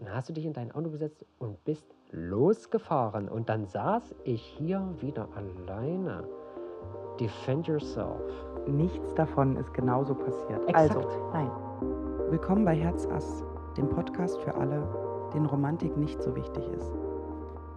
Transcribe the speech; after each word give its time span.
Und 0.00 0.06
dann 0.06 0.14
hast 0.14 0.30
du 0.30 0.32
dich 0.32 0.46
in 0.46 0.54
dein 0.54 0.72
Auto 0.72 0.88
gesetzt 0.88 1.26
und 1.40 1.62
bist 1.66 1.84
losgefahren. 2.10 3.28
Und 3.28 3.50
dann 3.50 3.66
saß 3.66 4.14
ich 4.24 4.40
hier 4.40 4.82
wieder 4.98 5.28
alleine. 5.36 6.24
Defend 7.20 7.66
yourself. 7.66 8.22
Nichts 8.66 9.14
davon 9.14 9.58
ist 9.58 9.74
genauso 9.74 10.14
passiert. 10.14 10.66
Exakt. 10.70 10.96
Also, 10.96 11.30
nein. 11.34 11.50
Willkommen 12.30 12.64
bei 12.64 12.74
Herzass, 12.74 13.44
dem 13.76 13.90
Podcast 13.90 14.38
für 14.38 14.54
alle, 14.54 14.88
denen 15.34 15.44
Romantik 15.44 15.94
nicht 15.98 16.22
so 16.22 16.34
wichtig 16.34 16.66
ist. 16.70 16.94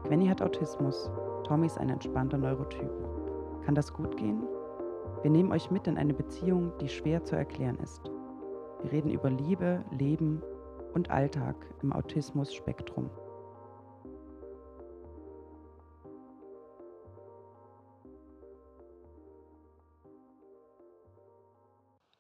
Gwenny 0.06 0.28
hat 0.28 0.42
Autismus, 0.42 1.12
Tommy 1.44 1.66
ist 1.66 1.78
ein 1.78 1.90
entspannter 1.90 2.38
Neurotyp. 2.38 2.90
Kann 3.66 3.76
das 3.76 3.92
gut 3.92 4.16
gehen? 4.16 4.44
Wir 5.24 5.30
nehmen 5.30 5.52
euch 5.52 5.70
mit 5.72 5.88
in 5.88 5.98
eine 5.98 6.14
Beziehung, 6.14 6.72
die 6.80 6.88
schwer 6.88 7.22
zu 7.26 7.36
erklären 7.36 7.78
ist. 7.84 8.10
Wir 8.82 8.94
reden 8.94 9.10
über 9.10 9.30
Liebe, 9.30 9.84
Leben 9.92 10.42
und 10.94 11.10
Alltag 11.10 11.56
im 11.82 11.92
Autismus-Spektrum. 11.92 13.10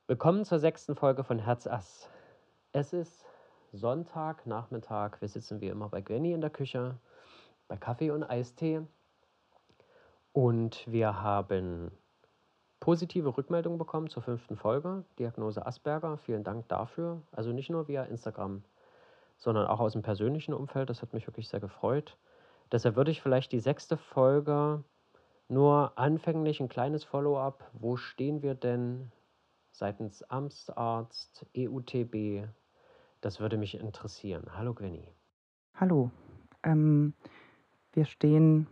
Willkommen 0.07 0.43
zur 0.43 0.59
sechsten 0.59 0.95
Folge 0.95 1.23
von 1.23 1.39
Herz 1.39 1.65
Ass. 1.67 2.09
Es 2.71 2.93
ist 2.93 3.25
Sonntag, 3.71 4.45
Nachmittag. 4.45 5.21
Wir 5.21 5.27
sitzen 5.27 5.61
wie 5.61 5.67
immer 5.67 5.89
bei 5.89 6.01
Gwenny 6.01 6.33
in 6.33 6.41
der 6.41 6.49
Küche, 6.49 6.99
bei 7.67 7.77
Kaffee 7.77 8.11
und 8.11 8.23
Eistee. 8.23 8.81
Und 10.31 10.91
wir 10.91 11.21
haben 11.21 11.91
positive 12.83 13.37
Rückmeldungen 13.37 13.79
bekommen 13.79 14.09
zur 14.09 14.23
fünften 14.23 14.57
Folge, 14.57 15.05
Diagnose 15.17 15.65
Asperger. 15.65 16.17
Vielen 16.17 16.43
Dank 16.43 16.67
dafür. 16.67 17.21
Also 17.31 17.53
nicht 17.53 17.69
nur 17.69 17.87
via 17.87 18.03
Instagram, 18.03 18.61
sondern 19.37 19.67
auch 19.67 19.79
aus 19.79 19.93
dem 19.93 20.01
persönlichen 20.01 20.53
Umfeld. 20.53 20.89
Das 20.89 21.01
hat 21.01 21.13
mich 21.13 21.25
wirklich 21.25 21.47
sehr 21.47 21.61
gefreut. 21.61 22.17
Deshalb 22.73 22.97
würde 22.97 23.11
ich 23.11 23.21
vielleicht 23.21 23.53
die 23.53 23.61
sechste 23.61 23.95
Folge 23.95 24.83
nur 25.47 25.97
anfänglich 25.97 26.59
ein 26.59 26.67
kleines 26.67 27.05
Follow-up. 27.05 27.63
Wo 27.71 27.95
stehen 27.95 28.41
wir 28.41 28.53
denn 28.53 29.13
seitens 29.71 30.21
Amtsarzt, 30.23 31.45
EUTB? 31.55 32.49
Das 33.21 33.39
würde 33.39 33.55
mich 33.55 33.79
interessieren. 33.79 34.43
Hallo 34.57 34.73
Gwenny. 34.73 35.07
Hallo. 35.75 36.11
Ähm, 36.63 37.13
wir 37.93 38.03
stehen 38.03 38.67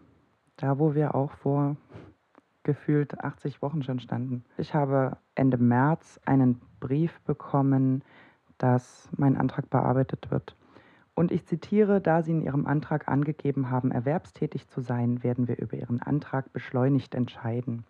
da, 0.57 0.79
wo 0.79 0.95
wir 0.95 1.15
auch 1.15 1.31
vor 1.31 1.77
gefühlt 2.63 3.19
80 3.19 3.61
Wochen 3.61 3.83
schon 3.83 3.99
standen. 3.99 4.43
Ich 4.57 4.73
habe 4.73 5.17
Ende 5.35 5.57
März 5.57 6.19
einen 6.25 6.61
Brief 6.79 7.19
bekommen, 7.21 8.03
dass 8.57 9.09
mein 9.17 9.37
Antrag 9.37 9.69
bearbeitet 9.69 10.29
wird. 10.29 10.55
Und 11.13 11.31
ich 11.31 11.45
zitiere, 11.45 11.99
da 11.99 12.21
Sie 12.21 12.31
in 12.31 12.41
Ihrem 12.41 12.65
Antrag 12.65 13.07
angegeben 13.07 13.69
haben, 13.69 13.91
erwerbstätig 13.91 14.67
zu 14.67 14.81
sein, 14.81 15.23
werden 15.23 15.47
wir 15.47 15.57
über 15.57 15.75
Ihren 15.75 16.01
Antrag 16.01 16.53
beschleunigt 16.53 17.15
entscheiden. 17.15 17.85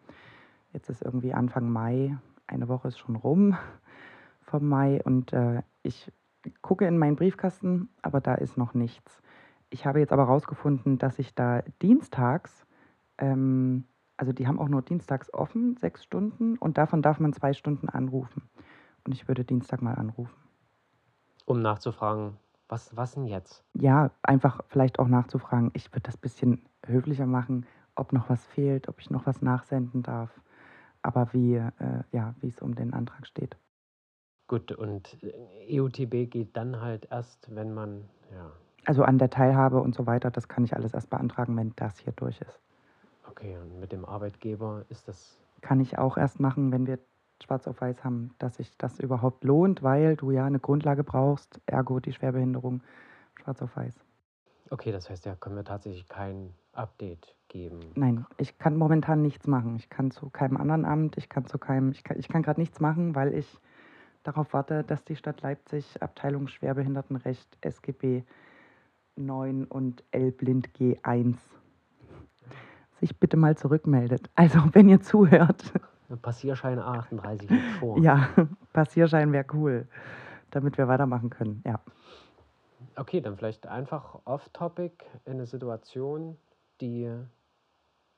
Jetzt 0.74 0.90
ist 0.90 1.02
irgendwie 1.02 1.34
Anfang 1.34 1.70
Mai, 1.70 2.18
eine 2.48 2.68
Woche 2.68 2.88
ist 2.88 3.00
schon 3.00 3.16
rum 3.16 3.58
vom 4.42 4.68
Mai 4.68 5.02
und 5.04 5.34
äh, 5.34 5.62
ich 5.84 6.12
gucke 6.62 6.88
in 6.88 6.98
meinen 6.98 7.16
Briefkasten, 7.16 7.90
aber 8.02 8.22
da 8.22 8.36
ist 8.36 8.58
noch 8.58 8.74
nichts. 8.74 9.22
Ich 9.70 9.86
habe 9.86 10.00
jetzt 10.00 10.12
aber 10.12 10.28
herausgefunden, 10.28 10.98
dass 10.98 11.20
ich 11.20 11.36
da 11.36 11.62
dienstags 11.82 12.66
ähm, 13.18 13.86
also 14.22 14.34
die 14.34 14.48
haben 14.48 14.60
auch 14.60 14.70
nur 14.70 14.84
dienstags 14.84 15.34
offen, 15.34 15.78
sechs 15.78 16.04
Stunden, 16.04 16.56
und 16.60 16.78
davon 16.78 17.02
darf 17.02 17.20
man 17.20 17.34
zwei 17.34 17.54
Stunden 17.54 17.90
anrufen. 17.90 18.44
Und 19.04 19.14
ich 19.14 19.28
würde 19.28 19.44
Dienstag 19.44 19.82
mal 19.82 19.96
anrufen. 19.96 20.36
Um 21.46 21.60
nachzufragen, 21.64 22.38
was, 22.70 22.96
was 22.96 23.16
denn 23.16 23.26
jetzt? 23.26 23.64
Ja, 23.74 24.12
einfach 24.22 24.62
vielleicht 24.68 25.00
auch 25.00 25.08
nachzufragen. 25.08 25.72
Ich 25.74 25.92
würde 25.92 26.04
das 26.04 26.18
ein 26.18 26.22
bisschen 26.22 26.62
höflicher 26.86 27.26
machen, 27.26 27.66
ob 27.96 28.14
noch 28.14 28.30
was 28.30 28.46
fehlt, 28.46 28.88
ob 28.90 29.02
ich 29.02 29.10
noch 29.10 29.26
was 29.26 29.42
nachsenden 29.42 30.04
darf. 30.04 30.30
Aber 31.02 31.34
wie, 31.34 31.56
äh, 31.56 32.04
ja, 32.12 32.36
wie 32.42 32.50
es 32.50 32.62
um 32.62 32.76
den 32.76 32.94
Antrag 32.94 33.26
steht. 33.26 33.58
Gut, 34.48 34.72
und 34.72 35.18
EUTB 35.68 36.30
geht 36.30 36.56
dann 36.56 36.80
halt 36.80 37.08
erst, 37.10 37.56
wenn 37.56 37.74
man, 37.74 38.08
ja. 38.32 38.52
Also 38.86 39.04
an 39.04 39.18
der 39.18 39.32
Teilhabe 39.32 39.82
und 39.82 39.96
so 39.96 40.06
weiter, 40.06 40.30
das 40.30 40.48
kann 40.48 40.64
ich 40.64 40.76
alles 40.76 40.94
erst 40.94 41.10
beantragen, 41.10 41.58
wenn 41.58 41.74
das 41.76 41.98
hier 41.98 42.14
durch 42.14 42.40
ist. 42.42 42.60
Okay, 43.42 43.58
und 43.58 43.80
mit 43.80 43.92
dem 43.92 44.06
Arbeitgeber 44.06 44.86
ist 44.90 45.08
das. 45.08 45.40
Kann 45.62 45.80
ich 45.80 45.98
auch 45.98 46.16
erst 46.16 46.40
machen, 46.40 46.72
wenn 46.72 46.86
wir 46.86 47.00
schwarz 47.44 47.68
auf 47.68 47.82
weiß 47.82 48.04
haben, 48.04 48.36
dass 48.38 48.58
sich 48.58 48.78
das 48.78 49.00
überhaupt 49.00 49.44
lohnt, 49.44 49.82
weil 49.82 50.16
du 50.16 50.30
ja 50.30 50.46
eine 50.46 50.60
Grundlage 50.60 51.04
brauchst, 51.04 51.60
ergo 51.66 52.00
die 52.00 52.14
Schwerbehinderung, 52.14 52.84
schwarz 53.42 53.64
auf 53.64 53.76
weiß. 53.76 53.96
Okay, 54.70 54.92
das 54.92 55.10
heißt, 55.10 55.26
da 55.26 55.34
können 55.36 55.56
wir 55.56 55.64
tatsächlich 55.64 56.08
kein 56.08 56.54
Update 56.74 57.36
geben. 57.48 57.80
Nein, 57.96 58.28
ich 58.38 58.60
kann 58.60 58.78
momentan 58.78 59.24
nichts 59.24 59.48
machen. 59.48 59.76
Ich 59.76 59.90
kann 59.90 60.12
zu 60.12 60.30
keinem 60.30 60.58
anderen 60.58 60.86
Amt, 60.86 61.18
ich 61.18 61.28
kann 61.28 61.48
zu 61.48 61.58
keinem, 61.58 61.92
ich 61.92 62.04
kann, 62.04 62.20
ich 62.20 62.28
kann 62.28 62.44
gerade 62.44 62.60
nichts 62.60 62.80
machen, 62.80 63.16
weil 63.16 63.34
ich 63.34 63.60
darauf 64.22 64.54
warte, 64.54 64.84
dass 64.84 65.04
die 65.04 65.16
Stadt 65.16 65.42
Leipzig 65.42 66.02
Abteilung 66.04 66.48
Schwerbehindertenrecht 66.48 67.58
SGB 67.62 68.24
9 69.16 69.66
und 69.66 70.04
L 70.12 70.32
Blind 70.32 70.70
G1 70.78 71.38
sich 73.02 73.20
bitte 73.20 73.36
mal 73.36 73.58
zurückmeldet. 73.58 74.30
Also, 74.36 74.60
wenn 74.74 74.88
ihr 74.88 75.02
zuhört. 75.02 75.64
Passierschein 76.22 76.80
A38 76.80 77.50
liegt 77.50 77.72
vor. 77.80 77.98
Ja, 78.00 78.30
Passierschein 78.74 79.32
wäre 79.34 79.46
cool, 79.54 79.88
damit 80.52 80.78
wir 80.78 80.88
weitermachen 80.88 81.30
können. 81.30 81.62
Ja. 81.66 81.80
Okay, 82.96 83.22
dann 83.22 83.38
vielleicht 83.38 83.68
einfach 83.68 84.20
off-topic 84.26 85.06
in 85.26 85.34
eine 85.34 85.46
Situation, 85.46 86.38
die 86.82 87.10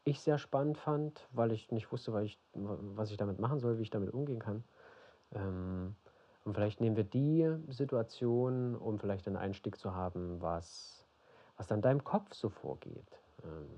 ich 0.05 0.19
sehr 0.21 0.37
spannend 0.37 0.77
fand, 0.77 1.27
weil 1.31 1.51
ich 1.51 1.71
nicht 1.71 1.91
wusste, 1.91 2.19
ich, 2.23 2.39
was 2.53 3.11
ich 3.11 3.17
damit 3.17 3.39
machen 3.39 3.59
soll, 3.59 3.77
wie 3.77 3.83
ich 3.83 3.89
damit 3.89 4.11
umgehen 4.11 4.39
kann. 4.39 4.63
Ähm, 5.33 5.95
und 6.43 6.55
vielleicht 6.55 6.81
nehmen 6.81 6.97
wir 6.97 7.05
die 7.05 7.47
Situation, 7.69 8.75
um 8.75 8.99
vielleicht 8.99 9.27
einen 9.27 9.37
Einstieg 9.37 9.77
zu 9.77 9.95
haben, 9.95 10.41
was, 10.41 11.05
was 11.57 11.67
dann 11.67 11.81
deinem 11.81 12.03
Kopf 12.03 12.33
so 12.33 12.49
vorgeht. 12.49 13.19
Ähm, 13.43 13.69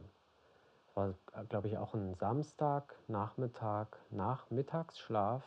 war, 0.95 1.13
glaube 1.49 1.67
ich, 1.67 1.77
auch 1.77 1.93
ein 1.93 2.15
Samstag, 2.15 2.95
Nachmittag, 3.07 3.97
nach 4.09 4.49
Mittagsschlaf. 4.49 5.43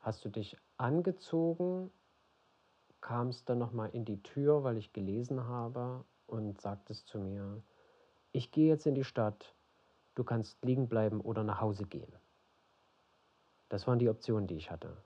Hast 0.00 0.24
du 0.24 0.28
dich 0.28 0.56
angezogen, 0.76 1.90
kamst 3.00 3.48
dann 3.48 3.58
nochmal 3.58 3.90
in 3.90 4.04
die 4.04 4.22
Tür, 4.22 4.62
weil 4.62 4.76
ich 4.76 4.92
gelesen 4.92 5.46
habe 5.46 6.04
und 6.26 6.60
sagtest 6.60 7.08
zu 7.08 7.18
mir, 7.18 7.62
ich 8.32 8.52
gehe 8.52 8.68
jetzt 8.68 8.86
in 8.86 8.94
die 8.94 9.04
Stadt, 9.04 9.54
du 10.14 10.24
kannst 10.24 10.64
liegen 10.64 10.88
bleiben 10.88 11.20
oder 11.20 11.42
nach 11.42 11.60
Hause 11.60 11.84
gehen. 11.84 12.12
Das 13.68 13.86
waren 13.86 13.98
die 13.98 14.08
Optionen, 14.08 14.46
die 14.46 14.56
ich 14.56 14.70
hatte. 14.70 14.96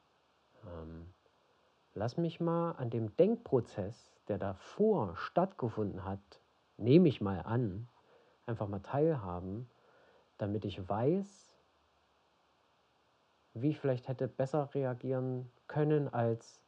Ähm, 0.65 1.13
lass 1.95 2.17
mich 2.17 2.41
mal 2.41 2.73
an 2.73 2.91
dem 2.91 3.17
Denkprozess, 3.17 4.13
der 4.29 4.39
davor 4.39 5.17
stattgefunden 5.17 6.05
hat, 6.05 6.41
nehme 6.77 7.09
ich 7.09 7.21
mal 7.21 7.41
an, 7.41 7.89
einfach 8.47 8.69
mal 8.69 8.81
teilhaben, 8.81 9.69
damit 10.39 10.65
ich 10.65 10.89
weiß, 10.89 11.57
wie 13.55 13.71
ich 13.71 13.79
vielleicht 13.79 14.09
hätte 14.09 14.29
besser 14.29 14.75
reagieren 14.75 15.51
können 15.67 16.13
als 16.13 16.61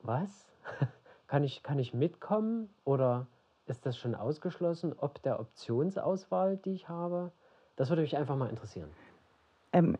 was? 0.00 0.46
kann, 1.26 1.44
ich, 1.44 1.62
kann 1.62 1.78
ich 1.78 1.92
mitkommen 1.94 2.68
oder 2.84 3.26
ist 3.66 3.84
das 3.84 3.98
schon 3.98 4.14
ausgeschlossen, 4.14 4.94
ob 4.96 5.22
der 5.22 5.40
Optionsauswahl, 5.40 6.56
die 6.56 6.74
ich 6.74 6.88
habe? 6.88 7.32
Das 7.74 7.88
würde 7.88 8.02
mich 8.02 8.16
einfach 8.16 8.36
mal 8.36 8.48
interessieren. 8.48 8.90
Ähm, 9.72 9.98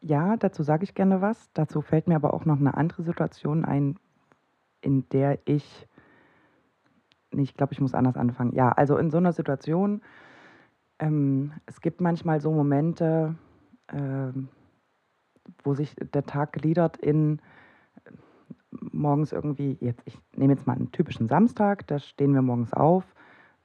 ja, 0.00 0.36
dazu 0.36 0.62
sage 0.62 0.84
ich 0.84 0.94
gerne 0.94 1.20
was. 1.20 1.50
Dazu 1.54 1.80
fällt 1.80 2.06
mir 2.06 2.16
aber 2.16 2.34
auch 2.34 2.44
noch 2.44 2.58
eine 2.58 2.74
andere 2.74 3.02
Situation 3.02 3.64
ein, 3.64 3.98
in 4.80 5.08
der 5.08 5.38
ich 5.46 5.88
ich 7.32 7.54
glaube, 7.54 7.72
ich 7.72 7.80
muss 7.80 7.94
anders 7.94 8.16
anfangen. 8.16 8.54
Ja, 8.54 8.70
also 8.70 8.96
in 8.96 9.10
so 9.10 9.18
einer 9.18 9.32
Situation, 9.32 10.02
ähm, 10.98 11.52
es 11.66 11.80
gibt 11.80 12.00
manchmal 12.00 12.40
so 12.40 12.50
Momente, 12.52 13.34
äh, 13.88 14.32
wo 15.62 15.74
sich 15.74 15.94
der 15.96 16.24
Tag 16.24 16.52
gliedert 16.52 16.96
in 16.96 17.40
äh, 18.04 18.10
morgens 18.92 19.32
irgendwie, 19.32 19.76
jetzt, 19.80 20.02
ich 20.06 20.18
nehme 20.36 20.52
jetzt 20.54 20.66
mal 20.66 20.76
einen 20.76 20.92
typischen 20.92 21.28
Samstag, 21.28 21.86
da 21.86 21.98
stehen 21.98 22.34
wir 22.34 22.42
morgens 22.42 22.72
auf, 22.72 23.04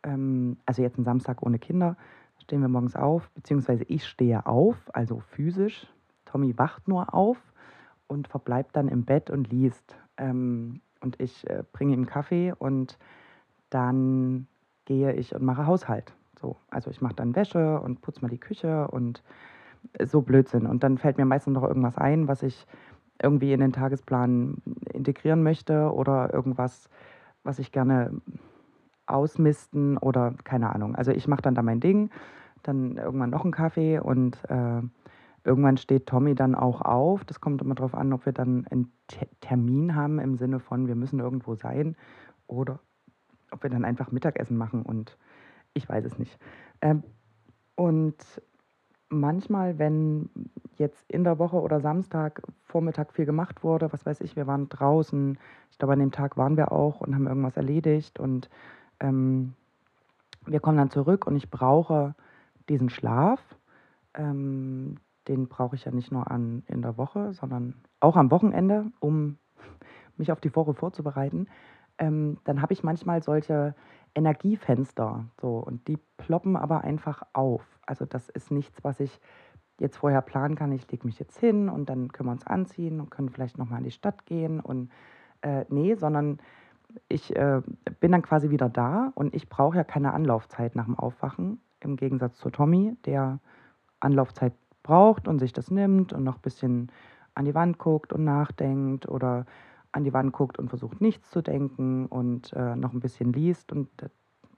ähm, 0.04 0.57
also 0.65 0.81
jetzt 0.81 0.98
ein 0.98 1.06
Samstag 1.06 1.42
ohne 1.42 1.60
Kinder, 1.60 1.98
stehen 2.42 2.62
wir 2.62 2.68
morgens 2.68 2.95
auf, 2.95 3.30
beziehungsweise 3.31 3.83
ich 3.86 4.06
stehe 4.06 4.45
auf, 4.45 4.77
also 4.94 5.19
physisch. 5.19 5.88
Tommy 6.25 6.57
wacht 6.57 6.88
nur 6.88 7.13
auf 7.13 7.38
und 8.07 8.27
verbleibt 8.27 8.75
dann 8.75 8.88
im 8.88 9.06
Bett 9.06 9.30
und 9.30 9.50
liest. 9.50 9.95
Ähm, 10.18 10.81
und 11.00 11.19
ich 11.21 11.48
äh, 11.50 11.63
bringe 11.71 11.94
ihm 11.94 12.06
Kaffee 12.06 12.54
und 12.57 12.98
dann 13.74 14.48
gehe 14.86 15.14
ich 15.14 15.34
und 15.34 15.44
mache 15.44 15.66
Haushalt. 15.66 16.14
So, 16.40 16.58
also 16.70 16.92
ich 16.92 17.02
mache 17.02 17.16
dann 17.16 17.36
Wäsche 17.36 17.80
und 17.80 18.02
putze 18.02 18.22
mal 18.22 18.30
die 18.30 18.40
Küche 18.40 18.88
und 18.90 19.24
so 20.04 20.22
Blödsinn. 20.22 20.66
Und 20.66 20.84
dann 20.84 20.98
fällt 20.98 21.18
mir 21.18 21.25
meistens 21.25 21.54
noch 21.54 21.64
irgendwas 21.64 21.98
ein, 21.98 22.28
was 22.28 22.44
ich 22.44 22.66
irgendwie 23.22 23.54
in 23.54 23.60
den 23.60 23.72
Tagesplan 23.72 24.58
integrieren 24.92 25.44
möchte 25.44 25.94
oder 25.94 26.34
irgendwas, 26.34 26.90
was 27.44 27.60
ich 27.60 27.72
gerne 27.72 28.22
ausmisten 29.06 29.98
oder 29.98 30.34
keine 30.44 30.74
Ahnung. 30.74 30.96
Also 30.96 31.12
ich 31.12 31.28
mache 31.28 31.42
dann 31.42 31.56
da 31.56 31.62
mein 31.62 31.80
Ding, 31.80 32.10
dann 32.64 32.98
irgendwann 32.98 33.30
noch 33.30 33.44
einen 33.44 33.52
Kaffee 33.52 34.00
und 34.00 34.38
äh, 34.50 34.81
irgendwann 35.44 35.78
steht 35.78 36.08
Tommy 36.08 36.36
dann 36.36 36.56
auch 36.56 36.81
auf. 36.81 37.25
Das 37.25 37.42
kommt 37.42 37.62
immer 37.62 37.75
darauf 37.75 37.96
an, 37.96 38.14
ob 38.14 38.25
wir 38.25 38.34
dann 38.34 38.66
einen 38.68 38.92
Te 39.08 39.28
Termin 39.42 39.96
haben 39.96 40.20
im 40.20 40.36
Sinne 40.36 40.60
von, 40.60 40.88
wir 40.88 40.96
müssen 40.96 41.20
irgendwo 41.20 41.56
sein 41.56 41.96
oder 42.48 42.80
ob 43.54 43.64
wir 43.64 43.70
dann 43.70 43.86
einfach 43.86 44.12
Mittagessen 44.12 44.58
machen 44.58 44.82
und 44.82 45.18
ich 45.74 45.88
weiß 45.88 46.06
es 46.06 46.20
nicht. 46.20 46.38
Ähm, 46.82 47.04
und 47.76 48.16
manchmal, 49.10 49.80
wenn 49.80 50.30
jetzt 50.78 51.10
in 51.10 51.24
der 51.24 51.40
Woche 51.40 51.62
oder 51.62 51.80
Samstag 51.80 52.42
Vormittag 52.64 53.14
viel 53.14 53.26
gemacht 53.26 53.64
wurde, 53.64 53.92
was 53.94 54.06
weiß 54.06 54.22
ich, 54.22 54.36
wir 54.36 54.48
waren 54.48 54.70
draußen, 54.70 55.38
ich 55.72 55.78
glaube 55.78 55.94
an 55.94 56.00
dem 56.00 56.12
Tag 56.12 56.38
waren 56.38 56.58
wir 56.58 56.72
auch 56.72 57.02
und 57.02 57.14
haben 57.16 57.28
irgendwas 57.28 57.58
erledigt 57.58 58.20
und 58.20 58.50
ähm, 59.00 59.54
wir 60.46 60.60
kommen 60.60 60.78
dann 60.78 60.90
zurück 60.90 61.26
und 61.26 61.36
ich 61.36 61.50
brauche 61.50 62.16
diesen 62.70 62.90
Schlaf. 62.90 63.40
Ähm, 64.14 64.98
den 65.28 65.48
brauche 65.48 65.76
ich 65.76 65.86
ja 65.86 65.92
nicht 65.92 66.12
nur 66.12 66.30
an, 66.30 66.64
in 66.68 66.82
der 66.82 66.98
Woche, 66.98 67.34
sondern 67.34 67.76
auch 68.00 68.18
am 68.18 68.30
Wochenende, 68.30 68.92
um 69.00 69.38
mich 70.18 70.32
auf 70.32 70.42
die 70.42 70.54
Woche 70.56 70.74
vorzubereiten. 70.74 71.48
Ähm, 71.98 72.38
dann 72.44 72.62
habe 72.62 72.74
ich 72.74 72.84
manchmal 72.84 73.22
solche 73.22 73.75
Energiefenster 74.16 75.25
so 75.40 75.57
und 75.57 75.88
die 75.88 75.98
ploppen 76.18 76.56
aber 76.56 76.81
einfach 76.81 77.24
auf. 77.34 77.63
Also 77.86 78.06
das 78.06 78.30
ist 78.30 78.51
nichts, 78.51 78.84
was 78.84 79.00
ich 79.00 79.19
jetzt 79.80 79.98
vorher 79.98 80.22
planen 80.22 80.56
kann. 80.56 80.72
Ich 80.72 80.90
lege 80.92 81.06
mich 81.06 81.19
jetzt 81.19 81.40
hin 81.40 81.69
und 81.69 81.90
dann 81.90 82.12
können 82.12 82.30
wir 82.30 82.34
uns 82.34 82.48
anziehen 82.48 83.00
und 83.00 83.10
können 83.10 83.30
vielleicht 83.30 83.57
nochmal 83.57 83.80
in 83.80 83.86
die 83.86 83.92
Stadt 83.92 84.25
gehen 84.25 84.60
und 84.60 84.92
äh, 85.42 85.66
nee, 85.69 85.95
sondern 85.95 86.40
ich 87.10 87.36
äh, 87.36 87.62
bin 88.00 88.12
dann 88.12 88.22
quasi 88.22 88.50
wieder 88.50 88.69
da 88.69 89.12
und 89.16 89.34
ich 89.34 89.50
brauche 89.50 89.78
ja 89.78 89.84
keine 89.84 90.13
Anlaufzeit 90.13 90.75
nach 90.75 90.86
dem 90.86 90.98
Aufwachen, 90.98 91.60
im 91.80 91.96
Gegensatz 91.96 92.38
zu 92.38 92.50
Tommy, 92.50 92.96
der 93.06 93.39
Anlaufzeit 94.00 94.54
braucht 94.84 95.28
und 95.28 95.39
sich 95.39 95.54
das 95.54 95.72
nimmt 95.72 96.13
und 96.13 96.24
noch 96.24 96.36
ein 96.36 96.42
bisschen 96.42 96.92
an 97.36 97.46
die 97.46 97.56
Wand 97.56 97.80
guckt 97.80 98.13
und 98.13 98.24
nachdenkt 98.24 99.07
oder 99.07 99.46
an 99.94 100.04
die 100.04 100.13
Wand 100.13 100.34
guckt 100.34 100.60
und 100.60 100.69
versucht 100.69 101.00
nichts 101.01 101.30
zu 101.30 101.42
denken 101.42 102.07
und 102.07 102.51
äh, 102.54 102.75
noch 102.75 102.94
ein 102.94 103.00
bisschen 103.00 103.31
liest 103.31 103.72
und 103.72 103.90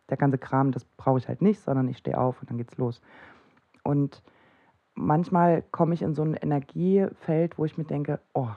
der 0.10 0.18
ganze 0.18 0.38
Kram, 0.38 0.72
das 0.72 0.86
brauche 0.86 1.20
ich 1.20 1.28
halt 1.28 1.42
nicht, 1.42 1.60
sondern 1.60 1.88
ich 1.88 1.98
stehe 1.98 2.18
auf 2.18 2.42
und 2.42 2.50
dann 2.50 2.58
geht's 2.58 2.78
los. 2.78 3.02
Und 3.84 4.24
manchmal 4.94 5.64
komme 5.72 5.94
ich 5.94 6.02
in 6.02 6.14
so 6.14 6.24
ein 6.24 6.36
Energiefeld, 6.36 7.58
wo 7.58 7.66
ich 7.66 7.78
mir 7.78 7.84
denke, 7.84 8.20
oh, 8.34 8.50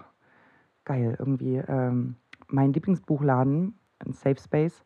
geil, 0.84 1.16
irgendwie 1.19 1.56
ähm, 1.56 2.16
mein 2.48 2.72
Lieblingsbuchladen, 2.72 3.76
ein 3.98 4.12
Safe 4.12 4.40
Space, 4.40 4.84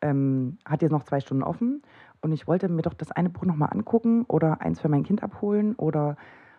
ähm, 0.00 0.58
hat 0.64 0.82
jetzt 0.82 0.92
noch 0.92 1.04
zwei 1.04 1.20
Stunden 1.20 1.42
offen 1.42 1.82
und 2.20 2.32
ich 2.32 2.46
wollte 2.46 2.68
mir 2.68 2.82
doch 2.82 2.94
das 2.94 3.12
eine 3.12 3.30
Buch 3.30 3.44
nochmal 3.44 3.70
angucken 3.72 4.24
oder 4.28 4.60
eins 4.60 4.80
für 4.80 4.88
mein 4.88 5.04
Kind 5.04 5.22
abholen 5.22 5.74
oder 5.76 6.16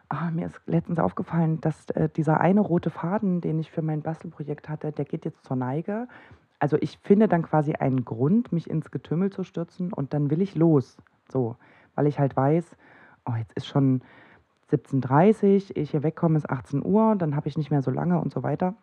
ah, 0.09 0.31
mir 0.31 0.47
ist 0.47 0.59
letztens 0.65 1.00
aufgefallen, 1.00 1.61
dass 1.61 1.89
äh, 1.91 2.09
dieser 2.09 2.39
eine 2.41 2.61
rote 2.61 2.89
Faden, 2.89 3.41
den 3.41 3.59
ich 3.59 3.71
für 3.71 3.81
mein 3.81 4.01
Bastelprojekt 4.01 4.67
hatte, 4.67 4.91
der 4.91 5.06
geht 5.06 5.23
jetzt 5.23 5.45
zur 5.45 5.56
Neige. 5.56 6.07
Also 6.59 6.77
ich 6.81 6.97
finde 6.97 7.27
dann 7.27 7.44
quasi 7.44 7.73
einen 7.73 8.03
Grund, 8.03 8.51
mich 8.51 8.69
ins 8.69 8.91
Getümmel 8.91 9.31
zu 9.31 9.44
stürzen 9.44 9.94
und 9.94 10.13
dann 10.13 10.29
will 10.29 10.41
ich 10.41 10.56
los. 10.56 10.97
So, 11.31 11.56
weil 11.95 12.07
ich 12.07 12.19
halt 12.19 12.35
weiß, 12.35 12.75
oh, 13.25 13.35
jetzt 13.38 13.53
ist 13.53 13.67
schon 13.67 14.01
17.30 14.71 15.71
Uhr, 15.71 15.77
ich 15.77 15.91
hier 15.91 16.03
wegkomme 16.03 16.38
ist 16.38 16.50
18 16.50 16.83
Uhr, 16.83 17.15
dann 17.15 17.35
habe 17.35 17.47
ich 17.47 17.57
nicht 17.57 17.71
mehr 17.71 17.81
so 17.81 17.91
lange 17.91 18.19
und 18.19 18.33
so 18.33 18.44
weiter. 18.44 18.75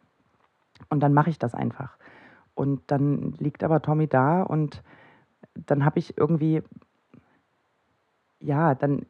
Und 0.89 1.01
dann 1.01 1.13
mache 1.13 1.31
ich 1.31 1.39
das 1.39 1.55
einfach. 1.55 1.97
Und 2.55 2.83
dann 2.87 3.33
liegt 3.39 3.65
aber 3.65 3.83
Tommy 3.83 4.07
da 4.09 4.43
und 4.43 4.83
dann 5.55 5.85
habe 5.85 5.99
ich 5.99 6.17
irgendwie, 6.17 6.63
ja, 8.41 8.75
dann 8.75 9.07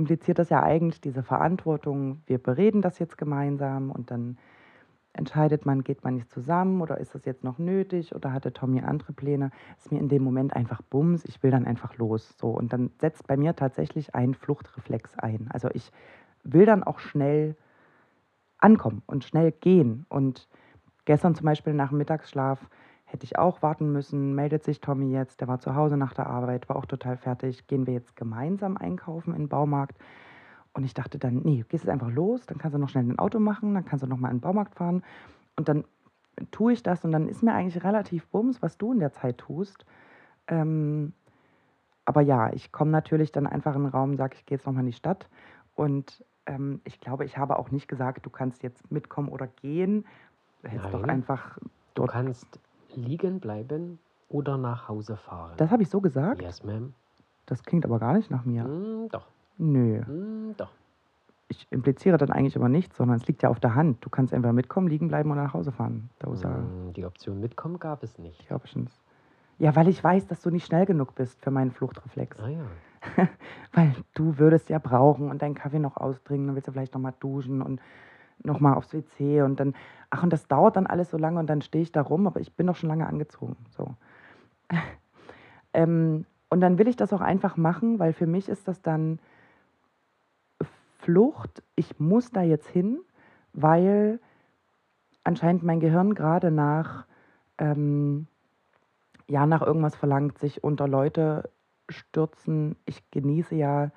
impliziert 0.00 0.38
das 0.38 0.48
ja 0.48 0.62
eigentlich 0.62 1.00
diese 1.00 1.22
Verantwortung, 1.22 2.22
wir 2.26 2.38
bereden 2.38 2.82
das 2.82 2.98
jetzt 2.98 3.18
gemeinsam 3.18 3.90
und 3.90 4.10
dann 4.10 4.38
entscheidet 5.12 5.66
man, 5.66 5.82
geht 5.84 6.04
man 6.04 6.14
nicht 6.14 6.30
zusammen 6.30 6.80
oder 6.80 6.98
ist 6.98 7.14
das 7.14 7.24
jetzt 7.24 7.44
noch 7.44 7.58
nötig 7.58 8.14
oder 8.14 8.32
hatte 8.32 8.52
Tommy 8.52 8.80
andere 8.80 9.12
Pläne? 9.12 9.50
Ist 9.76 9.92
mir 9.92 9.98
in 9.98 10.08
dem 10.08 10.22
Moment 10.22 10.54
einfach 10.54 10.80
Bums, 10.82 11.24
ich 11.24 11.42
will 11.42 11.50
dann 11.50 11.66
einfach 11.66 11.98
los. 11.98 12.34
So. 12.38 12.48
Und 12.48 12.72
dann 12.72 12.90
setzt 12.98 13.26
bei 13.26 13.36
mir 13.36 13.54
tatsächlich 13.56 14.14
ein 14.14 14.34
Fluchtreflex 14.34 15.18
ein. 15.18 15.48
Also 15.52 15.68
ich 15.74 15.90
will 16.44 16.64
dann 16.64 16.82
auch 16.82 17.00
schnell 17.00 17.56
ankommen 18.58 19.02
und 19.06 19.24
schnell 19.24 19.52
gehen. 19.52 20.06
Und 20.08 20.48
gestern 21.04 21.34
zum 21.34 21.44
Beispiel 21.44 21.74
nach 21.74 21.90
dem 21.90 21.98
Mittagsschlaf 21.98 22.68
hätte 23.10 23.24
ich 23.24 23.38
auch 23.38 23.62
warten 23.62 23.92
müssen, 23.92 24.34
meldet 24.34 24.64
sich 24.64 24.80
Tommy 24.80 25.10
jetzt, 25.10 25.40
der 25.40 25.48
war 25.48 25.58
zu 25.58 25.74
Hause 25.74 25.96
nach 25.96 26.14
der 26.14 26.26
Arbeit, 26.26 26.68
war 26.68 26.76
auch 26.76 26.86
total 26.86 27.16
fertig, 27.16 27.66
gehen 27.66 27.86
wir 27.86 27.94
jetzt 27.94 28.16
gemeinsam 28.16 28.76
einkaufen 28.76 29.34
in 29.34 29.42
den 29.42 29.48
Baumarkt. 29.48 29.98
Und 30.72 30.84
ich 30.84 30.94
dachte 30.94 31.18
dann, 31.18 31.42
nee, 31.42 31.64
gehst 31.68 31.84
jetzt 31.84 31.90
einfach 31.90 32.10
los, 32.10 32.46
dann 32.46 32.58
kannst 32.58 32.74
du 32.74 32.78
noch 32.78 32.88
schnell 32.88 33.04
ein 33.04 33.18
Auto 33.18 33.40
machen, 33.40 33.74
dann 33.74 33.84
kannst 33.84 34.04
du 34.04 34.08
noch 34.08 34.18
mal 34.18 34.30
in 34.30 34.36
den 34.36 34.40
Baumarkt 34.40 34.76
fahren. 34.76 35.02
Und 35.56 35.68
dann 35.68 35.84
tue 36.52 36.72
ich 36.72 36.82
das 36.82 37.04
und 37.04 37.10
dann 37.12 37.28
ist 37.28 37.42
mir 37.42 37.52
eigentlich 37.52 37.82
relativ 37.82 38.26
bums, 38.28 38.62
was 38.62 38.78
du 38.78 38.92
in 38.92 39.00
der 39.00 39.12
Zeit 39.12 39.38
tust. 39.38 39.84
Ähm, 40.46 41.12
aber 42.04 42.20
ja, 42.20 42.52
ich 42.52 42.72
komme 42.72 42.92
natürlich 42.92 43.32
dann 43.32 43.46
einfach 43.46 43.74
in 43.74 43.82
den 43.82 43.90
Raum, 43.90 44.16
sage, 44.16 44.36
ich 44.36 44.46
gehe 44.46 44.56
jetzt 44.56 44.66
nochmal 44.66 44.82
in 44.82 44.90
die 44.90 44.96
Stadt. 44.96 45.28
Und 45.74 46.24
ähm, 46.46 46.80
ich 46.84 47.00
glaube, 47.00 47.24
ich 47.24 47.36
habe 47.36 47.58
auch 47.58 47.70
nicht 47.70 47.88
gesagt, 47.88 48.24
du 48.24 48.30
kannst 48.30 48.62
jetzt 48.62 48.90
mitkommen 48.90 49.28
oder 49.28 49.48
gehen. 49.48 50.06
Du 50.62 50.68
hättest 50.68 50.94
doch 50.94 51.02
einfach 51.04 51.58
Du 51.94 52.06
kannst 52.06 52.58
liegen 52.96 53.40
bleiben 53.40 53.98
oder 54.28 54.56
nach 54.56 54.88
Hause 54.88 55.16
fahren. 55.16 55.54
Das 55.56 55.70
habe 55.70 55.82
ich 55.82 55.90
so 55.90 56.00
gesagt? 56.00 56.42
Yes, 56.42 56.64
ma'am. 56.64 56.92
Das 57.46 57.64
klingt 57.64 57.84
aber 57.84 57.98
gar 57.98 58.14
nicht 58.14 58.30
nach 58.30 58.44
mir. 58.44 58.64
Mm, 58.64 59.08
doch. 59.10 59.26
Nö. 59.58 60.00
Mm, 60.02 60.54
doch. 60.56 60.70
Ich 61.48 61.66
impliziere 61.70 62.16
dann 62.16 62.30
eigentlich 62.30 62.56
aber 62.56 62.68
nichts, 62.68 62.96
sondern 62.96 63.16
es 63.16 63.26
liegt 63.26 63.42
ja 63.42 63.48
auf 63.48 63.58
der 63.58 63.74
Hand. 63.74 64.04
Du 64.04 64.08
kannst 64.08 64.32
entweder 64.32 64.52
mitkommen, 64.52 64.86
liegen 64.86 65.08
bleiben 65.08 65.32
oder 65.32 65.42
nach 65.42 65.54
Hause 65.54 65.72
fahren. 65.72 66.10
Mm, 66.22 66.92
die 66.92 67.04
Option 67.04 67.40
mitkommen 67.40 67.80
gab 67.80 68.04
es 68.04 68.18
nicht. 68.18 68.40
Ich 68.40 68.70
schon. 68.70 68.88
Ja, 69.58 69.74
weil 69.74 69.88
ich 69.88 70.02
weiß, 70.02 70.28
dass 70.28 70.40
du 70.40 70.50
nicht 70.50 70.64
schnell 70.64 70.86
genug 70.86 71.14
bist 71.16 71.42
für 71.42 71.50
meinen 71.50 71.72
Fluchtreflex. 71.72 72.38
Ah 72.40 72.48
ja. 72.48 72.64
weil 73.72 73.94
du 74.14 74.38
würdest 74.38 74.70
ja 74.70 74.78
brauchen 74.78 75.30
und 75.30 75.42
deinen 75.42 75.54
Kaffee 75.54 75.78
noch 75.78 75.96
ausdringen, 75.96 76.46
dann 76.46 76.54
willst 76.54 76.68
du 76.68 76.72
vielleicht 76.72 76.94
nochmal 76.94 77.14
duschen 77.18 77.62
und 77.62 77.80
nochmal 78.44 78.74
aufs 78.74 78.92
WC 78.92 79.42
und 79.42 79.60
dann, 79.60 79.74
ach, 80.10 80.22
und 80.22 80.32
das 80.32 80.46
dauert 80.48 80.76
dann 80.76 80.86
alles 80.86 81.10
so 81.10 81.18
lange 81.18 81.38
und 81.40 81.46
dann 81.48 81.62
stehe 81.62 81.82
ich 81.82 81.92
da 81.92 82.02
rum, 82.02 82.26
aber 82.26 82.40
ich 82.40 82.54
bin 82.54 82.66
doch 82.66 82.76
schon 82.76 82.88
lange 82.88 83.06
angezogen. 83.06 83.56
So. 83.70 83.94
ähm, 85.72 86.24
und 86.48 86.60
dann 86.60 86.78
will 86.78 86.88
ich 86.88 86.96
das 86.96 87.12
auch 87.12 87.20
einfach 87.20 87.56
machen, 87.56 87.98
weil 87.98 88.12
für 88.12 88.26
mich 88.26 88.48
ist 88.48 88.66
das 88.66 88.82
dann 88.82 89.18
Flucht. 90.98 91.62
Ich 91.76 91.98
muss 91.98 92.30
da 92.30 92.42
jetzt 92.42 92.68
hin, 92.68 93.00
weil 93.52 94.20
anscheinend 95.24 95.62
mein 95.62 95.80
Gehirn 95.80 96.14
gerade 96.14 96.50
nach, 96.50 97.06
ähm, 97.58 98.26
ja, 99.28 99.46
nach 99.46 99.62
irgendwas 99.62 99.96
verlangt, 99.96 100.38
sich 100.38 100.62
unter 100.64 100.88
Leute 100.88 101.50
stürzen. 101.88 102.76
Ich 102.84 103.10
genieße 103.10 103.54
ja 103.54 103.90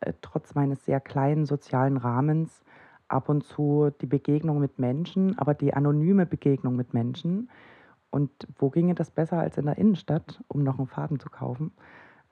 äh, 0.00 0.12
trotz 0.22 0.54
meines 0.54 0.84
sehr 0.84 1.00
kleinen 1.00 1.44
sozialen 1.44 1.96
Rahmens 1.96 2.62
ab 3.10 3.28
und 3.28 3.44
zu 3.44 3.90
die 4.00 4.06
Begegnung 4.06 4.60
mit 4.60 4.78
Menschen, 4.78 5.38
aber 5.38 5.54
die 5.54 5.74
anonyme 5.74 6.26
Begegnung 6.26 6.76
mit 6.76 6.94
Menschen. 6.94 7.50
Und 8.10 8.30
wo 8.58 8.70
ginge 8.70 8.94
das 8.94 9.10
besser 9.10 9.38
als 9.38 9.56
in 9.56 9.66
der 9.66 9.78
Innenstadt, 9.78 10.42
um 10.48 10.62
noch 10.62 10.78
einen 10.78 10.88
Faden 10.88 11.20
zu 11.20 11.30
kaufen? 11.30 11.72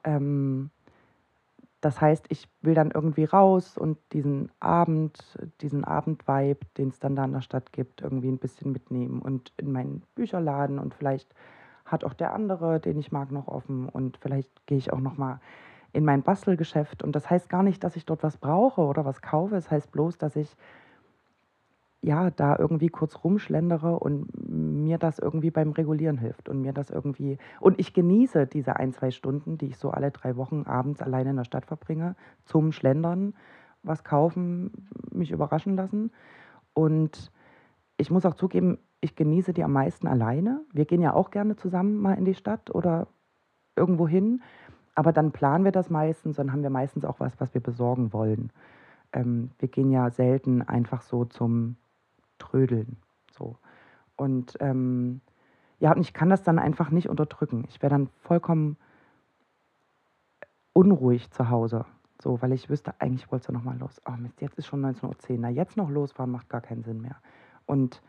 Ähm, 0.05 0.71
das 1.81 2.01
heißt, 2.01 2.27
ich 2.29 2.49
will 2.61 2.75
dann 2.75 2.91
irgendwie 2.91 3.25
raus 3.25 3.79
und 3.79 3.99
diesen 4.13 4.51
Abend, 4.59 5.39
diesen 5.61 5.85
Abendvibe, 5.85 6.67
den 6.77 6.89
es 6.89 6.99
dann 6.99 7.15
da 7.15 7.25
in 7.25 7.33
der 7.33 7.41
Stadt 7.41 7.73
gibt, 7.73 8.01
irgendwie 8.01 8.29
ein 8.29 8.39
bisschen 8.39 8.73
mitnehmen 8.73 9.23
und 9.23 9.53
in 9.57 9.71
meinen 9.71 10.03
Bücherladen 10.17 10.81
und 10.81 10.95
vielleicht 10.95 11.33
hat 11.85 12.05
auch 12.05 12.15
der 12.15 12.35
andere, 12.35 12.81
den 12.81 12.99
ich 12.99 13.13
mag, 13.13 13.31
noch 13.31 13.47
offen 13.47 13.89
und 13.89 14.19
vielleicht 14.19 14.67
gehe 14.67 14.79
ich 14.79 14.93
auch 14.93 15.01
noch 15.01 15.17
mal 15.17 15.41
in 15.93 16.05
mein 16.05 16.23
Bastelgeschäft. 16.23 17.03
Und 17.03 17.13
das 17.17 17.31
heißt 17.31 17.49
gar 17.49 17.63
nicht, 17.63 17.83
dass 17.83 17.97
ich 17.97 18.05
dort 18.05 18.23
was 18.23 18.37
brauche 18.37 18.83
oder 18.83 19.05
was 19.05 19.23
kaufe. 19.23 19.57
Es 19.57 19.65
das 19.65 19.73
heißt 19.73 19.93
bloß, 19.93 20.19
dass 20.19 20.37
ich 20.37 20.57
ja 22.01 22.31
da 22.31 22.57
irgendwie 22.57 22.89
kurz 22.89 23.25
rumschlendere 23.25 23.99
und 23.99 24.29
mir 24.49 24.99
das 24.99 25.19
irgendwie 25.19 25.51
beim 25.51 25.73
Regulieren 25.73 26.17
hilft 26.17 26.49
und 26.49 26.63
mir 26.63 26.73
das 26.73 26.91
irgendwie 26.91 27.39
und 27.61 27.81
ich 27.81 27.93
genieße 27.93 28.47
diese 28.47 28.77
ein 28.77 28.93
zwei 28.93 29.11
Stunden, 29.11 29.59
die 29.59 29.67
ich 29.67 29.79
so 29.79 29.91
alle 29.91 30.13
drei 30.13 30.37
Wochen 30.37 30.63
abends 30.63 31.03
alleine 31.03 31.31
in 31.31 31.37
der 31.37 31.45
Stadt 31.45 31.67
verbringe, 31.67 32.15
zum 32.45 32.71
Schlendern, 32.71 33.35
was 33.83 34.05
kaufen, 34.05 34.71
mich 35.11 35.33
überraschen 35.33 35.75
lassen 35.75 36.13
und 36.73 37.33
ich 37.97 38.11
muss 38.13 38.25
auch 38.25 38.35
zugeben, 38.35 38.79
ich 39.01 39.17
genieße 39.17 39.53
die 39.53 39.65
am 39.65 39.73
meisten 39.73 40.07
alleine. 40.07 40.65
Wir 40.73 40.85
gehen 40.85 41.03
ja 41.03 41.15
auch 41.15 41.31
gerne 41.31 41.57
zusammen 41.57 41.99
mal 41.99 42.15
in 42.15 42.25
die 42.25 42.35
Stadt 42.35 42.73
oder 42.75 43.09
irgendwo 43.77 44.09
hin. 44.09 44.43
Aber 44.99 45.13
dann 45.13 45.31
planen 45.31 45.65
wir 45.65 45.71
das 45.71 45.91
meistens, 45.91 46.39
dann 46.39 46.51
haben 46.51 46.65
wir 46.65 46.71
meistens 46.71 47.05
auch 47.05 47.21
was, 47.21 47.39
was 47.39 47.55
wir 47.55 47.61
besorgen 47.61 48.13
wollen. 48.13 48.51
Ähm, 49.13 49.53
wir 49.61 49.69
gehen 49.69 49.93
ja 49.93 50.11
selten 50.11 50.61
einfach 50.61 51.03
so 51.03 51.25
zum 51.25 51.77
trödeln. 52.41 52.97
So. 53.31 53.59
Und 54.17 54.57
ähm, 54.59 55.21
ja, 55.79 55.95
und 55.95 56.01
ich 56.01 56.15
kann 56.15 56.31
das 56.31 56.43
dann 56.43 56.59
einfach 56.59 56.91
nicht 56.91 57.09
unterdrücken. 57.09 57.65
Ich 57.69 57.81
wäre 57.81 57.93
dann 57.93 58.09
vollkommen 58.23 58.77
unruhig 60.73 61.31
zu 61.31 61.49
Hause. 61.49 61.85
So, 62.21 62.43
weil 62.43 62.51
ich 62.51 62.69
wüsste, 62.69 63.01
eigentlich 63.01 63.31
wollte 63.31 63.43
es 63.43 63.47
ja 63.47 63.55
nochmal 63.55 63.79
los. 63.79 64.03
Oh 64.05 64.17
Mist, 64.19 64.41
jetzt 64.41 64.59
ist 64.59 64.67
schon 64.67 64.85
19.10 64.85 65.31
Uhr. 65.31 65.39
Na, 65.39 65.49
jetzt 65.49 65.77
noch 65.77 65.91
losfahren 65.91 66.33
macht 66.33 66.49
gar 66.49 66.61
keinen 66.61 66.83
Sinn 66.83 67.01
mehr. 67.01 67.19
Und 67.67 68.03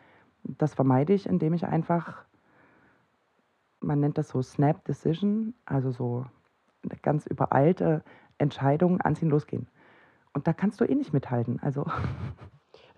das 0.44 0.74
vermeide 0.74 1.14
ich, 1.14 1.28
indem 1.28 1.54
ich 1.54 1.68
einfach, 1.68 2.26
man 3.80 4.00
nennt 4.00 4.18
das 4.18 4.30
so 4.30 4.42
Snap 4.42 4.84
Decision, 4.86 5.54
also 5.66 5.92
so 5.92 6.26
ganz 7.02 7.26
übereilte 7.26 8.04
Entscheidung, 8.38 9.02
anziehen, 9.02 9.30
losgehen. 9.30 9.68
Und 10.34 10.48
da 10.48 10.54
kannst 10.54 10.80
du 10.80 10.86
eh 10.86 10.96
nicht 10.96 11.14
mithalten. 11.14 11.60
Also. 11.62 11.86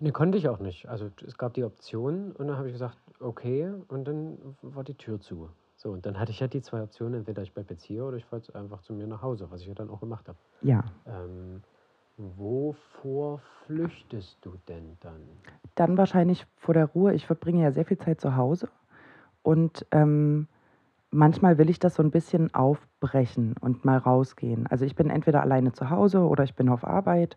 Ne, 0.00 0.12
konnte 0.12 0.36
ich 0.36 0.48
auch 0.48 0.58
nicht. 0.58 0.88
Also 0.88 1.10
es 1.24 1.38
gab 1.38 1.54
die 1.54 1.64
Option 1.64 2.32
und 2.32 2.48
dann 2.48 2.56
habe 2.56 2.68
ich 2.68 2.72
gesagt, 2.72 2.98
okay, 3.20 3.72
und 3.88 4.04
dann 4.04 4.56
war 4.60 4.84
die 4.84 4.94
Tür 4.94 5.20
zu. 5.20 5.48
So, 5.76 5.90
und 5.90 6.06
dann 6.06 6.18
hatte 6.18 6.32
ich 6.32 6.40
ja 6.40 6.48
die 6.48 6.60
zwei 6.60 6.82
Optionen, 6.82 7.20
entweder 7.20 7.42
ich 7.42 7.52
bleibe 7.52 7.70
jetzt 7.74 7.82
hier 7.82 8.04
oder 8.04 8.16
ich 8.16 8.24
fahre 8.24 8.42
einfach 8.54 8.82
zu 8.82 8.92
mir 8.94 9.06
nach 9.06 9.22
Hause, 9.22 9.50
was 9.50 9.60
ich 9.60 9.66
ja 9.66 9.74
dann 9.74 9.90
auch 9.90 10.00
gemacht 10.00 10.28
habe. 10.28 10.38
Ja. 10.60 10.84
Ähm, 11.06 11.62
wovor 12.16 13.38
flüchtest 13.64 14.38
du 14.42 14.56
denn 14.68 14.96
dann? 15.00 15.20
Dann 15.74 15.96
wahrscheinlich 15.96 16.46
vor 16.56 16.74
der 16.74 16.86
Ruhe. 16.86 17.14
Ich 17.14 17.26
verbringe 17.26 17.62
ja 17.62 17.72
sehr 17.72 17.84
viel 17.84 17.98
Zeit 17.98 18.20
zu 18.20 18.36
Hause 18.36 18.68
und 19.42 19.86
ähm, 19.90 20.46
manchmal 21.12 21.58
will 21.58 21.70
ich 21.70 21.78
das 21.78 21.94
so 21.94 22.02
ein 22.02 22.10
bisschen 22.10 22.52
aufbrechen 22.54 23.54
und 23.60 23.84
mal 23.84 23.98
rausgehen. 23.98 24.66
Also 24.66 24.84
ich 24.84 24.96
bin 24.96 25.10
entweder 25.10 25.42
alleine 25.42 25.72
zu 25.72 25.90
Hause 25.90 26.20
oder 26.20 26.42
ich 26.42 26.56
bin 26.56 26.68
auf 26.68 26.84
Arbeit 26.84 27.36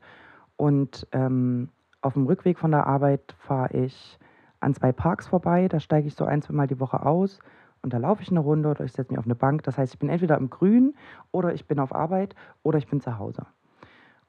und 0.56 1.08
ähm, 1.12 1.70
auf 2.02 2.14
dem 2.14 2.26
Rückweg 2.26 2.58
von 2.58 2.72
der 2.72 2.88
Arbeit 2.88 3.36
fahre 3.38 3.76
ich 3.78 4.18
an 4.62 4.74
zwei 4.74 4.92
Parks 4.92 5.28
vorbei. 5.28 5.68
Da 5.68 5.80
steige 5.80 6.08
ich 6.08 6.16
so 6.16 6.26
ein, 6.26 6.42
zwei 6.42 6.54
Mal 6.54 6.68
die 6.68 6.80
Woche 6.80 7.06
aus 7.06 7.40
und 7.82 7.94
da 7.94 7.98
laufe 7.98 8.24
ich 8.24 8.32
eine 8.32 8.40
Runde 8.40 8.70
oder 8.70 8.86
ich 8.86 8.94
setze 8.94 9.12
mich 9.12 9.20
auf 9.20 9.26
eine 9.26 9.36
Bank. 9.36 9.64
Das 9.64 9.78
heißt, 9.78 9.94
ich 9.94 10.00
bin 10.00 10.10
entweder 10.10 10.38
im 10.38 10.50
Grün 10.50 10.96
oder 11.32 11.54
ich 11.54 11.68
bin 11.68 11.80
auf 11.80 11.94
Arbeit 11.94 12.34
oder 12.64 12.78
ich 12.78 12.88
bin 12.88 13.02
zu 13.02 13.20
Hause. 13.20 13.46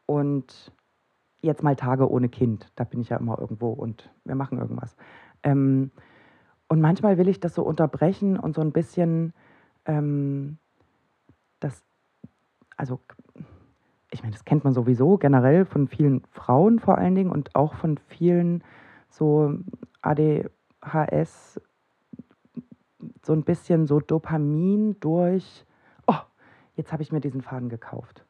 Und 0.07 0.73
jetzt 1.41 1.63
mal 1.63 1.77
Tage 1.77 2.11
ohne 2.11 2.29
Kind, 2.29 2.73
da 2.75 2.85
bin 2.85 3.01
ich 3.01 3.11
ja 3.11 3.17
immer 3.17 3.39
irgendwo 3.39 3.71
und 3.71 4.11
wir 4.25 4.35
machen 4.35 4.59
irgendwas. 4.59 4.97
Ähm, 5.43 5.93
und 6.69 6.81
manchmal 6.81 7.19
will 7.19 7.29
ich 7.29 7.41
das 7.41 7.55
so 7.55 7.63
unterbrechen 7.63 8.39
und 8.39 8.55
so 8.55 8.61
ein 8.61 8.73
bisschen 8.73 9.33
ähm, 9.85 10.59
das, 11.61 11.85
also 12.77 13.01
ich 14.11 14.23
meine, 14.23 14.33
das 14.33 14.45
kennt 14.45 14.65
man 14.65 14.73
sowieso 14.73 15.19
generell 15.19 15.65
von 15.65 15.89
vielen 15.89 16.23
Frauen 16.31 16.79
vor 16.79 16.99
allen 16.99 17.15
Dingen 17.15 17.31
und 17.31 17.55
auch 17.55 17.75
von 17.75 17.99
vielen 17.99 18.63
so 19.09 19.59
ADHS 20.03 21.61
so 23.23 23.33
ein 23.33 23.43
bisschen 23.43 23.87
so 23.87 24.01
Dopamin 24.01 24.99
durch, 25.01 25.67
oh, 26.07 26.15
jetzt 26.77 26.93
habe 26.93 27.03
ich 27.03 27.13
mir 27.13 27.21
diesen 27.21 27.43
Faden 27.43 27.69
gekauft. 27.69 28.25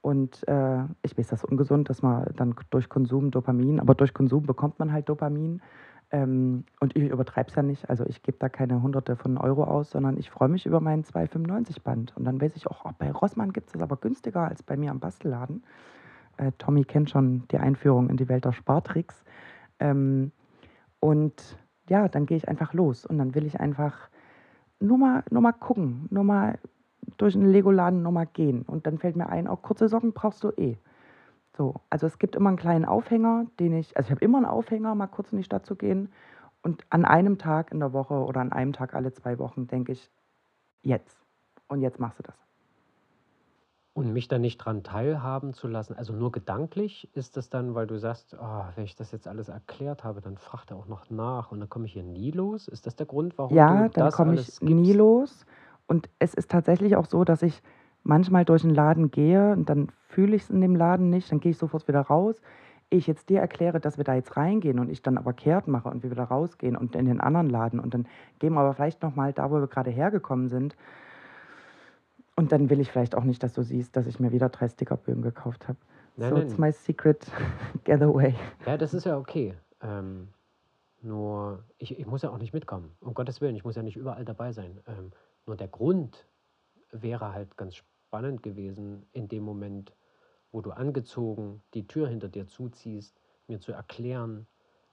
Und 0.00 0.46
äh, 0.48 0.82
ich 1.02 1.16
weiß, 1.16 1.28
das 1.28 1.44
ist 1.44 1.48
ungesund, 1.48 1.88
dass 1.88 2.02
man 2.02 2.26
dann 2.36 2.54
durch 2.70 2.88
Konsum 2.88 3.30
Dopamin, 3.30 3.78
aber 3.78 3.94
durch 3.94 4.12
Konsum 4.12 4.44
bekommt 4.44 4.78
man 4.78 4.92
halt 4.92 5.08
Dopamin. 5.08 5.62
Ähm, 6.12 6.64
und 6.80 6.94
ich 6.94 7.04
übertreibe 7.04 7.48
es 7.48 7.54
ja 7.54 7.62
nicht, 7.62 7.88
also 7.88 8.04
ich 8.06 8.22
gebe 8.22 8.36
da 8.38 8.50
keine 8.50 8.82
Hunderte 8.82 9.16
von 9.16 9.38
Euro 9.38 9.64
aus, 9.64 9.90
sondern 9.90 10.18
ich 10.18 10.30
freue 10.30 10.48
mich 10.48 10.66
über 10.66 10.80
meinen 10.80 11.04
2,95 11.04 11.82
Band. 11.82 12.16
Und 12.16 12.24
dann 12.24 12.40
weiß 12.40 12.54
ich 12.54 12.66
auch, 12.66 12.84
oh, 12.84 12.90
bei 12.98 13.10
Rossmann 13.10 13.52
gibt 13.52 13.68
es 13.68 13.72
das 13.72 13.82
aber 13.82 13.96
günstiger 13.96 14.46
als 14.46 14.62
bei 14.62 14.76
mir 14.76 14.90
am 14.90 15.00
Bastelladen. 15.00 15.64
Äh, 16.36 16.52
Tommy 16.58 16.84
kennt 16.84 17.08
schon 17.08 17.48
die 17.50 17.58
Einführung 17.58 18.10
in 18.10 18.18
die 18.18 18.28
Welt 18.28 18.44
der 18.44 18.52
Spartricks. 18.52 19.24
Ähm, 19.80 20.32
und 21.00 21.58
ja, 21.88 22.08
dann 22.08 22.26
gehe 22.26 22.36
ich 22.36 22.46
einfach 22.46 22.74
los 22.74 23.06
und 23.06 23.16
dann 23.16 23.34
will 23.34 23.46
ich 23.46 23.58
einfach 23.58 24.10
nur 24.80 24.98
mal, 24.98 25.24
nur 25.30 25.40
mal 25.40 25.52
gucken, 25.52 26.08
nur 26.10 26.24
mal 26.24 26.58
durch 27.16 27.34
einen 27.34 27.50
Lego-Laden 27.50 28.02
nur 28.02 28.12
mal 28.12 28.26
gehen. 28.26 28.62
Und 28.62 28.86
dann 28.86 28.98
fällt 28.98 29.16
mir 29.16 29.28
ein, 29.30 29.46
auch 29.46 29.62
kurze 29.62 29.88
Socken 29.88 30.12
brauchst 30.12 30.44
du 30.44 30.50
eh. 30.50 30.76
So, 31.56 31.74
also 31.90 32.06
es 32.06 32.18
gibt 32.18 32.34
immer 32.34 32.48
einen 32.48 32.58
kleinen 32.58 32.84
Aufhänger, 32.84 33.46
den 33.60 33.74
ich, 33.74 33.96
also 33.96 34.08
ich 34.08 34.10
habe 34.10 34.24
immer 34.24 34.38
einen 34.38 34.46
Aufhänger, 34.46 34.94
mal 34.94 35.06
kurz 35.06 35.32
in 35.32 35.38
die 35.38 35.44
Stadt 35.44 35.66
zu 35.66 35.76
gehen. 35.76 36.10
Und 36.62 36.84
an 36.90 37.04
einem 37.04 37.38
Tag 37.38 37.72
in 37.72 37.80
der 37.80 37.92
Woche 37.92 38.14
oder 38.14 38.40
an 38.40 38.52
einem 38.52 38.72
Tag 38.72 38.94
alle 38.94 39.12
zwei 39.12 39.38
Wochen 39.38 39.66
denke 39.66 39.92
ich, 39.92 40.10
jetzt. 40.82 41.18
Und 41.68 41.80
jetzt 41.80 41.98
machst 41.98 42.18
du 42.20 42.22
das. 42.22 42.36
Und 43.94 44.12
mich 44.14 44.28
da 44.28 44.38
nicht 44.38 44.56
dran 44.58 44.82
teilhaben 44.82 45.52
zu 45.52 45.68
lassen, 45.68 45.94
also 45.94 46.14
nur 46.14 46.32
gedanklich 46.32 47.10
ist 47.14 47.36
das 47.36 47.50
dann, 47.50 47.74
weil 47.74 47.86
du 47.86 47.98
sagst, 47.98 48.34
oh, 48.40 48.64
wenn 48.74 48.84
ich 48.84 48.96
das 48.96 49.12
jetzt 49.12 49.28
alles 49.28 49.50
erklärt 49.50 50.02
habe, 50.02 50.22
dann 50.22 50.38
fragt 50.38 50.70
er 50.70 50.78
auch 50.78 50.86
noch 50.86 51.10
nach 51.10 51.52
und 51.52 51.60
dann 51.60 51.68
komme 51.68 51.84
ich 51.84 51.92
hier 51.92 52.02
nie 52.02 52.30
los. 52.30 52.68
Ist 52.68 52.86
das 52.86 52.96
der 52.96 53.04
Grund, 53.04 53.36
warum 53.36 53.54
Ja, 53.54 53.88
du 53.88 53.90
dann 53.90 54.04
das 54.06 54.14
komme 54.14 54.30
alles 54.30 54.62
ich 54.62 54.68
nie 54.68 54.94
los. 54.94 55.44
Und 55.86 56.08
es 56.18 56.32
ist 56.32 56.50
tatsächlich 56.50 56.96
auch 56.96 57.04
so, 57.04 57.24
dass 57.24 57.42
ich 57.42 57.62
manchmal 58.02 58.44
durch 58.44 58.62
den 58.62 58.74
Laden 58.74 59.10
gehe 59.10 59.52
und 59.52 59.68
dann 59.68 59.88
fühle 60.08 60.36
ich 60.36 60.42
es 60.42 60.50
in 60.50 60.60
dem 60.60 60.76
Laden 60.76 61.10
nicht, 61.10 61.30
dann 61.30 61.40
gehe 61.40 61.50
ich 61.52 61.58
sofort 61.58 61.86
wieder 61.88 62.00
raus. 62.00 62.40
Ich 62.90 63.06
jetzt 63.06 63.30
dir 63.30 63.40
erkläre, 63.40 63.80
dass 63.80 63.96
wir 63.96 64.04
da 64.04 64.14
jetzt 64.14 64.36
reingehen 64.36 64.78
und 64.78 64.90
ich 64.90 65.00
dann 65.02 65.16
aber 65.16 65.32
kehrt 65.32 65.66
mache 65.66 65.88
und 65.88 66.02
wir 66.02 66.10
wieder 66.10 66.24
rausgehen 66.24 66.76
und 66.76 66.94
in 66.94 67.06
den 67.06 67.20
anderen 67.20 67.48
Laden 67.48 67.80
und 67.80 67.94
dann 67.94 68.06
gehen 68.38 68.52
wir 68.52 68.60
aber 68.60 68.74
vielleicht 68.74 69.02
nochmal 69.02 69.32
da, 69.32 69.50
wo 69.50 69.60
wir 69.60 69.66
gerade 69.66 69.90
hergekommen 69.90 70.48
sind. 70.48 70.76
Und 72.36 72.52
dann 72.52 72.70
will 72.70 72.80
ich 72.80 72.90
vielleicht 72.90 73.14
auch 73.14 73.24
nicht, 73.24 73.42
dass 73.42 73.52
du 73.52 73.62
siehst, 73.62 73.96
dass 73.96 74.06
ich 74.06 74.18
mir 74.18 74.32
wieder 74.32 74.48
drei 74.48 74.68
Stickerbögen 74.68 75.22
gekauft 75.22 75.68
habe. 75.68 75.78
Nein, 76.16 76.30
So, 76.30 76.36
nein. 76.36 76.46
it's 76.46 76.58
my 76.58 76.72
secret 76.72 77.26
getaway. 77.84 78.34
Ja, 78.66 78.76
das 78.76 78.94
ist 78.94 79.04
ja 79.04 79.16
okay. 79.16 79.54
Ähm, 79.82 80.28
nur, 81.02 81.64
ich, 81.78 81.98
ich 81.98 82.06
muss 82.06 82.22
ja 82.22 82.30
auch 82.30 82.38
nicht 82.38 82.52
mitkommen. 82.52 82.90
Um 83.00 83.14
Gottes 83.14 83.40
Willen, 83.40 83.56
ich 83.56 83.64
muss 83.64 83.76
ja 83.76 83.82
nicht 83.82 83.96
überall 83.96 84.24
dabei 84.24 84.52
sein. 84.52 84.80
Ähm, 84.86 85.10
nur 85.46 85.56
der 85.56 85.68
Grund 85.68 86.26
wäre 86.90 87.32
halt 87.32 87.56
ganz 87.56 87.76
spannend 87.76 87.91
gewesen, 88.20 89.06
in 89.12 89.28
dem 89.28 89.42
Moment, 89.42 89.94
wo 90.50 90.60
du 90.60 90.70
angezogen 90.70 91.62
die 91.74 91.86
Tür 91.86 92.08
hinter 92.08 92.28
dir 92.28 92.46
zuziehst, 92.46 93.18
mir 93.48 93.60
zu 93.60 93.72
erklären, 93.72 94.46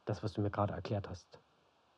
das, 0.05 0.23
was 0.23 0.33
du 0.33 0.41
mir 0.41 0.49
gerade 0.49 0.73
erklärt 0.73 1.09
hast. 1.09 1.39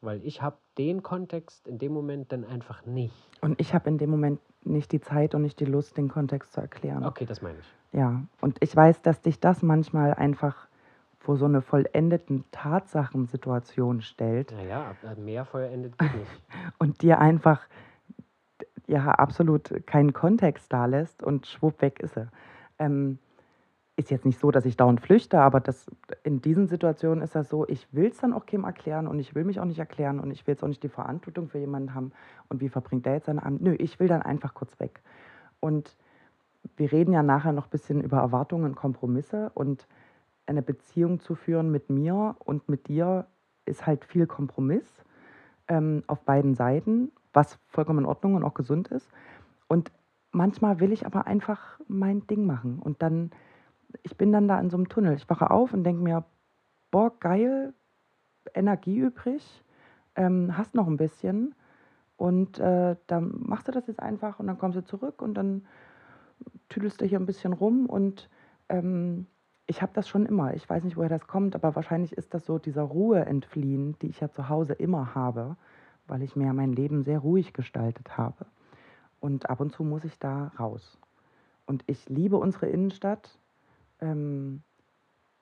Weil 0.01 0.25
ich 0.25 0.42
habe 0.42 0.58
den 0.80 1.04
Kontext 1.04 1.68
in 1.68 1.78
dem 1.78 1.94
Moment 1.94 2.32
dann 2.32 2.44
einfach 2.44 2.86
nicht. 2.86 3.13
Und 3.42 3.62
ich 3.62 3.74
habe 3.75 3.88
in 3.88 4.00
dem 4.00 4.10
Moment 4.10 4.40
nicht 4.63 4.92
die 4.92 5.00
Zeit 5.00 5.36
und 5.36 5.44
nicht 5.44 5.60
die 5.60 5.66
Lust, 5.66 5.96
den 5.96 6.10
Kontext 6.10 6.54
zu 6.54 6.62
erklären. 6.62 7.06
Okay, 7.06 7.25
das 7.25 7.42
meine 7.42 7.60
ich. 7.60 7.66
Ja, 7.94 8.24
und 8.42 8.58
ich 8.62 8.75
weiß, 8.75 9.04
dass 9.04 9.22
dich 9.22 9.40
das 9.40 9.62
manchmal 9.62 10.16
einfach 10.16 10.68
vor 11.20 11.38
so 11.38 11.46
eine 11.46 11.62
vollendeten 11.62 12.46
Tatsachensituation 12.51 14.01
stellt 14.01 14.51
Naja, 14.51 14.96
mehr 15.18 15.46
Feuer 15.46 15.70
endet 15.70 15.98
geht 16.00 16.16
nicht. 16.16 16.32
und 16.80 17.04
dir 17.04 17.20
einfach 17.20 17.68
ja 18.88 19.08
absolut 19.12 19.86
keinen 19.86 20.14
Kontext 20.14 20.72
da 20.72 20.86
lässt 20.86 21.24
und 21.24 21.48
schwupp 21.48 21.82
weg 21.82 22.00
ist 22.00 22.18
er. 22.18 22.28
Ähm, 22.80 23.20
ist 23.98 24.10
jetzt 24.10 24.26
nicht 24.26 24.40
so, 24.40 24.52
dass 24.52 24.66
ich 24.66 24.78
dauernd 24.78 25.02
flüchte, 25.02 25.40
aber 25.40 25.60
das, 25.60 25.86
in 26.24 26.42
diesen 26.42 26.68
Situationen 26.68 27.24
ist 27.24 27.36
das 27.36 27.50
so, 27.50 27.68
ich 27.68 27.88
will 27.94 28.10
es 28.10 28.18
dann 28.18 28.34
auch 28.34 28.46
keinem 28.46 28.64
erklären 28.64 29.08
und 29.08 29.20
ich 29.20 29.36
will 29.36 29.44
mich 29.44 29.60
auch 29.60 29.66
nicht 29.66 29.80
erklären 29.80 30.20
und 30.20 30.32
ich 30.32 30.48
will 30.48 30.54
jetzt 30.54 30.64
auch 30.64 30.68
nicht 30.68 30.84
die 30.84 30.90
Verantwortung 30.90 31.50
für 31.50 31.60
jemanden 31.60 31.94
haben 31.94 32.12
und 32.50 32.62
wie 32.62 32.70
verbringt 32.70 33.06
der 33.06 33.14
jetzt 33.14 33.26
seinen 33.26 33.40
Abend. 33.40 33.62
Nö, 33.62 33.76
ich 33.78 34.00
will 34.00 34.08
dann 34.08 34.22
einfach 34.22 34.54
kurz 34.54 34.80
weg. 34.80 35.02
Und 35.60 35.96
wir 36.78 36.92
reden 36.92 37.14
ja 37.14 37.22
nachher 37.22 37.52
noch 37.54 37.66
ein 37.68 37.70
bisschen 37.70 38.02
über 38.02 38.18
Erwartungen 38.18 38.66
und 38.66 38.76
Kompromisse 38.76 39.52
und 39.54 39.88
eine 40.46 40.62
Beziehung 40.62 41.20
zu 41.20 41.36
führen 41.36 41.72
mit 41.72 41.90
mir 41.90 42.36
und 42.40 42.68
mit 42.70 42.88
dir 42.88 43.28
ist 43.66 43.86
halt 43.86 44.06
viel 44.06 44.26
Kompromiss 44.26 45.04
ähm, 45.68 46.04
auf 46.08 46.22
beiden 46.22 46.56
Seiten, 46.56 47.12
was 47.34 47.60
vollkommen 47.68 48.00
in 48.00 48.06
Ordnung 48.06 48.36
und 48.36 48.44
auch 48.44 48.54
gesund 48.54 48.88
ist. 48.90 49.10
Und 49.68 49.92
manchmal 50.32 50.80
will 50.80 50.92
ich 50.92 51.06
aber 51.06 51.28
einfach 51.28 51.80
mein 51.88 52.28
Ding 52.28 52.46
machen 52.46 52.80
und 52.80 53.02
dann, 53.02 53.32
ich 54.04 54.18
bin 54.18 54.32
dann 54.32 54.48
da 54.48 54.60
in 54.60 54.70
so 54.70 54.78
einem 54.78 54.90
Tunnel. 54.90 55.16
Ich 55.16 55.30
wache 55.30 55.52
auf 55.52 55.74
und 55.74 55.84
denke 55.84 56.02
mir, 56.02 56.24
boah, 56.90 57.18
geil, 57.20 57.74
Energie 58.54 59.00
übrig, 59.00 59.64
ähm, 60.16 60.58
hast 60.58 60.76
noch 60.76 60.88
ein 60.88 60.98
bisschen 60.98 61.56
und 62.18 62.60
äh, 62.60 62.96
dann 63.08 63.34
machst 63.40 63.68
du 63.68 63.72
das 63.72 63.88
jetzt 63.88 64.02
einfach 64.02 64.40
und 64.40 64.48
dann 64.48 64.58
kommst 64.58 64.78
du 64.78 64.84
zurück 64.84 65.22
und 65.22 65.36
dann 65.36 65.66
tüdelst 66.70 67.02
du 67.02 67.06
hier 67.06 67.20
ein 67.20 67.26
bisschen 67.26 67.54
rum 67.54 67.86
und 67.86 68.30
ähm, 68.70 69.28
ich 69.68 69.82
habe 69.82 69.94
das 69.94 70.08
schon 70.08 70.26
immer. 70.26 70.54
Ich 70.54 70.70
weiß 70.70 70.84
nicht, 70.84 70.98
woher 70.98 71.10
das 71.10 71.28
kommt, 71.28 71.56
aber 71.56 71.76
wahrscheinlich 71.76 72.14
ist 72.14 72.34
das 72.34 72.46
so 72.46 72.60
dieser 72.60 72.84
Ruhe 72.84 73.26
entfliehen, 73.26 73.98
die 74.02 74.08
ich 74.08 74.20
ja 74.20 74.30
zu 74.30 74.50
Hause 74.50 74.74
immer 74.74 75.16
habe, 75.16 75.56
weil 76.12 76.24
ich 76.24 76.36
mir 76.36 76.51
mein 76.51 76.74
Leben 76.74 77.03
sehr 77.03 77.20
ruhig 77.20 77.53
gestaltet 77.53 78.18
habe. 78.18 78.46
Und 79.22 79.50
ab 79.50 79.62
und 79.62 79.72
zu 79.72 79.86
muss 79.86 80.03
ich 80.03 80.20
da 80.20 80.51
raus. 80.60 80.98
Und 81.65 81.86
ich 81.88 82.10
liebe 82.10 82.36
unsere 82.36 82.65
Innenstadt. 82.65 83.39
Ähm, 84.01 84.62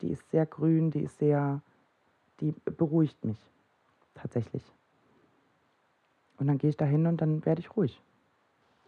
die 0.02 0.12
ist 0.12 0.30
sehr 0.30 0.46
grün, 0.46 0.92
die 0.92 1.02
ist 1.02 1.18
sehr, 1.18 1.64
die 2.40 2.54
beruhigt 2.66 3.26
mich 3.26 3.40
tatsächlich. 4.14 4.64
Und 6.38 6.46
dann 6.46 6.60
gehe 6.60 6.70
ich 6.70 6.78
da 6.78 6.86
hin 6.86 7.08
und 7.08 7.20
dann 7.20 7.44
werde 7.48 7.62
ich 7.62 7.76
ruhig. 7.76 8.00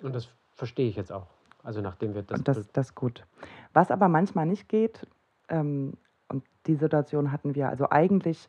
Und 0.04 0.14
das 0.14 0.30
verstehe 0.54 0.88
ich 0.88 0.96
jetzt 0.96 1.12
auch. 1.12 1.26
Also 1.64 1.82
nachdem 1.82 2.14
wir 2.14 2.22
das... 2.22 2.38
Und 2.38 2.48
das, 2.48 2.72
das 2.74 2.90
ist 2.90 2.96
gut. 2.96 3.26
Was 3.74 3.90
aber 3.90 4.08
manchmal 4.08 4.46
nicht 4.46 4.70
geht, 4.70 5.08
ähm, 5.50 5.94
und 6.28 6.44
die 6.68 6.76
Situation 6.76 7.32
hatten 7.32 7.56
wir, 7.56 7.70
also 7.70 7.90
eigentlich 7.90 8.48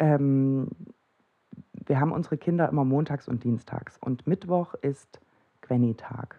ähm, 0.00 0.66
wir 1.86 2.00
haben 2.00 2.12
unsere 2.12 2.36
Kinder 2.36 2.68
immer 2.68 2.84
montags 2.84 3.28
und 3.28 3.44
dienstags. 3.44 3.98
Und 4.00 4.26
Mittwoch 4.26 4.74
ist 4.74 5.20
Gwenny-Tag. 5.62 6.38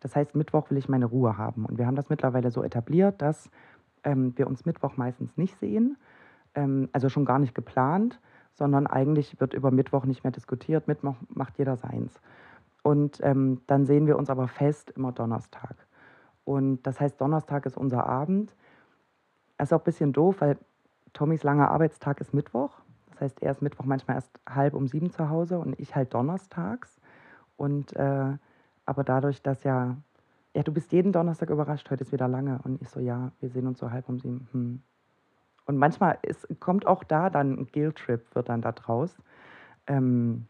Das 0.00 0.16
heißt, 0.16 0.34
Mittwoch 0.34 0.70
will 0.70 0.78
ich 0.78 0.88
meine 0.88 1.06
Ruhe 1.06 1.36
haben. 1.36 1.64
Und 1.66 1.78
wir 1.78 1.86
haben 1.86 1.96
das 1.96 2.08
mittlerweile 2.08 2.50
so 2.50 2.62
etabliert, 2.62 3.20
dass 3.20 3.50
ähm, 4.04 4.32
wir 4.36 4.46
uns 4.46 4.64
Mittwoch 4.64 4.96
meistens 4.96 5.36
nicht 5.36 5.58
sehen. 5.58 5.96
Ähm, 6.54 6.88
also 6.92 7.08
schon 7.08 7.24
gar 7.24 7.38
nicht 7.38 7.54
geplant, 7.54 8.18
sondern 8.54 8.86
eigentlich 8.86 9.38
wird 9.40 9.54
über 9.54 9.70
Mittwoch 9.70 10.04
nicht 10.04 10.24
mehr 10.24 10.32
diskutiert. 10.32 10.88
Mittwoch 10.88 11.16
macht 11.28 11.58
jeder 11.58 11.76
seins. 11.76 12.20
Und 12.82 13.20
ähm, 13.22 13.60
dann 13.66 13.84
sehen 13.84 14.06
wir 14.06 14.16
uns 14.16 14.30
aber 14.30 14.48
fest 14.48 14.90
immer 14.96 15.12
Donnerstag. 15.12 15.76
Und 16.44 16.82
das 16.82 16.98
heißt, 16.98 17.20
Donnerstag 17.20 17.66
ist 17.66 17.76
unser 17.76 18.06
Abend. 18.06 18.54
Das 19.58 19.68
ist 19.68 19.72
auch 19.74 19.80
ein 19.80 19.84
bisschen 19.84 20.12
doof, 20.12 20.36
weil 20.40 20.56
Tommys 21.12 21.42
langer 21.42 21.70
Arbeitstag 21.70 22.20
ist 22.20 22.32
Mittwoch. 22.32 22.80
Das 23.20 23.32
heißt, 23.32 23.42
er 23.42 23.50
ist 23.50 23.60
Mittwoch 23.60 23.84
manchmal 23.84 24.16
erst 24.16 24.40
halb 24.48 24.72
um 24.72 24.88
sieben 24.88 25.10
zu 25.10 25.28
Hause 25.28 25.58
und 25.58 25.78
ich 25.78 25.94
halt 25.94 26.14
donnerstags. 26.14 26.98
Und 27.58 27.94
äh, 27.94 28.38
aber 28.86 29.04
dadurch, 29.04 29.42
dass 29.42 29.62
ja, 29.62 29.98
ja, 30.54 30.62
du 30.62 30.72
bist 30.72 30.90
jeden 30.92 31.12
Donnerstag 31.12 31.50
überrascht, 31.50 31.90
heute 31.90 32.02
ist 32.02 32.12
wieder 32.12 32.28
lange. 32.28 32.60
Und 32.64 32.80
ich 32.80 32.88
so, 32.88 32.98
ja, 32.98 33.32
wir 33.40 33.50
sehen 33.50 33.66
uns 33.66 33.78
so 33.78 33.90
halb 33.90 34.08
um 34.08 34.18
sieben. 34.18 34.48
Hm. 34.52 34.82
Und 35.66 35.76
manchmal 35.76 36.18
ist, 36.22 36.48
kommt 36.60 36.86
auch 36.86 37.04
da 37.04 37.28
dann 37.28 37.58
ein 37.58 37.66
Guilt-Trip, 37.66 38.34
wird 38.34 38.48
dann 38.48 38.62
da 38.62 38.72
draus. 38.72 39.14
Ähm, 39.86 40.46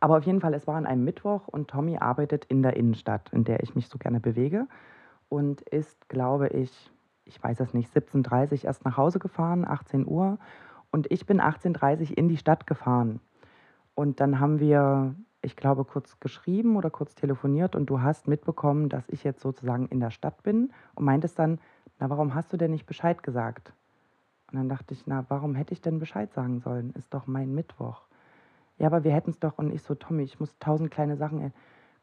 aber 0.00 0.18
auf 0.18 0.24
jeden 0.24 0.40
Fall, 0.40 0.54
es 0.54 0.66
war 0.66 0.74
an 0.74 0.86
einem 0.86 1.04
Mittwoch 1.04 1.46
und 1.46 1.68
Tommy 1.68 1.98
arbeitet 1.98 2.46
in 2.46 2.62
der 2.62 2.74
Innenstadt, 2.76 3.32
in 3.32 3.44
der 3.44 3.62
ich 3.62 3.76
mich 3.76 3.88
so 3.88 3.96
gerne 3.96 4.18
bewege. 4.18 4.66
Und 5.28 5.60
ist, 5.62 6.08
glaube 6.08 6.48
ich, 6.48 6.90
ich 7.24 7.40
weiß 7.40 7.60
es 7.60 7.74
nicht, 7.74 7.96
17.30 7.96 8.52
Uhr 8.52 8.64
erst 8.64 8.84
nach 8.84 8.96
Hause 8.96 9.20
gefahren, 9.20 9.64
18 9.64 10.04
Uhr. 10.04 10.38
Und 10.94 11.10
ich 11.10 11.26
bin 11.26 11.40
18.30 11.40 12.10
Uhr 12.10 12.18
in 12.18 12.28
die 12.28 12.36
Stadt 12.36 12.68
gefahren. 12.68 13.18
Und 13.96 14.20
dann 14.20 14.38
haben 14.38 14.60
wir 14.60 15.16
ich 15.44 15.56
glaube, 15.56 15.84
kurz 15.84 16.18
geschrieben 16.20 16.76
oder 16.76 16.90
kurz 16.90 17.14
telefoniert 17.14 17.76
und 17.76 17.86
du 17.86 18.00
hast 18.00 18.26
mitbekommen, 18.26 18.88
dass 18.88 19.08
ich 19.08 19.24
jetzt 19.24 19.42
sozusagen 19.42 19.86
in 19.88 20.00
der 20.00 20.10
Stadt 20.10 20.42
bin 20.42 20.72
und 20.94 21.04
meintest 21.04 21.38
dann, 21.38 21.58
na, 21.98 22.10
warum 22.10 22.34
hast 22.34 22.52
du 22.52 22.56
denn 22.56 22.70
nicht 22.70 22.86
Bescheid 22.86 23.22
gesagt? 23.22 23.72
Und 24.50 24.58
dann 24.58 24.68
dachte 24.68 24.94
ich, 24.94 25.06
na, 25.06 25.26
warum 25.28 25.54
hätte 25.54 25.72
ich 25.72 25.82
denn 25.82 25.98
Bescheid 25.98 26.32
sagen 26.32 26.60
sollen? 26.60 26.92
Ist 26.96 27.12
doch 27.12 27.26
mein 27.26 27.54
Mittwoch. 27.54 28.02
Ja, 28.78 28.86
aber 28.86 29.04
wir 29.04 29.12
hätten 29.12 29.30
es 29.30 29.38
doch 29.38 29.58
und 29.58 29.72
ich 29.72 29.82
so, 29.82 29.94
Tommy, 29.94 30.22
ich 30.22 30.40
muss 30.40 30.58
tausend 30.58 30.90
kleine 30.90 31.16
Sachen. 31.16 31.52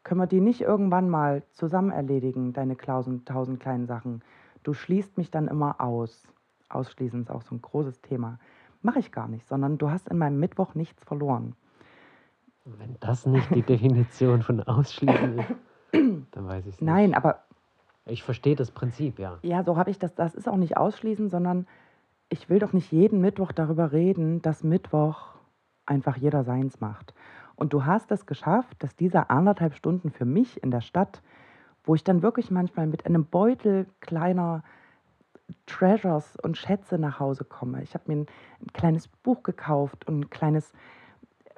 Können 0.03 0.21
wir 0.21 0.27
die 0.27 0.41
nicht 0.41 0.61
irgendwann 0.61 1.09
mal 1.09 1.43
zusammen 1.51 1.91
erledigen, 1.91 2.53
deine 2.53 2.77
tausend, 2.77 3.27
tausend 3.27 3.59
kleinen 3.59 3.87
Sachen? 3.87 4.21
Du 4.63 4.73
schließt 4.73 5.17
mich 5.17 5.31
dann 5.31 5.47
immer 5.47 5.81
aus. 5.81 6.27
Ausschließen 6.69 7.21
ist 7.21 7.31
auch 7.31 7.41
so 7.41 7.55
ein 7.55 7.61
großes 7.61 8.01
Thema. 8.01 8.37
Mache 8.81 8.99
ich 8.99 9.11
gar 9.11 9.27
nicht, 9.27 9.47
sondern 9.47 9.77
du 9.77 9.89
hast 9.89 10.07
in 10.09 10.17
meinem 10.17 10.39
Mittwoch 10.39 10.75
nichts 10.75 11.03
verloren. 11.03 11.55
Wenn 12.65 12.97
das 12.99 13.25
nicht 13.25 13.53
die 13.53 13.63
Definition 13.63 14.43
von 14.43 14.61
Ausschließen 14.61 15.39
ist, 15.39 15.55
dann 16.31 16.47
weiß 16.47 16.65
ich 16.65 16.75
es 16.75 16.81
nicht. 16.81 16.87
Nein, 16.89 17.13
aber. 17.13 17.43
Ich 18.05 18.23
verstehe 18.23 18.55
das 18.55 18.71
Prinzip, 18.71 19.19
ja. 19.19 19.37
Ja, 19.41 19.63
so 19.63 19.77
habe 19.77 19.89
ich 19.91 19.99
das. 19.99 20.15
Das 20.15 20.35
ist 20.35 20.47
auch 20.47 20.57
nicht 20.57 20.77
Ausschließen, 20.77 21.29
sondern 21.29 21.67
ich 22.29 22.49
will 22.49 22.59
doch 22.59 22.73
nicht 22.73 22.91
jeden 22.91 23.19
Mittwoch 23.19 23.51
darüber 23.51 23.91
reden, 23.91 24.41
dass 24.41 24.63
Mittwoch 24.63 25.35
einfach 25.85 26.17
jeder 26.17 26.43
seins 26.43 26.79
macht. 26.79 27.13
Und 27.55 27.73
du 27.73 27.85
hast 27.85 28.11
es 28.11 28.25
geschafft, 28.25 28.81
dass 28.81 28.95
diese 28.95 29.29
anderthalb 29.29 29.75
Stunden 29.75 30.09
für 30.09 30.25
mich 30.25 30.63
in 30.63 30.71
der 30.71 30.81
Stadt, 30.81 31.21
wo 31.83 31.93
ich 31.93 32.03
dann 32.03 32.21
wirklich 32.21 32.49
manchmal 32.49 32.87
mit 32.87 33.05
einem 33.05 33.25
Beutel 33.25 33.85
kleiner 33.99 34.63
Treasures 35.65 36.37
und 36.41 36.57
Schätze 36.57 36.97
nach 36.97 37.19
Hause 37.19 37.45
komme. 37.45 37.83
Ich 37.83 37.93
habe 37.93 38.05
mir 38.07 38.21
ein, 38.21 38.25
ein 38.61 38.73
kleines 38.73 39.07
Buch 39.07 39.43
gekauft 39.43 40.07
und 40.07 40.19
ein 40.19 40.29
kleines 40.29 40.73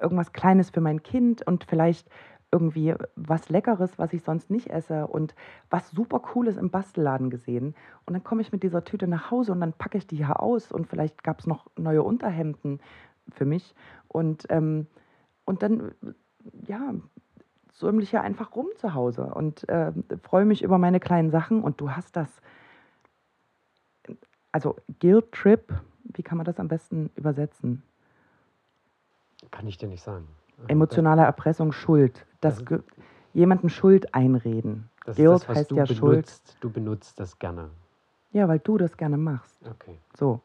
irgendwas 0.00 0.32
Kleines 0.32 0.70
für 0.70 0.80
mein 0.80 1.02
Kind 1.02 1.46
und 1.46 1.64
vielleicht 1.64 2.08
irgendwie 2.52 2.94
was 3.16 3.48
Leckeres, 3.48 3.98
was 3.98 4.12
ich 4.12 4.22
sonst 4.22 4.48
nicht 4.48 4.70
esse 4.70 5.08
und 5.08 5.34
was 5.70 5.90
super 5.90 6.20
Cooles 6.20 6.56
im 6.56 6.70
Bastelladen 6.70 7.30
gesehen. 7.30 7.74
Und 8.06 8.14
dann 8.14 8.22
komme 8.22 8.42
ich 8.42 8.52
mit 8.52 8.62
dieser 8.62 8.84
Tüte 8.84 9.08
nach 9.08 9.30
Hause 9.32 9.50
und 9.52 9.60
dann 9.60 9.72
packe 9.72 9.98
ich 9.98 10.06
die 10.06 10.16
hier 10.16 10.40
aus 10.40 10.70
und 10.70 10.86
vielleicht 10.86 11.24
gab 11.24 11.40
es 11.40 11.46
noch 11.46 11.66
neue 11.76 12.04
Unterhemden 12.04 12.80
für 13.28 13.44
mich. 13.44 13.74
Und, 14.06 14.46
ähm, 14.50 14.86
und 15.44 15.62
dann, 15.62 15.94
ja, 16.66 16.94
säumle 17.72 18.04
ich 18.04 18.12
ja 18.12 18.20
einfach 18.20 18.54
rum 18.54 18.68
zu 18.76 18.94
Hause 18.94 19.34
und 19.34 19.68
äh, 19.68 19.92
freue 20.22 20.44
mich 20.44 20.62
über 20.62 20.78
meine 20.78 21.00
kleinen 21.00 21.30
Sachen. 21.30 21.60
Und 21.60 21.80
du 21.80 21.90
hast 21.90 22.14
das, 22.14 22.40
also 24.54 24.76
Guilt 25.00 25.32
Trip, 25.32 25.74
wie 26.04 26.22
kann 26.22 26.38
man 26.38 26.44
das 26.44 26.60
am 26.60 26.68
besten 26.68 27.10
übersetzen? 27.16 27.82
Kann 29.50 29.66
ich 29.66 29.78
dir 29.78 29.88
nicht 29.88 30.02
sagen. 30.02 30.28
Emotionale 30.68 31.22
Erpressung, 31.22 31.72
Schuld. 31.72 32.24
Das, 32.40 32.64
das 32.64 32.80
jemanden 33.32 33.68
Schuld 33.68 34.14
einreden. 34.14 34.88
Das 35.04 35.16
Guilt 35.16 35.34
ist 35.34 35.48
das, 35.48 35.56
heißt 35.56 35.70
ja 35.72 35.84
benutzt. 35.84 35.98
Schuld. 35.98 36.56
Du 36.60 36.70
benutzt 36.70 37.18
das 37.18 37.36
gerne. 37.40 37.70
Ja, 38.30 38.46
weil 38.46 38.60
du 38.60 38.78
das 38.78 38.96
gerne 38.96 39.16
machst. 39.16 39.58
Okay. 39.68 39.98
So. 40.16 40.40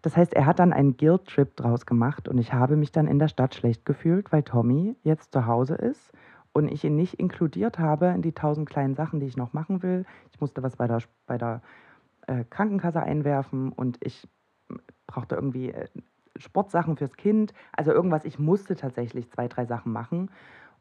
Das 0.00 0.16
heißt, 0.16 0.32
er 0.32 0.46
hat 0.46 0.58
dann 0.58 0.72
einen 0.72 0.96
Guilt-Trip 0.96 1.54
draus 1.56 1.84
gemacht 1.84 2.28
und 2.28 2.38
ich 2.38 2.54
habe 2.54 2.76
mich 2.76 2.90
dann 2.90 3.06
in 3.06 3.18
der 3.18 3.28
Stadt 3.28 3.54
schlecht 3.54 3.84
gefühlt, 3.84 4.32
weil 4.32 4.44
Tommy 4.44 4.96
jetzt 5.02 5.32
zu 5.32 5.46
Hause 5.46 5.74
ist 5.74 6.10
und 6.54 6.68
ich 6.68 6.84
ihn 6.84 6.96
nicht 6.96 7.14
inkludiert 7.14 7.78
habe 7.78 8.06
in 8.06 8.22
die 8.22 8.32
tausend 8.32 8.66
kleinen 8.66 8.94
Sachen, 8.94 9.20
die 9.20 9.26
ich 9.26 9.36
noch 9.36 9.52
machen 9.52 9.82
will. 9.82 10.06
Ich 10.32 10.40
musste 10.40 10.62
was 10.62 10.76
bei 10.76 10.86
der, 10.86 11.00
bei 11.26 11.36
der 11.36 11.60
äh, 12.26 12.44
Krankenkasse 12.44 13.02
einwerfen 13.02 13.72
und 13.72 13.98
ich 14.00 14.28
brauchte 15.06 15.34
irgendwie 15.36 15.70
äh, 15.70 15.88
Sportsachen 16.36 16.96
fürs 16.96 17.16
Kind, 17.16 17.52
also 17.72 17.92
irgendwas. 17.92 18.24
Ich 18.24 18.38
musste 18.38 18.76
tatsächlich 18.76 19.30
zwei, 19.30 19.48
drei 19.48 19.64
Sachen 19.64 19.92
machen 19.92 20.30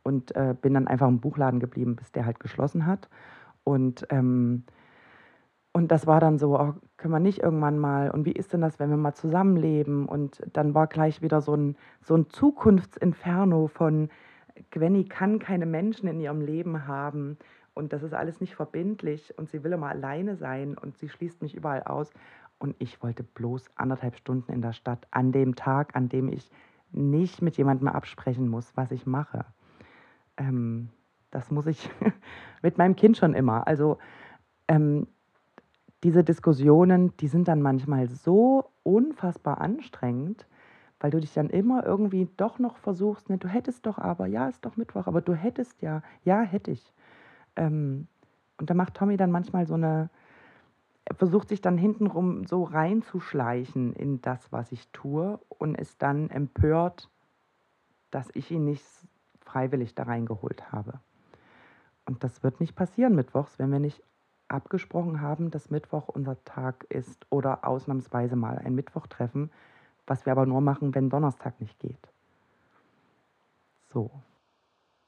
und 0.04 0.36
äh, 0.36 0.56
bin 0.60 0.74
dann 0.74 0.88
einfach 0.88 1.08
im 1.08 1.20
Buchladen 1.20 1.60
geblieben, 1.60 1.96
bis 1.96 2.12
der 2.12 2.26
halt 2.26 2.40
geschlossen 2.40 2.86
hat. 2.86 3.10
Und, 3.64 4.06
ähm, 4.10 4.64
und 5.74 5.92
das 5.92 6.08
war 6.08 6.20
dann 6.20 6.38
so, 6.38 6.60
oh, 6.60 6.74
können 6.98 7.14
wir 7.14 7.20
nicht 7.20 7.40
irgendwann 7.40 7.80
mal, 7.80 8.12
und 8.12 8.26
wie 8.26 8.32
ist 8.32 8.54
denn 8.54 8.62
das, 8.62 8.80
wenn 8.80 8.90
wir 8.90 8.98
mal 8.98 9.14
zusammenleben? 9.14 10.08
Und 10.08 10.42
dann 10.54 10.74
war 10.74 10.88
gleich 10.88 11.22
wieder 11.22 11.42
so 11.42 11.56
ein, 11.56 11.76
so 12.02 12.16
ein 12.16 12.30
Zukunftsinferno 12.30 13.68
von, 13.68 14.10
Gwenny 14.72 15.06
kann 15.06 15.40
keine 15.40 15.66
Menschen 15.66 16.08
in 16.08 16.20
ihrem 16.20 16.42
Leben 16.42 16.88
haben 16.88 17.38
und 17.76 17.94
das 17.94 18.02
ist 18.02 18.14
alles 18.14 18.42
nicht 18.42 18.56
verbindlich 18.56 19.38
und 19.38 19.50
sie 19.50 19.64
will 19.64 19.74
immer 19.74 19.90
alleine 19.90 20.36
sein 20.38 20.78
und 20.78 20.98
sie 20.98 21.10
schließt 21.10 21.42
mich 21.42 21.54
überall 21.54 21.84
aus. 21.84 22.12
Und 22.58 22.76
ich 22.80 23.04
wollte 23.04 23.22
bloß 23.22 23.70
anderthalb 23.76 24.16
Stunden 24.16 24.52
in 24.52 24.62
der 24.62 24.74
Stadt 24.74 25.06
an 25.12 25.34
dem 25.34 25.56
Tag, 25.56 25.94
an 25.96 26.08
dem 26.08 26.30
ich 26.30 26.50
nicht 26.92 27.42
mit 27.42 27.58
jemandem 27.58 27.90
absprechen 27.90 28.48
muss, 28.48 28.76
was 28.78 28.92
ich 28.92 29.06
mache. 29.06 29.46
Ähm, 30.38 30.90
das 31.32 31.52
muss 31.52 31.68
ich 31.68 31.90
mit 32.62 32.78
meinem 32.78 32.96
Kind 32.96 33.18
schon 33.18 33.34
immer. 33.34 33.68
Also 33.68 33.98
ähm, 34.70 35.08
diese 36.02 36.24
Diskussionen, 36.24 37.16
die 37.18 37.28
sind 37.28 37.50
dann 37.50 37.62
manchmal 37.62 38.08
so 38.08 38.70
unfassbar 38.84 39.60
anstrengend, 39.60 40.48
weil 41.02 41.12
du 41.12 41.20
dich 41.20 41.34
dann 41.34 41.50
immer 41.50 41.86
irgendwie 41.86 42.30
doch 42.38 42.58
noch 42.58 42.78
versuchst, 42.78 43.30
ne, 43.30 43.38
du 43.38 43.50
hättest 43.50 43.86
doch 43.86 43.98
aber, 43.98 44.28
ja, 44.28 44.48
ist 44.48 44.66
doch 44.66 44.78
Mittwoch, 44.78 45.08
aber 45.08 45.22
du 45.22 45.34
hättest 45.34 45.82
ja, 45.82 46.02
ja, 46.24 46.42
hätte 46.42 46.72
ich. 46.72 46.94
Ähm, 47.56 48.08
und 48.58 48.70
da 48.70 48.74
macht 48.74 48.96
Tommy 48.96 49.18
dann 49.18 49.32
manchmal 49.32 49.68
so 49.68 49.74
eine, 49.74 50.10
er 51.06 51.16
versucht 51.16 51.50
sich 51.50 51.62
dann 51.62 51.78
hintenrum 51.78 52.46
so 52.46 52.64
reinzuschleichen 52.64 53.94
in 53.94 54.22
das, 54.22 54.52
was 54.52 54.72
ich 54.72 54.88
tue 54.90 55.40
und 55.50 55.76
ist 55.76 56.02
dann 56.02 56.30
empört, 56.30 57.10
dass 58.12 58.30
ich 58.34 58.52
ihn 58.52 58.66
nicht 58.66 58.84
freiwillig 59.42 59.94
da 59.96 60.04
reingeholt 60.04 60.72
habe. 60.72 61.00
Und 62.06 62.24
das 62.24 62.44
wird 62.44 62.60
nicht 62.60 62.76
passieren 62.76 63.16
mittwochs, 63.16 63.60
wenn 63.60 63.72
wir 63.72 63.80
nicht 63.80 64.02
abgesprochen 64.48 65.22
haben, 65.22 65.50
dass 65.52 65.72
Mittwoch 65.72 66.08
unser 66.08 66.44
Tag 66.46 66.86
ist 66.90 67.26
oder 67.32 67.68
ausnahmsweise 67.68 68.36
mal 68.36 68.60
ein 68.60 68.76
Mittwoch 68.76 69.08
treffen, 69.08 69.52
was 70.06 70.26
wir 70.26 70.32
aber 70.32 70.46
nur 70.46 70.62
machen, 70.62 70.94
wenn 70.94 71.10
Donnerstag 71.10 71.60
nicht 71.60 71.80
geht. 71.80 72.10
So. 73.92 74.12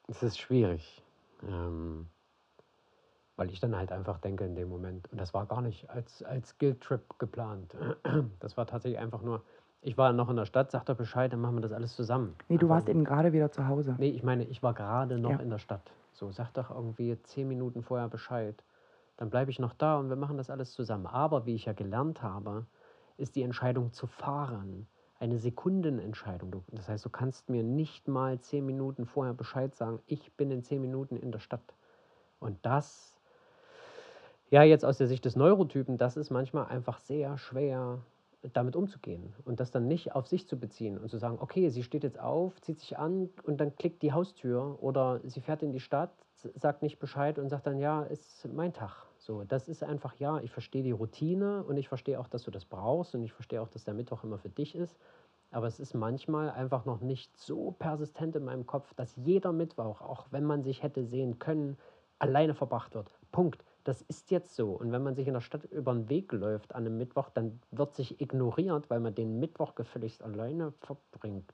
Es 0.08 0.24
ist 0.24 0.40
schwierig. 0.40 1.04
Ähm 1.44 2.08
weil 3.38 3.50
ich 3.52 3.60
dann 3.60 3.76
halt 3.76 3.92
einfach 3.92 4.18
denke 4.18 4.44
in 4.46 4.56
dem 4.56 4.68
Moment, 4.68 5.10
und 5.12 5.22
das 5.22 5.34
war 5.34 5.46
gar 5.46 5.62
nicht 5.62 5.90
als, 5.90 6.22
als 6.24 6.58
Guild-Trip 6.58 7.18
geplant. 7.20 7.76
Das 8.40 8.58
war 8.58 8.66
tatsächlich 8.66 9.00
einfach 9.00 9.22
nur, 9.22 9.44
ich 9.82 9.98
war 9.98 10.12
noch 10.12 10.30
in 10.30 10.36
der 10.36 10.46
Stadt, 10.46 10.72
sag 10.72 10.86
doch 10.86 10.98
Bescheid, 10.98 11.32
dann 11.32 11.40
machen 11.40 11.56
wir 11.56 11.62
das 11.62 11.72
alles 11.72 11.96
zusammen. 11.96 12.36
Nee, 12.50 12.58
du 12.58 12.68
warst 12.68 12.90
eben 12.90 13.06
gerade 13.06 13.32
wieder 13.32 13.52
zu 13.52 13.68
Hause. 13.68 13.96
Nee, 13.98 14.10
ich 14.10 14.24
meine, 14.24 14.44
ich 14.44 14.62
war 14.64 14.74
gerade 14.74 15.18
noch 15.18 15.32
ja. 15.32 15.38
in 15.38 15.50
der 15.50 15.60
Stadt. 15.60 15.92
So, 16.14 16.32
sag 16.32 16.52
doch 16.54 16.72
irgendwie 16.72 17.18
zehn 17.24 17.48
Minuten 17.48 17.84
vorher 17.84 18.10
Bescheid. 18.10 18.64
Dann 19.18 19.30
bleibe 19.30 19.52
ich 19.52 19.60
noch 19.60 19.74
da 19.74 19.98
und 19.98 20.10
wir 20.10 20.16
machen 20.16 20.38
das 20.38 20.50
alles 20.50 20.74
zusammen. 20.74 21.06
Aber 21.06 21.46
wie 21.46 21.56
ich 21.56 21.66
ja 21.66 21.74
gelernt 21.74 22.22
habe, 22.24 22.66
ist 23.18 23.36
die 23.36 23.44
Entscheidung 23.44 23.94
zu 23.94 24.08
fahren 24.08 24.88
eine 25.20 25.38
Sekundenentscheidung. 25.38 26.64
Das 26.72 26.90
heißt, 26.90 27.04
du 27.06 27.10
kannst 27.10 27.50
mir 27.50 27.64
nicht 27.64 28.08
mal 28.08 28.40
zehn 28.40 28.66
Minuten 28.66 29.06
vorher 29.06 29.34
Bescheid 29.34 29.74
sagen, 29.76 30.00
ich 30.06 30.32
bin 30.34 30.52
in 30.52 30.64
zehn 30.64 30.82
Minuten 30.82 31.16
in 31.16 31.32
der 31.32 31.40
Stadt. 31.40 31.74
Und 32.40 32.64
das 32.66 33.17
ja, 34.50 34.64
jetzt 34.64 34.86
aus 34.86 34.98
der 34.98 35.08
Sicht 35.08 35.26
des 35.26 35.36
Neurotypen, 35.36 35.98
das 35.98 36.18
ist 36.18 36.30
manchmal 36.30 36.68
einfach 36.68 37.00
sehr 37.00 37.38
schwer 37.38 38.00
damit 38.54 38.76
umzugehen 38.76 39.34
und 39.46 39.60
das 39.60 39.72
dann 39.72 39.88
nicht 39.88 40.16
auf 40.16 40.28
sich 40.28 40.48
zu 40.48 40.58
beziehen 40.58 40.98
und 40.98 41.10
zu 41.10 41.18
sagen, 41.18 41.38
okay, 41.42 41.70
sie 41.70 41.84
steht 41.84 42.04
jetzt 42.04 42.20
auf, 42.20 42.62
zieht 42.62 42.80
sich 42.80 42.98
an 42.98 43.30
und 43.44 43.60
dann 43.60 43.76
klickt 43.76 44.02
die 44.04 44.14
Haustür 44.14 44.78
oder 44.82 45.20
sie 45.24 45.42
fährt 45.42 45.64
in 45.64 45.72
die 45.72 45.80
Stadt, 45.80 46.12
sagt 46.34 46.82
nicht 46.82 47.00
Bescheid 47.00 47.40
und 47.40 47.50
sagt 47.50 47.68
dann, 47.68 47.80
ja, 47.80 48.04
ist 48.04 48.48
mein 48.54 48.74
Tag. 48.74 49.06
So, 49.18 49.44
das 49.44 49.68
ist 49.68 49.84
einfach, 49.84 50.16
ja, 50.16 50.40
ich 50.40 50.52
verstehe 50.52 50.84
die 50.84 50.92
Routine 50.92 51.64
und 51.64 51.78
ich 51.78 51.90
verstehe 51.90 52.20
auch, 52.20 52.28
dass 52.28 52.44
du 52.44 52.52
das 52.52 52.66
brauchst 52.66 53.16
und 53.16 53.24
ich 53.24 53.34
verstehe 53.34 53.62
auch, 53.62 53.70
dass 53.70 53.84
der 53.84 53.96
Mittwoch 53.96 54.24
immer 54.24 54.38
für 54.38 54.50
dich 54.50 54.76
ist. 54.76 54.98
Aber 55.52 55.68
es 55.68 55.80
ist 55.80 55.94
manchmal 55.94 56.52
einfach 56.52 56.86
noch 56.86 57.02
nicht 57.02 57.36
so 57.38 57.72
persistent 57.72 58.36
in 58.36 58.46
meinem 58.46 58.66
Kopf, 58.66 58.94
dass 58.94 59.16
jeder 59.16 59.52
Mittwoch, 59.52 60.02
auch 60.02 60.28
wenn 60.30 60.44
man 60.44 60.62
sich 60.64 60.84
hätte 60.84 61.04
sehen 61.06 61.40
können, 61.40 61.78
alleine 62.20 62.54
verbracht 62.54 62.94
wird. 62.94 63.12
Punkt. 63.32 63.64
Das 63.88 64.02
ist 64.02 64.32
jetzt 64.32 64.54
so. 64.54 64.72
Und 64.72 64.92
wenn 64.92 65.02
man 65.02 65.16
sich 65.16 65.28
in 65.28 65.34
der 65.34 65.40
Stadt 65.40 65.64
über 65.72 65.94
den 65.94 66.10
Weg 66.10 66.34
läuft 66.34 66.76
an 66.76 66.86
einem 66.86 66.98
Mittwoch, 66.98 67.30
dann 67.30 67.62
wird 67.72 67.96
sich 67.96 68.20
ignoriert, 68.20 68.90
weil 68.90 69.00
man 69.00 69.16
den 69.16 69.40
Mittwoch 69.40 69.76
gefälligst 69.76 70.22
alleine 70.22 70.74
verbringt. 70.82 71.54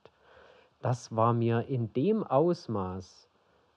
Das 0.81 1.15
war 1.15 1.33
mir 1.33 1.67
in 1.67 1.93
dem 1.93 2.23
Ausmaß 2.23 3.29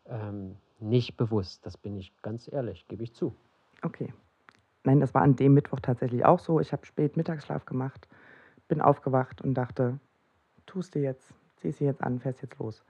ähm, 0.07 0.57
nicht 0.81 1.19
bewusst. 1.19 1.67
Das 1.67 1.77
bin 1.77 1.99
ich 1.99 2.17
ganz 2.23 2.51
ehrlich, 2.51 2.89
gebe 2.89 3.03
ich 3.03 3.13
zu. 3.13 3.35
Okay. 3.83 4.15
Nein, 4.85 5.01
das 5.01 5.13
war 5.13 5.21
an 5.21 5.37
dem 5.37 5.53
Mittwoch 5.53 5.81
tatsächlich 5.81 6.25
auch 6.25 6.39
so. 6.39 6.59
Ich 6.59 6.73
habe 6.73 6.87
spät 6.87 7.19
Mittagsschlaf 7.19 7.67
gemacht, 7.67 8.09
bin 8.69 8.81
aufgewacht 8.81 9.43
und 9.43 9.53
dachte, 9.53 10.01
tust 10.65 10.95
du 10.95 11.01
jetzt, 11.01 11.35
ziehst 11.57 11.81
du 11.81 11.85
jetzt 11.85 12.03
an, 12.03 12.21
fährst 12.21 12.41
jetzt 12.41 12.59
los. 12.59 12.83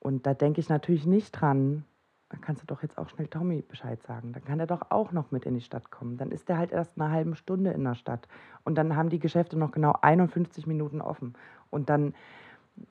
Und 0.00 0.26
da 0.26 0.34
denke 0.34 0.60
ich 0.60 0.68
natürlich 0.68 1.06
nicht 1.06 1.30
dran, 1.30 1.84
dann 2.32 2.40
kannst 2.40 2.62
du 2.62 2.66
doch 2.66 2.82
jetzt 2.82 2.96
auch 2.96 3.10
schnell 3.10 3.28
Tommy 3.28 3.60
Bescheid 3.60 4.02
sagen. 4.02 4.32
Dann 4.32 4.42
kann 4.42 4.58
er 4.58 4.66
doch 4.66 4.90
auch 4.90 5.12
noch 5.12 5.30
mit 5.30 5.44
in 5.44 5.54
die 5.54 5.60
Stadt 5.60 5.90
kommen. 5.90 6.16
Dann 6.16 6.32
ist 6.32 6.48
er 6.48 6.56
halt 6.56 6.72
erst 6.72 6.98
eine 6.98 7.10
halbe 7.10 7.36
Stunde 7.36 7.72
in 7.72 7.84
der 7.84 7.94
Stadt. 7.94 8.26
Und 8.64 8.76
dann 8.76 8.96
haben 8.96 9.10
die 9.10 9.18
Geschäfte 9.18 9.58
noch 9.58 9.70
genau 9.70 9.94
51 10.00 10.66
Minuten 10.66 11.02
offen. 11.02 11.34
Und 11.68 11.90
dann, 11.90 12.14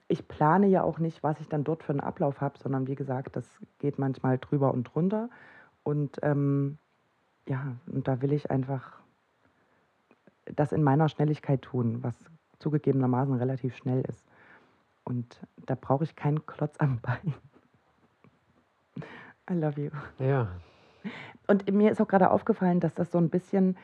ich 0.07 0.27
plane 0.27 0.67
ja 0.67 0.83
auch 0.83 0.99
nicht, 0.99 1.23
was 1.23 1.39
ich 1.41 1.49
dann 1.49 1.63
dort 1.63 1.81
für 1.81 1.91
einen 1.91 2.01
Ablauf 2.01 2.39
habe, 2.39 2.59
sondern 2.59 2.85
wie 2.87 2.93
gesagt, 2.93 3.35
das 3.35 3.47
geht 3.79 3.97
manchmal 3.97 4.37
drüber 4.37 4.71
und 4.71 4.83
drunter. 4.83 5.27
Und 5.81 6.19
ähm, 6.21 6.77
ja, 7.47 7.75
und 7.87 8.07
da 8.07 8.21
will 8.21 8.33
ich 8.33 8.51
einfach 8.51 8.99
das 10.45 10.71
in 10.71 10.83
meiner 10.83 11.09
Schnelligkeit 11.09 11.63
tun, 11.63 12.03
was 12.03 12.15
zugegebenermaßen 12.59 13.33
relativ 13.33 13.75
schnell 13.75 14.01
ist. 14.01 14.23
Und 15.03 15.41
da 15.65 15.73
brauche 15.73 16.03
ich 16.03 16.15
keinen 16.15 16.45
Klotz 16.45 16.75
am 16.77 16.99
Bein. 16.99 17.33
I 19.51 19.55
love 19.55 19.81
you. 19.81 19.89
Ja. 20.19 20.47
Und 21.47 21.69
mir 21.71 21.91
ist 21.91 21.99
auch 22.01 22.07
gerade 22.07 22.31
aufgefallen, 22.31 22.79
dass 22.79 22.93
das 22.93 23.11
so 23.11 23.17
ein 23.17 23.29
bisschen 23.29 23.75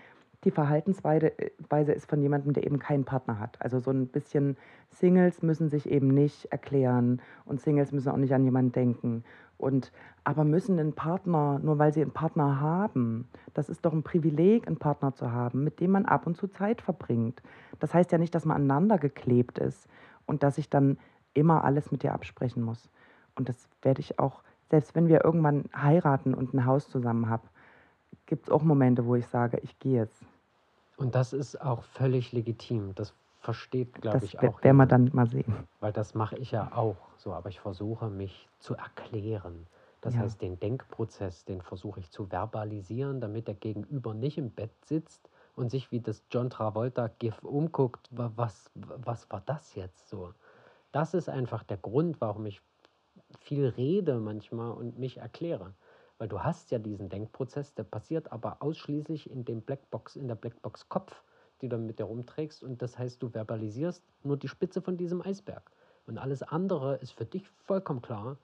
die 0.44 0.52
Verhaltensweise 0.52 1.92
ist 1.92 2.10
von 2.10 2.22
jemandem, 2.22 2.54
der 2.54 2.64
eben 2.64 2.80
keinen 2.80 3.06
Partner 3.06 3.40
hat. 3.40 3.58
Also 3.60 3.80
so 3.80 3.92
ein 3.92 4.08
bisschen 4.08 4.56
Singles 4.92 5.42
müssen 5.42 5.68
sich 5.70 5.90
eben 5.90 6.10
nicht 6.10 6.46
erklären 6.46 7.22
und 7.46 7.60
Singles 7.60 7.92
müssen 7.92 8.10
auch 8.10 8.18
nicht 8.18 8.34
an 8.34 8.46
jemanden 8.46 8.72
denken. 8.72 9.24
Und 9.58 9.92
aber 10.24 10.44
müssen 10.44 10.80
einen 10.80 10.94
Partner, 10.94 11.60
nur 11.64 11.80
weil 11.80 11.92
sie 11.92 12.04
einen 12.04 12.12
Partner 12.12 12.62
haben, 12.62 13.28
das 13.56 13.70
ist 13.70 13.84
doch 13.84 13.94
ein 13.94 14.04
Privileg, 14.04 14.68
einen 14.68 14.78
Partner 14.78 15.16
zu 15.16 15.32
haben, 15.32 15.64
mit 15.64 15.80
dem 15.80 15.92
man 15.92 16.06
ab 16.06 16.28
und 16.28 16.38
zu 16.38 16.48
Zeit 16.48 16.82
verbringt. 16.82 17.42
Das 17.80 17.94
heißt 17.96 18.12
ja 18.12 18.20
nicht, 18.20 18.36
dass 18.36 18.46
man 18.46 18.58
aneinander 18.58 19.00
geklebt 19.00 19.58
ist 19.58 19.88
und 20.28 20.44
dass 20.44 20.60
ich 20.60 20.70
dann 20.70 21.00
immer 21.34 21.64
alles 21.64 21.92
mit 21.92 22.04
dir 22.04 22.14
absprechen 22.14 22.62
muss. 22.62 22.92
Und 23.36 23.50
das 23.50 23.68
werde 23.82 24.02
ich 24.02 24.20
auch 24.20 24.44
selbst 24.70 24.96
wenn 24.96 25.08
wir 25.08 25.24
irgendwann 25.24 25.66
heiraten 25.76 26.34
und 26.34 26.54
ein 26.54 26.66
Haus 26.66 26.90
zusammen 26.90 27.30
haben, 27.30 27.48
gibt 28.26 28.48
es 28.48 28.52
auch 28.52 28.64
Momente, 28.64 29.06
wo 29.06 29.16
ich 29.16 29.28
sage, 29.28 29.60
ich 29.64 29.80
gehe 29.80 29.98
jetzt. 29.98 30.24
Und 30.98 31.16
das 31.16 31.34
ist 31.34 31.62
auch 31.62 31.84
völlig 31.84 32.32
legitim. 32.32 32.94
Das 32.96 33.14
versteht, 33.40 33.94
glaube 34.02 34.26
ich, 34.26 34.40
Das 34.40 34.44
auch. 34.50 34.64
werden 34.64 34.78
wir 34.78 34.86
dann 34.86 35.10
mal 35.14 35.28
sehen. 35.28 35.54
Weil 35.80 35.94
das 35.94 36.16
mache 36.16 36.38
ich 36.38 36.52
ja 36.52 36.72
auch 36.74 36.98
so, 37.18 37.34
aber 37.34 37.50
ich 37.50 37.60
versuche 37.60 38.10
mich 38.10 38.50
zu 38.60 38.76
erklären. 38.76 39.68
Das 40.02 40.16
Ja. 40.16 40.22
heißt, 40.22 40.42
den 40.42 40.60
Denkprozess, 40.60 41.46
den 41.46 41.62
versuche 41.62 42.00
ich 42.00 42.12
zu 42.12 42.26
verbalisieren, 42.26 43.20
damit 43.22 43.48
der 43.48 43.56
Gegenüber 43.56 44.14
nicht 44.14 44.38
im 44.38 44.52
Bett 44.52 44.72
sitzt 44.86 45.30
und 45.56 45.70
sich 45.70 45.92
wie 45.92 46.00
das 46.00 46.24
John 46.32 46.50
Travolta 46.50 47.10
GIF 47.20 47.44
umguckt, 47.44 48.08
wa- 48.12 48.32
was, 48.36 48.70
was 48.76 49.30
war 49.32 49.42
das 49.46 49.76
jetzt 49.76 50.10
so? 50.10 50.34
Das 50.92 51.14
ist 51.14 51.30
einfach 51.30 51.64
der 51.64 51.78
Grund, 51.78 52.22
warum 52.22 52.46
ich 52.46 52.62
viel 53.40 53.68
rede 53.68 54.20
manchmal 54.20 54.72
und 54.72 54.98
mich 55.00 55.18
erkläre. 55.18 55.74
Weil 56.18 56.28
du 56.28 56.44
hast 56.44 56.72
ja 56.72 56.80
diesen 56.80 57.10
Denkprozess, 57.10 57.76
der 57.76 57.84
passiert 57.84 58.32
aber 58.32 58.62
ausschließlich 58.62 59.30
in 59.30 59.46
dem 59.46 59.62
Blackbox, 59.62 60.16
in 60.16 60.28
der 60.28 60.36
Blackbox 60.36 60.90
Kopf, 60.90 61.24
die 61.62 61.70
du 61.70 61.78
mit 61.78 62.00
dir 62.00 62.06
rumträgst. 62.06 62.64
Und 62.64 62.82
das 62.82 62.98
heißt, 62.98 63.22
du 63.22 63.30
verbalisierst 63.30 64.04
nur 64.24 64.38
die 64.38 64.48
Spitze 64.48 64.82
von 64.82 64.98
diesem 64.98 65.22
Eisberg. 65.22 65.72
Und 66.08 66.18
alles 66.18 66.42
andere 66.42 66.96
ist 66.98 67.12
für 67.12 67.26
dich 67.26 67.48
vollkommen 67.50 68.02
klar, 68.02 68.38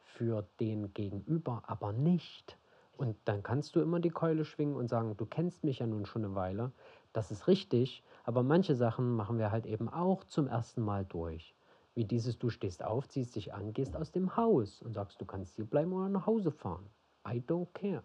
für 0.00 0.46
den 0.60 0.92
Gegenüber 0.92 1.62
aber 1.66 1.92
nicht. 1.92 2.58
Und 2.96 3.16
dann 3.24 3.42
kannst 3.42 3.74
du 3.74 3.80
immer 3.80 4.00
die 4.00 4.10
Keule 4.10 4.44
schwingen 4.44 4.76
und 4.76 4.88
sagen, 4.88 5.16
du 5.16 5.26
kennst 5.26 5.64
mich 5.64 5.80
ja 5.80 5.86
nun 5.86 6.06
schon 6.06 6.24
eine 6.24 6.34
Weile, 6.34 6.72
das 7.12 7.30
ist 7.30 7.46
richtig, 7.48 8.02
aber 8.24 8.42
manche 8.42 8.74
Sachen 8.74 9.14
machen 9.14 9.38
wir 9.38 9.50
halt 9.50 9.66
eben 9.66 9.88
auch 9.88 10.24
zum 10.24 10.46
ersten 10.46 10.82
Mal 10.82 11.04
durch. 11.04 11.54
Wie 11.94 12.04
dieses, 12.04 12.38
du 12.38 12.50
stehst 12.50 12.84
auf, 12.84 13.08
ziehst 13.08 13.36
dich 13.36 13.54
an, 13.54 13.72
gehst 13.72 13.96
aus 13.96 14.10
dem 14.10 14.36
Haus 14.36 14.82
und 14.82 14.94
sagst, 14.94 15.20
du 15.20 15.24
kannst 15.24 15.54
hier 15.56 15.64
bleiben 15.64 15.92
oder 15.92 16.08
nach 16.08 16.26
Hause 16.26 16.50
fahren. 16.50 16.88
I 17.26 17.40
don't 17.40 17.68
care. 17.72 18.02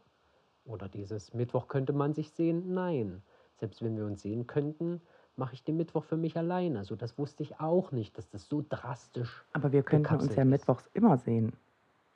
Oder 0.65 0.87
dieses, 0.87 1.33
Mittwoch 1.33 1.67
könnte 1.67 1.93
man 1.93 2.13
sich 2.13 2.31
sehen? 2.31 2.73
Nein. 2.73 3.23
Selbst 3.55 3.81
wenn 3.81 3.97
wir 3.97 4.05
uns 4.05 4.21
sehen 4.21 4.45
könnten, 4.45 5.01
mache 5.35 5.55
ich 5.55 5.63
den 5.63 5.77
Mittwoch 5.77 6.03
für 6.03 6.17
mich 6.17 6.37
alleine. 6.37 6.77
Also 6.79 6.95
das 6.95 7.17
wusste 7.17 7.41
ich 7.43 7.59
auch 7.59 7.91
nicht, 7.91 8.17
dass 8.17 8.29
das 8.29 8.47
so 8.47 8.63
drastisch 8.67 9.43
Aber 9.53 9.71
wir 9.71 9.83
könnten 9.83 10.15
uns 10.15 10.35
ja 10.35 10.43
ist. 10.43 10.49
mittwochs 10.49 10.87
immer 10.93 11.17
sehen. 11.17 11.53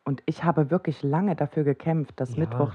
Und 0.03 0.21
ich 0.25 0.43
habe 0.43 0.69
wirklich 0.69 1.01
lange 1.01 1.35
dafür 1.35 1.63
gekämpft, 1.63 2.19
dass 2.19 2.35
Ja, 2.35 2.41
Mittwoch. 2.41 2.73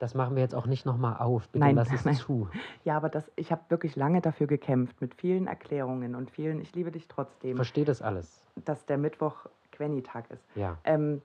Das 0.00 0.14
machen 0.14 0.34
wir 0.34 0.42
jetzt 0.42 0.54
auch 0.54 0.66
nicht 0.66 0.86
nochmal 0.86 1.18
auf. 1.18 1.46
Bitte 1.50 1.58
Nein, 1.62 1.76
lass 1.76 1.92
es 1.92 2.06
nein. 2.06 2.14
zu. 2.14 2.48
Ja, 2.84 2.96
aber 2.96 3.10
das, 3.10 3.30
ich 3.36 3.52
habe 3.52 3.60
wirklich 3.68 3.96
lange 3.96 4.22
dafür 4.22 4.46
gekämpft, 4.46 5.00
mit 5.02 5.14
vielen 5.14 5.46
Erklärungen 5.46 6.14
und 6.14 6.30
vielen, 6.30 6.58
ich 6.62 6.74
liebe 6.74 6.90
dich 6.90 7.06
trotzdem, 7.06 7.56
Verstehe 7.56 7.84
das 7.84 8.00
alles. 8.00 8.42
dass 8.64 8.86
der 8.86 8.96
Mittwoch 8.96 9.46
Quenny-Tag 9.72 10.30
ist. 10.30 10.42
Ja. 10.56 10.78
Ähm, 10.84 11.20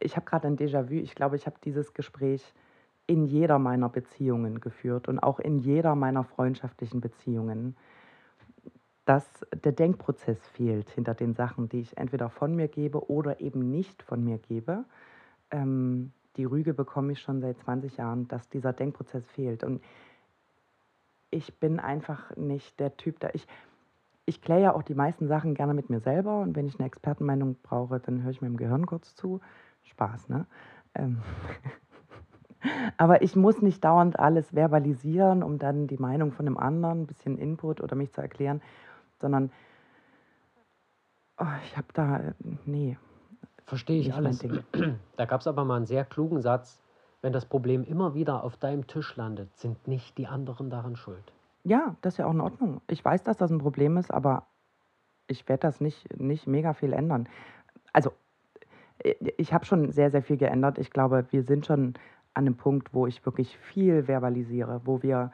ich 0.00 0.16
habe 0.16 0.24
gerade 0.24 0.46
ein 0.48 0.56
Déjà-vu. 0.56 0.94
Ich 0.94 1.14
glaube, 1.14 1.36
ich 1.36 1.44
habe 1.44 1.56
dieses 1.62 1.92
Gespräch 1.92 2.54
in 3.06 3.26
jeder 3.26 3.58
meiner 3.58 3.90
Beziehungen 3.90 4.58
geführt 4.60 5.06
und 5.08 5.18
auch 5.18 5.38
in 5.38 5.58
jeder 5.58 5.94
meiner 5.94 6.24
freundschaftlichen 6.24 7.02
Beziehungen, 7.02 7.76
dass 9.04 9.26
der 9.64 9.72
Denkprozess 9.72 10.38
fehlt 10.48 10.88
hinter 10.88 11.12
den 11.12 11.34
Sachen, 11.34 11.68
die 11.68 11.80
ich 11.80 11.98
entweder 11.98 12.30
von 12.30 12.56
mir 12.56 12.68
gebe 12.68 13.10
oder 13.10 13.40
eben 13.40 13.70
nicht 13.70 14.02
von 14.02 14.24
mir 14.24 14.38
gebe. 14.38 14.86
Ähm, 15.50 16.12
die 16.36 16.44
Rüge 16.44 16.74
bekomme 16.74 17.12
ich 17.12 17.20
schon 17.20 17.40
seit 17.40 17.58
20 17.58 17.96
Jahren, 17.96 18.28
dass 18.28 18.48
dieser 18.48 18.72
Denkprozess 18.72 19.26
fehlt. 19.30 19.64
Und 19.64 19.82
ich 21.30 21.58
bin 21.58 21.80
einfach 21.80 22.34
nicht 22.36 22.78
der 22.80 22.96
Typ, 22.96 23.20
da 23.20 23.28
ich, 23.32 23.46
ich 24.26 24.40
kläre 24.40 24.62
ja 24.62 24.74
auch 24.74 24.82
die 24.82 24.94
meisten 24.94 25.28
Sachen 25.28 25.54
gerne 25.54 25.74
mit 25.74 25.90
mir 25.90 26.00
selber 26.00 26.40
und 26.40 26.56
wenn 26.56 26.66
ich 26.66 26.78
eine 26.78 26.86
Expertenmeinung 26.86 27.56
brauche, 27.62 28.00
dann 28.00 28.22
höre 28.22 28.30
ich 28.30 28.42
meinem 28.42 28.56
Gehirn 28.56 28.86
kurz 28.86 29.14
zu. 29.14 29.40
Spaß, 29.82 30.28
ne? 30.28 30.46
Ähm 30.94 31.20
Aber 32.96 33.22
ich 33.22 33.36
muss 33.36 33.60
nicht 33.60 33.84
dauernd 33.84 34.18
alles 34.18 34.50
verbalisieren, 34.50 35.42
um 35.42 35.58
dann 35.58 35.86
die 35.86 35.98
Meinung 35.98 36.32
von 36.32 36.46
einem 36.46 36.56
anderen, 36.56 37.02
ein 37.02 37.06
bisschen 37.06 37.36
Input 37.36 37.82
oder 37.82 37.94
mich 37.94 38.12
zu 38.12 38.22
erklären, 38.22 38.62
sondern 39.20 39.50
oh, 41.38 41.44
ich 41.64 41.76
habe 41.76 41.88
da, 41.92 42.20
nee, 42.64 42.96
Verstehe 43.66 44.00
ich 44.00 44.12
alles. 44.14 44.44
Da 45.16 45.24
gab 45.26 45.40
es 45.40 45.46
aber 45.46 45.64
mal 45.64 45.76
einen 45.76 45.86
sehr 45.86 46.04
klugen 46.04 46.40
Satz. 46.40 46.80
Wenn 47.22 47.32
das 47.32 47.46
Problem 47.46 47.84
immer 47.84 48.14
wieder 48.14 48.44
auf 48.44 48.56
deinem 48.56 48.86
Tisch 48.86 49.16
landet, 49.16 49.56
sind 49.56 49.88
nicht 49.88 50.18
die 50.18 50.26
anderen 50.26 50.68
daran 50.68 50.96
schuld. 50.96 51.32
Ja, 51.62 51.96
das 52.02 52.14
ist 52.14 52.18
ja 52.18 52.26
auch 52.26 52.32
in 52.32 52.42
Ordnung. 52.42 52.82
Ich 52.88 53.02
weiß, 53.02 53.22
dass 53.22 53.38
das 53.38 53.50
ein 53.50 53.58
Problem 53.58 53.96
ist, 53.96 54.12
aber 54.12 54.46
ich 55.26 55.48
werde 55.48 55.62
das 55.62 55.80
nicht, 55.80 56.20
nicht 56.20 56.46
mega 56.46 56.74
viel 56.74 56.92
ändern. 56.92 57.28
Also, 57.94 58.12
äh, 58.98 59.14
ich 59.38 59.54
habe 59.54 59.64
schon 59.64 59.90
sehr, 59.90 60.10
sehr 60.10 60.22
viel 60.22 60.36
geändert. 60.36 60.78
Ich 60.78 60.90
glaube, 60.90 61.26
wir 61.30 61.44
sind 61.44 61.64
schon 61.64 61.94
an 62.34 62.46
einem 62.46 62.56
Punkt, 62.56 62.92
wo 62.92 63.06
ich 63.06 63.24
wirklich 63.24 63.56
viel 63.56 64.06
verbalisiere, 64.06 64.82
wo 64.84 65.02
wir 65.02 65.32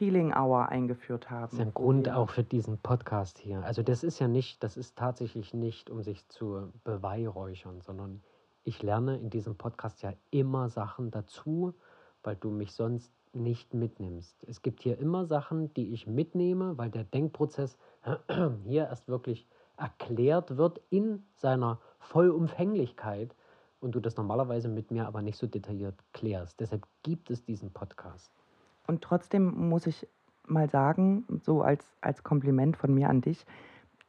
Feeling 0.00 0.32
Hour 0.32 0.70
eingeführt 0.70 1.28
haben. 1.28 1.50
Das 1.50 1.52
ist 1.52 1.60
ein 1.60 1.74
Grund 1.74 2.08
auch 2.08 2.30
für 2.30 2.42
diesen 2.42 2.78
Podcast 2.78 3.38
hier. 3.38 3.62
Also 3.62 3.82
das 3.82 4.02
ist 4.02 4.18
ja 4.18 4.28
nicht, 4.28 4.64
das 4.64 4.78
ist 4.78 4.96
tatsächlich 4.96 5.52
nicht, 5.52 5.90
um 5.90 6.00
sich 6.02 6.26
zu 6.28 6.72
beweihräuchern, 6.84 7.82
sondern 7.82 8.22
ich 8.64 8.82
lerne 8.82 9.18
in 9.18 9.28
diesem 9.28 9.56
Podcast 9.56 10.00
ja 10.00 10.14
immer 10.30 10.70
Sachen 10.70 11.10
dazu, 11.10 11.74
weil 12.22 12.34
du 12.34 12.48
mich 12.48 12.72
sonst 12.72 13.12
nicht 13.34 13.74
mitnimmst. 13.74 14.42
Es 14.48 14.62
gibt 14.62 14.82
hier 14.82 14.96
immer 14.98 15.26
Sachen, 15.26 15.74
die 15.74 15.92
ich 15.92 16.06
mitnehme, 16.06 16.78
weil 16.78 16.88
der 16.88 17.04
Denkprozess 17.04 17.76
hier 18.64 18.86
erst 18.86 19.06
wirklich 19.06 19.46
erklärt 19.76 20.56
wird 20.56 20.80
in 20.88 21.26
seiner 21.36 21.78
Vollumfänglichkeit 21.98 23.36
und 23.80 23.94
du 23.94 24.00
das 24.00 24.16
normalerweise 24.16 24.70
mit 24.70 24.90
mir 24.90 25.06
aber 25.06 25.20
nicht 25.20 25.36
so 25.36 25.46
detailliert 25.46 25.96
klärst. 26.14 26.58
Deshalb 26.58 26.86
gibt 27.02 27.30
es 27.30 27.44
diesen 27.44 27.70
Podcast. 27.70 28.39
Und 28.86 29.02
trotzdem 29.02 29.68
muss 29.68 29.86
ich 29.86 30.06
mal 30.46 30.68
sagen, 30.68 31.24
so 31.42 31.62
als, 31.62 31.84
als 32.00 32.24
Kompliment 32.24 32.76
von 32.76 32.92
mir 32.92 33.08
an 33.08 33.20
dich, 33.20 33.46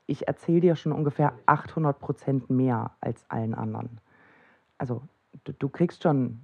ich 0.07 0.27
erzähle 0.27 0.61
dir 0.61 0.75
schon 0.75 0.91
ungefähr 0.91 1.33
800 1.45 1.99
Prozent 1.99 2.49
mehr 2.49 2.91
als 2.99 3.23
allen 3.29 3.53
anderen. 3.53 3.99
Also 4.77 5.01
du, 5.43 5.53
du 5.53 5.69
kriegst 5.69 6.03
schon 6.03 6.41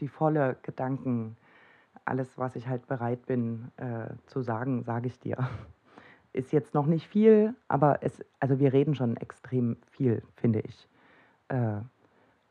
die 0.00 0.08
volle 0.08 0.56
Gedanken, 0.62 1.36
alles, 2.04 2.36
was 2.36 2.54
ich 2.56 2.68
halt 2.68 2.86
bereit 2.86 3.26
bin 3.26 3.70
äh, 3.76 4.08
zu 4.26 4.42
sagen, 4.42 4.82
sage 4.82 5.06
ich 5.06 5.18
dir. 5.18 5.38
Ist 6.32 6.52
jetzt 6.52 6.74
noch 6.74 6.86
nicht 6.86 7.06
viel, 7.06 7.54
aber 7.68 7.98
es, 8.02 8.24
also 8.40 8.58
wir 8.58 8.72
reden 8.72 8.94
schon 8.94 9.16
extrem 9.16 9.76
viel, 9.90 10.22
finde 10.36 10.60
ich. 10.60 10.88
Äh, 11.48 11.76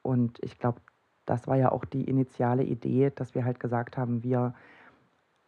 und 0.02 0.40
ich 0.42 0.58
glaube, 0.58 0.80
das 1.26 1.48
war 1.48 1.58
ja 1.58 1.72
auch 1.72 1.86
die 1.86 2.06
initiale 2.06 2.64
Idee, 2.64 3.12
dass 3.14 3.36
wir 3.36 3.46
halt 3.46 3.60
gesagt 3.60 3.98
haben, 3.98 4.24
wir 4.24 4.54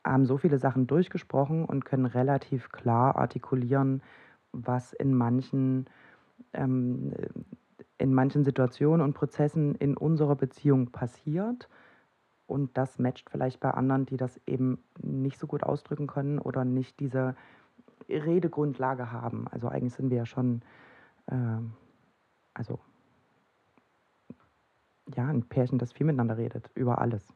haben 0.06 0.26
so 0.26 0.38
viele 0.38 0.58
Sachen 0.60 0.88
durchgesprochen 0.88 1.66
und 1.66 1.86
können 1.86 2.06
relativ 2.06 2.70
klar 2.70 3.16
artikulieren, 3.16 4.02
was 4.52 4.94
in 4.94 5.14
manchen, 5.14 5.88
ähm, 6.54 7.14
in 7.98 8.14
manchen 8.14 8.44
Situationen 8.44 9.02
und 9.02 9.14
Prozessen 9.14 9.76
in 9.76 9.98
unserer 9.98 10.36
Beziehung 10.36 10.92
passiert. 10.92 11.70
Und 12.48 12.78
das 12.78 13.00
matcht 13.00 13.30
vielleicht 13.30 13.60
bei 13.60 13.72
anderen, 13.72 14.06
die 14.06 14.18
das 14.18 14.40
eben 14.46 14.84
nicht 15.02 15.40
so 15.40 15.48
gut 15.48 15.64
ausdrücken 15.64 16.06
können 16.06 16.38
oder 16.38 16.64
nicht 16.64 17.00
diese 17.00 17.36
Redegrundlage 18.08 19.12
haben. 19.12 19.48
Also 19.50 19.68
eigentlich 19.68 19.96
sind 19.96 20.12
wir 20.12 20.18
ja 20.18 20.26
schon, 20.28 20.62
äh, 21.26 21.58
also 22.54 22.80
ja, 25.16 25.28
ein 25.28 25.44
Pärchen, 25.44 25.80
das 25.80 25.94
viel 25.94 26.06
miteinander 26.06 26.38
redet, 26.38 26.70
über 26.76 27.00
alles. 27.00 27.34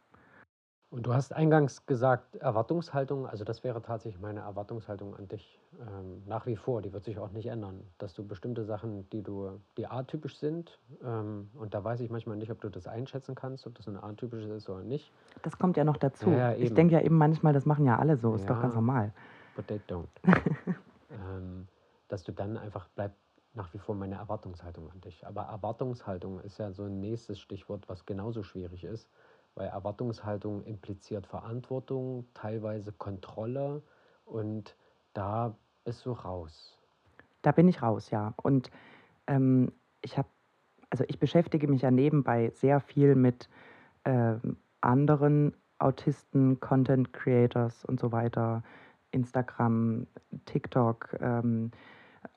Und 0.92 1.06
du 1.06 1.14
hast 1.14 1.34
eingangs 1.34 1.86
gesagt, 1.86 2.38
Erwartungshaltung, 2.38 3.28
also 3.28 3.44
das 3.44 3.64
wäre 3.64 3.80
tatsächlich 3.80 4.20
meine 4.20 4.40
Erwartungshaltung 4.40 5.16
an 5.16 5.28
dich 5.28 5.60
ähm, 5.80 6.24
nach 6.26 6.48
wie 6.48 6.56
vor, 6.56 6.82
die 6.82 6.92
wird 6.92 7.04
sich 7.04 7.20
auch 7.20 7.30
nicht 7.32 7.46
ändern, 7.46 7.84
dass 8.00 8.16
du 8.16 8.26
bestimmte 8.26 8.66
Sachen, 8.66 9.08
die 9.12 9.22
du, 9.22 9.60
die 9.78 9.86
atypisch 9.86 10.38
sind, 10.38 10.80
ähm, 11.04 11.52
und 11.54 11.76
da 11.76 11.84
weiß 11.84 12.00
ich 12.00 12.10
manchmal 12.10 12.38
nicht, 12.38 12.52
ob 12.52 12.60
du 12.62 12.70
das 12.70 12.88
einschätzen 12.88 13.36
kannst, 13.36 13.68
ob 13.68 13.76
das 13.76 13.88
eine 13.88 14.02
atypische 14.02 14.50
ist 14.50 14.68
oder 14.68 14.84
nicht. 14.84 15.12
Das 15.44 15.60
kommt 15.60 15.78
ja 15.78 15.84
noch 15.84 15.98
dazu. 15.98 16.32
Ja, 16.32 16.54
ja, 16.54 16.58
ich 16.58 16.74
denke 16.74 16.96
ja 16.96 17.02
eben 17.02 17.18
manchmal, 17.18 17.54
das 17.54 17.68
machen 17.68 17.86
ja 17.86 18.00
alle 18.00 18.18
so, 18.18 18.34
ist 18.34 18.50
ja, 18.50 18.56
doch 18.56 18.62
ganz 18.62 18.74
normal. 18.74 19.14
But 19.56 19.68
they 19.68 19.82
don't. 19.88 20.08
ähm, 21.12 21.68
dass 22.08 22.24
du 22.24 22.32
dann 22.32 22.58
einfach 22.58 22.88
bleib 22.96 23.12
nach 23.54 23.72
wie 23.74 23.80
vor 23.80 23.94
meine 23.94 24.16
Erwartungshaltung 24.16 24.90
an 24.90 25.02
dich. 25.02 25.26
Aber 25.28 25.44
Erwartungshaltung 25.44 26.40
ist 26.40 26.58
ja 26.58 26.72
so 26.72 26.84
ein 26.84 27.00
nächstes 27.00 27.40
Stichwort, 27.40 27.90
was 27.90 28.06
genauso 28.06 28.42
schwierig 28.42 28.84
ist 28.84 29.08
weil 29.56 29.68
Erwartungshaltung 29.68 30.64
impliziert 30.64 31.28
Verantwortung, 31.28 32.28
teilweise 32.34 32.92
Kontrolle 32.92 33.84
und 34.26 34.76
da 35.14 35.56
bist 35.84 36.06
du 36.06 36.12
raus. 36.12 36.78
Da 37.42 37.52
bin 37.52 37.68
ich 37.68 37.82
raus, 37.82 38.12
ja. 38.12 38.34
Und 38.38 38.70
ähm, 39.28 39.72
ich 40.02 40.18
habe, 40.18 40.28
also 40.90 41.04
ich 41.08 41.20
beschäftige 41.20 41.68
mich 41.68 41.82
ja 41.82 41.92
nebenbei 41.92 42.52
sehr 42.56 42.80
viel 42.80 43.16
mit 43.16 43.50
äh, 44.04 44.36
anderen 44.82 45.56
Autisten, 45.80 46.60
Content 46.60 47.14
Creators 47.14 47.86
und 47.86 48.00
so 48.00 48.12
weiter, 48.12 48.64
Instagram, 49.12 50.08
TikTok, 50.46 51.18
ähm, 51.22 51.72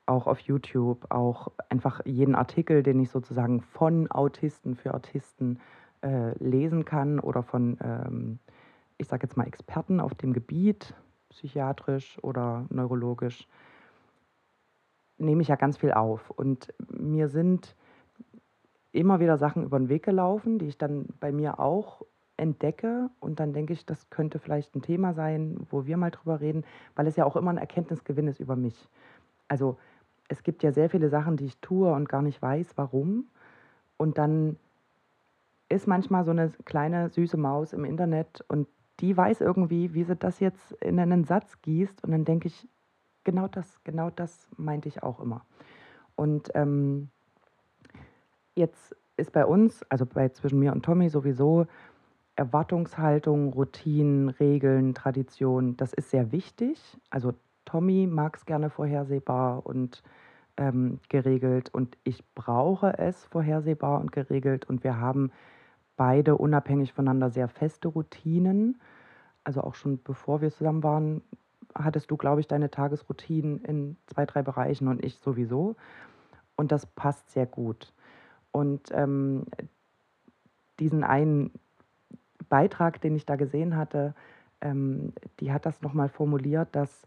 auch 0.07 0.27
auf 0.27 0.39
YouTube, 0.41 1.11
auch 1.11 1.51
einfach 1.69 2.01
jeden 2.05 2.35
Artikel, 2.35 2.83
den 2.83 3.01
ich 3.01 3.11
sozusagen 3.11 3.61
von 3.61 4.11
Autisten 4.11 4.77
für 4.77 4.95
Autisten 4.95 5.61
äh, 6.03 6.33
lesen 6.39 6.85
kann 6.85 7.21
oder 7.21 7.43
von, 7.43 7.79
ähm, 7.83 8.39
ich 8.99 9.09
sage 9.09 9.25
jetzt 9.25 9.37
mal, 9.37 9.47
Experten 9.47 10.01
auf 10.01 10.15
dem 10.15 10.33
Gebiet, 10.33 10.95
psychiatrisch 11.31 12.19
oder 12.23 12.67
neurologisch, 12.71 13.49
nehme 15.19 15.43
ich 15.43 15.49
ja 15.49 15.57
ganz 15.57 15.77
viel 15.77 15.93
auf. 15.93 16.31
Und 16.31 16.73
mir 16.89 17.29
sind 17.29 17.77
immer 18.93 19.21
wieder 19.21 19.39
Sachen 19.39 19.65
über 19.65 19.79
den 19.79 19.89
Weg 19.89 20.05
gelaufen, 20.05 20.59
die 20.59 20.67
ich 20.67 20.79
dann 20.79 21.07
bei 21.21 21.33
mir 21.33 21.59
auch 21.59 22.03
entdecke 22.37 23.11
und 23.21 23.41
dann 23.41 23.53
denke 23.53 23.73
ich, 23.73 23.87
das 23.87 24.11
könnte 24.11 24.39
vielleicht 24.39 24.75
ein 24.75 24.83
Thema 24.83 25.13
sein, 25.15 25.67
wo 25.71 25.87
wir 25.87 25.97
mal 25.97 26.11
drüber 26.11 26.41
reden, 26.41 26.65
weil 26.95 27.07
es 27.07 27.17
ja 27.17 27.25
auch 27.25 27.37
immer 27.37 27.51
ein 27.51 27.59
Erkenntnisgewinn 27.59 28.27
ist 28.27 28.41
über 28.41 28.57
mich. 28.57 28.89
Also 29.49 29.79
es 30.29 30.43
gibt 30.43 30.63
ja 30.63 30.73
sehr 30.73 30.91
viele 30.91 31.09
Sachen, 31.09 31.37
die 31.37 31.45
ich 31.45 31.59
tue 31.59 31.93
und 31.93 32.09
gar 32.09 32.23
nicht 32.23 32.41
weiß, 32.41 32.73
warum. 32.77 33.29
Und 33.97 34.19
dann 34.19 34.57
ist 35.73 35.87
manchmal 35.87 36.25
so 36.25 36.31
eine 36.31 36.51
kleine 36.65 37.09
süße 37.09 37.37
Maus 37.37 37.73
im 37.73 37.85
Internet 37.85 38.45
und 38.49 38.69
die 39.01 39.17
weiß 39.17 39.41
irgendwie, 39.41 39.95
wie 39.95 40.05
sie 40.05 40.17
das 40.17 40.41
jetzt 40.41 40.73
in 40.81 40.99
einen 41.01 41.25
Satz 41.25 41.61
gießt. 41.63 42.05
Und 42.05 42.13
dann 42.13 42.25
denke 42.25 42.49
ich, 42.49 42.69
genau 43.25 43.49
das, 43.49 43.83
genau 43.85 44.11
das 44.11 44.49
meinte 44.57 44.89
ich 44.89 45.03
auch 45.03 45.21
immer. 45.21 45.45
Und 46.15 46.51
ähm, 46.55 47.11
jetzt 48.55 48.95
ist 49.17 49.33
bei 49.33 49.45
uns, 49.45 49.83
also 49.89 50.07
bei 50.07 50.29
zwischen 50.29 50.59
mir 50.59 50.73
und 50.73 50.85
Tommy 50.85 51.09
sowieso, 51.09 51.67
Erwartungshaltung, 52.37 53.53
Routinen, 53.53 54.29
Regeln, 54.29 54.95
Tradition, 54.95 55.77
das 55.77 55.93
ist 55.93 56.11
sehr 56.11 56.33
wichtig. 56.33 56.99
Also 57.11 57.33
Tommy 57.65 58.07
mag 58.07 58.37
es 58.37 58.47
gerne 58.47 58.71
vorhersehbar 58.71 59.67
und 59.67 60.03
ähm, 60.57 60.99
geregelt 61.09 61.71
und 61.73 61.97
ich 62.05 62.23
brauche 62.35 62.99
es 62.99 63.25
vorhersehbar 63.27 64.01
und 64.01 64.13
geregelt 64.13 64.69
und 64.69 64.85
wir 64.85 64.99
haben 64.99 65.31
beide 65.97 66.37
unabhängig 66.37 66.93
voneinander 66.93 67.31
sehr 67.31 67.49
feste 67.49 67.89
Routinen. 67.89 68.81
Also 69.45 69.63
auch 69.63 69.75
schon 69.75 70.03
bevor 70.03 70.41
wir 70.41 70.51
zusammen 70.51 70.83
waren, 70.83 71.23
hattest 71.75 72.11
du, 72.11 72.17
glaube 72.17 72.41
ich, 72.41 72.49
deine 72.49 72.71
Tagesroutinen 72.71 73.65
in 73.65 73.97
zwei, 74.07 74.27
drei 74.27 74.43
Bereichen 74.43 74.89
und 74.89 75.05
ich 75.05 75.17
sowieso. 75.19 75.77
Und 76.57 76.73
das 76.73 76.87
passt 76.87 77.31
sehr 77.31 77.47
gut. 77.47 77.93
Und 78.53 78.91
ähm, 78.93 79.45
diesen 80.79 81.05
einen 81.05 81.51
Beitrag, 82.49 83.01
den 83.01 83.17
ich 83.17 83.25
da 83.25 83.37
gesehen 83.37 83.77
hatte, 83.77 84.15
ähm, 84.61 85.13
die 85.41 85.53
hat 85.53 85.67
das 85.67 85.81
nochmal 85.83 86.09
formuliert, 86.09 86.69
dass 86.73 87.07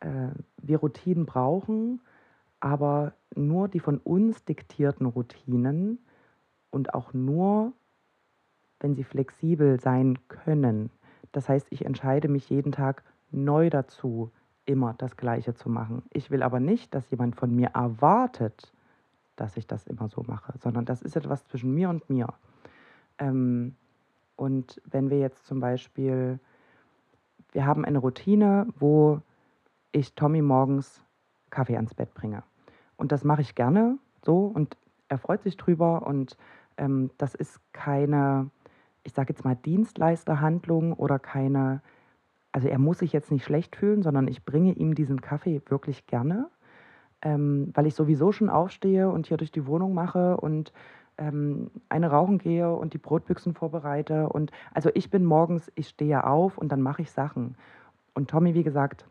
äh, 0.00 0.28
wir 0.62 0.78
Routinen 0.78 1.26
brauchen, 1.26 2.00
aber 2.60 3.12
nur 3.34 3.68
die 3.68 3.80
von 3.80 3.98
uns 3.98 4.44
diktierten 4.44 5.06
Routinen 5.06 5.98
und 6.70 6.94
auch 6.94 7.12
nur 7.12 7.72
wenn 8.80 8.94
sie 8.94 9.04
flexibel 9.04 9.80
sein 9.80 10.18
können. 10.28 10.90
Das 11.32 11.48
heißt, 11.48 11.66
ich 11.70 11.84
entscheide 11.84 12.28
mich 12.28 12.48
jeden 12.48 12.72
Tag 12.72 13.02
neu 13.30 13.70
dazu, 13.70 14.30
immer 14.64 14.94
das 14.98 15.16
Gleiche 15.16 15.54
zu 15.54 15.70
machen. 15.70 16.02
Ich 16.10 16.30
will 16.30 16.42
aber 16.42 16.60
nicht, 16.60 16.94
dass 16.94 17.10
jemand 17.10 17.36
von 17.36 17.54
mir 17.54 17.68
erwartet, 17.68 18.72
dass 19.36 19.56
ich 19.56 19.66
das 19.66 19.86
immer 19.86 20.08
so 20.08 20.22
mache, 20.26 20.52
sondern 20.58 20.84
das 20.84 21.00
ist 21.02 21.16
etwas 21.16 21.44
zwischen 21.46 21.74
mir 21.74 21.88
und 21.88 22.08
mir. 22.10 22.28
Ähm, 23.18 23.76
und 24.36 24.80
wenn 24.84 25.10
wir 25.10 25.18
jetzt 25.18 25.46
zum 25.46 25.60
Beispiel, 25.60 26.38
wir 27.52 27.66
haben 27.66 27.84
eine 27.84 27.98
Routine, 27.98 28.66
wo 28.78 29.20
ich 29.92 30.14
Tommy 30.14 30.42
morgens 30.42 31.02
Kaffee 31.50 31.76
ans 31.76 31.94
Bett 31.94 32.12
bringe. 32.14 32.42
Und 32.96 33.10
das 33.10 33.24
mache 33.24 33.40
ich 33.40 33.54
gerne 33.54 33.98
so 34.22 34.46
und 34.46 34.76
er 35.08 35.18
freut 35.18 35.42
sich 35.42 35.56
drüber 35.56 36.06
und 36.06 36.36
ähm, 36.76 37.10
das 37.16 37.34
ist 37.34 37.60
keine 37.72 38.50
ich 39.04 39.12
sage 39.12 39.32
jetzt 39.32 39.44
mal, 39.44 39.56
Dienstleisterhandlung 39.56 40.92
oder 40.92 41.18
keine, 41.18 41.80
also 42.52 42.68
er 42.68 42.78
muss 42.78 42.98
sich 42.98 43.12
jetzt 43.12 43.30
nicht 43.30 43.44
schlecht 43.44 43.76
fühlen, 43.76 44.02
sondern 44.02 44.28
ich 44.28 44.44
bringe 44.44 44.72
ihm 44.72 44.94
diesen 44.94 45.20
Kaffee 45.20 45.62
wirklich 45.66 46.06
gerne, 46.06 46.48
ähm, 47.22 47.70
weil 47.74 47.86
ich 47.86 47.94
sowieso 47.94 48.32
schon 48.32 48.50
aufstehe 48.50 49.10
und 49.10 49.26
hier 49.26 49.36
durch 49.36 49.52
die 49.52 49.66
Wohnung 49.66 49.94
mache 49.94 50.36
und 50.36 50.72
ähm, 51.18 51.70
eine 51.88 52.10
rauchen 52.10 52.38
gehe 52.38 52.72
und 52.72 52.94
die 52.94 52.98
Brotbüchsen 52.98 53.54
vorbereite. 53.54 54.28
Und 54.28 54.52
also 54.72 54.90
ich 54.94 55.10
bin 55.10 55.24
morgens, 55.24 55.70
ich 55.74 55.88
stehe 55.88 56.24
auf 56.24 56.58
und 56.58 56.70
dann 56.70 56.80
mache 56.80 57.02
ich 57.02 57.10
Sachen. 57.10 57.56
Und 58.14 58.30
Tommy, 58.30 58.54
wie 58.54 58.62
gesagt, 58.62 59.04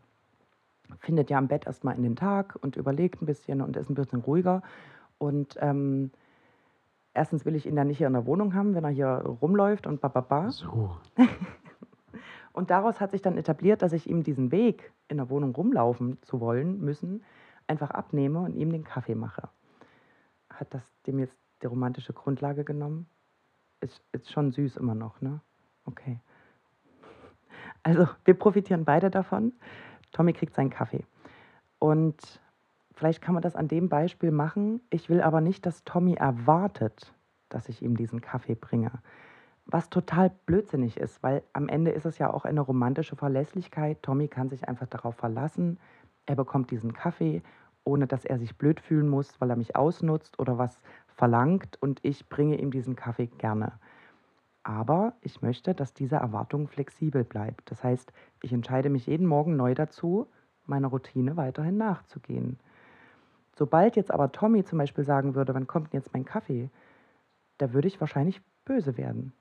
findet 1.00 1.30
ja 1.30 1.38
am 1.38 1.48
Bett 1.48 1.66
erstmal 1.66 1.96
in 1.96 2.02
den 2.02 2.16
Tag 2.16 2.58
und 2.60 2.76
überlegt 2.76 3.22
ein 3.22 3.26
bisschen 3.26 3.60
und 3.60 3.76
ist 3.76 3.90
ein 3.90 3.94
bisschen 3.94 4.20
ruhiger. 4.20 4.62
Und 5.18 5.56
ähm, 5.60 6.10
erstens 7.14 7.44
will 7.44 7.54
ich 7.54 7.66
ihn 7.66 7.76
dann 7.76 7.88
nicht 7.88 7.98
hier 7.98 8.06
in 8.06 8.12
der 8.12 8.26
Wohnung 8.26 8.54
haben, 8.54 8.74
wenn 8.74 8.84
er 8.84 8.90
hier 8.90 9.08
rumläuft 9.08 9.86
und 9.86 10.00
bababa. 10.00 10.50
So. 10.50 10.96
und 12.52 12.70
daraus 12.70 13.00
hat 13.00 13.10
sich 13.10 13.22
dann 13.22 13.36
etabliert, 13.36 13.82
dass 13.82 13.92
ich 13.92 14.08
ihm 14.08 14.22
diesen 14.22 14.50
Weg 14.52 14.92
in 15.08 15.16
der 15.16 15.30
Wohnung 15.30 15.54
rumlaufen 15.54 16.18
zu 16.22 16.40
wollen, 16.40 16.80
müssen, 16.80 17.24
einfach 17.66 17.90
abnehme 17.90 18.40
und 18.40 18.54
ihm 18.54 18.70
den 18.70 18.84
Kaffee 18.84 19.14
mache. 19.14 19.48
Hat 20.50 20.72
das 20.74 20.82
dem 21.06 21.18
jetzt 21.18 21.38
die 21.62 21.66
romantische 21.66 22.12
Grundlage 22.12 22.64
genommen? 22.64 23.06
Ist, 23.80 24.02
ist 24.12 24.30
schon 24.30 24.50
süß 24.50 24.76
immer 24.76 24.94
noch, 24.94 25.20
ne? 25.20 25.40
Okay. 25.84 26.20
Also, 27.84 28.08
wir 28.24 28.34
profitieren 28.34 28.84
beide 28.84 29.08
davon. 29.08 29.52
Tommy 30.12 30.32
kriegt 30.32 30.54
seinen 30.54 30.68
Kaffee. 30.68 31.06
Und 31.78 32.40
Vielleicht 32.98 33.22
kann 33.22 33.34
man 33.34 33.42
das 33.42 33.54
an 33.54 33.68
dem 33.68 33.88
Beispiel 33.88 34.32
machen. 34.32 34.80
Ich 34.90 35.08
will 35.08 35.22
aber 35.22 35.40
nicht, 35.40 35.64
dass 35.66 35.84
Tommy 35.84 36.14
erwartet, 36.14 37.14
dass 37.48 37.68
ich 37.68 37.80
ihm 37.80 37.96
diesen 37.96 38.20
Kaffee 38.20 38.56
bringe. 38.56 38.90
was 39.66 39.90
total 39.90 40.30
blödsinnig 40.46 40.96
ist, 40.96 41.22
weil 41.22 41.42
am 41.52 41.68
Ende 41.68 41.90
ist 41.90 42.06
es 42.06 42.18
ja 42.18 42.32
auch 42.32 42.44
eine 42.44 42.60
romantische 42.62 43.16
Verlässlichkeit. 43.16 44.02
Tommy 44.02 44.28
kann 44.28 44.48
sich 44.48 44.68
einfach 44.68 44.86
darauf 44.86 45.16
verlassen. 45.16 45.78
Er 46.26 46.36
bekommt 46.36 46.70
diesen 46.70 46.94
Kaffee, 46.94 47.42
ohne 47.84 48.06
dass 48.06 48.24
er 48.24 48.38
sich 48.38 48.56
blöd 48.56 48.80
fühlen 48.80 49.08
muss, 49.08 49.40
weil 49.40 49.50
er 49.50 49.56
mich 49.56 49.76
ausnutzt 49.76 50.38
oder 50.38 50.58
was 50.58 50.80
verlangt 51.08 51.76
und 51.82 52.00
ich 52.02 52.28
bringe 52.28 52.56
ihm 52.56 52.70
diesen 52.70 52.96
Kaffee 52.96 53.26
gerne. 53.26 53.72
Aber 54.62 55.14
ich 55.20 55.42
möchte, 55.42 55.74
dass 55.74 55.94
diese 55.94 56.16
Erwartung 56.16 56.68
flexibel 56.68 57.24
bleibt. 57.24 57.70
Das 57.70 57.84
heißt, 57.84 58.12
ich 58.42 58.52
entscheide 58.52 58.90
mich 58.90 59.06
jeden 59.06 59.26
Morgen 59.26 59.56
neu 59.56 59.74
dazu, 59.74 60.28
meiner 60.66 60.88
Routine 60.88 61.36
weiterhin 61.36 61.76
nachzugehen. 61.78 62.58
Sobald 63.58 63.96
jetzt 63.96 64.12
aber 64.12 64.30
Tommy 64.30 64.64
zum 64.64 64.78
Beispiel 64.78 65.02
sagen 65.02 65.34
würde, 65.34 65.52
wann 65.52 65.66
kommt 65.66 65.92
denn 65.92 65.98
jetzt 65.98 66.14
mein 66.14 66.24
Kaffee, 66.24 66.70
da 67.58 67.72
würde 67.72 67.88
ich 67.88 68.00
wahrscheinlich 68.00 68.40
böse 68.64 68.96
werden. 68.96 69.32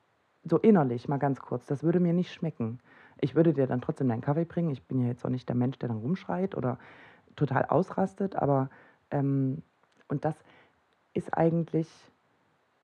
So 0.43 0.57
innerlich, 0.57 1.07
mal 1.07 1.17
ganz 1.17 1.39
kurz. 1.39 1.67
Das 1.67 1.83
würde 1.83 1.99
mir 1.99 2.13
nicht 2.13 2.33
schmecken. 2.33 2.79
Ich 3.21 3.35
würde 3.35 3.53
dir 3.53 3.67
dann 3.67 3.79
trotzdem 3.79 4.07
deinen 4.07 4.21
Kaffee 4.21 4.45
bringen. 4.45 4.71
Ich 4.71 4.81
bin 4.81 4.99
ja 4.99 5.07
jetzt 5.07 5.23
auch 5.23 5.29
nicht 5.29 5.47
der 5.47 5.55
Mensch, 5.55 5.77
der 5.77 5.89
dann 5.89 5.99
rumschreit 5.99 6.55
oder 6.55 6.79
total 7.35 7.65
ausrastet, 7.65 8.35
aber 8.35 8.71
ähm, 9.11 9.61
und 10.07 10.25
das 10.25 10.35
ist 11.13 11.37
eigentlich 11.37 11.87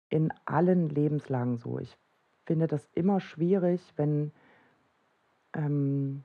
in 0.09 0.31
allen 0.45 0.89
Lebenslagen 0.89 1.57
so. 1.57 1.79
Ich 1.79 1.97
finde 2.45 2.67
das 2.67 2.87
immer 2.93 3.19
schwierig, 3.19 3.81
wenn 3.95 4.31
ähm, 5.55 6.23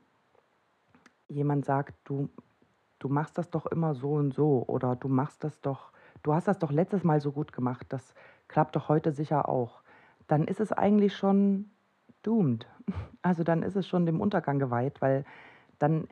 jemand 1.29 1.65
sagt, 1.65 1.95
du, 2.05 2.29
du 2.99 3.09
machst 3.09 3.39
das 3.39 3.51
doch 3.51 3.67
immer 3.67 3.95
so 3.95 4.13
und 4.13 4.35
so 4.35 4.65
oder 4.67 4.97
du 4.97 5.09
machst 5.09 5.45
das 5.45 5.61
doch, 5.61 5.93
du 6.23 6.35
hast 6.35 6.49
das 6.49 6.59
doch 6.59 6.73
letztes 6.73 7.05
Mal 7.05 7.21
so 7.21 7.33
gut 7.33 7.53
gemacht, 7.53 7.87
das 7.91 8.15
klappt 8.49 8.77
doch 8.77 8.89
heute 8.89 9.13
sicher 9.13 9.49
auch, 9.49 9.83
dann 10.27 10.47
ist 10.47 10.61
es 10.61 10.73
eigentlich 10.73 11.17
schon 11.17 11.71
doomed. 12.23 12.67
Also 13.21 13.43
dann 13.43 13.63
ist 13.63 13.77
es 13.77 13.87
schon 13.87 14.07
dem 14.07 14.21
Untergang 14.21 14.59
geweiht, 14.59 15.03
weil 15.03 15.25
dann 15.79 16.09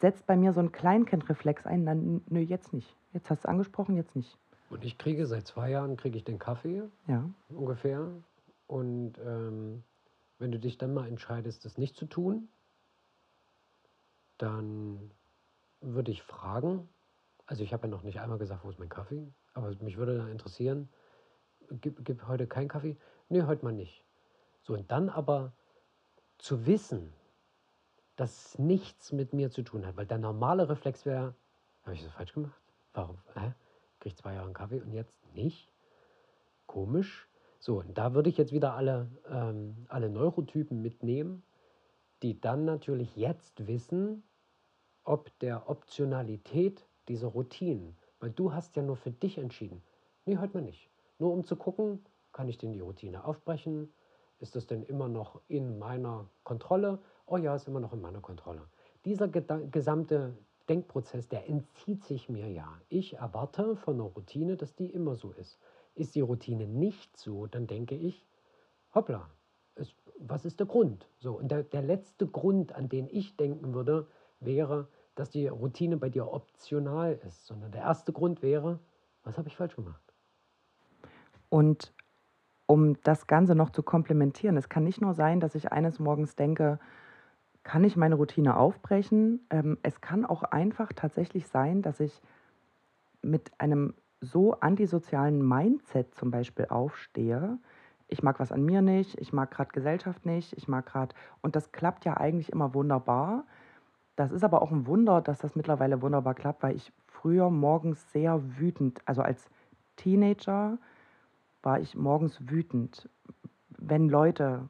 setzt 0.00 0.26
bei 0.26 0.34
mir 0.34 0.52
so 0.52 0.60
ein 0.60 0.72
Kleinkindreflex 0.72 1.66
ein, 1.66 1.84
dann 1.86 2.22
nö, 2.28 2.40
jetzt 2.40 2.72
nicht. 2.72 2.96
Jetzt 3.12 3.30
hast 3.30 3.44
du 3.44 3.48
es 3.48 3.50
angesprochen, 3.50 3.96
jetzt 3.96 4.16
nicht. 4.16 4.36
Und 4.70 4.84
ich 4.84 4.96
kriege 4.98 5.26
seit 5.26 5.46
zwei 5.46 5.70
Jahren 5.70 5.96
kriege 5.96 6.16
ich 6.16 6.24
den 6.24 6.38
Kaffee 6.38 6.82
Ja. 7.06 7.24
ungefähr. 7.50 8.08
Und 8.66 9.18
ähm, 9.24 9.84
wenn 10.38 10.50
du 10.50 10.58
dich 10.58 10.78
dann 10.78 10.94
mal 10.94 11.06
entscheidest, 11.06 11.64
das 11.64 11.76
nicht 11.78 11.96
zu 11.96 12.06
tun, 12.06 12.48
dann 14.38 15.10
würde 15.82 16.10
ich 16.10 16.22
fragen, 16.22 16.88
also 17.46 17.62
ich 17.62 17.72
habe 17.72 17.86
ja 17.86 17.90
noch 17.90 18.02
nicht 18.02 18.20
einmal 18.20 18.38
gesagt, 18.38 18.64
wo 18.64 18.70
ist 18.70 18.78
mein 18.78 18.88
Kaffee, 18.88 19.32
aber 19.52 19.74
mich 19.80 19.96
würde 19.96 20.16
da 20.16 20.28
interessieren, 20.28 20.88
gib, 21.70 22.04
gib 22.04 22.26
heute 22.26 22.46
keinen 22.46 22.68
Kaffee? 22.68 22.96
Nee, 23.28 23.42
heute 23.42 23.64
mal 23.64 23.72
nicht. 23.72 24.04
So, 24.62 24.74
und 24.74 24.90
dann 24.90 25.08
aber 25.08 25.52
zu 26.38 26.66
wissen, 26.66 27.12
dass 28.16 28.58
nichts 28.58 29.12
mit 29.12 29.32
mir 29.32 29.50
zu 29.50 29.62
tun 29.62 29.86
hat, 29.86 29.96
weil 29.96 30.06
der 30.06 30.18
normale 30.18 30.68
Reflex 30.68 31.04
wäre, 31.04 31.34
habe 31.82 31.94
ich 31.94 32.04
das 32.04 32.12
falsch 32.12 32.32
gemacht? 32.32 32.60
Warum? 32.92 33.18
Hä? 33.34 33.52
Krieg 33.98 34.16
zwei 34.16 34.34
Jahre 34.34 34.46
einen 34.46 34.54
Kaffee 34.54 34.80
und 34.80 34.92
jetzt 34.92 35.16
nicht? 35.34 35.72
Komisch. 36.66 37.28
So, 37.58 37.78
und 37.78 37.96
da 37.96 38.14
würde 38.14 38.28
ich 38.28 38.36
jetzt 38.36 38.52
wieder 38.52 38.74
alle, 38.74 39.08
ähm, 39.28 39.86
alle 39.88 40.10
Neurotypen 40.10 40.82
mitnehmen, 40.82 41.42
die 42.22 42.40
dann 42.40 42.64
natürlich 42.64 43.16
jetzt 43.16 43.66
wissen, 43.66 44.24
ob 45.04 45.36
der 45.40 45.68
Optionalität 45.68 46.86
dieser 47.08 47.28
Routinen, 47.28 47.96
weil 48.20 48.30
du 48.30 48.52
hast 48.52 48.76
ja 48.76 48.82
nur 48.82 48.96
für 48.96 49.10
dich 49.10 49.38
entschieden. 49.38 49.82
Nee, 50.24 50.38
heute 50.38 50.54
mal 50.54 50.62
nicht. 50.62 50.88
Nur 51.18 51.32
um 51.32 51.44
zu 51.44 51.56
gucken, 51.56 52.04
kann 52.32 52.48
ich 52.48 52.58
denn 52.58 52.72
die 52.72 52.80
Routine 52.80 53.24
aufbrechen? 53.24 53.92
Ist 54.38 54.56
das 54.56 54.66
denn 54.66 54.82
immer 54.82 55.08
noch 55.08 55.40
in 55.48 55.78
meiner 55.78 56.28
Kontrolle? 56.42 56.98
Oh 57.26 57.36
ja, 57.36 57.54
ist 57.54 57.68
immer 57.68 57.80
noch 57.80 57.92
in 57.92 58.00
meiner 58.00 58.20
Kontrolle. 58.20 58.62
Dieser 59.04 59.28
gesamte 59.28 60.36
Denkprozess, 60.68 61.28
der 61.28 61.48
entzieht 61.48 62.04
sich 62.04 62.28
mir 62.28 62.48
ja. 62.48 62.80
Ich 62.88 63.14
erwarte 63.14 63.76
von 63.76 63.94
einer 63.94 64.04
Routine, 64.04 64.56
dass 64.56 64.74
die 64.74 64.86
immer 64.86 65.14
so 65.14 65.32
ist. 65.32 65.58
Ist 65.94 66.14
die 66.14 66.20
Routine 66.20 66.66
nicht 66.66 67.16
so, 67.16 67.46
dann 67.46 67.66
denke 67.66 67.94
ich, 67.94 68.26
hoppla, 68.94 69.28
es, 69.74 69.94
was 70.18 70.44
ist 70.44 70.60
der 70.60 70.66
Grund? 70.66 71.08
So, 71.18 71.38
und 71.38 71.50
der, 71.50 71.62
der 71.62 71.82
letzte 71.82 72.26
Grund, 72.26 72.74
an 72.74 72.88
den 72.88 73.08
ich 73.08 73.36
denken 73.36 73.74
würde, 73.74 74.06
wäre, 74.44 74.88
dass 75.14 75.30
die 75.30 75.46
Routine 75.48 75.96
bei 75.96 76.08
dir 76.08 76.32
optional 76.32 77.20
ist, 77.26 77.46
sondern 77.46 77.72
der 77.72 77.82
erste 77.82 78.12
Grund 78.12 78.42
wäre, 78.42 78.80
was 79.24 79.38
habe 79.38 79.48
ich 79.48 79.56
falsch 79.56 79.76
gemacht? 79.76 80.02
Und 81.48 81.92
um 82.66 83.00
das 83.02 83.26
Ganze 83.26 83.54
noch 83.54 83.70
zu 83.70 83.82
komplementieren, 83.82 84.56
es 84.56 84.68
kann 84.68 84.84
nicht 84.84 85.00
nur 85.00 85.12
sein, 85.12 85.40
dass 85.40 85.54
ich 85.54 85.72
eines 85.72 85.98
Morgens 85.98 86.34
denke, 86.34 86.78
kann 87.62 87.84
ich 87.84 87.96
meine 87.96 88.14
Routine 88.14 88.56
aufbrechen? 88.56 89.46
Ähm, 89.50 89.78
es 89.82 90.00
kann 90.00 90.24
auch 90.24 90.42
einfach 90.42 90.92
tatsächlich 90.94 91.46
sein, 91.48 91.82
dass 91.82 92.00
ich 92.00 92.20
mit 93.20 93.52
einem 93.58 93.94
so 94.20 94.54
antisozialen 94.54 95.46
Mindset 95.46 96.14
zum 96.14 96.30
Beispiel 96.30 96.66
aufstehe. 96.66 97.58
Ich 98.08 98.22
mag 98.22 98.40
was 98.40 98.52
an 98.52 98.64
mir 98.64 98.82
nicht, 98.82 99.20
ich 99.20 99.32
mag 99.32 99.50
gerade 99.50 99.72
Gesellschaft 99.72 100.26
nicht, 100.26 100.52
ich 100.54 100.68
mag 100.68 100.86
gerade, 100.86 101.14
und 101.40 101.56
das 101.56 101.72
klappt 101.72 102.04
ja 102.04 102.16
eigentlich 102.16 102.50
immer 102.50 102.74
wunderbar. 102.74 103.44
Das 104.22 104.30
ist 104.30 104.44
aber 104.44 104.62
auch 104.62 104.70
ein 104.70 104.86
Wunder, 104.86 105.20
dass 105.20 105.40
das 105.40 105.56
mittlerweile 105.56 106.00
wunderbar 106.00 106.34
klappt, 106.34 106.62
weil 106.62 106.76
ich 106.76 106.92
früher 107.08 107.50
morgens 107.50 108.12
sehr 108.12 108.40
wütend, 108.56 109.00
also 109.04 109.20
als 109.20 109.50
Teenager 109.96 110.78
war 111.60 111.80
ich 111.80 111.96
morgens 111.96 112.38
wütend, 112.48 113.08
wenn 113.78 114.08
Leute 114.08 114.68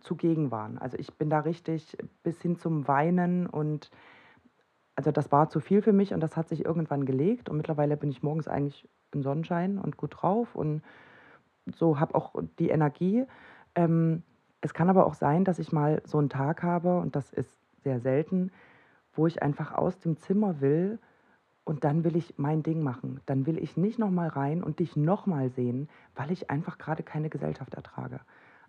zugegen 0.00 0.50
waren. 0.50 0.76
Also 0.76 0.98
ich 0.98 1.14
bin 1.14 1.30
da 1.30 1.38
richtig 1.38 1.96
bis 2.22 2.38
hin 2.42 2.58
zum 2.58 2.86
Weinen 2.86 3.46
und 3.46 3.90
also 4.94 5.10
das 5.10 5.32
war 5.32 5.48
zu 5.48 5.58
viel 5.58 5.80
für 5.80 5.94
mich 5.94 6.12
und 6.12 6.20
das 6.20 6.36
hat 6.36 6.50
sich 6.50 6.66
irgendwann 6.66 7.06
gelegt 7.06 7.48
und 7.48 7.56
mittlerweile 7.56 7.96
bin 7.96 8.10
ich 8.10 8.22
morgens 8.22 8.46
eigentlich 8.46 8.86
im 9.14 9.22
Sonnenschein 9.22 9.78
und 9.78 9.96
gut 9.96 10.16
drauf 10.20 10.54
und 10.54 10.82
so 11.74 11.98
habe 11.98 12.14
auch 12.14 12.34
die 12.58 12.68
Energie. 12.68 13.24
Ähm, 13.74 14.22
es 14.60 14.74
kann 14.74 14.90
aber 14.90 15.06
auch 15.06 15.14
sein, 15.14 15.44
dass 15.46 15.58
ich 15.58 15.72
mal 15.72 16.02
so 16.04 16.18
einen 16.18 16.28
Tag 16.28 16.62
habe 16.62 16.98
und 16.98 17.16
das 17.16 17.32
ist 17.32 17.67
sehr 17.82 18.00
selten, 18.00 18.50
wo 19.12 19.26
ich 19.26 19.42
einfach 19.42 19.72
aus 19.72 19.98
dem 19.98 20.16
Zimmer 20.16 20.60
will 20.60 20.98
und 21.64 21.84
dann 21.84 22.04
will 22.04 22.16
ich 22.16 22.38
mein 22.38 22.62
Ding 22.62 22.82
machen. 22.82 23.20
Dann 23.26 23.46
will 23.46 23.58
ich 23.58 23.76
nicht 23.76 23.98
noch 23.98 24.10
mal 24.10 24.28
rein 24.28 24.62
und 24.62 24.78
dich 24.78 24.96
noch 24.96 25.26
mal 25.26 25.50
sehen, 25.50 25.88
weil 26.14 26.30
ich 26.30 26.50
einfach 26.50 26.78
gerade 26.78 27.02
keine 27.02 27.28
Gesellschaft 27.28 27.74
ertrage. 27.74 28.20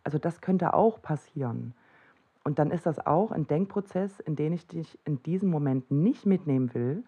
Also 0.03 0.17
das 0.17 0.41
könnte 0.41 0.73
auch 0.73 1.01
passieren. 1.01 1.73
Und 2.43 2.59
dann 2.59 2.71
ist 2.71 2.85
das 2.85 3.05
auch 3.05 3.31
ein 3.31 3.47
Denkprozess, 3.47 4.19
in 4.19 4.35
den 4.35 4.53
ich 4.53 4.67
dich 4.67 4.97
in 5.05 5.21
diesem 5.23 5.49
Moment 5.49 5.91
nicht 5.91 6.25
mitnehmen 6.25 6.73
will, 6.73 7.03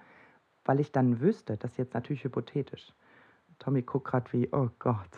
weil 0.65 0.79
ich 0.79 0.91
dann 0.91 1.19
wüsste, 1.19 1.57
das 1.57 1.71
ist 1.71 1.77
jetzt 1.77 1.93
natürlich 1.93 2.23
hypothetisch. 2.23 2.93
Tommy 3.59 3.81
guckt 3.81 4.07
gerade 4.07 4.31
wie, 4.33 4.49
oh 4.51 4.69
Gott, 4.79 5.09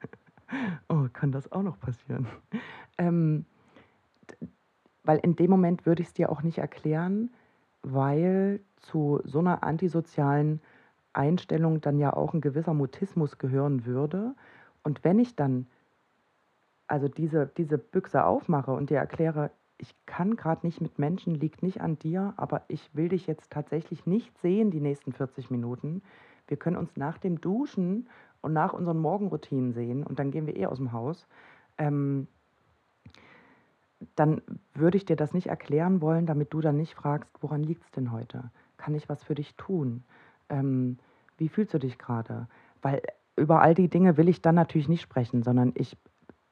oh, 0.88 1.08
kann 1.12 1.32
das 1.32 1.50
auch 1.50 1.62
noch 1.62 1.78
passieren? 1.78 2.26
Ähm, 2.98 3.46
weil 5.04 5.18
in 5.18 5.36
dem 5.36 5.50
Moment 5.50 5.86
würde 5.86 6.02
ich 6.02 6.08
es 6.08 6.14
dir 6.14 6.30
auch 6.30 6.42
nicht 6.42 6.58
erklären, 6.58 7.30
weil 7.82 8.60
zu 8.76 9.20
so 9.24 9.38
einer 9.38 9.62
antisozialen 9.62 10.60
Einstellung 11.12 11.80
dann 11.80 11.98
ja 11.98 12.12
auch 12.12 12.34
ein 12.34 12.40
gewisser 12.40 12.74
Mutismus 12.74 13.38
gehören 13.38 13.86
würde. 13.86 14.34
Und 14.82 15.04
wenn 15.04 15.18
ich 15.18 15.36
dann 15.36 15.66
also 16.86 17.08
diese, 17.08 17.46
diese 17.56 17.78
Büchse 17.78 18.24
aufmache 18.24 18.72
und 18.72 18.90
dir 18.90 18.98
erkläre, 18.98 19.50
ich 19.78 19.94
kann 20.06 20.36
gerade 20.36 20.66
nicht 20.66 20.80
mit 20.80 20.98
Menschen, 20.98 21.34
liegt 21.34 21.62
nicht 21.62 21.80
an 21.80 21.98
dir, 21.98 22.34
aber 22.36 22.62
ich 22.68 22.94
will 22.94 23.08
dich 23.08 23.26
jetzt 23.26 23.50
tatsächlich 23.50 24.06
nicht 24.06 24.36
sehen 24.38 24.70
die 24.70 24.80
nächsten 24.80 25.12
40 25.12 25.50
Minuten. 25.50 26.02
Wir 26.46 26.56
können 26.56 26.76
uns 26.76 26.96
nach 26.96 27.18
dem 27.18 27.40
Duschen 27.40 28.08
und 28.40 28.52
nach 28.52 28.72
unseren 28.72 28.98
Morgenroutinen 28.98 29.72
sehen 29.72 30.04
und 30.04 30.18
dann 30.18 30.30
gehen 30.30 30.46
wir 30.46 30.56
eh 30.56 30.66
aus 30.66 30.78
dem 30.78 30.92
Haus. 30.92 31.26
Ähm, 31.78 32.28
dann 34.16 34.42
würde 34.74 34.96
ich 34.96 35.04
dir 35.04 35.16
das 35.16 35.32
nicht 35.32 35.46
erklären 35.46 36.00
wollen, 36.00 36.26
damit 36.26 36.52
du 36.52 36.60
dann 36.60 36.76
nicht 36.76 36.94
fragst, 36.94 37.30
woran 37.40 37.62
liegt 37.62 37.84
es 37.84 37.90
denn 37.90 38.12
heute? 38.12 38.50
Kann 38.76 38.94
ich 38.94 39.08
was 39.08 39.22
für 39.22 39.34
dich 39.34 39.56
tun? 39.56 40.04
Ähm, 40.48 40.98
wie 41.38 41.48
fühlst 41.48 41.74
du 41.74 41.78
dich 41.78 41.98
gerade? 41.98 42.48
Weil 42.82 43.02
über 43.36 43.60
all 43.62 43.74
die 43.74 43.88
Dinge 43.88 44.16
will 44.16 44.28
ich 44.28 44.42
dann 44.42 44.54
natürlich 44.54 44.88
nicht 44.88 45.02
sprechen, 45.02 45.42
sondern 45.42 45.72
ich, 45.74 45.96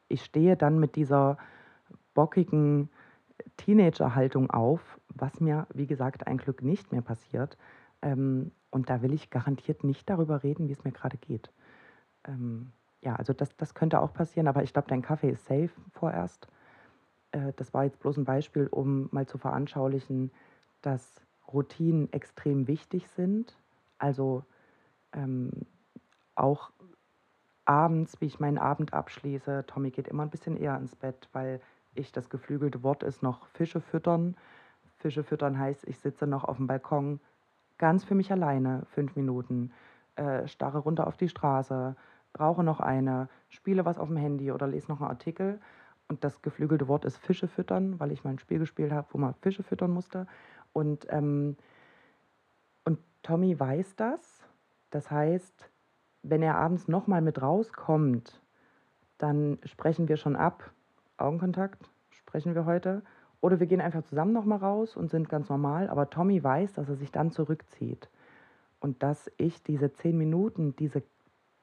ich 0.09 0.25
stehe 0.25 0.57
dann 0.57 0.79
mit 0.79 0.97
dieser 0.97 1.37
bockigen 2.15 2.91
Teenager-Haltung 3.57 4.51
auf, 4.51 4.99
was 5.09 5.41
mir, 5.41 5.67
wie 5.73 5.87
gesagt, 5.87 6.27
ein 6.27 6.39
Glück 6.39 6.63
nicht 6.63 6.93
mehr 6.93 7.03
passiert. 7.03 7.57
Ähm, 8.03 8.53
und 8.71 8.89
da 8.91 9.03
will 9.03 9.13
ich 9.13 9.31
garantiert 9.31 9.85
nicht 9.85 10.09
darüber 10.09 10.43
reden, 10.43 10.69
wie 10.69 10.73
es 10.73 10.85
mir 10.85 10.93
gerade 10.93 11.19
geht. 11.19 11.53
Ähm, 12.25 12.73
ja, 13.03 13.17
also 13.17 13.33
das, 13.33 13.57
das 13.57 13.75
könnte 13.75 14.01
auch 14.01 14.13
passieren, 14.13 14.49
aber 14.49 14.63
ich 14.63 14.73
glaube, 14.73 14.89
dein 14.89 15.03
Kaffee 15.03 15.31
ist 15.31 15.45
safe 15.45 15.71
vorerst. 15.93 16.49
Äh, 17.33 17.53
das 17.57 17.75
war 17.75 17.85
jetzt 17.85 18.01
bloß 18.01 18.17
ein 18.19 18.25
Beispiel, 18.25 18.69
um 18.69 19.09
mal 19.11 19.27
zu 19.27 19.39
veranschaulichen, 19.39 20.31
dass 20.83 21.21
Routinen 21.53 22.13
extrem 22.13 22.67
wichtig 22.69 23.09
sind. 23.09 23.57
Also 23.99 24.45
ähm, 25.13 25.51
auch 26.35 26.71
abends, 27.65 28.21
wie 28.21 28.27
ich 28.27 28.41
meinen 28.41 28.59
Abend 28.59 28.93
abschließe. 28.93 29.65
Tommy 29.67 29.91
geht 29.91 30.09
immer 30.09 30.23
ein 30.23 30.31
bisschen 30.31 30.57
eher 30.57 30.77
ins 30.77 30.97
Bett, 30.97 31.29
weil 31.33 31.61
ich 31.95 32.13
das 32.13 32.31
geflügelte 32.31 32.83
Wort 32.83 33.03
ist 33.03 33.23
noch 33.23 33.47
Fische 33.49 33.81
füttern. 33.81 34.37
Fische 34.99 35.25
füttern 35.25 35.59
heißt, 35.59 35.87
ich 35.87 35.99
sitze 35.99 36.27
noch 36.27 36.45
auf 36.45 36.57
dem 36.57 36.67
Balkon 36.67 37.21
ganz 37.79 38.05
für 38.05 38.15
mich 38.15 38.31
alleine, 38.31 38.83
fünf 38.87 39.17
Minuten, 39.17 39.73
äh, 40.17 40.47
starre 40.47 40.79
runter 40.79 41.07
auf 41.07 41.17
die 41.17 41.29
Straße, 41.29 41.97
rauche 42.39 42.63
noch 42.63 42.81
eine, 42.81 43.29
spiele 43.49 43.85
was 43.85 43.99
auf 43.99 44.09
dem 44.09 44.17
Handy 44.17 44.53
oder 44.53 44.67
lese 44.67 44.89
noch 44.89 45.01
einen 45.01 45.11
Artikel. 45.11 45.61
Und 46.13 46.23
das 46.25 46.43
geflügelte 46.43 46.89
Wort 46.89 47.07
ist 47.07 47.17
Fische 47.17 47.49
füttern, 47.49 47.99
weil 47.99 48.13
ich 48.13 48.23
mal 48.23 48.33
ein 48.33 48.39
Spiel 48.39 48.59
gespielt 48.59 48.93
habe, 48.93 49.09
wo 49.13 49.19
man 49.19 49.33
Fische 49.33 49.63
füttern 49.63 49.91
musste. 49.93 50.27
Und, 50.75 51.07
ähm, 51.09 51.57
und 52.85 52.99
Tommy 53.23 53.59
weiß 53.59 53.97
das. 53.97 54.47
Das 54.91 55.11
heißt, 55.11 55.71
wenn 56.23 56.43
er 56.43 56.57
abends 56.57 56.87
nochmal 56.87 57.23
mit 57.23 57.41
rauskommt, 57.41 58.43
dann 59.17 59.59
sprechen 59.65 60.07
wir 60.07 60.19
schon 60.19 60.37
ab. 60.37 60.71
Augenkontakt 61.17 61.83
sprechen 62.11 62.55
wir 62.55 62.67
heute. 62.67 63.01
Oder 63.41 63.59
wir 63.59 63.67
gehen 63.67 63.81
einfach 63.81 64.03
zusammen 64.03 64.35
nochmal 64.35 64.59
raus 64.59 64.99
und 64.99 65.09
sind 65.09 65.31
ganz 65.31 65.49
normal. 65.49 65.89
Aber 65.89 66.11
Tommy 66.11 66.45
weiß, 66.45 66.75
dass 66.75 66.91
er 66.91 66.97
sich 66.97 67.11
dann 67.11 67.31
zurückzieht. 67.31 68.11
Und 68.81 69.03
dass 69.03 69.33
ich 69.39 69.63
diese 69.63 69.95
zehn 69.95 70.19
Minuten, 70.19 70.77
diese, 70.77 71.03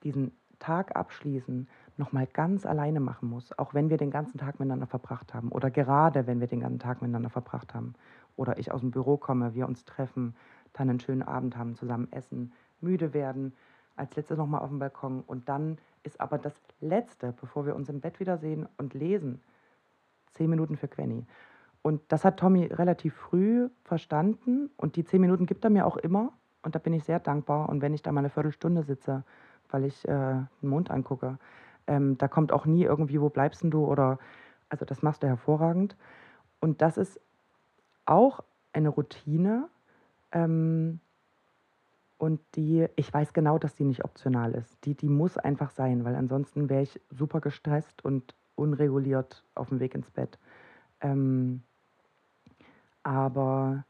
diesen 0.01 0.31
Tag 0.57 0.95
abschließen, 0.95 1.67
nochmal 1.99 2.27
ganz 2.27 2.65
alleine 2.65 2.99
machen 2.99 3.29
muss. 3.29 3.57
Auch 3.59 3.73
wenn 3.73 3.89
wir 3.89 3.97
den 3.97 4.09
ganzen 4.09 4.37
Tag 4.37 4.59
miteinander 4.59 4.87
verbracht 4.87 5.33
haben. 5.33 5.51
Oder 5.51 5.69
gerade 5.69 6.25
wenn 6.25 6.39
wir 6.39 6.47
den 6.47 6.61
ganzen 6.61 6.79
Tag 6.79 7.01
miteinander 7.01 7.29
verbracht 7.29 7.73
haben. 7.73 7.93
Oder 8.35 8.57
ich 8.57 8.71
aus 8.71 8.81
dem 8.81 8.91
Büro 8.91 9.17
komme, 9.17 9.53
wir 9.53 9.67
uns 9.67 9.85
treffen, 9.85 10.35
dann 10.73 10.89
einen 10.89 10.99
schönen 10.99 11.23
Abend 11.23 11.57
haben, 11.57 11.75
zusammen 11.75 12.07
essen, 12.11 12.53
müde 12.81 13.13
werden. 13.13 13.53
Als 13.95 14.15
letztes 14.15 14.37
nochmal 14.37 14.61
auf 14.61 14.69
dem 14.69 14.79
Balkon. 14.79 15.21
Und 15.27 15.49
dann 15.49 15.77
ist 16.03 16.19
aber 16.21 16.37
das 16.37 16.53
Letzte, 16.79 17.33
bevor 17.39 17.65
wir 17.65 17.75
uns 17.75 17.89
im 17.89 17.99
Bett 17.99 18.19
wiedersehen 18.19 18.67
und 18.77 18.93
lesen, 18.93 19.41
zehn 20.31 20.49
Minuten 20.49 20.77
für 20.77 20.87
Quenny. 20.87 21.25
Und 21.81 22.01
das 22.09 22.25
hat 22.25 22.37
Tommy 22.37 22.65
relativ 22.65 23.13
früh 23.13 23.69
verstanden 23.83 24.69
und 24.77 24.95
die 24.95 25.05
zehn 25.05 25.21
Minuten 25.21 25.45
gibt 25.45 25.63
er 25.63 25.69
mir 25.69 25.85
auch 25.85 25.97
immer 25.97 26.33
und 26.61 26.75
da 26.75 26.79
bin 26.79 26.93
ich 26.93 27.03
sehr 27.03 27.19
dankbar. 27.19 27.69
Und 27.69 27.81
wenn 27.81 27.93
ich 27.93 28.01
da 28.01 28.11
mal 28.11 28.19
eine 28.19 28.29
Viertelstunde 28.29 28.83
sitze, 28.83 29.23
weil 29.69 29.85
ich 29.85 30.07
äh, 30.07 30.11
den 30.61 30.69
Mond 30.69 30.91
angucke, 30.91 31.37
ähm, 31.89 32.17
da 32.19 32.27
kommt 32.27 32.53
auch 32.53 32.65
nie 32.65 32.83
irgendwie, 32.83 33.19
wo 33.19 33.29
bleibst 33.29 33.63
denn 33.63 33.71
du 33.71 33.85
oder, 33.85 34.19
also 34.69 34.85
das 34.85 35.01
machst 35.01 35.23
du 35.23 35.27
hervorragend. 35.27 35.97
Und 36.59 36.81
das 36.81 36.97
ist 36.97 37.19
auch 38.05 38.41
eine 38.71 38.89
Routine 38.89 39.67
ähm, 40.31 40.99
und 42.19 42.41
die, 42.55 42.85
ich 42.95 43.11
weiß 43.11 43.33
genau, 43.33 43.57
dass 43.57 43.73
die 43.73 43.85
nicht 43.85 44.05
optional 44.05 44.53
ist. 44.53 44.85
Die, 44.85 44.93
die 44.93 45.09
muss 45.09 45.37
einfach 45.37 45.71
sein, 45.71 46.05
weil 46.05 46.15
ansonsten 46.15 46.69
wäre 46.69 46.83
ich 46.83 47.01
super 47.09 47.41
gestresst 47.41 48.05
und 48.05 48.35
unreguliert 48.55 49.43
auf 49.55 49.69
dem 49.69 49.79
Weg 49.79 49.95
ins 49.95 50.11
Bett. 50.11 50.37
Ähm, 51.01 51.63
aber 53.01 53.83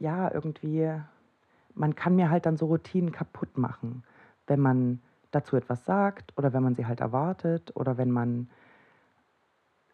ja, 0.00 0.32
irgendwie, 0.32 0.90
man 1.74 1.94
kann 1.94 2.16
mir 2.16 2.30
halt 2.30 2.46
dann 2.46 2.56
so 2.56 2.66
Routinen 2.66 3.12
kaputt 3.12 3.56
machen, 3.56 4.02
wenn 4.48 4.58
man 4.58 5.00
dazu 5.32 5.56
etwas 5.56 5.84
sagt 5.84 6.32
oder 6.36 6.52
wenn 6.52 6.62
man 6.62 6.74
sie 6.74 6.86
halt 6.86 7.00
erwartet 7.00 7.72
oder 7.74 7.98
wenn 7.98 8.10
man, 8.10 8.48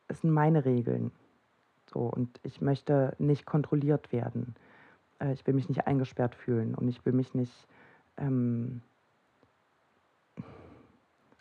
es 0.09 0.21
sind 0.21 0.31
meine 0.31 0.65
Regeln. 0.65 1.11
So, 1.93 2.01
und 2.01 2.39
ich 2.43 2.61
möchte 2.61 3.15
nicht 3.19 3.47
kontrolliert 3.47 4.13
werden. 4.13 4.55
Äh, 5.21 5.33
ich 5.33 5.47
will 5.47 5.55
mich 5.55 5.69
nicht 5.69 5.87
eingesperrt 5.87 6.35
fühlen 6.35 6.75
und 6.75 6.89
ich 6.89 7.05
will 7.07 7.15
mich 7.15 7.35
nicht. 7.35 7.67
Ähm 8.17 8.83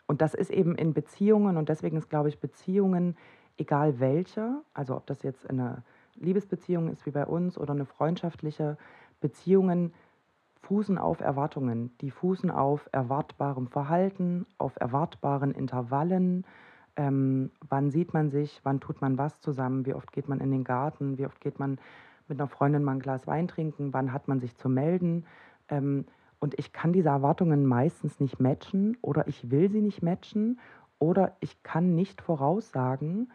und 0.06 0.22
das 0.22 0.32
ist 0.32 0.50
eben 0.50 0.74
in 0.74 0.94
Beziehungen 0.94 1.58
und 1.58 1.68
deswegen 1.68 1.98
ist, 1.98 2.08
glaube 2.08 2.30
ich, 2.30 2.38
Beziehungen 2.38 3.14
egal 3.58 4.00
welche, 4.00 4.62
also 4.72 4.96
ob 4.96 5.06
das 5.06 5.22
jetzt 5.22 5.48
eine 5.50 5.82
Liebesbeziehung 6.14 6.88
ist 6.88 7.04
wie 7.06 7.10
bei 7.10 7.26
uns 7.26 7.58
oder 7.58 7.72
eine 7.72 7.84
freundschaftliche 7.84 8.78
Beziehungen, 9.20 9.92
fußen 10.62 10.98
auf 10.98 11.20
Erwartungen. 11.20 11.96
Die 12.00 12.10
fußen 12.10 12.50
auf 12.50 12.88
erwartbarem 12.92 13.68
Verhalten, 13.68 14.46
auf 14.58 14.76
erwartbaren 14.80 15.52
Intervallen. 15.52 16.44
Ähm, 16.96 17.50
wann 17.68 17.90
sieht 17.90 18.14
man 18.14 18.30
sich, 18.30 18.60
wann 18.64 18.80
tut 18.80 19.00
man 19.00 19.18
was 19.18 19.40
zusammen, 19.40 19.86
wie 19.86 19.94
oft 19.94 20.12
geht 20.12 20.28
man 20.28 20.40
in 20.40 20.50
den 20.50 20.64
Garten, 20.64 21.18
wie 21.18 21.26
oft 21.26 21.40
geht 21.40 21.58
man 21.58 21.78
mit 22.26 22.40
einer 22.40 22.48
Freundin 22.48 22.84
mal 22.84 22.92
ein 22.92 23.00
Glas 23.00 23.26
Wein 23.26 23.48
trinken, 23.48 23.92
wann 23.92 24.12
hat 24.12 24.28
man 24.28 24.40
sich 24.40 24.56
zu 24.56 24.68
melden. 24.68 25.24
Ähm, 25.68 26.06
und 26.40 26.58
ich 26.58 26.72
kann 26.72 26.92
diese 26.92 27.08
Erwartungen 27.08 27.66
meistens 27.66 28.20
nicht 28.20 28.40
matchen 28.40 28.96
oder 29.02 29.26
ich 29.28 29.50
will 29.50 29.70
sie 29.70 29.80
nicht 29.80 30.02
matchen 30.02 30.60
oder 30.98 31.36
ich 31.40 31.62
kann 31.62 31.94
nicht 31.94 32.20
voraussagen, 32.20 33.28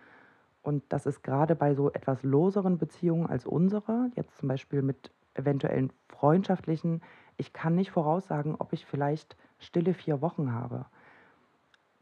und 0.64 0.82
das 0.90 1.06
ist 1.06 1.24
gerade 1.24 1.56
bei 1.56 1.76
so 1.76 1.92
etwas 1.92 2.24
loseren 2.24 2.78
Beziehungen 2.78 3.28
als 3.28 3.46
unsere, 3.46 4.10
jetzt 4.16 4.38
zum 4.38 4.48
Beispiel 4.48 4.82
mit 4.82 5.12
eventuellen 5.34 5.92
freundschaftlichen, 6.08 7.02
ich 7.38 7.54
kann 7.54 7.76
nicht 7.76 7.92
voraussagen, 7.92 8.56
ob 8.60 8.74
ich 8.74 8.86
vielleicht 8.86 9.36
stille 9.60 9.94
vier 9.94 10.22
Wochen 10.22 10.54
habe. 10.54 10.86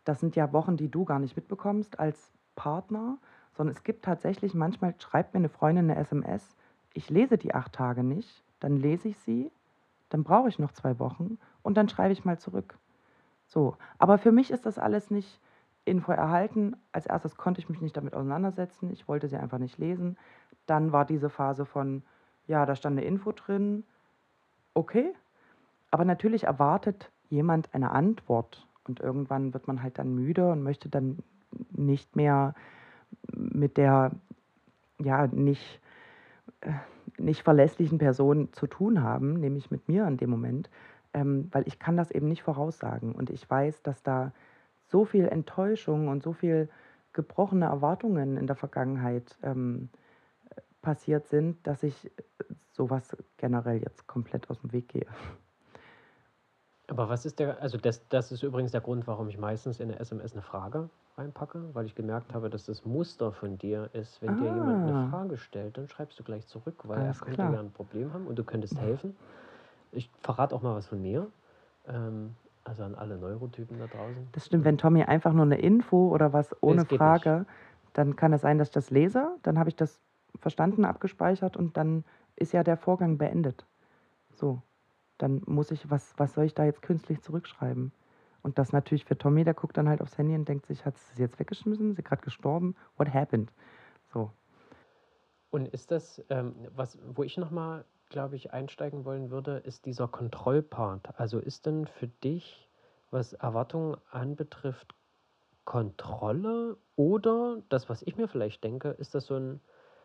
Das 0.03 0.19
sind 0.19 0.35
ja 0.35 0.51
Wochen, 0.51 0.77
die 0.77 0.89
du 0.89 1.05
gar 1.05 1.19
nicht 1.19 1.35
mitbekommst 1.35 1.99
als 1.99 2.31
Partner, 2.55 3.17
sondern 3.53 3.75
es 3.75 3.83
gibt 3.83 4.03
tatsächlich, 4.03 4.53
manchmal 4.53 4.95
schreibt 4.99 5.33
mir 5.33 5.39
eine 5.39 5.49
Freundin 5.49 5.89
eine 5.89 5.99
SMS, 5.99 6.55
ich 6.93 7.09
lese 7.09 7.37
die 7.37 7.53
acht 7.53 7.73
Tage 7.73 8.03
nicht, 8.03 8.43
dann 8.59 8.77
lese 8.77 9.09
ich 9.09 9.17
sie, 9.19 9.51
dann 10.09 10.23
brauche 10.23 10.49
ich 10.49 10.59
noch 10.59 10.71
zwei 10.73 10.99
Wochen 10.99 11.37
und 11.61 11.77
dann 11.77 11.87
schreibe 11.87 12.13
ich 12.13 12.25
mal 12.25 12.37
zurück. 12.37 12.77
So, 13.47 13.77
aber 13.97 14.17
für 14.17 14.31
mich 14.31 14.51
ist 14.51 14.65
das 14.65 14.77
alles 14.77 15.11
nicht, 15.11 15.39
Info 15.85 16.11
erhalten. 16.11 16.75
Als 16.91 17.05
erstes 17.05 17.35
konnte 17.37 17.59
ich 17.59 17.69
mich 17.69 17.81
nicht 17.81 17.97
damit 17.97 18.13
auseinandersetzen. 18.13 18.91
Ich 18.91 19.07
wollte 19.07 19.27
sie 19.27 19.37
einfach 19.37 19.57
nicht 19.57 19.77
lesen. 19.77 20.17
Dann 20.65 20.91
war 20.91 21.05
diese 21.05 21.29
Phase 21.29 21.65
von, 21.65 22.03
ja, 22.47 22.65
da 22.65 22.75
stand 22.75 22.97
eine 22.97 23.05
Info 23.05 23.31
drin. 23.31 23.83
Okay. 24.73 25.13
Aber 25.89 26.05
natürlich 26.05 26.45
erwartet 26.45 27.11
jemand 27.29 27.73
eine 27.73 27.91
Antwort. 27.91 28.67
Und 28.87 28.99
irgendwann 28.99 29.53
wird 29.53 29.67
man 29.67 29.83
halt 29.83 29.99
dann 29.99 30.13
müde 30.13 30.51
und 30.51 30.63
möchte 30.63 30.89
dann 30.89 31.19
nicht 31.71 32.15
mehr 32.15 32.55
mit 33.31 33.77
der, 33.77 34.11
ja, 34.99 35.27
nicht, 35.27 35.81
äh, 36.61 36.71
nicht 37.17 37.43
verlässlichen 37.43 37.97
Person 37.97 38.51
zu 38.53 38.67
tun 38.67 39.03
haben, 39.03 39.33
nämlich 39.33 39.69
mit 39.69 39.87
mir 39.87 40.07
in 40.07 40.17
dem 40.17 40.29
Moment, 40.29 40.69
ähm, 41.13 41.49
weil 41.51 41.67
ich 41.67 41.77
kann 41.77 41.97
das 41.97 42.11
eben 42.11 42.27
nicht 42.27 42.43
voraussagen. 42.43 43.13
Und 43.13 43.29
ich 43.29 43.47
weiß, 43.49 43.83
dass 43.83 44.01
da 44.01 44.31
so 44.87 45.05
viel 45.05 45.27
Enttäuschung 45.27 46.07
und 46.07 46.23
so 46.23 46.33
viel 46.33 46.69
gebrochene 47.13 47.65
Erwartungen 47.65 48.37
in 48.37 48.47
der 48.47 48.55
Vergangenheit 48.55 49.37
ähm, 49.43 49.89
passiert 50.81 51.27
sind, 51.27 51.65
dass 51.65 51.83
ich 51.83 52.11
sowas 52.71 53.15
generell 53.37 53.81
jetzt 53.81 54.07
komplett 54.07 54.49
aus 54.49 54.59
dem 54.61 54.71
Weg 54.71 54.89
gehe. 54.89 55.07
Aber 56.87 57.07
was 57.07 57.25
ist 57.25 57.39
der, 57.39 57.61
also 57.61 57.77
das, 57.77 58.07
das 58.09 58.31
ist 58.31 58.43
übrigens 58.43 58.71
der 58.71 58.81
Grund, 58.81 59.07
warum 59.07 59.29
ich 59.29 59.37
meistens 59.37 59.79
in 59.79 59.89
eine 59.89 59.99
SMS 59.99 60.33
eine 60.33 60.41
Frage 60.41 60.89
reinpacke, 61.17 61.69
weil 61.73 61.85
ich 61.85 61.95
gemerkt 61.95 62.33
habe, 62.33 62.49
dass 62.49 62.65
das 62.65 62.85
Muster 62.85 63.31
von 63.31 63.57
dir 63.57 63.89
ist, 63.93 64.21
wenn 64.21 64.37
dir 64.37 64.53
jemand 64.53 64.89
eine 64.89 64.97
ah. 64.97 65.07
Frage 65.09 65.37
stellt, 65.37 65.77
dann 65.77 65.87
schreibst 65.87 66.19
du 66.19 66.23
gleich 66.23 66.47
zurück, 66.47 66.75
weil 66.83 66.99
er 67.01 67.13
könnte 67.13 67.35
klar. 67.35 67.53
ja 67.53 67.59
ein 67.59 67.71
Problem 67.71 68.13
haben 68.13 68.27
und 68.27 68.37
du 68.37 68.43
könntest 68.43 68.77
helfen. 68.79 69.15
Ich 69.91 70.09
verrate 70.21 70.55
auch 70.55 70.61
mal 70.61 70.75
was 70.75 70.87
von 70.87 71.01
mir. 71.01 71.27
Ähm, 71.87 72.35
also 72.63 72.83
an 72.83 72.95
alle 72.95 73.17
Neurotypen 73.17 73.79
da 73.79 73.87
draußen. 73.87 74.27
Das 74.33 74.45
stimmt, 74.45 74.65
wenn 74.65 74.77
Tommy 74.77 75.03
einfach 75.03 75.33
nur 75.33 75.45
eine 75.45 75.59
Info 75.59 76.09
oder 76.09 76.33
was 76.33 76.55
ohne 76.61 76.85
Frage, 76.85 77.39
nicht. 77.39 77.49
dann 77.93 78.15
kann 78.15 78.33
es 78.33 78.41
sein, 78.41 78.57
dass 78.57 78.67
ich 78.67 78.73
das 78.73 78.91
lese, 78.91 79.35
dann 79.43 79.57
habe 79.57 79.69
ich 79.69 79.75
das 79.75 79.99
verstanden, 80.41 80.85
abgespeichert 80.85 81.57
und 81.57 81.77
dann 81.77 82.03
ist 82.35 82.53
ja 82.53 82.63
der 82.63 82.77
Vorgang 82.77 83.17
beendet. 83.17 83.65
So, 84.33 84.61
dann 85.17 85.41
muss 85.45 85.71
ich, 85.71 85.89
was, 85.89 86.13
was 86.17 86.33
soll 86.33 86.45
ich 86.45 86.53
da 86.53 86.65
jetzt 86.65 86.81
künstlich 86.81 87.21
zurückschreiben? 87.21 87.91
Und 88.43 88.57
das 88.57 88.71
natürlich 88.71 89.05
für 89.05 89.17
Tommy, 89.17 89.43
der 89.43 89.53
guckt 89.53 89.77
dann 89.77 89.87
halt 89.87 90.01
aufs 90.01 90.17
Handy 90.17 90.33
und 90.35 90.47
denkt 90.49 90.65
sich, 90.65 90.83
hat 90.85 90.97
sie 90.97 91.21
jetzt 91.21 91.39
weggeschmissen? 91.39 91.91
Ist 91.91 91.97
sie 91.97 92.03
gerade 92.03 92.23
gestorben? 92.23 92.75
What 92.97 93.13
happened? 93.13 93.51
So. 94.11 94.31
Und 95.51 95.67
ist 95.67 95.91
das, 95.91 96.23
ähm, 96.29 96.55
was, 96.73 96.97
wo 97.05 97.23
ich 97.23 97.37
nochmal 97.37 97.85
glaube 98.11 98.35
ich, 98.35 98.53
einsteigen 98.53 99.05
wollen 99.05 99.31
würde, 99.31 99.57
ist 99.57 99.85
dieser 99.85 100.07
Kontrollpart. 100.07 101.17
Also 101.19 101.39
ist 101.39 101.65
denn 101.65 101.87
für 101.87 102.07
dich, 102.07 102.69
was 103.09 103.33
Erwartungen 103.33 103.97
anbetrifft, 104.11 104.93
Kontrolle 105.65 106.77
oder 106.95 107.61
das, 107.69 107.89
was 107.89 108.01
ich 108.03 108.17
mir 108.17 108.27
vielleicht 108.27 108.63
denke, 108.63 108.89
ist 108.89 109.15
das 109.15 109.25
so 109.25 109.35
ein, 109.35 109.61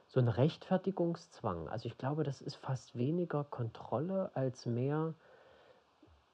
so 0.06 0.20
ein 0.20 0.28
Rechtfertigungszwang? 0.28 1.68
Also 1.68 1.86
ich 1.86 1.98
glaube, 1.98 2.24
das 2.24 2.40
ist 2.40 2.56
fast 2.56 2.96
weniger 2.96 3.44
Kontrolle 3.44 4.30
als 4.34 4.66
mehr 4.66 5.14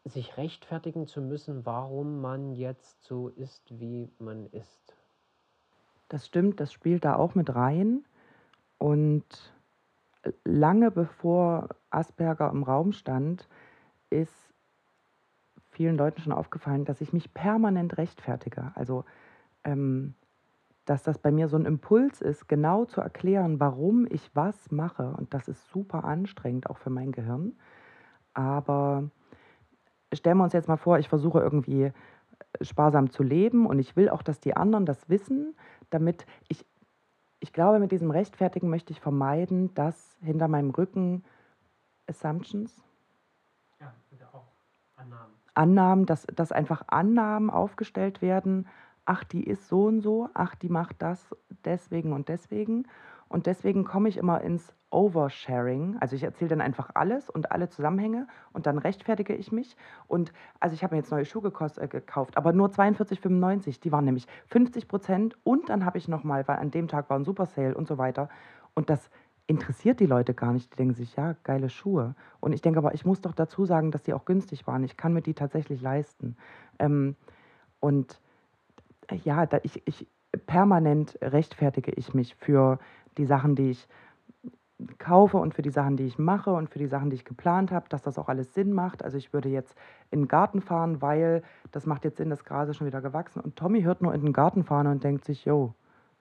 sich 0.05 0.37
rechtfertigen 0.37 1.07
zu 1.07 1.21
müssen, 1.21 1.65
warum 1.65 2.21
man 2.21 2.53
jetzt 2.53 3.05
so 3.05 3.29
ist, 3.29 3.79
wie 3.79 4.11
man 4.19 4.47
ist. 4.47 4.97
Das 6.09 6.27
stimmt, 6.27 6.61
das 6.61 6.73
spielt 6.73 7.05
da 7.05 7.17
auch 7.17 7.35
mit 7.35 7.55
rein. 7.55 8.05
Und 8.79 9.25
lange 10.45 10.91
bevor 10.91 11.69
Asperger 11.91 12.51
im 12.51 12.65
Raum 12.65 12.93
stand, 12.93 13.49
ist 14.11 14.53
vielen 15.71 15.97
Leuten 15.97 16.21
schon 16.21 16.33
aufgefallen, 16.33 16.85
dass 16.85 17.01
ich 17.01 17.13
mich 17.13 17.33
permanent 17.33 17.97
rechtfertige. 17.97 18.73
Also, 18.75 19.05
ähm, 19.65 20.15
dass 20.85 21.03
das 21.03 21.19
bei 21.19 21.31
mir 21.31 21.49
so 21.49 21.57
ein 21.57 21.65
Impuls 21.65 22.21
ist, 22.21 22.49
genau 22.49 22.85
zu 22.85 23.01
erklären, 23.01 23.61
warum 23.61 24.07
ich 24.11 24.31
was 24.35 24.71
mache. 24.71 25.15
Und 25.17 25.33
das 25.33 25.49
ist 25.49 25.69
super 25.71 26.05
anstrengend, 26.05 26.69
auch 26.69 26.79
für 26.79 26.91
mein 26.91 27.13
Gehirn. 27.13 27.57
Aber 28.35 29.11
stellen 30.13 30.39
wir 30.39 30.45
uns 30.45 30.53
jetzt 30.53 30.69
mal 30.69 30.77
vor, 30.77 30.99
ich 30.99 31.09
versuche 31.09 31.41
irgendwie 31.41 31.85
äh, 31.85 31.93
sparsam 32.61 33.11
zu 33.11 33.23
leben 33.23 33.67
und 33.67 33.79
ich 33.79 33.97
will 33.97 34.09
auch, 34.09 34.23
dass 34.23 34.41
die 34.41 34.57
anderen 34.57 34.87
das 34.87 35.09
wissen, 35.09 35.55
damit 35.91 36.27
ich, 36.49 36.67
ich 37.41 37.53
glaube, 37.53 37.79
mit 37.79 37.93
diesem 37.93 38.11
Rechtfertigen 38.11 38.69
möchte 38.69 38.93
ich 38.93 39.01
vermeiden, 39.01 39.73
dass 39.75 40.17
hinter 40.21 40.49
meinem 40.49 40.71
Rücken 40.71 41.25
Assumptions, 42.09 42.83
ja, 43.81 43.93
auch 44.33 44.47
Annahmen, 44.97 45.35
Annahmen 45.55 46.07
dass, 46.07 46.27
dass 46.27 46.51
einfach 46.51 46.83
Annahmen 46.89 47.51
aufgestellt 47.51 48.21
werden, 48.21 48.67
ach, 49.05 49.25
die 49.25 49.45
ist 49.45 49.69
so 49.69 49.87
und 49.87 50.01
so, 50.01 50.29
ach, 50.35 50.55
die 50.55 50.69
macht 50.69 51.03
das 51.03 51.35
deswegen 51.65 52.13
und 52.13 52.29
deswegen. 52.29 52.87
Und 53.29 53.47
deswegen 53.47 53.85
komme 53.85 54.09
ich 54.11 54.19
immer 54.19 54.43
ins 54.43 54.75
Oversharing. 54.91 55.97
Also 56.01 56.15
ich 56.15 56.23
erzähle 56.23 56.51
dann 56.51 56.61
einfach 56.61 56.91
alles 56.95 57.31
und 57.31 57.51
alle 57.51 57.71
Zusammenhänge 57.71 58.27
und 58.53 58.67
dann 58.67 58.77
rechtfertige 58.77 59.35
ich 59.35 59.51
mich. 59.51 59.77
Und 60.07 60.33
also 60.61 60.75
ich 60.75 60.85
habe 60.85 60.95
mir 60.95 61.01
jetzt 61.01 61.11
neue 61.11 61.25
Schuhe 61.25 61.51
äh, 61.79 61.89
gekauft, 61.89 62.37
aber 62.37 62.53
nur 62.53 62.69
42,95. 62.69 63.81
Die 63.81 63.91
waren 63.91 64.05
nämlich 64.05 64.27
50 64.49 64.87
Prozent 64.87 65.37
und 65.45 65.71
dann 65.71 65.87
habe 65.87 65.97
ich 65.97 66.09
nochmal, 66.09 66.47
weil 66.47 66.59
an 66.59 66.71
dem 66.71 66.89
Tag 66.89 67.09
war 67.09 67.19
ein 67.19 67.25
Super 67.25 67.47
Sale 67.47 67.75
und 67.75 67.89
so 67.89 67.97
weiter. 67.97 68.29
Und 68.75 68.91
das 68.91 69.11
interessiert 69.47 70.01
die 70.01 70.07
Leute 70.07 70.35
gar 70.35 70.53
nicht. 70.53 70.73
Die 70.73 70.77
denken 70.77 70.95
sich, 70.95 71.17
ja, 71.17 71.35
geile 71.43 71.71
Schuhe. 71.71 72.15
Und 72.41 72.53
ich 72.53 72.61
denke 72.61 72.79
aber, 72.79 72.95
ich 72.95 73.05
muss 73.05 73.23
doch 73.23 73.33
dazu 73.33 73.65
sagen, 73.65 73.91
dass 73.91 74.03
die 74.03 74.13
auch 74.13 74.27
günstig 74.27 74.67
waren. 74.67 74.85
Ich 74.85 74.97
kann 74.97 75.15
mir 75.15 75.23
die 75.23 75.35
tatsächlich 75.35 75.81
leisten. 75.81 76.37
Ähm, 76.79 77.17
und 77.81 78.21
ja, 79.25 79.47
da 79.47 79.59
ich, 79.63 79.83
ich 79.87 80.07
permanent 80.47 81.19
rechtfertige 81.21 81.93
ich 81.93 82.15
mich 82.15 82.35
für 82.35 82.79
die 83.19 83.27
Sachen, 83.27 83.55
die 83.55 83.71
ich 83.71 83.89
kaufe 84.99 85.37
und 85.37 85.55
für 85.55 85.63
die 85.63 85.71
Sachen, 85.71 85.97
die 85.97 86.07
ich 86.07 86.19
mache 86.19 86.53
und 86.53 86.71
für 86.71 86.79
die 86.79 86.87
Sachen, 86.87 87.11
die 87.11 87.17
ich 87.17 87.25
geplant 87.25 87.71
habe, 87.71 87.89
dass 87.89 88.03
das 88.03 88.19
auch 88.19 88.29
alles 88.29 88.55
Sinn 88.55 88.73
macht. 88.73 89.05
Also 89.05 89.17
ich 89.17 89.33
würde 89.33 89.49
jetzt 89.49 89.77
in 90.11 90.23
den 90.23 90.29
Garten 90.29 90.61
fahren, 90.61 91.03
weil 91.03 91.43
das 91.71 91.87
macht 91.87 92.05
jetzt 92.05 92.17
Sinn, 92.17 92.31
das 92.31 92.45
Gras 92.45 92.69
ist 92.69 92.77
schon 92.77 92.87
wieder 92.87 93.01
gewachsen. 93.01 93.41
Und 93.41 93.57
Tommy 93.57 93.83
hört 93.83 94.03
nur 94.03 94.15
in 94.15 94.23
den 94.23 94.33
Garten 94.33 94.65
fahren 94.65 94.87
und 94.87 95.05
denkt 95.05 95.25
sich, 95.25 95.45
yo, 95.45 95.75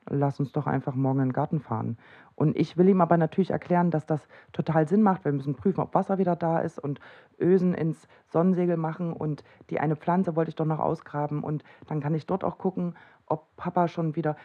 lass 0.10 0.40
uns 0.40 0.52
doch 0.52 0.68
einfach 0.68 0.96
morgen 0.96 1.20
in 1.20 1.28
den 1.30 1.34
Garten 1.34 1.60
fahren. 1.60 1.98
Und 2.36 2.58
ich 2.58 2.78
will 2.78 2.90
ihm 2.90 3.02
aber 3.02 3.18
natürlich 3.18 3.52
erklären, 3.52 3.92
dass 3.92 4.06
das 4.06 4.28
total 4.52 4.88
Sinn 4.88 5.02
macht. 5.04 5.26
Wir 5.26 5.32
müssen 5.32 5.56
prüfen, 5.56 5.82
ob 5.82 5.94
Wasser 5.94 6.18
wieder 6.18 6.36
da 6.36 6.60
ist 6.60 6.80
und 6.80 7.00
Ösen 7.40 7.74
ins 7.74 8.08
Sonnensegel 8.28 8.78
machen 8.78 9.14
und 9.14 9.44
die 9.70 9.80
eine 9.80 9.96
Pflanze 9.96 10.36
wollte 10.36 10.50
ich 10.50 10.56
doch 10.56 10.66
noch 10.66 10.80
ausgraben 10.80 11.44
und 11.44 11.64
dann 11.88 12.00
kann 12.00 12.16
ich 12.16 12.26
dort 12.26 12.44
auch 12.44 12.58
gucken, 12.58 12.96
ob 13.28 13.56
Papa 13.58 13.88
schon 13.88 14.16
wieder, 14.16 14.38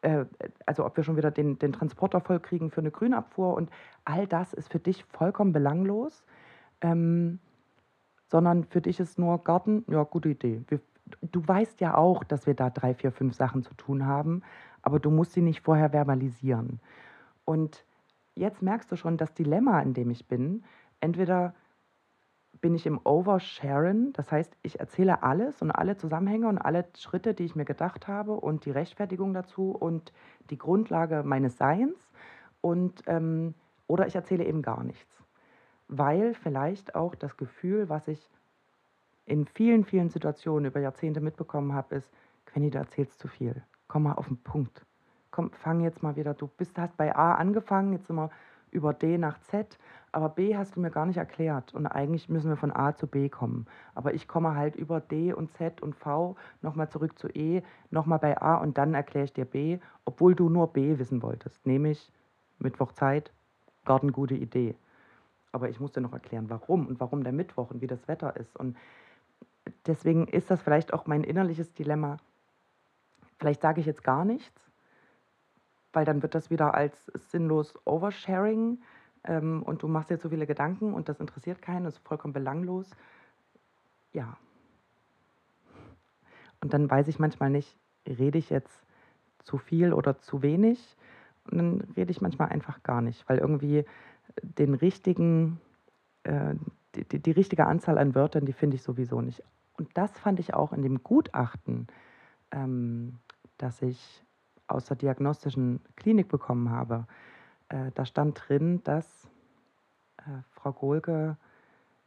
äh, 0.00 0.24
also 0.66 0.86
ob 0.86 0.96
wir 0.96 1.04
schon 1.04 1.16
wieder 1.16 1.30
den, 1.30 1.58
den 1.58 1.72
Transporter 1.72 2.20
voll 2.20 2.40
kriegen 2.40 2.70
für 2.70 2.80
eine 2.80 2.90
Grünabfuhr 2.90 3.54
und 3.54 3.70
all 4.04 4.26
das 4.26 4.52
ist 4.52 4.72
für 4.72 4.80
dich 4.80 5.04
vollkommen 5.04 5.52
belanglos, 5.52 6.24
ähm, 6.80 7.38
sondern 8.28 8.64
für 8.64 8.80
dich 8.80 8.98
ist 8.98 9.18
nur 9.18 9.44
Garten, 9.44 9.84
ja, 9.88 10.02
gute 10.04 10.30
Idee. 10.30 10.62
Wir, 10.68 10.80
du 11.20 11.46
weißt 11.46 11.80
ja 11.82 11.96
auch, 11.96 12.24
dass 12.24 12.46
wir 12.46 12.54
da 12.54 12.70
drei, 12.70 12.94
vier, 12.94 13.12
fünf 13.12 13.34
Sachen 13.34 13.62
zu 13.62 13.74
tun 13.74 14.06
haben, 14.06 14.42
aber 14.82 14.98
du 14.98 15.10
musst 15.10 15.32
sie 15.32 15.42
nicht 15.42 15.62
vorher 15.62 15.90
verbalisieren. 15.90 16.80
Und 17.44 17.84
jetzt 18.34 18.62
merkst 18.62 18.90
du 18.92 18.96
schon 18.96 19.16
das 19.16 19.34
Dilemma, 19.34 19.80
in 19.80 19.94
dem 19.94 20.10
ich 20.10 20.26
bin. 20.26 20.64
Entweder 21.00 21.54
bin 22.60 22.74
ich 22.74 22.86
im 22.86 23.00
Oversharen. 23.04 24.12
Das 24.12 24.30
heißt, 24.30 24.56
ich 24.62 24.80
erzähle 24.80 25.22
alles 25.22 25.62
und 25.62 25.70
alle 25.70 25.96
Zusammenhänge 25.96 26.48
und 26.48 26.58
alle 26.58 26.86
Schritte, 26.96 27.34
die 27.34 27.44
ich 27.44 27.56
mir 27.56 27.64
gedacht 27.64 28.08
habe 28.08 28.32
und 28.32 28.64
die 28.64 28.70
Rechtfertigung 28.70 29.32
dazu 29.32 29.70
und 29.70 30.12
die 30.50 30.58
Grundlage 30.58 31.22
meines 31.24 31.56
Seins. 31.56 32.12
Und, 32.60 33.02
ähm, 33.06 33.54
oder 33.86 34.06
ich 34.06 34.14
erzähle 34.14 34.44
eben 34.44 34.62
gar 34.62 34.84
nichts. 34.84 35.22
Weil 35.88 36.34
vielleicht 36.34 36.94
auch 36.94 37.14
das 37.14 37.36
Gefühl, 37.36 37.88
was 37.88 38.08
ich 38.08 38.30
in 39.24 39.46
vielen, 39.46 39.84
vielen 39.84 40.08
Situationen 40.08 40.66
über 40.66 40.80
Jahrzehnte 40.80 41.20
mitbekommen 41.20 41.72
habe, 41.74 41.96
ist, 41.96 42.10
Quenny, 42.46 42.70
du 42.70 42.78
erzählst 42.78 43.18
zu 43.18 43.28
viel. 43.28 43.62
Komm 43.92 44.04
mal 44.04 44.14
auf 44.14 44.28
den 44.28 44.38
Punkt. 44.38 44.86
Komm, 45.30 45.50
fang 45.50 45.80
jetzt 45.80 46.02
mal 46.02 46.16
wieder. 46.16 46.32
Du 46.32 46.46
bist, 46.46 46.78
hast 46.78 46.96
bei 46.96 47.14
A 47.14 47.34
angefangen, 47.34 47.92
jetzt 47.92 48.06
sind 48.06 48.16
wir 48.16 48.30
über 48.70 48.94
D 48.94 49.18
nach 49.18 49.38
Z, 49.40 49.78
aber 50.12 50.30
B 50.30 50.56
hast 50.56 50.76
du 50.76 50.80
mir 50.80 50.90
gar 50.90 51.04
nicht 51.04 51.18
erklärt 51.18 51.74
und 51.74 51.86
eigentlich 51.86 52.30
müssen 52.30 52.48
wir 52.48 52.56
von 52.56 52.74
A 52.74 52.96
zu 52.96 53.06
B 53.06 53.28
kommen. 53.28 53.66
Aber 53.94 54.14
ich 54.14 54.28
komme 54.28 54.56
halt 54.56 54.76
über 54.76 55.00
D 55.00 55.34
und 55.34 55.52
Z 55.52 55.82
und 55.82 55.94
V 55.94 56.36
nochmal 56.62 56.88
zurück 56.88 57.18
zu 57.18 57.28
E, 57.28 57.62
nochmal 57.90 58.18
bei 58.18 58.40
A 58.40 58.54
und 58.54 58.78
dann 58.78 58.94
erkläre 58.94 59.26
ich 59.26 59.34
dir 59.34 59.44
B, 59.44 59.78
obwohl 60.06 60.34
du 60.34 60.48
nur 60.48 60.68
B 60.68 60.98
wissen 60.98 61.20
wolltest, 61.20 61.66
nämlich 61.66 62.10
Mittwoch 62.60 62.92
Zeit, 62.92 63.30
Garten 63.84 64.12
gute 64.12 64.36
Idee. 64.36 64.74
Aber 65.52 65.68
ich 65.68 65.80
musste 65.80 66.00
noch 66.00 66.14
erklären, 66.14 66.48
warum 66.48 66.86
und 66.86 66.98
warum 66.98 67.24
der 67.24 67.34
Mittwoch 67.34 67.70
und 67.70 67.82
wie 67.82 67.88
das 67.88 68.08
Wetter 68.08 68.38
ist. 68.38 68.56
Und 68.56 68.74
deswegen 69.86 70.28
ist 70.28 70.50
das 70.50 70.62
vielleicht 70.62 70.94
auch 70.94 71.06
mein 71.06 71.24
innerliches 71.24 71.74
Dilemma. 71.74 72.16
Vielleicht 73.42 73.60
sage 73.60 73.80
ich 73.80 73.86
jetzt 73.88 74.04
gar 74.04 74.24
nichts, 74.24 74.70
weil 75.92 76.04
dann 76.04 76.22
wird 76.22 76.36
das 76.36 76.48
wieder 76.48 76.74
als 76.74 77.06
sinnlos 77.06 77.74
Oversharing 77.84 78.80
ähm, 79.24 79.64
und 79.64 79.82
du 79.82 79.88
machst 79.88 80.10
jetzt 80.10 80.22
so 80.22 80.28
viele 80.28 80.46
Gedanken 80.46 80.94
und 80.94 81.08
das 81.08 81.18
interessiert 81.18 81.60
keinen, 81.60 81.82
das 81.82 81.94
ist 81.94 82.06
vollkommen 82.06 82.32
belanglos. 82.32 82.88
Ja. 84.12 84.36
Und 86.60 86.72
dann 86.72 86.88
weiß 86.88 87.08
ich 87.08 87.18
manchmal 87.18 87.50
nicht, 87.50 87.76
rede 88.06 88.38
ich 88.38 88.48
jetzt 88.48 88.86
zu 89.42 89.58
viel 89.58 89.92
oder 89.92 90.20
zu 90.20 90.42
wenig 90.42 90.96
und 91.50 91.58
dann 91.58 91.80
rede 91.96 92.12
ich 92.12 92.20
manchmal 92.20 92.50
einfach 92.50 92.84
gar 92.84 93.00
nicht, 93.00 93.28
weil 93.28 93.38
irgendwie 93.38 93.84
den 94.40 94.74
richtigen, 94.74 95.60
äh, 96.22 96.54
die, 96.94 97.18
die, 97.20 97.32
richtige 97.32 97.66
Anzahl 97.66 97.98
an 97.98 98.14
Wörtern, 98.14 98.46
die 98.46 98.52
finde 98.52 98.76
ich 98.76 98.84
sowieso 98.84 99.20
nicht. 99.20 99.42
Und 99.76 99.88
das 99.94 100.16
fand 100.16 100.38
ich 100.38 100.54
auch 100.54 100.72
in 100.72 100.82
dem 100.82 101.02
Gutachten, 101.02 101.88
ähm, 102.52 103.18
das 103.62 103.80
ich 103.82 104.24
aus 104.66 104.86
der 104.86 104.96
diagnostischen 104.96 105.80
Klinik 105.96 106.28
bekommen 106.28 106.70
habe, 106.70 107.06
äh, 107.68 107.90
da 107.94 108.04
stand 108.04 108.42
drin, 108.46 108.82
dass 108.84 109.28
äh, 110.18 110.42
Frau 110.50 110.72
Gohlke 110.72 111.36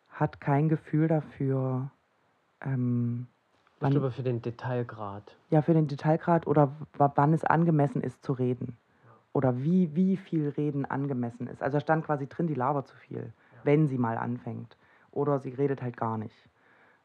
hat 0.10 0.42
kein 0.42 0.70
Gefühl 0.70 1.08
dafür, 1.08 1.92
ähm, 2.62 3.28
ich 3.82 3.90
glaube 3.90 4.12
für 4.12 4.24
den 4.24 4.42
Detailgrad. 4.42 5.38
Ja, 5.50 5.62
für 5.62 5.74
den 5.74 5.88
Detailgrad 5.88 6.48
oder 6.48 6.72
wann 6.98 7.34
es 7.34 7.44
angemessen 7.44 8.02
ist 8.02 8.24
zu 8.24 8.34
reden. 8.34 8.78
Oder 9.34 9.62
wie, 9.62 9.94
wie 9.96 10.16
viel 10.16 10.50
Reden 10.50 10.86
angemessen 10.86 11.48
ist. 11.48 11.62
Also 11.62 11.76
da 11.76 11.82
stand 11.82 12.06
quasi 12.06 12.26
drin, 12.26 12.48
die 12.48 12.54
labert 12.54 12.88
zu 12.88 12.96
viel, 12.96 13.34
ja. 13.54 13.60
wenn 13.64 13.88
sie 13.88 13.98
mal 13.98 14.18
anfängt. 14.18 14.78
Oder 15.12 15.40
sie 15.40 15.50
redet 15.50 15.82
halt 15.82 15.98
gar 15.98 16.18
nicht. 16.18 16.50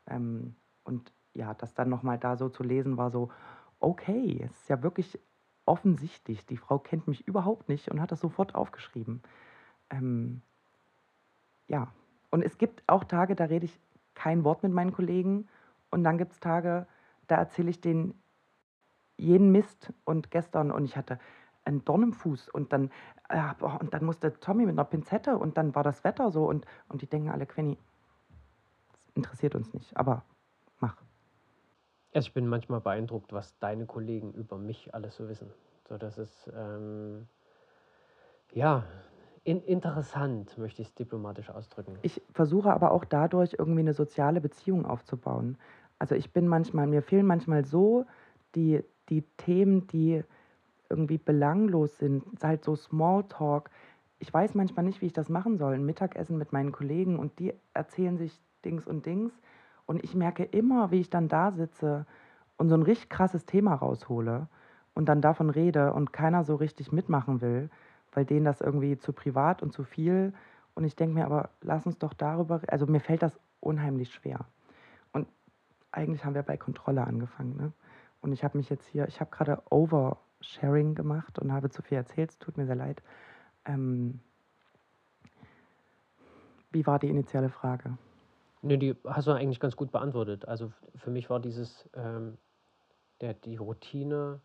Ähm, 0.06 0.54
und 0.84 1.12
ja, 1.34 1.54
das 1.54 1.74
dann 1.74 1.88
nochmal 1.88 2.18
da 2.18 2.36
so 2.36 2.48
zu 2.48 2.62
lesen 2.62 2.96
war 2.96 3.10
so, 3.10 3.30
okay, 3.80 4.42
es 4.44 4.52
ist 4.52 4.68
ja 4.68 4.82
wirklich 4.82 5.18
offensichtlich, 5.66 6.46
die 6.46 6.56
Frau 6.56 6.78
kennt 6.78 7.08
mich 7.08 7.26
überhaupt 7.26 7.68
nicht 7.68 7.90
und 7.90 8.00
hat 8.00 8.12
das 8.12 8.20
sofort 8.20 8.54
aufgeschrieben. 8.54 9.22
Ähm, 9.90 10.42
ja, 11.68 11.88
und 12.30 12.42
es 12.42 12.58
gibt 12.58 12.82
auch 12.86 13.04
Tage, 13.04 13.34
da 13.34 13.44
rede 13.44 13.66
ich 13.66 13.78
kein 14.14 14.44
Wort 14.44 14.62
mit 14.62 14.72
meinen 14.72 14.92
Kollegen 14.92 15.48
und 15.90 16.04
dann 16.04 16.18
gibt 16.18 16.32
es 16.32 16.40
Tage, 16.40 16.86
da 17.26 17.36
erzähle 17.36 17.70
ich 17.70 17.80
denen 17.80 18.20
jeden 19.16 19.52
Mist 19.52 19.92
und 20.04 20.30
gestern 20.30 20.70
und 20.70 20.84
ich 20.84 20.96
hatte 20.96 21.18
einen 21.64 21.84
Dorn 21.84 22.02
im 22.02 22.12
Fuß 22.12 22.48
und 22.48 22.72
dann, 22.72 22.90
äh, 23.28 23.54
und 23.62 23.92
dann 23.94 24.04
musste 24.04 24.38
Tommy 24.40 24.66
mit 24.66 24.74
einer 24.74 24.84
Pinzette 24.84 25.36
und 25.36 25.56
dann 25.56 25.74
war 25.74 25.84
das 25.84 26.04
Wetter 26.04 26.30
so 26.30 26.46
und, 26.46 26.66
und 26.88 27.02
die 27.02 27.06
denken 27.06 27.28
alle, 27.28 27.46
Quenny, 27.46 27.78
interessiert 29.14 29.54
uns 29.54 29.72
nicht, 29.74 29.96
aber. 29.96 30.24
Also 32.12 32.26
ich 32.26 32.34
bin 32.34 32.46
manchmal 32.46 32.80
beeindruckt, 32.80 33.32
was 33.32 33.58
deine 33.58 33.86
Kollegen 33.86 34.32
über 34.32 34.58
mich 34.58 34.94
alles 34.94 35.16
so 35.16 35.28
wissen. 35.28 35.50
So, 35.88 35.96
das 35.96 36.18
ist 36.18 36.50
ähm, 36.56 37.28
ja 38.52 38.84
in, 39.44 39.62
interessant, 39.62 40.58
möchte 40.58 40.82
ich 40.82 40.88
es 40.88 40.94
diplomatisch 40.94 41.50
ausdrücken. 41.50 41.98
Ich 42.02 42.20
versuche 42.32 42.72
aber 42.72 42.90
auch 42.90 43.04
dadurch 43.04 43.54
irgendwie 43.58 43.80
eine 43.80 43.94
soziale 43.94 44.40
Beziehung 44.40 44.86
aufzubauen. 44.86 45.56
Also 45.98 46.14
ich 46.14 46.32
bin 46.32 46.48
manchmal, 46.48 46.86
mir 46.86 47.02
fehlen 47.02 47.26
manchmal 47.26 47.64
so 47.64 48.06
die, 48.54 48.82
die 49.08 49.22
Themen, 49.36 49.86
die 49.86 50.22
irgendwie 50.88 51.18
belanglos 51.18 51.98
sind, 51.98 52.24
halt 52.42 52.64
so 52.64 52.74
Smalltalk. 52.74 53.70
Ich 54.18 54.32
weiß 54.32 54.54
manchmal 54.54 54.84
nicht, 54.84 55.00
wie 55.00 55.06
ich 55.06 55.12
das 55.12 55.28
machen 55.28 55.56
soll. 55.56 55.74
Ein 55.74 55.86
Mittagessen 55.86 56.36
mit 56.36 56.52
meinen 56.52 56.72
Kollegen 56.72 57.18
und 57.18 57.38
die 57.38 57.54
erzählen 57.72 58.18
sich 58.18 58.40
Dings 58.64 58.86
und 58.86 59.06
Dings. 59.06 59.32
Und 59.90 60.04
ich 60.04 60.14
merke 60.14 60.44
immer, 60.44 60.92
wie 60.92 61.00
ich 61.00 61.10
dann 61.10 61.26
da 61.26 61.50
sitze 61.50 62.06
und 62.56 62.68
so 62.68 62.76
ein 62.76 62.82
richtig 62.82 63.10
krasses 63.10 63.44
Thema 63.44 63.74
raushole 63.74 64.46
und 64.94 65.08
dann 65.08 65.20
davon 65.20 65.50
rede 65.50 65.92
und 65.92 66.12
keiner 66.12 66.44
so 66.44 66.54
richtig 66.54 66.92
mitmachen 66.92 67.40
will, 67.40 67.70
weil 68.12 68.24
denen 68.24 68.44
das 68.44 68.60
irgendwie 68.60 68.98
zu 68.98 69.12
privat 69.12 69.64
und 69.64 69.72
zu 69.72 69.82
viel. 69.82 70.32
Und 70.76 70.84
ich 70.84 70.94
denke 70.94 71.16
mir 71.16 71.26
aber, 71.26 71.50
lass 71.60 71.86
uns 71.86 71.98
doch 71.98 72.14
darüber, 72.14 72.60
also 72.68 72.86
mir 72.86 73.00
fällt 73.00 73.22
das 73.22 73.36
unheimlich 73.58 74.14
schwer. 74.14 74.46
Und 75.12 75.26
eigentlich 75.90 76.24
haben 76.24 76.36
wir 76.36 76.44
bei 76.44 76.56
Kontrolle 76.56 77.04
angefangen, 77.04 77.56
ne? 77.56 77.72
Und 78.20 78.30
ich 78.30 78.44
habe 78.44 78.58
mich 78.58 78.70
jetzt 78.70 78.86
hier 78.86 79.08
ich 79.08 79.18
habe 79.20 79.32
gerade 79.32 79.60
Oversharing 79.70 80.94
gemacht 80.94 81.40
und 81.40 81.52
habe 81.52 81.68
zu 81.68 81.82
viel 81.82 81.98
erzählt. 81.98 82.30
Es 82.30 82.38
tut 82.38 82.56
mir 82.56 82.66
sehr 82.66 82.76
leid. 82.76 83.02
Ähm 83.64 84.20
wie 86.70 86.86
war 86.86 87.00
die 87.00 87.08
initiale 87.08 87.48
Frage? 87.48 87.98
Ne, 88.62 88.78
die 88.78 88.94
hast 89.06 89.26
du 89.26 89.32
eigentlich 89.32 89.60
ganz 89.60 89.76
gut 89.76 89.90
beantwortet. 89.90 90.46
Also, 90.46 90.72
für 90.96 91.10
mich 91.10 91.30
war 91.30 91.40
dieses, 91.40 91.88
ähm 91.94 92.38
der 93.20 93.34
die 93.34 93.56
Routine 93.56 94.40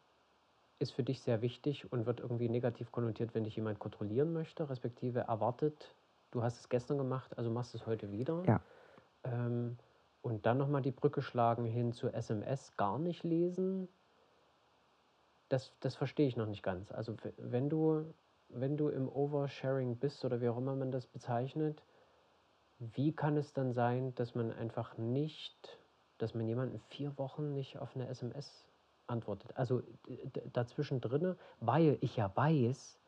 ist 0.80 0.92
für 0.92 1.04
dich 1.04 1.22
sehr 1.22 1.42
wichtig 1.42 1.92
und 1.92 2.06
wird 2.06 2.20
irgendwie 2.20 2.50
negativ 2.50 2.92
konnotiert, 2.92 3.34
wenn 3.34 3.46
dich 3.46 3.56
jemand 3.56 3.80
kontrollieren 3.80 4.34
möchte, 4.34 4.70
respektive 4.70 5.22
erwartet, 5.22 5.96
du 6.32 6.44
hast 6.44 6.60
es 6.60 6.70
gestern 6.70 6.98
gemacht, 6.98 7.38
also 7.38 7.50
machst 7.50 7.76
es 7.76 7.86
heute 7.86 8.12
wieder. 8.12 8.44
Ja. 8.46 8.62
Ähm, 9.24 9.78
und 10.22 10.46
dann 10.46 10.58
nochmal 10.58 10.82
die 10.82 10.92
Brücke 10.92 11.22
schlagen 11.22 11.66
hin 11.66 11.94
zu 11.94 12.10
SMS 12.10 12.76
gar 12.76 13.00
nicht 13.00 13.24
lesen, 13.24 13.88
das, 15.50 15.72
das 15.80 15.96
verstehe 15.96 16.28
ich 16.28 16.36
noch 16.36 16.48
nicht 16.48 16.64
ganz. 16.64 16.92
Also 16.92 17.16
wenn 17.38 17.70
du, 17.70 18.14
wenn 18.50 18.76
du 18.76 18.90
im 18.90 19.08
Oversharing 19.08 19.98
bist 19.98 20.26
oder 20.26 20.42
wie 20.42 20.50
auch 20.50 20.58
immer 20.58 20.76
man 20.76 20.92
das 20.92 21.06
bezeichnet, 21.06 21.84
wie 22.80 23.14
kann 23.14 23.38
es 23.38 23.54
dann 23.54 23.74
sein, 23.74 24.14
dass 24.16 24.36
man 24.36 24.52
einfach 24.52 24.98
nicht, 24.98 25.80
dass 26.18 26.34
man 26.34 26.48
jemanden 26.48 26.80
vier 26.90 27.18
Wochen 27.18 27.54
nicht 27.54 27.78
auf 27.80 27.96
eine 27.96 28.08
SMS 28.08 28.66
antwortet? 29.08 29.56
Also 29.56 29.82
dazwischen 30.52 31.02
drinne, 31.02 31.38
weil 31.60 31.98
ich 32.02 32.18
ja 32.18 32.32
weiß, 32.36 33.00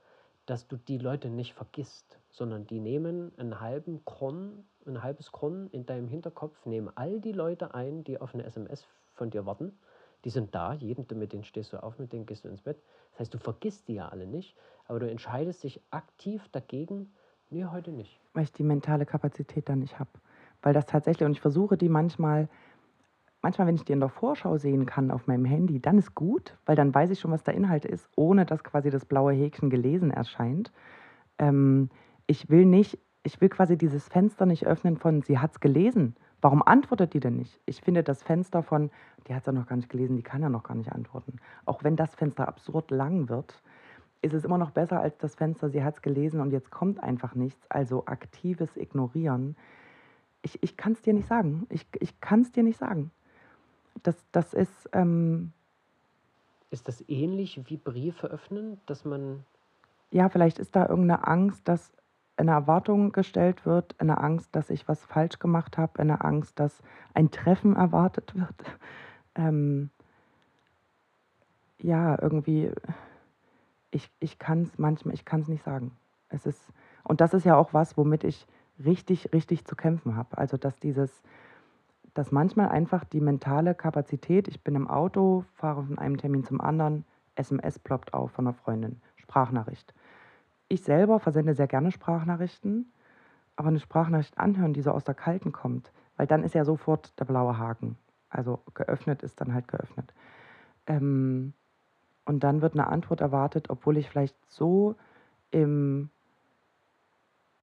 dass 0.45 0.67
du 0.67 0.77
die 0.77 0.97
Leute 0.97 1.29
nicht 1.29 1.53
vergisst, 1.53 2.19
sondern 2.29 2.65
die 2.65 2.79
nehmen 2.79 3.37
einen 3.37 3.59
halben 3.59 4.05
Kron, 4.05 4.65
ein 4.85 5.03
halbes 5.03 5.31
Kron 5.33 5.69
in 5.71 5.85
deinem 5.85 6.07
Hinterkopf, 6.07 6.65
nehmen 6.65 6.89
all 6.95 7.19
die 7.19 7.33
Leute 7.33 7.73
ein, 7.73 8.05
die 8.05 8.19
auf 8.21 8.33
eine 8.33 8.45
SMS 8.45 8.87
von 9.13 9.29
dir 9.29 9.45
warten. 9.45 9.77
Die 10.23 10.29
sind 10.29 10.55
da, 10.55 10.73
jeden, 10.73 11.05
mit 11.19 11.33
denen 11.33 11.43
stehst 11.43 11.73
du 11.73 11.83
auf, 11.83 11.99
mit 11.99 12.13
denen 12.13 12.25
gehst 12.25 12.45
du 12.45 12.49
ins 12.49 12.61
Bett. 12.61 12.81
Das 13.11 13.19
heißt, 13.19 13.33
du 13.33 13.37
vergisst 13.37 13.87
die 13.89 13.95
ja 13.95 14.07
alle 14.07 14.25
nicht, 14.25 14.55
aber 14.85 14.99
du 14.99 15.09
entscheidest 15.09 15.63
dich 15.63 15.81
aktiv 15.91 16.47
dagegen, 16.53 17.13
nee, 17.49 17.65
heute 17.65 17.91
nicht. 17.91 18.19
Weil 18.33 18.43
ich 18.43 18.51
die 18.51 18.63
mentale 18.63 19.05
Kapazität 19.05 19.69
dann 19.69 19.79
nicht 19.79 19.99
habe. 19.99 20.09
Weil 20.61 20.73
das 20.73 20.85
tatsächlich, 20.85 21.25
und 21.25 21.31
ich 21.31 21.41
versuche 21.41 21.77
die 21.77 21.89
manchmal, 21.89 22.49
manchmal, 23.41 23.67
wenn 23.67 23.75
ich 23.75 23.85
die 23.85 23.93
in 23.93 23.99
der 23.99 24.09
Vorschau 24.09 24.57
sehen 24.57 24.85
kann 24.85 25.11
auf 25.11 25.27
meinem 25.27 25.45
Handy, 25.45 25.79
dann 25.79 25.97
ist 25.97 26.15
gut, 26.15 26.57
weil 26.65 26.75
dann 26.75 26.93
weiß 26.93 27.11
ich 27.11 27.19
schon, 27.19 27.31
was 27.31 27.43
der 27.43 27.53
Inhalt 27.53 27.85
ist, 27.85 28.09
ohne 28.15 28.45
dass 28.45 28.63
quasi 28.63 28.89
das 28.89 29.05
blaue 29.05 29.33
Häkchen 29.33 29.69
gelesen 29.69 30.11
erscheint. 30.11 30.71
Ähm, 31.37 31.89
ich 32.25 32.49
will 32.49 32.65
nicht, 32.65 32.99
ich 33.23 33.39
will 33.39 33.49
quasi 33.49 33.77
dieses 33.77 34.07
Fenster 34.07 34.45
nicht 34.45 34.65
öffnen 34.65 34.97
von, 34.97 35.21
sie 35.21 35.39
hat 35.39 35.51
es 35.51 35.59
gelesen. 35.59 36.15
Warum 36.41 36.61
antwortet 36.61 37.13
die 37.13 37.19
denn 37.19 37.37
nicht? 37.37 37.59
Ich 37.65 37.81
finde 37.81 38.03
das 38.03 38.21
Fenster 38.21 38.61
von, 38.61 38.91
die 39.27 39.33
hat 39.33 39.41
es 39.41 39.47
ja 39.47 39.53
noch 39.53 39.67
gar 39.67 39.75
nicht 39.75 39.89
gelesen, 39.89 40.15
die 40.17 40.23
kann 40.23 40.41
ja 40.41 40.49
noch 40.49 40.63
gar 40.63 40.75
nicht 40.75 40.91
antworten. 40.91 41.37
Auch 41.65 41.83
wenn 41.83 41.95
das 41.95 42.13
Fenster 42.15 42.47
absurd 42.47 42.91
lang 42.91 43.27
wird, 43.29 43.61
ist 44.21 44.33
es 44.33 44.43
immer 44.43 44.57
noch 44.57 44.71
besser 44.71 44.99
als 44.99 45.17
das 45.17 45.35
Fenster, 45.35 45.69
sie 45.69 45.83
hat 45.83 45.95
es 45.95 46.01
gelesen 46.01 46.41
und 46.41 46.51
jetzt 46.51 46.71
kommt 46.71 47.01
einfach 47.01 47.35
nichts. 47.35 47.69
Also 47.69 48.05
aktives 48.05 48.75
Ignorieren. 48.77 49.55
Ich, 50.41 50.61
ich 50.61 50.77
kann 50.77 50.93
es 50.93 51.01
dir 51.01 51.13
nicht 51.13 51.27
sagen. 51.27 51.67
Ich, 51.69 51.85
ich 51.99 52.19
kann 52.21 52.41
es 52.41 52.51
dir 52.51 52.63
nicht 52.63 52.77
sagen. 52.77 53.11
Das, 54.03 54.15
das 54.31 54.53
ist. 54.53 54.89
Ähm, 54.93 55.51
ist 56.69 56.87
das 56.89 57.03
ähnlich 57.07 57.61
wie 57.69 57.77
Briefe 57.77 58.27
öffnen, 58.27 58.79
dass 58.85 59.05
man. 59.05 59.45
Ja, 60.11 60.29
vielleicht 60.29 60.59
ist 60.59 60.75
da 60.75 60.87
irgendeine 60.87 61.27
Angst, 61.27 61.67
dass 61.67 61.91
eine 62.37 62.51
Erwartung 62.51 63.11
gestellt 63.11 63.65
wird, 63.65 63.95
eine 63.99 64.19
Angst, 64.19 64.55
dass 64.55 64.69
ich 64.69 64.87
was 64.87 65.03
falsch 65.05 65.39
gemacht 65.39 65.77
habe, 65.77 65.99
eine 65.99 66.23
Angst, 66.23 66.59
dass 66.59 66.81
ein 67.13 67.31
Treffen 67.31 67.75
erwartet 67.75 68.35
wird. 68.35 68.55
Ähm, 69.39 69.91
ja, 71.79 72.19
irgendwie 72.19 72.71
ich, 73.91 74.11
ich 74.19 74.39
kann 74.39 74.63
es 74.63 74.77
manchmal, 74.77 75.13
ich 75.13 75.25
kann 75.25 75.41
es 75.41 75.47
nicht 75.47 75.63
sagen. 75.63 75.97
Es 76.29 76.45
ist, 76.45 76.61
und 77.03 77.21
das 77.21 77.33
ist 77.33 77.45
ja 77.45 77.55
auch 77.55 77.73
was, 77.73 77.97
womit 77.97 78.23
ich 78.23 78.47
richtig, 78.83 79.33
richtig 79.33 79.65
zu 79.65 79.75
kämpfen 79.75 80.15
habe. 80.15 80.37
Also, 80.37 80.57
dass 80.57 80.79
dieses, 80.79 81.21
dass 82.13 82.31
manchmal 82.31 82.69
einfach 82.69 83.03
die 83.03 83.21
mentale 83.21 83.75
Kapazität, 83.75 84.47
ich 84.47 84.63
bin 84.63 84.75
im 84.75 84.89
Auto, 84.89 85.45
fahre 85.53 85.83
von 85.83 85.97
einem 85.97 86.17
Termin 86.17 86.43
zum 86.43 86.61
anderen, 86.61 87.05
SMS 87.35 87.79
ploppt 87.79 88.13
auf 88.13 88.31
von 88.31 88.47
einer 88.47 88.53
Freundin, 88.53 89.01
Sprachnachricht. 89.15 89.93
Ich 90.67 90.83
selber 90.83 91.19
versende 91.19 91.53
sehr 91.53 91.67
gerne 91.67 91.91
Sprachnachrichten, 91.91 92.91
aber 93.55 93.69
eine 93.69 93.79
Sprachnachricht 93.79 94.37
anhören, 94.37 94.73
die 94.73 94.81
so 94.81 94.91
aus 94.91 95.03
der 95.03 95.15
Kalten 95.15 95.51
kommt, 95.51 95.91
weil 96.17 96.27
dann 96.27 96.43
ist 96.43 96.55
ja 96.55 96.65
sofort 96.65 97.17
der 97.19 97.25
blaue 97.25 97.57
Haken. 97.57 97.97
Also 98.29 98.61
geöffnet 98.73 99.23
ist 99.23 99.39
dann 99.39 99.53
halt 99.53 99.67
geöffnet. 99.67 100.13
Ähm, 100.87 101.53
und 102.27 102.41
dann 102.41 102.61
wird 102.61 102.73
eine 102.73 102.87
Antwort 102.87 103.21
erwartet, 103.21 103.69
obwohl 103.69 103.95
ich 103.95 104.09
vielleicht 104.09 104.35
so 104.49 104.95
im 105.49 106.09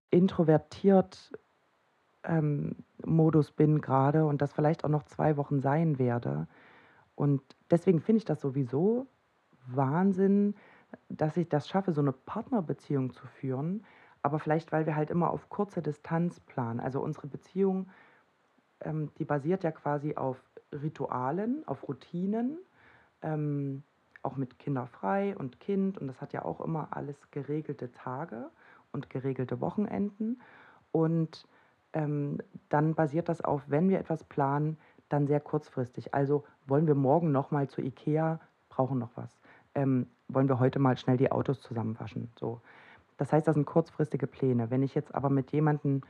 introvertiert 0.08 1.32
ähm, 2.22 2.76
Modus 3.04 3.52
bin 3.52 3.82
gerade 3.82 4.24
und 4.24 4.40
das 4.40 4.54
vielleicht 4.54 4.84
auch 4.84 4.88
noch 4.88 5.02
zwei 5.02 5.36
Wochen 5.36 5.60
sein 5.60 5.98
werde. 5.98 6.48
Und 7.14 7.42
deswegen 7.70 8.00
finde 8.00 8.18
ich 8.18 8.24
das 8.24 8.40
sowieso 8.40 9.06
Wahnsinn, 9.66 10.54
dass 11.10 11.36
ich 11.36 11.48
das 11.48 11.68
schaffe, 11.68 11.92
so 11.92 12.00
eine 12.00 12.12
Partnerbeziehung 12.12 13.12
zu 13.12 13.26
führen. 13.26 13.84
Aber 14.22 14.38
vielleicht, 14.38 14.72
weil 14.72 14.86
wir 14.86 14.96
halt 14.96 15.10
immer 15.10 15.30
auf 15.30 15.50
kurze 15.50 15.82
Distanz 15.82 16.40
planen. 16.40 16.80
Also 16.80 17.02
unsere 17.02 17.26
Beziehung, 17.26 17.90
ähm, 18.80 19.10
die 19.18 19.26
basiert 19.26 19.62
ja 19.62 19.72
quasi 19.72 20.14
auf 20.14 20.42
Ritualen, 20.72 21.68
auf 21.68 21.86
Routinen. 21.86 22.56
Ähm, 23.20 23.82
auch 24.24 24.36
mit 24.36 24.58
kinderfrei 24.58 25.36
und 25.36 25.60
Kind 25.60 25.98
und 25.98 26.06
das 26.06 26.20
hat 26.20 26.32
ja 26.32 26.44
auch 26.44 26.60
immer 26.60 26.88
alles 26.90 27.30
geregelte 27.30 27.92
Tage 27.92 28.50
und 28.92 29.10
geregelte 29.10 29.60
Wochenenden. 29.60 30.40
Und 30.92 31.46
ähm, 31.92 32.38
dann 32.68 32.94
basiert 32.94 33.28
das 33.28 33.40
auf, 33.40 33.62
wenn 33.66 33.88
wir 33.88 33.98
etwas 33.98 34.24
planen, 34.24 34.78
dann 35.08 35.26
sehr 35.26 35.40
kurzfristig. 35.40 36.14
Also 36.14 36.44
wollen 36.66 36.86
wir 36.86 36.94
morgen 36.94 37.32
nochmal 37.32 37.68
zu 37.68 37.82
Ikea, 37.82 38.40
brauchen 38.68 38.98
noch 38.98 39.10
was. 39.16 39.38
Ähm, 39.74 40.06
wollen 40.28 40.48
wir 40.48 40.58
heute 40.58 40.78
mal 40.78 40.96
schnell 40.96 41.16
die 41.16 41.30
Autos 41.30 41.60
zusammenwaschen. 41.60 42.30
So. 42.38 42.60
Das 43.16 43.32
heißt, 43.32 43.46
das 43.46 43.54
sind 43.54 43.66
kurzfristige 43.66 44.26
Pläne. 44.26 44.70
Wenn 44.70 44.82
ich 44.82 44.94
jetzt 44.94 45.14
aber 45.14 45.30
mit 45.30 45.52
jemandem 45.52 46.02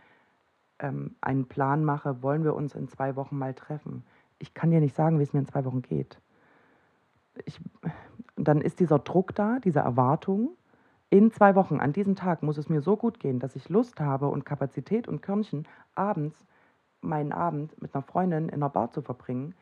ähm, 0.78 1.16
einen 1.20 1.46
Plan 1.46 1.84
mache, 1.84 2.22
wollen 2.22 2.44
wir 2.44 2.54
uns 2.54 2.74
in 2.74 2.88
zwei 2.88 3.16
Wochen 3.16 3.36
mal 3.36 3.54
treffen. 3.54 4.04
Ich 4.38 4.54
kann 4.54 4.70
dir 4.70 4.80
nicht 4.80 4.94
sagen, 4.94 5.18
wie 5.18 5.22
es 5.22 5.32
mir 5.32 5.40
in 5.40 5.46
zwei 5.46 5.64
Wochen 5.64 5.82
geht 5.82 6.18
ich, 7.44 7.60
dann 8.36 8.60
ist 8.60 8.80
dieser 8.80 8.98
Druck 8.98 9.34
da, 9.34 9.58
diese 9.58 9.80
Erwartung. 9.80 10.56
In 11.10 11.30
zwei 11.30 11.54
Wochen, 11.54 11.80
an 11.80 11.92
diesem 11.92 12.16
Tag, 12.16 12.42
muss 12.42 12.58
es 12.58 12.68
mir 12.68 12.80
so 12.80 12.96
gut 12.96 13.20
gehen, 13.20 13.38
dass 13.38 13.56
ich 13.56 13.68
Lust 13.68 14.00
habe 14.00 14.28
und 14.28 14.44
Kapazität 14.44 15.06
und 15.06 15.22
Körnchen, 15.22 15.68
abends 15.94 16.46
meinen 17.00 17.32
Abend 17.32 17.80
mit 17.80 17.94
einer 17.94 18.02
Freundin 18.02 18.48
in 18.48 18.54
einer 18.54 18.70
Bar 18.70 18.90
zu 18.90 19.02
verbringen. 19.02 19.54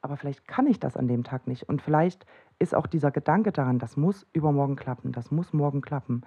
Aber 0.00 0.16
vielleicht 0.16 0.46
kann 0.46 0.66
ich 0.66 0.80
das 0.80 0.96
an 0.96 1.08
dem 1.08 1.24
Tag 1.24 1.46
nicht. 1.46 1.68
Und 1.68 1.82
vielleicht 1.82 2.26
ist 2.58 2.74
auch 2.74 2.86
dieser 2.86 3.10
Gedanke 3.10 3.52
daran, 3.52 3.78
das 3.78 3.96
muss 3.96 4.26
übermorgen 4.32 4.76
klappen, 4.76 5.12
das 5.12 5.30
muss 5.30 5.52
morgen 5.52 5.80
klappen, 5.80 6.22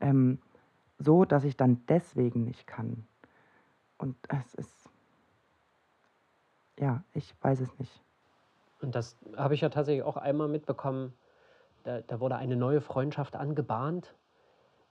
ähm, 0.00 0.38
so, 0.98 1.24
dass 1.24 1.44
ich 1.44 1.56
dann 1.56 1.84
deswegen 1.88 2.44
nicht 2.44 2.66
kann. 2.66 3.06
Und 3.98 4.16
es 4.28 4.54
ist, 4.54 4.90
ja, 6.78 7.02
ich 7.12 7.34
weiß 7.40 7.60
es 7.60 7.78
nicht. 7.78 8.02
Und 8.82 8.94
das 8.94 9.16
habe 9.36 9.54
ich 9.54 9.60
ja 9.60 9.68
tatsächlich 9.68 10.04
auch 10.04 10.16
einmal 10.16 10.48
mitbekommen. 10.48 11.14
Da, 11.84 12.00
da 12.00 12.20
wurde 12.20 12.36
eine 12.36 12.56
neue 12.56 12.80
Freundschaft 12.80 13.36
angebahnt. 13.36 14.14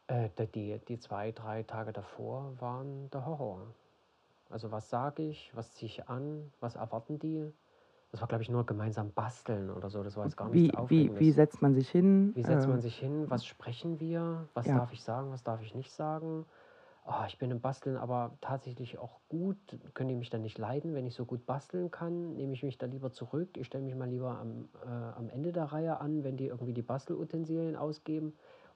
Äh, 0.08 0.30
die, 0.56 0.80
die 0.88 0.98
zwei, 0.98 1.32
drei 1.32 1.64
Tage 1.64 1.94
davor 1.94 2.54
waren 2.60 3.10
der 3.12 3.26
Horror. 3.26 3.68
Also 4.50 4.72
was 4.72 4.89
sage 4.89 5.24
ich, 5.24 5.52
was 5.56 5.72
ziehe 5.74 5.88
ich 5.88 6.10
an, 6.10 6.52
was 6.60 6.76
erwarten 6.76 7.20
die? 7.20 7.52
Das 8.12 8.20
war, 8.20 8.28
glaube 8.28 8.44
ich, 8.44 8.50
nur 8.50 8.66
gemeinsam 8.66 9.12
basteln 9.12 9.70
oder 9.70 9.89
so. 9.89 10.04
Das 10.04 10.18
war 10.18 10.26
jetzt 10.26 10.36
gar 10.36 10.50
nichts 10.50 10.78
wie, 10.89 11.18
wie, 11.18 11.32
setzt 11.32 11.62
man 11.62 11.74
sich 11.74 11.89
hin? 11.89 12.32
Wie 12.36 12.44
setzt 12.44 12.66
äh, 12.66 12.70
man 12.70 12.82
sich 12.82 12.98
hin? 12.98 13.30
Was 13.30 13.46
sprechen 13.46 14.02
wir? 14.02 14.50
Was 14.54 14.66
ja. 14.66 14.78
darf 14.78 14.92
ich 14.92 15.02
sagen? 15.02 15.32
Was 15.32 15.44
darf 15.44 15.62
ich 15.62 15.74
nicht 15.76 15.92
sagen? 15.92 16.46
Oh, 17.06 17.24
ich 17.28 17.38
bin 17.38 17.52
im 17.52 17.62
Basteln 17.62 17.97
aber 17.97 18.38
tatsächlich 18.41 18.99
auch 18.99 19.20
gut, 19.28 19.58
können 19.93 20.10
die 20.10 20.16
mich 20.16 20.30
dann 20.30 20.41
nicht 20.41 20.58
leiden, 20.58 20.93
wenn 20.93 21.06
ich 21.06 21.16
so 21.16 21.26
gut 21.26 21.45
basteln 21.45 21.91
kann, 21.91 22.36
nehme 22.36 22.54
ich 22.54 22.64
mich 22.64 22.78
da 22.78 22.86
lieber 22.86 23.12
zurück, 23.12 23.58
ich 23.58 23.68
stelle 23.68 23.84
mich 23.84 23.95
mal 23.95 24.10
lieber 24.10 24.38
am, 24.38 24.70
äh, 24.86 24.88
am 24.88 25.30
Ende 25.30 25.52
der 25.52 25.66
Reihe 25.66 25.99
an, 25.99 26.24
wenn 26.24 26.38
die 26.38 26.47
irgendwie 26.47 26.74
die 26.74 26.82
Bastelutensilien 26.82 27.76
ausgeben 27.76 28.34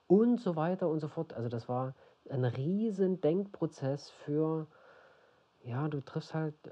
und 0.08 0.40
so 0.40 0.56
weiter 0.56 0.90
und 0.90 1.00
so 1.00 1.08
fort. 1.08 1.34
Also 1.34 1.50
das 1.50 1.70
war 1.70 1.94
ein 2.30 2.46
riesen 2.46 3.22
Denkprozess 3.22 4.10
für, 4.10 4.68
ja, 5.64 5.88
du 5.88 6.02
triffst 6.02 6.34
halt 6.34 6.56
äh, 6.66 6.72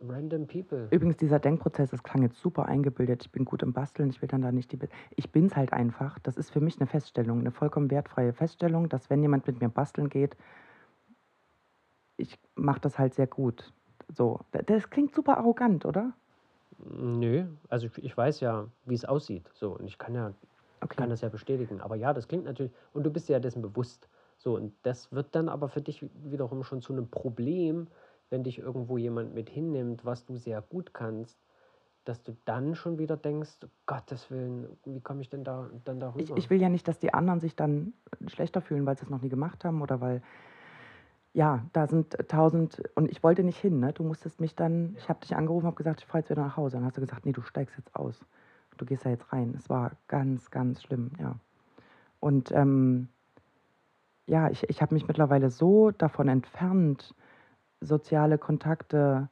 random 0.00 0.48
people. 0.48 0.88
Übrigens, 0.90 1.16
dieser 1.16 1.38
Denkprozess, 1.38 1.90
das 1.90 2.02
klang 2.02 2.22
jetzt 2.22 2.40
super 2.40 2.66
eingebildet. 2.66 3.22
Ich 3.22 3.30
bin 3.30 3.44
gut 3.44 3.62
im 3.62 3.72
Basteln, 3.72 4.10
ich 4.10 4.20
will 4.20 4.28
dann 4.28 4.42
da 4.42 4.50
nicht 4.50 4.72
die. 4.72 4.76
Be 4.76 4.88
ich 5.14 5.30
bin 5.30 5.46
es 5.46 5.56
halt 5.56 5.72
einfach. 5.72 6.18
Das 6.18 6.36
ist 6.36 6.50
für 6.50 6.60
mich 6.60 6.80
eine 6.80 6.88
Feststellung, 6.88 7.38
eine 7.38 7.52
vollkommen 7.52 7.90
wertfreie 7.90 8.32
Feststellung, 8.32 8.88
dass 8.88 9.10
wenn 9.10 9.22
jemand 9.22 9.46
mit 9.46 9.60
mir 9.60 9.68
basteln 9.68 10.08
geht, 10.08 10.36
ich 12.16 12.38
mache 12.54 12.80
das 12.80 12.98
halt 12.98 13.14
sehr 13.14 13.26
gut. 13.26 13.72
So, 14.08 14.40
das 14.52 14.90
klingt 14.90 15.14
super 15.14 15.38
arrogant, 15.38 15.84
oder? 15.86 16.14
Nö, 16.78 17.46
also 17.68 17.86
ich 17.86 17.98
ich 18.02 18.16
weiß 18.16 18.40
ja, 18.40 18.68
wie 18.84 18.94
es 18.94 19.04
aussieht, 19.04 19.50
so 19.54 19.76
und 19.78 19.86
ich 19.86 19.98
kann 19.98 20.14
ja 20.14 20.34
kann 20.96 21.08
Okay. 21.08 21.10
das 21.10 21.20
ja 21.22 21.28
bestätigen. 21.30 21.80
Aber 21.80 21.96
ja, 21.96 22.12
das 22.12 22.28
klingt 22.28 22.44
natürlich 22.44 22.72
und 22.92 23.04
du 23.04 23.10
bist 23.10 23.28
ja 23.28 23.40
dessen 23.40 23.62
bewusst. 23.62 24.08
So 24.38 24.56
und 24.56 24.74
das 24.82 25.12
wird 25.12 25.34
dann 25.34 25.48
aber 25.48 25.68
für 25.68 25.80
dich 25.82 26.02
wiederum 26.14 26.64
schon 26.64 26.82
zu 26.82 26.92
'nem 26.92 27.10
Problem, 27.10 27.88
wenn 28.30 28.44
dich 28.44 28.58
irgendwo 28.58 28.98
jemand 28.98 29.34
mit 29.34 29.48
hinnimmt, 29.50 30.04
was 30.04 30.24
du 30.26 30.36
sehr 30.36 30.60
gut 30.62 30.92
kannst, 30.94 31.44
dass 32.04 32.22
du 32.24 32.36
dann 32.46 32.74
schon 32.76 32.98
wieder 32.98 33.16
denkst: 33.16 33.58
„Um 33.64 33.70
Gottes 33.86 34.30
Willen, 34.30 34.78
wie 34.84 35.00
komme 35.02 35.22
ich 35.22 35.30
denn 35.30 35.44
da 35.44 35.70
dann 35.84 36.00
Ich 36.16 36.36
darüber?“ 36.36 36.36
ich 36.36 36.50
will 36.50 36.60
ja 36.60 36.68
nicht, 36.68 36.86
dass 36.88 36.98
die 36.98 37.14
anderen 37.14 37.40
sich 37.40 37.56
dann 37.56 37.94
schlechter 38.26 38.60
fühlen, 38.60 38.84
weil 38.86 38.96
sie's 38.98 39.08
noch 39.10 39.22
nie 39.22 39.28
gemacht 39.30 39.64
haben 39.64 39.80
oder 39.82 40.00
weil 40.00 40.22
ja, 41.34 41.64
da 41.72 41.86
sind 41.86 42.16
tausend 42.28 42.82
und 42.94 43.10
ich 43.10 43.22
wollte 43.22 43.42
nicht 43.44 43.58
hin, 43.58 43.80
ne? 43.80 43.92
Du 43.92 44.04
musstest 44.04 44.40
mich 44.40 44.54
dann 44.54 44.94
ich 44.98 45.08
habe 45.08 45.20
dich 45.20 45.34
angerufen, 45.36 45.66
habe 45.66 45.76
gesagt: 45.76 46.00
„Ich 46.00 46.06
fahre 46.06 46.18
jetzt 46.20 46.30
wieder 46.30 46.42
nach 46.42 46.56
Hause.“ 46.56 46.76
Dann 46.76 46.84
hast 46.86 46.96
du 46.96 47.00
gesagt: 47.00 47.24
„Ne, 47.26 47.32
du 47.32 47.42
steigst 47.42 47.76
jetzt 47.78 47.94
aus. 47.96 48.20
Du 48.78 48.84
gehst 48.84 49.04
da 49.06 49.10
jetzt 49.10 49.32
rein.“ 49.32 49.54
Es 49.56 49.68
war 49.70 49.92
ganz, 50.08 50.50
ganz 50.50 50.82
schlimm, 50.82 51.10
ja. 51.18 51.36
Und, 52.20 52.52
ähm 52.52 53.08
ja, 54.28 54.50
ich 54.50 54.68
ich 54.68 54.80
habe 54.82 54.94
mich 54.94 55.08
mittlerweile 55.08 55.50
so 55.50 55.90
davon 55.90 56.28
entfernt, 56.28 57.14
soziale 57.80 58.38
Kontakte 58.38 59.28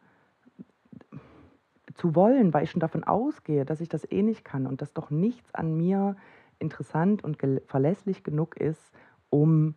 zu 1.95 2.15
wollen, 2.15 2.55
weil 2.55 2.65
ich 2.65 2.71
schon 2.71 2.81
davon 2.81 3.05
ausgehe, 3.05 3.65
dass 3.65 3.81
ich 3.81 3.89
das 3.89 4.11
eh 4.11 4.23
nicht 4.23 4.45
kann 4.45 4.67
und 4.67 4.81
dass 4.83 4.93
doch 4.93 5.11
nichts 5.11 5.55
an 5.55 5.75
mir 5.77 6.17
interessant 6.59 7.25
und 7.25 7.39
verlässlich 7.67 8.23
genug 8.23 8.57
ist, 8.57 8.93
um 9.31 9.75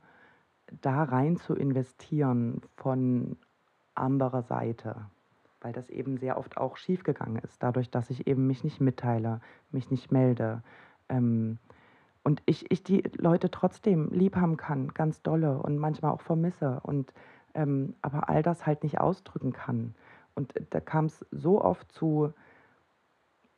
da 0.82 1.04
rein 1.04 1.38
zu 1.38 1.56
investieren 1.56 2.62
von 2.78 3.38
anderer 3.96 4.42
Seite, 4.44 5.06
weil 5.62 5.74
das 5.74 5.90
eben 5.90 6.18
sehr 6.18 6.38
oft 6.38 6.58
auch 6.58 6.78
schiefgegangen 6.78 7.42
ist, 7.44 7.62
dadurch, 7.64 7.90
dass 7.92 8.10
ich 8.10 8.28
eben 8.28 8.48
mich 8.48 8.64
nicht 8.64 8.82
mitteile, 8.82 9.42
mich 9.72 9.92
nicht 9.92 10.12
melde, 10.12 10.64
ähm, 11.10 11.60
und 12.24 12.42
ich 12.46 12.72
ich 12.72 12.84
die 12.84 13.04
Leute 13.18 13.52
trotzdem 13.52 14.10
lieb 14.12 14.36
haben 14.38 14.58
kann, 14.58 14.90
ganz 14.94 15.22
dolle 15.22 15.58
und 15.60 15.78
manchmal 15.78 16.12
auch 16.12 16.22
vermisse 16.22 16.80
und, 16.84 17.14
ähm, 17.54 17.96
aber 18.02 18.30
all 18.30 18.42
das 18.44 18.66
halt 18.66 18.84
nicht 18.84 19.00
ausdrücken 19.02 19.52
kann. 19.54 19.96
Und 20.36 20.54
da 20.72 20.80
kam's 20.80 21.26
so 21.32 21.62
oft 21.62 21.92
zu 21.92 22.34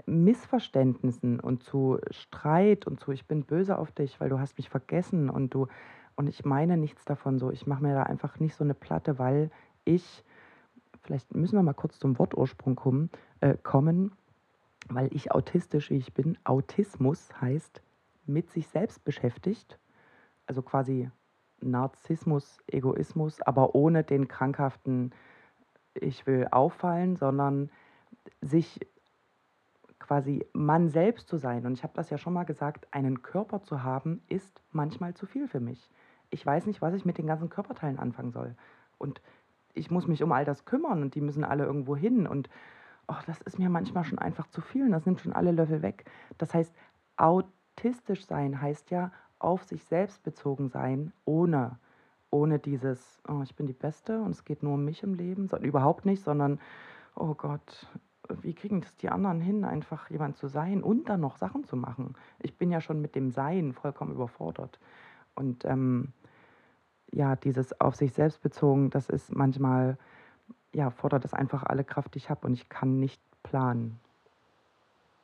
Missverständnissen 0.08 1.40
und 1.40 1.64
zu 1.64 2.00
Streit 2.12 2.86
und 2.88 3.00
zu: 3.00 3.12
„Ich 3.12 3.28
bin 3.28 3.46
böse 3.46 3.78
auf 3.78 3.92
dich, 3.92 4.20
weil 4.20 4.30
du 4.30 4.40
hast 4.40 4.58
mich 4.58 4.70
vergessen 4.70 5.30
und 5.30 5.54
du“ 5.54 5.68
und 6.16 6.28
ich 6.28 6.46
meine 6.46 6.78
nichts 6.78 7.06
davon 7.06 7.40
so. 7.40 7.52
Ich 7.52 7.68
mache 7.68 7.84
mir 7.84 7.94
da 7.94 8.04
einfach 8.04 8.40
nicht 8.40 8.56
so 8.56 8.64
'ne 8.64 8.74
Platte, 8.74 9.20
weil 9.20 9.52
ich 9.86 10.24
vielleicht 11.04 11.36
müssen 11.36 11.58
wir 11.58 11.64
mal 11.64 11.74
kurz 11.74 12.00
zum 12.00 12.20
Wortursprung 12.20 12.76
kommen 12.76 13.10
äh, 13.42 13.56
kommen, 13.64 14.14
weil 14.90 15.10
ich 15.16 15.32
autistisch, 15.34 15.92
wie 15.92 15.98
ich 15.98 16.14
bin 16.14 16.38
Autismus 16.46 17.30
heißt 17.42 17.82
mit 18.28 18.52
sich 18.52 18.68
selbst 18.70 19.04
beschäftigt, 19.06 19.80
also 20.48 20.62
quasi 20.64 21.12
Narzissmus, 21.62 22.60
Egoismus, 22.68 23.42
aber 23.42 23.76
ohne 23.76 24.04
den 24.04 24.28
krankhaften 24.30 25.14
„Ich 25.96 26.28
will 26.28 26.48
auffallen“, 26.52 27.16
sondern 27.18 27.72
sich 28.42 28.80
quasi 30.00 30.46
man 30.54 30.90
selbst 30.90 31.28
zu 31.30 31.38
sein. 31.38 31.66
Und 31.66 31.74
ich 31.74 31.84
habe 31.84 31.94
das 31.96 32.10
ja 32.10 32.18
schon 32.18 32.34
mal 32.34 32.44
gesagt, 32.44 32.88
einen 32.92 33.22
Körper 33.22 33.62
zu 33.64 33.84
haben, 33.84 34.22
ist 34.28 34.62
manchmal 34.72 35.14
zu 35.14 35.26
viel 35.26 35.48
für 35.48 35.60
mich. 35.60 35.90
Ich 36.36 36.46
weiß 36.46 36.66
nicht, 36.66 36.82
was 36.82 36.94
ich 36.94 37.06
mit 37.06 37.18
den 37.18 37.28
ganzen 37.28 37.50
Körperteilen 37.50 37.98
anfangen 37.98 38.32
soll. 38.34 38.56
Und 38.98 39.22
ich 39.74 39.90
muss 39.90 40.06
mich 40.06 40.22
um 40.22 40.34
all 40.34 40.44
das 40.44 40.66
kümmern 40.66 41.02
und 41.02 41.16
die 41.16 41.22
müssen 41.22 41.46
alle 41.46 41.64
irgendwo 41.66 41.96
hin 41.96 42.28
und, 42.28 42.50
oh, 43.08 43.16
das 43.26 43.42
ist 43.42 43.58
mir 43.58 43.70
manchmal 43.70 44.04
schon 44.04 44.20
einfach 44.20 44.48
zu 44.48 44.62
viel 44.62 44.84
und 44.86 44.92
das 44.92 45.06
nimmt 45.06 45.22
schon 45.22 45.32
alle 45.34 45.52
Löffel 45.52 45.82
weg. 45.82 46.06
Das 46.38 46.54
heißt, 46.54 46.76
autistisch 47.18 48.26
sein 48.26 48.62
heißt 48.62 48.92
ja 48.92 49.12
auf 49.40 49.64
sich 49.64 49.86
selbst 49.86 50.24
bezogen 50.24 50.68
sein, 50.70 51.14
ohne 51.26 51.80
ohne 52.32 52.60
dieses: 52.60 53.22
„Oh, 53.30 53.42
ich 53.44 53.56
bin 53.56 53.66
die 53.68 53.74
Beste 53.74 54.22
und 54.22 54.32
es 54.32 54.44
geht 54.44 54.62
nur 54.64 54.74
um 54.74 54.84
mich 54.84 55.04
im 55.04 55.14
Leben“, 55.14 55.48
so 55.48 55.58
überhaupt 55.58 56.06
nicht, 56.06 56.22
sondern: 56.24 56.60
„Oh 57.16 57.34
Gott, 57.36 57.88
wie 58.42 58.54
kriegen 58.54 58.82
das 58.82 58.98
die 58.98 59.10
anderen 59.10 59.40
hin, 59.42 59.64
einfach 59.66 60.10
jemand 60.10 60.38
zu 60.38 60.48
sein 60.48 60.84
und 60.84 61.10
dann 61.10 61.22
noch 61.22 61.38
Sachen 61.38 61.64
zu 61.64 61.78
machen?“ 61.78 62.16
Ich 62.40 62.58
bin 62.58 62.72
ja 62.72 62.82
schon 62.82 63.02
mit 63.02 63.16
dem 63.16 63.32
Sein 63.32 63.74
vollkommen 63.74 64.14
überfordert. 64.14 64.80
Und, 65.36 65.66
ähm, 65.66 66.14
ja, 67.16 67.36
dieses 67.38 67.80
auf 67.82 67.96
sich 67.96 68.14
selbst 68.14 68.42
bezogen, 68.42 68.90
das 68.92 69.10
ist 69.10 69.34
manchmal 69.36 69.98
ja, 70.76 70.92
fordert 70.92 71.24
das 71.26 71.34
einfach 71.34 71.64
alle 71.64 71.86
Kraft, 71.86 72.16
die 72.16 72.20
ich 72.20 72.30
habe 72.30 72.48
und 72.48 72.54
ich 72.54 72.70
kann 72.70 73.00
nicht 73.00 73.22
planen. 73.44 74.02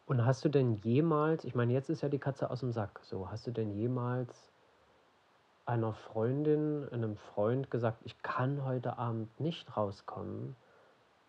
Und 0.08 0.26
hast 0.26 0.44
du 0.44 0.50
denn 0.50 0.74
jemals 0.74 1.46
ich 1.46 1.56
meine, 1.56 1.74
jetzt 1.74 1.90
ist 1.90 2.02
ja 2.02 2.10
die 2.10 2.20
Katze 2.20 2.50
aus'm 2.52 2.72
Sack, 2.72 3.00
so. 3.04 3.30
Hast 3.30 3.46
du 3.48 3.52
denn 3.52 3.72
jemals 3.72 4.52
einer 5.68 5.94
Freundin, 5.94 6.82
'nem 6.92 7.16
Freund 7.18 7.70
gesagt: 7.70 8.02
„Ich 8.04 8.22
kann 8.24 8.66
heute 8.66 8.98
Abend 8.98 9.40
nicht 9.40 9.78
rauskommen 9.78 10.56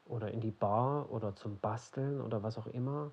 oder 0.05 0.31
in 0.33 0.41
die 0.41 0.51
Bar 0.53 1.11
oder 1.11 1.37
zum 1.37 1.61
Basteln 1.61 2.21
oder 2.21 2.43
was 2.43 2.59
auch 2.59 2.67
immer, 2.67 3.13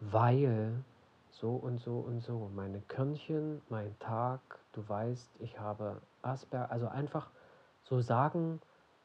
weil 0.00 0.84
so 1.30 1.56
und 1.56 1.78
so 1.78 1.98
und 2.00 2.20
so, 2.20 2.50
meine 2.54 2.80
Körnchen, 2.82 3.62
mein 3.68 3.98
Tag, 3.98 4.40
du 4.72 4.86
weißt, 4.88 5.36
ich 5.40 5.58
habe 5.60 6.02
Asper“ 6.22 6.70
also 6.70 6.88
einfach 6.88 7.30
so 7.82 8.00
sagen, 8.00 8.60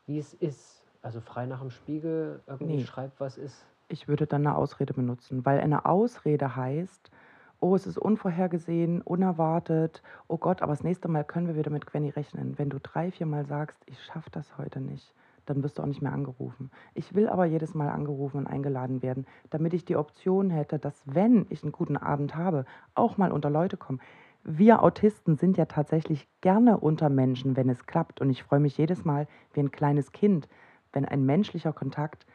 wie 0.06 0.18
es 0.20 0.34
ist, 0.34 0.84
also 1.02 1.22
frei 1.22 1.46
nach'm 1.46 1.70
Spiegel 1.72 2.44
irgendwie 2.48 2.80
Ne. 2.80 2.88
schreibt, 2.88 3.20
was 3.20 3.38
ist. 3.38 3.66
Ich 3.90 4.08
würde 4.08 4.26
dann 4.28 4.44
'ne 4.44 4.56
Ausrede 4.56 4.94
benutzen, 4.94 5.46
weil 5.46 5.60
eine 5.62 5.86
Ausrede 5.86 6.56
heißt: 6.56 7.12
„Oh, 7.60 7.76
es 7.76 7.86
ist 7.88 8.00
unvorhergesehen, 8.00 9.02
unerwartet. 9.04 10.02
Oh 10.28 10.38
Gott, 10.40 10.62
aber 10.64 10.74
das 10.74 10.84
nächste 10.84 11.08
Mal 11.08 11.24
können 11.24 11.48
wir 11.48 11.56
wieder 11.56 11.72
mit 11.72 11.86
Gwenny 11.86 12.10
rechnen.“ 12.10 12.58
Wenn 12.58 12.70
du 12.72 12.80
3, 12.80 13.12
viermal 13.12 13.46
sagst: 13.46 13.84
„Ich 13.88 14.04
schaffe 14.04 14.32
das 14.32 14.58
heute 14.58 14.82
nicht“, 14.82 15.14
dann 15.46 15.64
wirst 15.64 15.78
du 15.78 15.82
auch 15.84 15.88
nicht 15.88 16.02
mehr 16.02 16.14
angerufen. 16.14 16.72
Ich 16.94 17.16
will 17.16 17.28
aber 17.30 17.46
jedes 17.46 17.74
Mal 17.76 17.90
angerufen 17.90 18.38
und 18.38 18.48
eingeladen 18.48 19.02
werden, 19.04 19.26
damit 19.50 19.74
ich 19.74 19.86
die 19.86 19.96
Option 19.98 20.50
hätte, 20.50 20.80
dass, 20.80 21.04
wenn 21.06 21.46
ich 21.50 21.64
'n 21.64 21.72
guten 21.72 21.98
Abend 21.98 22.36
habe, 22.36 22.66
auch 22.96 23.18
mal 23.18 23.32
unter 23.32 23.50
Leute 23.50 23.78
kommen. 23.78 24.00
Wir 24.44 24.84
Autisten 24.84 25.36
sind 25.38 25.58
ja 25.58 25.66
tatsächlich 25.66 26.28
gerne 26.42 26.78
unter 26.80 27.10
Menschen, 27.10 27.56
wenn 27.58 27.70
es 27.70 27.86
klappt 27.88 28.22
und 28.22 28.30
ich 28.30 28.44
freue 28.44 28.60
mich 28.60 28.78
jedes 28.78 29.06
Mal 29.06 29.28
wie 29.54 29.60
'n 29.62 29.72
kleines 29.72 30.12
Kind, 30.12 30.48
wenn 30.94 31.06
ein 31.06 31.26
menschlicher 31.26 31.74
Kontakt 31.74 32.26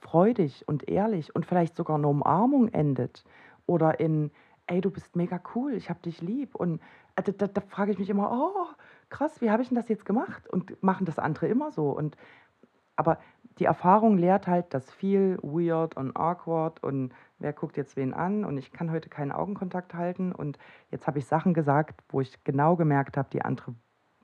freudig 0.00 0.64
und 0.68 0.88
ehrlich 0.88 1.34
und 1.36 1.46
vielleicht 1.46 1.76
sogar 1.76 1.98
'ne 1.98 2.08
Umarmung 2.08 2.68
endet 2.68 3.24
oder 3.66 4.00
in: 4.00 4.30
„Ey, 4.66 4.80
du 4.80 4.90
bist 4.90 5.16
mega 5.16 5.40
cool, 5.54 5.74
ich 5.74 5.90
habe 5.90 6.00
dich 6.02 6.22
lieb.“ 6.22 6.54
Und, 6.56 6.80
äh, 7.16 7.22
da 7.32 7.46
da 7.48 7.60
frage 7.60 7.92
ich 7.92 7.98
mich 7.98 8.10
immer: 8.10 8.30
„Oh, 8.32 8.66
krass, 9.10 9.40
wie 9.40 9.50
habe 9.50 9.62
ich 9.62 9.70
'n 9.70 9.74
das 9.76 9.88
jetzt 9.88 10.04
gemacht?“ 10.06 10.48
Und 10.48 10.82
machen 10.82 11.06
das 11.06 11.18
andere 11.18 11.46
immer 11.48 11.70
so 11.72 11.90
und 11.90 12.16
aber 12.96 13.18
die 13.58 13.66
Erfahrung 13.66 14.18
lehrt 14.18 14.46
halt, 14.48 14.74
dass 14.74 14.90
viel 14.92 15.38
weird 15.42 15.96
und 15.96 16.16
awkward 16.16 16.82
und 16.84 17.12
wer 17.38 17.52
guckt 17.54 17.76
jetzt 17.78 17.96
wen 17.96 18.14
an 18.14 18.44
und 18.44 18.58
ich 18.58 18.72
kann 18.72 18.90
heute 18.92 19.08
keinen 19.10 19.32
Augenkontakt 19.32 19.94
halten 19.94 20.32
und 20.32 20.58
jetzt 20.90 21.06
habe 21.08 21.18
ich 21.20 21.26
Sachen 21.26 21.54
gesagt, 21.54 22.02
wo 22.10 22.20
ich 22.22 22.44
genau 22.44 22.76
gemerkt 22.76 23.16
habe, 23.16 23.30
die 23.32 23.42
andere 23.44 23.74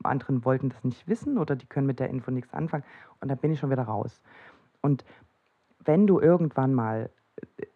anderen 0.03 0.45
wollten 0.45 0.69
das 0.69 0.83
nicht 0.85 1.07
wissen 1.07 1.37
oder 1.39 1.55
die 1.57 1.67
können 1.67 1.87
mit 1.87 1.99
der 1.99 2.09
Info 2.11 2.31
nix 2.31 2.53
anfangen 2.53 2.83
und 3.21 3.29
dann 3.29 3.39
bin 3.39 3.51
ich 3.53 3.59
schon 3.59 3.71
wieder 3.71 3.83
raus. 3.83 4.21
Und 4.81 5.05
wenn 5.85 6.07
du 6.07 6.19
irgendwann 6.21 6.73
mal 6.75 7.11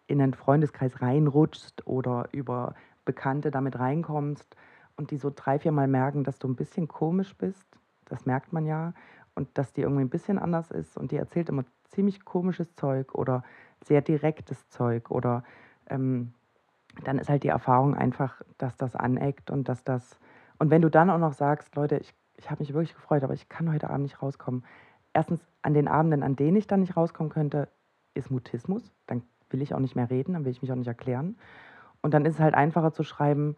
in 0.08 0.18
'nen 0.18 0.34
Freundeskreis 0.34 1.02
reinrutschst 1.02 1.86
oder 1.86 2.28
über 2.32 2.74
Bekannte 3.06 3.50
da 3.52 3.60
mit 3.62 3.78
reinkommst 3.78 4.56
und 4.96 5.10
die 5.10 5.16
so 5.18 5.30
3, 5.34 5.58
viermal 5.58 5.88
merken, 5.88 6.24
dass 6.24 6.38
du 6.38 6.48
'n 6.48 6.56
bisschen 6.56 6.88
komisch 6.88 7.36
bist, 7.36 7.68
das 8.06 8.26
merkt 8.26 8.52
man 8.52 8.66
ja, 8.66 8.94
und 9.34 9.48
dass 9.58 9.72
die 9.72 9.82
irgendwie 9.82 10.02
'n 10.04 10.10
bisschen 10.10 10.38
anders 10.38 10.70
ist 10.70 10.96
und 10.98 11.12
die 11.12 11.16
erzählt 11.18 11.48
immer 11.50 11.64
ziemlich 11.84 12.24
komisches 12.24 12.74
Zeug 12.76 13.14
oder 13.14 13.42
sehr 13.84 14.02
direktes 14.02 14.68
Zeug 14.70 15.10
oder, 15.10 15.44
ähm 15.88 16.32
dann 17.04 17.18
ist 17.18 17.28
halt 17.30 17.44
die 17.44 17.48
Erfahrung 17.48 17.94
einfach, 17.96 18.42
dass 18.58 18.76
das 18.76 18.96
aneckt 18.96 19.50
und 19.50 19.68
dass 19.68 19.84
das 19.84 20.18
und 20.60 20.70
wenn 20.70 20.82
du 20.82 20.90
dann 20.90 21.10
auch 21.10 21.18
noch 21.18 21.34
sagst: 21.34 21.76
„Leute, 21.76 21.98
ich 21.98 22.14
ich 22.38 22.50
habe 22.50 22.60
mich 22.62 22.74
wirklich 22.74 22.94
gefreut, 22.94 23.24
aber 23.24 23.34
ich 23.34 23.48
kann 23.50 23.72
heute 23.72 23.90
Abend 23.90 24.04
nicht 24.04 24.22
rauskommen.“ 24.22 24.64
1. 25.14 25.46
an 25.62 25.74
den 25.74 25.88
Abenden, 25.88 26.22
an 26.24 26.36
denen 26.36 26.56
ich 26.56 26.66
dann 26.68 26.80
nicht 26.80 26.96
rauskommen 26.96 27.30
könnte, 27.32 27.68
ist 28.14 28.30
Mutismus, 28.32 28.92
dann 29.08 29.22
will 29.50 29.62
ich 29.62 29.74
auch 29.74 29.80
nicht 29.80 29.96
mehr 29.96 30.10
reden, 30.10 30.34
dann 30.34 30.44
will 30.46 30.52
ich 30.52 30.62
mich 30.62 30.72
auch 30.72 30.76
nicht 30.76 30.88
erklären. 30.88 31.36
Und 32.02 32.14
dann 32.14 32.24
ist 32.26 32.34
es 32.36 32.40
halt 32.40 32.54
einfacher 32.56 32.92
zu 32.92 33.04
schreiben: 33.04 33.56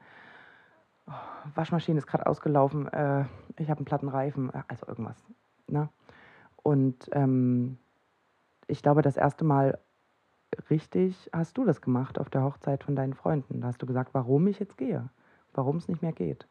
„Waschmaschine 1.55 1.99
ist 1.99 2.07
grad 2.07 2.27
ausgelaufen, 2.27 2.87
äh, 2.89 3.25
ich 3.59 3.71
habe 3.71 3.83
'n 3.83 3.85
platten 3.85 4.09
Reifen“, 4.09 4.51
äh, 4.53 4.63
also 4.69 4.87
irgendwas, 4.87 5.17
ne? 5.69 5.89
Und, 6.63 7.09
ähm, 7.13 7.79
ich 8.69 8.83
glaube, 8.83 9.03
das 9.03 9.17
1. 9.19 9.45
Mal 9.45 9.79
richtig 10.71 11.31
hast 11.35 11.59
du 11.59 11.65
das 11.65 11.83
gemacht 11.83 12.19
auf 12.21 12.31
der 12.31 12.45
Hochzeit 12.45 12.85
von 12.85 12.97
deinen 12.97 13.15
Freunden. 13.15 13.61
Da 13.63 13.69
hast 13.69 13.83
du 13.83 13.87
gesagt, 13.87 14.15
warum 14.15 14.47
ich 14.49 14.59
jetzt 14.61 14.79
gehe, 14.79 15.11
warum's 15.55 15.89
nicht 15.89 16.03
mehr 16.03 16.13
geht. 16.13 16.49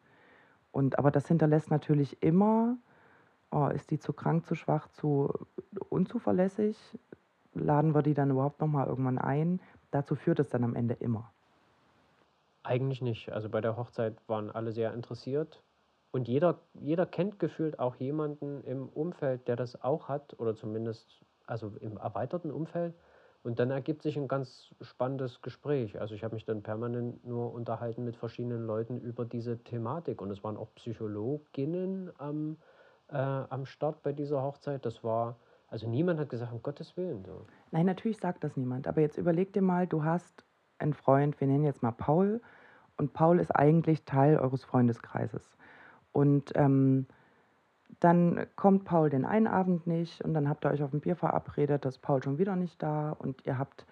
Und 0.72 1.00
aber 1.00 1.12
das 1.12 1.28
hinterlässt 1.28 1.72
natürlich 1.72 2.24
immer: 2.24 2.78
„Oh, 3.52 3.68
ist 3.68 3.92
die 3.92 4.00
zu 4.00 4.14
krank, 4.14 4.46
zu 4.48 4.56
schwach, 4.56 4.90
zu 4.90 5.34
unzuverlässig?“ 5.90 7.00
laden 7.56 7.96
wir 7.96 8.04
die 8.04 8.14
dann 8.16 8.32
überhaupt 8.32 8.62
nochmal 8.62 8.88
irgendwann 8.88 9.20
ein? 9.20 9.62
Dazu 9.92 10.16
führt 10.16 10.40
es 10.42 10.50
dann 10.50 10.64
am 10.66 10.76
Ende 10.76 10.96
immer. 10.96 11.32
Eigentlich 12.68 13.02
nicht. 13.02 13.32
Also 13.32 13.48
bei 13.48 13.62
der 13.62 13.78
Hochzeit 13.78 14.18
waren 14.28 14.52
alle 14.52 14.74
sehr 14.74 14.94
interessiert. 14.94 15.64
Und 16.12 16.28
jeder, 16.28 16.60
jeder 16.74 17.06
kennt 17.06 17.40
gefühlt 17.40 17.80
auch 17.80 17.96
jemanden 17.96 18.62
im 18.66 18.90
Umfeld, 18.90 19.48
der 19.48 19.56
das 19.56 19.82
auch 19.82 20.10
hat, 20.10 20.38
oder 20.38 20.54
zumindest 20.54 21.22
also 21.46 21.72
im 21.80 21.96
erweiterten 21.96 22.52
Umfeld. 22.52 22.94
Und 23.42 23.60
dann 23.60 23.72
ergibt 23.72 24.02
sich 24.02 24.18
ein 24.18 24.28
ganz 24.28 24.76
spannendes 24.82 25.42
Gespräch. 25.42 26.02
Also 26.02 26.14
ich 26.14 26.26
habe 26.26 26.36
mich 26.36 26.44
dann 26.44 26.62
permanent 26.62 27.26
nur 27.26 27.54
unterhalten 27.54 28.04
mit 28.04 28.18
verschiedenen 28.18 28.66
Leuten 28.66 28.98
über 28.98 29.24
diese 29.24 29.64
Thematik. 29.64 30.22
Und 30.22 30.30
es 30.30 30.44
waren 30.44 30.58
auch 30.58 30.74
Psychologinnen 30.76 32.12
am, 32.18 32.58
äh, 33.08 33.16
am 33.16 33.66
Start 33.66 34.04
bei 34.04 34.12
dieser 34.12 34.44
Hochzeit. 34.44 34.86
Das 34.86 35.06
war, 35.06 35.38
also 35.70 35.88
niemand 35.88 36.20
hat 36.20 36.28
gesagt, 36.28 36.52
um 36.52 36.62
Gottes 36.62 36.98
Willen. 36.98 37.24
So. 37.24 37.46
Nein, 37.72 37.86
natürlich 37.86 38.18
sagt 38.18 38.44
das 38.44 38.58
niemand. 38.58 38.88
Aber 38.88 39.00
jetzt 39.00 39.18
überleg 39.18 39.54
dir 39.54 39.62
mal, 39.62 39.88
du 39.88 40.04
hast 40.04 40.44
einen 40.80 40.94
Freund, 40.94 41.40
wir 41.40 41.48
nennen 41.48 41.64
jetzt 41.64 41.82
mal 41.82 41.92
Paul. 41.92 42.42
Und 42.98 43.14
Paul 43.14 43.40
ist 43.40 43.52
eigentlich 43.52 44.06
Teil 44.06 44.38
eures 44.38 44.64
Freundeskreises. 44.64 45.56
Und 46.12 46.52
ähm, 46.56 47.08
dann 48.00 48.46
kommt 48.56 48.86
Paul 48.86 49.10
den 49.10 49.26
einen 49.26 49.48
Abend 49.48 49.88
nicht 49.88 50.22
und 50.24 50.34
dann 50.34 50.50
habt 50.50 50.66
ihr 50.66 50.72
euch 50.72 50.84
auf 50.84 50.94
ein 50.94 51.00
Bier 51.00 51.16
verabredet, 51.16 51.86
da 51.86 51.90
ist 51.90 52.00
Paul 52.00 52.22
schon 52.22 52.38
wieder 52.38 52.56
nicht 52.56 52.82
da 52.82 53.12
und 53.12 53.46
ihr 53.46 53.58
habt 53.58 53.86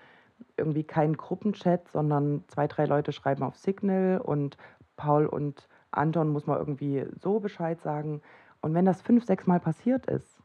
irgendwie 0.58 0.84
keinen 0.84 1.18
Gruppenchat, 1.18 1.88
sondern 1.89 2.43
zwei, 2.47 2.68
drei 2.68 2.86
Leute 2.86 3.12
schreiben 3.12 3.43
auf 3.43 3.56
Signal 3.56 4.20
und 4.20 4.58
Paul 4.95 5.26
und 5.26 5.68
Anton 5.91 6.30
muss 6.30 6.45
mal 6.45 6.58
irgendwie 6.58 7.06
so 7.16 7.39
Bescheid 7.39 7.82
sagen. 7.82 8.22
Und 8.62 8.74
wenn 8.74 8.86
das 8.86 9.01
fünf, 9.01 9.26
sechs 9.26 9.47
Mal 9.47 9.60
passiert 9.60 10.06
ist, 10.08 10.41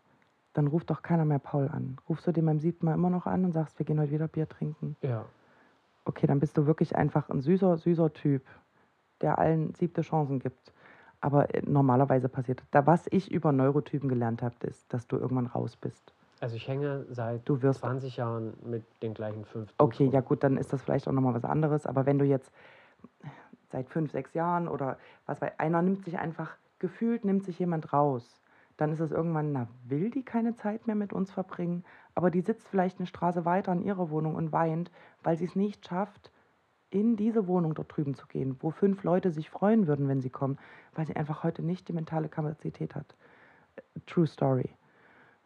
dann 0.52 0.66
ruft 0.66 0.90
doch 0.90 1.02
keiner 1.02 1.24
mehr 1.24 1.38
Paul 1.38 1.68
an. 1.68 1.96
Rufst 2.08 2.26
du 2.26 2.32
den 2.32 2.46
beim 2.46 2.60
siebten 2.60 2.86
Mal 2.86 2.94
immer 2.94 3.10
noch 3.10 3.26
an 3.26 3.44
und 3.44 3.52
sagst, 3.52 3.78
wir 3.78 3.86
gehen 3.86 4.00
heute 4.00 4.12
wieder 4.12 4.28
Bier 4.28 4.48
trinken? 4.48 4.96
Ja. 5.02 5.24
Okay, 6.10 6.26
dann 6.26 6.40
bist 6.40 6.58
du 6.58 6.66
wirklich 6.66 6.96
einfach 6.96 7.28
ein 7.28 7.40
süßer, 7.40 7.78
süßer 7.78 8.12
Typ, 8.12 8.42
der 9.20 9.38
allen 9.38 9.74
siebte 9.74 10.02
Chancen 10.02 10.40
gibt. 10.40 10.72
Aber 11.20 11.54
äh, 11.54 11.62
normalerweise 11.64 12.28
passiert 12.28 12.64
da 12.72 12.84
was 12.84 13.06
ich 13.12 13.30
über 13.30 13.52
Neurotypen 13.52 14.08
gelernt 14.08 14.42
habe, 14.42 14.56
ist, 14.66 14.92
dass 14.92 15.06
du 15.06 15.18
irgendwann 15.18 15.46
raus 15.46 15.76
bist. 15.76 16.12
Also 16.40 16.56
ich 16.56 16.66
hänge 16.66 17.06
seit 17.10 17.48
Du 17.48 17.62
wirst 17.62 17.78
20 17.78 18.16
Jahren 18.16 18.54
mit 18.64 18.82
den 19.04 19.14
gleichen 19.14 19.44
fünf 19.44 19.72
Okay, 19.78 20.08
ja 20.12 20.20
gut, 20.20 20.42
dann 20.42 20.56
ist 20.56 20.72
das 20.72 20.82
vielleicht 20.82 21.06
auch 21.06 21.12
noch 21.12 21.22
mal 21.22 21.34
was 21.34 21.44
anderes, 21.44 21.86
aber 21.86 22.06
wenn 22.06 22.18
du 22.18 22.24
jetzt 22.24 22.50
seit 23.70 23.88
fünf, 23.88 24.10
sechs 24.10 24.34
Jahren 24.34 24.66
oder 24.66 24.98
was 25.26 25.40
weiß 25.40 25.52
einer 25.60 25.80
nimmt 25.80 26.04
sich 26.04 26.18
einfach 26.18 26.56
gefühlt 26.80 27.24
nimmt 27.24 27.44
sich 27.44 27.60
jemand 27.60 27.92
raus, 27.92 28.40
dann 28.78 28.90
ist 28.90 29.00
es 29.00 29.12
irgendwann, 29.12 29.52
na, 29.52 29.68
will 29.86 30.10
die 30.10 30.24
keine 30.24 30.56
Zeit 30.56 30.88
mehr 30.88 30.96
mit 30.96 31.12
uns 31.12 31.30
verbringen, 31.30 31.84
aber 32.14 32.30
die 32.30 32.40
sitzt 32.40 32.68
vielleicht 32.68 32.98
eine 32.98 33.06
Straße 33.06 33.44
weiter 33.44 33.72
in 33.72 33.82
ihrer 33.82 34.10
Wohnung 34.10 34.34
und 34.34 34.52
weint, 34.52 34.90
weil 35.22 35.36
sie 35.36 35.44
es 35.44 35.56
nicht 35.56 35.86
schafft, 35.86 36.30
in 36.90 37.16
diese 37.16 37.46
Wohnung 37.46 37.74
dort 37.74 37.96
drüben 37.96 38.14
zu 38.14 38.26
gehen, 38.26 38.56
wo 38.60 38.70
fünf 38.70 39.04
Leute 39.04 39.30
sich 39.30 39.48
freuen 39.48 39.86
würden, 39.86 40.08
wenn 40.08 40.20
sie 40.20 40.30
kommen, 40.30 40.58
weil 40.94 41.06
sie 41.06 41.16
einfach 41.16 41.44
heute 41.44 41.62
nicht 41.62 41.88
die 41.88 41.92
mentale 41.92 42.28
Kapazität 42.28 42.94
hat. 42.94 43.14
True 44.06 44.26
Story. 44.26 44.70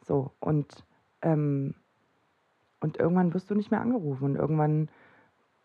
So, 0.01 0.33
und, 0.41 0.85
ähm, 1.23 1.75
und 2.81 2.99
irgendwann 2.99 3.35
wirst 3.35 3.51
du 3.51 3.55
nicht 3.55 3.71
mehr 3.71 3.81
angerufen 3.81 4.25
und 4.25 4.37
irgendwann 4.37 4.89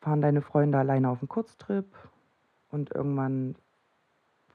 fahren 0.02 0.22
deine 0.22 0.42
Freunde 0.42 0.78
alleine 0.78 1.10
auf 1.10 1.22
einen 1.22 1.30
Kurztrip 1.30 1.86
und 2.72 2.94
irgendwann 2.94 3.56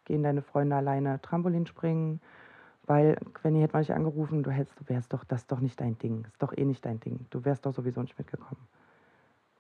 gehen 0.05 0.23
deine 0.23 0.43
Freunde 0.43 0.77
alleine 0.77 1.21
Trampolin 1.23 1.67
springen, 1.67 2.21
weil 2.87 3.17
Quenny 3.35 3.61
hätte 3.61 3.73
mal 3.75 3.81
nicht 3.81 3.93
angerufen, 3.93 4.43
du 4.43 4.51
hättest, 4.51 4.89
wärst 4.89 5.13
doch, 5.13 5.25
das 5.25 5.43
ist 5.43 5.53
doch 5.53 5.61
nicht 5.61 5.81
dein 5.81 5.99
Ding, 5.99 6.25
ist 6.27 6.43
doch 6.43 6.57
eh 6.57 6.65
nicht 6.65 6.85
dein 6.85 7.01
Ding, 7.01 7.27
du 7.31 7.45
wärst 7.45 7.67
doch 7.67 7.75
sowieso 7.75 8.03
nicht 8.03 8.19
mitgekommen. 8.19 8.61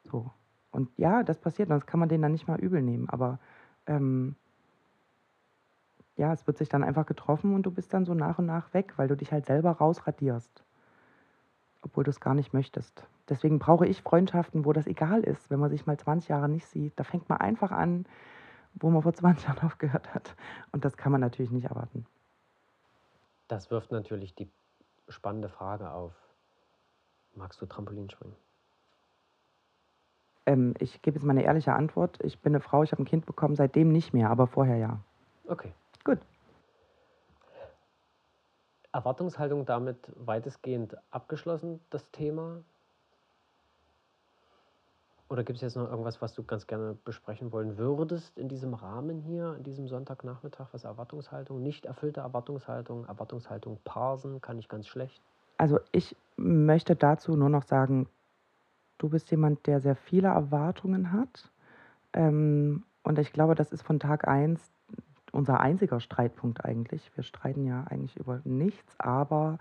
So. 0.05 0.31
Und 0.71 0.91
ja, 0.99 1.23
das 1.23 1.39
passiert, 1.39 1.71
das 1.71 1.87
kann 1.87 2.01
man 2.01 2.09
denen 2.09 2.23
dann 2.23 2.33
nicht 2.33 2.49
mal 2.49 2.61
übel 2.61 2.83
nehmen, 2.83 3.09
aber 3.09 3.39
ähm, 3.87 4.35
ja, 6.17 6.33
es 6.33 6.47
wird 6.47 6.59
sich 6.59 6.69
dann 6.69 6.85
einfach 6.85 7.07
getroffen 7.07 7.55
und 7.55 7.65
du 7.65 7.71
bist 7.71 7.93
dann 7.93 8.05
so 8.05 8.15
nach 8.15 8.39
und 8.39 8.47
nach 8.47 8.73
weg, 8.75 8.95
weil 8.97 9.09
du 9.09 9.17
dich 9.17 9.33
halt 9.33 9.47
selber 9.47 9.73
rausradierst, 9.73 10.65
obwohl 11.83 12.05
du 12.05 12.11
es 12.11 12.21
gar 12.21 12.35
nicht 12.35 12.53
möchtest. 12.53 13.07
Deswegen 13.29 13.59
brauche 13.59 13.87
ich 13.87 14.03
Freundschaften, 14.03 14.65
wo 14.65 14.73
das 14.73 14.87
egal 14.87 15.23
ist, 15.23 15.51
wenn 15.51 15.61
man 15.61 15.71
sich 15.71 15.87
mal 15.87 15.97
20 15.97 16.29
Jahre 16.29 16.49
nicht 16.49 16.67
sieht. 16.67 16.93
Da 16.97 17.05
fängt 17.05 17.29
man 17.29 17.39
einfach 17.39 17.73
an, 17.73 18.05
wo 18.75 18.91
man 18.91 19.03
vor 19.03 19.15
20 19.15 19.49
Jahren 19.49 19.59
aufgehört 19.67 20.15
hat. 20.15 20.37
Und 20.73 20.85
das 20.85 20.97
kann 20.97 21.11
man 21.11 21.21
natürlich 21.21 21.51
nicht 21.51 21.67
erwarten. 21.67 22.07
Das 23.49 23.71
wirft 23.71 23.93
natürlich 23.93 24.35
die 24.35 24.51
spannende 25.09 25.49
Frage 25.49 25.91
auf. 25.91 26.15
Magst 27.35 27.61
du 27.61 27.67
Trampolin 27.67 28.11
springen? 28.11 28.37
Ähm, 30.47 30.75
ich 30.79 31.03
gebe 31.03 31.17
jetzt 31.17 31.25
mal 31.25 31.33
eine 31.33 31.45
ehrliche 31.45 31.73
Antwort. 31.73 32.19
Ich 32.23 32.39
bin 32.41 32.53
eine 32.53 32.61
Frau, 32.61 32.83
ich 32.83 32.93
habe 32.93 33.03
ein 33.03 33.07
Kind 33.07 33.27
bekommen, 33.27 33.57
seitdem 33.57 33.93
nicht 33.93 34.13
mehr, 34.13 34.31
aber 34.31 34.47
vorher 34.47 34.77
ja. 34.77 35.01
Okay. 35.47 35.73
Gut. 36.05 36.19
Erwartungshaltung 38.93 39.67
damit 39.67 40.13
weitestgehend 40.15 40.97
abgeschlossen, 41.11 41.81
das 41.91 42.09
Thema? 42.13 42.63
Oder 45.29 45.43
gibt 45.43 45.57
es 45.57 45.63
jetzt 45.63 45.77
noch 45.77 45.89
irgendwas, 45.89 46.21
was 46.21 46.35
du 46.35 46.43
ganz 46.43 46.67
gerne 46.67 46.97
besprechen 47.05 47.51
wollen 47.51 47.79
würdest 47.79 48.39
in 48.39 48.49
diesem 48.49 48.75
Rahmen 48.75 49.21
hier, 49.21 49.55
in 49.57 49.63
diesem 49.63 49.89
Sonntagnachmittag, 49.89 50.69
was 50.73 50.85
Erwartungshaltung, 50.85 51.63
nicht 51.63 51.87
erfüllte 51.87 52.21
Erwartungshaltung, 52.21 53.07
Erwartungshaltung 53.07 53.79
parsen, 53.85 54.41
kann 54.41 54.59
ich 54.59 54.69
ganz 54.69 54.87
schlecht. 54.87 55.23
Also 55.57 55.81
ich 55.93 56.15
möchte 56.37 56.95
dazu 56.95 57.37
nur 57.37 57.49
noch 57.49 57.63
sagen, 57.63 58.07
du 58.99 59.09
bist 59.09 59.31
jemand, 59.31 59.67
der 59.67 59.81
sehr 59.81 59.97
viele 59.97 60.29
Erwartungen 60.29 61.13
hat. 61.13 61.51
Ähm, 62.13 62.85
und 63.03 63.19
ich 63.19 63.33
glaube, 63.33 63.55
das 63.55 63.73
ist 63.73 63.83
von 63.83 63.99
Tag 63.99 64.29
eins 64.29 64.73
unser 65.33 65.61
einziger 65.61 66.01
Streitpunkt 66.01 66.65
eigentlich. 66.65 67.11
Wir 67.17 67.25
streiten 67.25 67.65
ja 67.65 67.85
eigentlich 67.89 68.17
über 68.17 68.41
nichts, 68.45 68.95
aber 68.99 69.59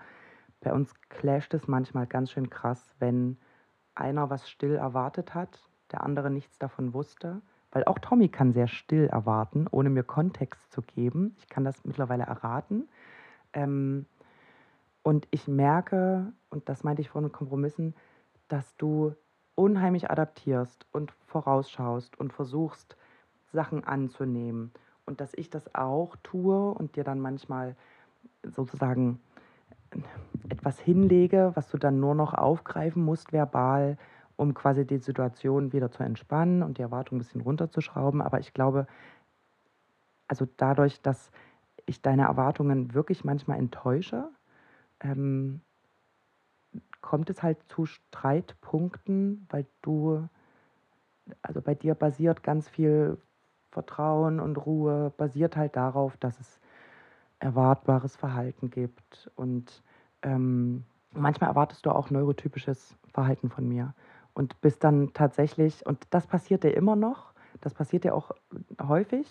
bei 0.61 0.71
uns 0.71 0.93
clasht 1.09 1.53
es 1.53 1.67
manchmal 1.67 2.05
ganz 2.05 2.31
schön 2.31 2.49
krass, 2.49 2.93
wenn 2.99 3.37
einer 3.95 4.29
was 4.29 4.49
still 4.49 4.75
erwartet 4.75 5.33
hat, 5.33 5.59
der 5.91 6.03
andere 6.03 6.29
nichts 6.29 6.57
davon 6.59 6.93
wusste. 6.93 7.41
Weil 7.71 7.85
auch 7.85 7.97
Tommy 7.99 8.29
kann 8.29 8.53
sehr 8.53 8.67
still 8.67 9.07
erwarten, 9.07 9.67
ohne 9.69 9.89
mir 9.89 10.03
Kontext 10.03 10.71
zu 10.71 10.81
geben. 10.81 11.35
Ich 11.39 11.49
kann 11.49 11.63
das 11.63 11.83
mittlerweile 11.85 12.23
erraten. 12.23 12.87
Ähm, 13.53 14.05
und 15.01 15.27
ich 15.31 15.47
merke, 15.47 16.31
und 16.49 16.69
das 16.69 16.83
meinte 16.83 17.01
ich 17.01 17.09
vorhin 17.09 17.25
mit 17.25 17.33
Kompromissen, 17.33 17.95
dass 18.47 18.75
du 18.77 19.15
unheimlich 19.55 20.09
adaptierst 20.09 20.85
und 20.91 21.11
vorausschaust 21.25 22.19
und 22.19 22.31
versuchst, 22.31 22.95
Sachen 23.51 23.83
anzunehmen. 23.83 24.71
Und 25.05 25.19
dass 25.19 25.33
ich 25.33 25.49
das 25.49 25.73
auch 25.75 26.15
tue 26.23 26.71
und 26.71 26.95
dir 26.95 27.03
dann 27.03 27.19
manchmal 27.19 27.75
sozusagen 28.43 29.19
etwas 30.49 30.79
hinlege, 30.79 31.51
was 31.55 31.69
du 31.69 31.77
dann 31.77 31.99
nur 31.99 32.15
noch 32.15 32.33
aufgreifen 32.33 33.03
musst 33.03 33.33
verbal, 33.33 33.97
um 34.35 34.53
quasi 34.53 34.85
die 34.85 34.97
Situation 34.97 35.73
wieder 35.73 35.91
zu 35.91 36.03
entspannen 36.03 36.63
und 36.63 36.77
die 36.77 36.81
Erwartung 36.81 37.17
ein 37.17 37.19
bisschen 37.19 37.41
runterzuschrauben. 37.41 38.21
Aber 38.21 38.39
ich 38.39 38.53
glaube, 38.53 38.87
also 40.27 40.47
dadurch, 40.57 41.01
dass 41.01 41.31
ich 41.85 42.01
deine 42.01 42.23
Erwartungen 42.23 42.93
wirklich 42.93 43.23
manchmal 43.23 43.59
enttäusche, 43.59 44.29
ähm, 44.99 45.61
kommt 47.01 47.29
es 47.29 47.43
halt 47.43 47.57
zu 47.67 47.85
Streitpunkten, 47.85 49.45
weil 49.49 49.65
du, 49.81 50.27
also 51.41 51.61
bei 51.61 51.75
dir 51.75 51.95
basiert 51.95 52.43
ganz 52.43 52.69
viel 52.69 53.17
Vertrauen 53.71 54.39
und 54.39 54.55
Ruhe, 54.57 55.11
basiert 55.17 55.57
halt 55.57 55.75
darauf, 55.75 56.17
dass 56.17 56.39
es 56.39 56.59
erwartbares 57.43 58.15
Verhalten 58.15 58.69
gibt. 58.69 59.29
Und 59.35 59.83
ähm, 60.21 60.83
manchmal 61.11 61.49
erwartest 61.49 61.85
du 61.85 61.91
auch 61.91 62.09
neurotypisches 62.09 62.97
Verhalten 63.13 63.49
von 63.49 63.67
mir 63.67 63.93
und 64.33 64.59
bist 64.61 64.83
dann 64.83 65.13
tatsächlich, 65.13 65.85
und 65.85 66.05
das 66.09 66.25
passiert 66.27 66.63
dir 66.63 66.75
immer 66.75 66.95
noch, 66.95 67.33
das 67.61 67.73
passiert 67.73 68.03
dir 68.03 68.15
auch 68.15 68.31
häufig, 68.81 69.27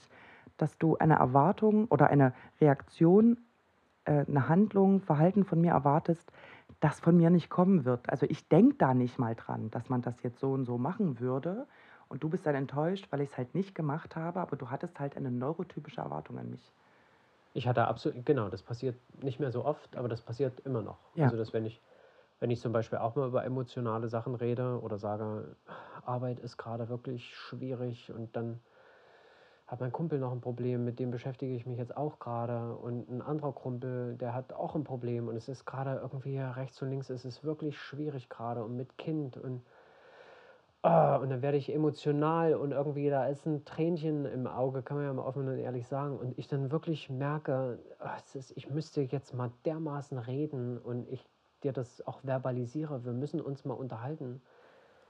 dass 0.56 0.78
du 0.78 0.96
eine 0.96 1.14
Erwartung 1.14 1.86
oder 1.86 2.08
eine 2.08 2.34
Reaktion, 2.60 3.38
äh, 4.04 4.24
eine 4.26 4.48
Handlung, 4.48 5.00
Verhalten 5.00 5.44
von 5.44 5.60
mir 5.60 5.72
erwartest, 5.72 6.30
das 6.80 7.00
von 7.00 7.16
mir 7.16 7.30
nicht 7.30 7.48
kommen 7.48 7.84
wird. 7.84 8.10
Also 8.10 8.26
ich 8.28 8.48
denke 8.48 8.76
da 8.76 8.94
nicht 8.94 9.18
mal 9.18 9.34
dran, 9.34 9.70
dass 9.70 9.88
man 9.88 10.02
das 10.02 10.22
jetzt 10.22 10.40
so 10.40 10.52
und 10.52 10.64
so 10.64 10.78
machen 10.78 11.20
würde. 11.20 11.66
Und 12.08 12.22
du 12.22 12.28
bist 12.28 12.44
dann 12.44 12.54
enttäuscht, 12.54 13.06
weil 13.10 13.22
ich 13.22 13.30
es 13.30 13.38
halt 13.38 13.54
nicht 13.54 13.74
gemacht 13.74 14.16
habe, 14.16 14.40
aber 14.40 14.56
du 14.56 14.70
hattest 14.70 15.00
halt 15.00 15.16
eine 15.16 15.30
neurotypische 15.30 16.00
Erwartung 16.00 16.38
an 16.38 16.50
mich. 16.50 16.72
Ich 17.54 17.68
hatte 17.68 17.86
absolut, 17.86 18.24
genau, 18.24 18.48
das 18.48 18.62
passiert 18.62 18.96
nicht 19.22 19.38
mehr 19.38 19.52
so 19.52 19.64
oft, 19.64 19.96
aber 19.96 20.08
das 20.08 20.22
passiert 20.22 20.60
immer 20.60 20.82
noch. 20.82 20.98
Ja. 21.14 21.24
Also, 21.24 21.36
dass 21.36 21.52
wenn 21.52 21.66
ich, 21.66 21.80
wenn 22.40 22.50
ich 22.50 22.60
zum 22.60 22.72
Beispiel 22.72 22.98
auch 22.98 23.14
mal 23.14 23.28
über 23.28 23.44
emotionale 23.44 24.08
Sachen 24.08 24.34
rede 24.34 24.80
oder 24.80 24.98
sage, 24.98 25.56
Arbeit 26.04 26.40
ist 26.40 26.56
gerade 26.56 26.88
wirklich 26.88 27.34
schwierig 27.34 28.10
und 28.12 28.34
dann 28.36 28.60
hat 29.72 29.80
mein 29.80 29.92
Kumpel 29.92 30.18
noch 30.18 30.32
ein 30.32 30.42
Problem, 30.42 30.84
mit 30.84 30.98
dem 30.98 31.10
beschäftige 31.10 31.54
ich 31.54 31.64
mich 31.64 31.78
jetzt 31.78 31.96
auch 31.96 32.18
gerade. 32.18 32.74
Und 32.76 33.08
ein 33.08 33.22
anderer 33.22 33.52
Kumpel, 33.52 34.16
der 34.16 34.34
hat 34.34 34.52
auch 34.52 34.74
ein 34.74 34.84
Problem. 34.84 35.28
Und 35.28 35.36
es 35.36 35.48
ist 35.48 35.64
gerade 35.64 35.98
irgendwie 36.02 36.38
rechts 36.38 36.82
und 36.82 36.90
links, 36.90 37.08
es 37.08 37.24
ist 37.24 37.42
wirklich 37.42 37.78
schwierig 37.78 38.28
gerade 38.28 38.62
und 38.64 38.76
mit 38.76 38.98
Kind. 38.98 39.38
Und, 39.38 39.62
oh, 40.82 41.18
und 41.20 41.30
dann 41.30 41.42
werde 41.42 41.56
ich 41.56 41.72
emotional 41.72 42.54
und 42.54 42.72
irgendwie 42.72 43.08
da 43.08 43.26
ist 43.26 43.46
ein 43.46 43.64
Tränchen 43.64 44.24
im 44.24 44.46
Auge, 44.46 44.82
kann 44.82 44.96
man 44.96 45.06
ja 45.06 45.12
mal 45.12 45.22
offen 45.22 45.48
und 45.48 45.58
ehrlich 45.58 45.86
sagen. 45.86 46.18
Und 46.18 46.38
ich 46.38 46.48
dann 46.48 46.70
wirklich 46.70 47.10
merke, 47.10 47.78
oh, 48.00 48.38
ist, 48.38 48.56
ich 48.56 48.70
müsste 48.70 49.02
jetzt 49.02 49.34
mal 49.34 49.50
dermaßen 49.64 50.18
reden 50.18 50.78
und 50.78 51.08
ich 51.08 51.24
dir 51.62 51.72
das 51.72 52.06
auch 52.06 52.22
verbalisiere. 52.24 53.04
Wir 53.04 53.12
müssen 53.12 53.40
uns 53.40 53.64
mal 53.64 53.74
unterhalten. 53.74 54.42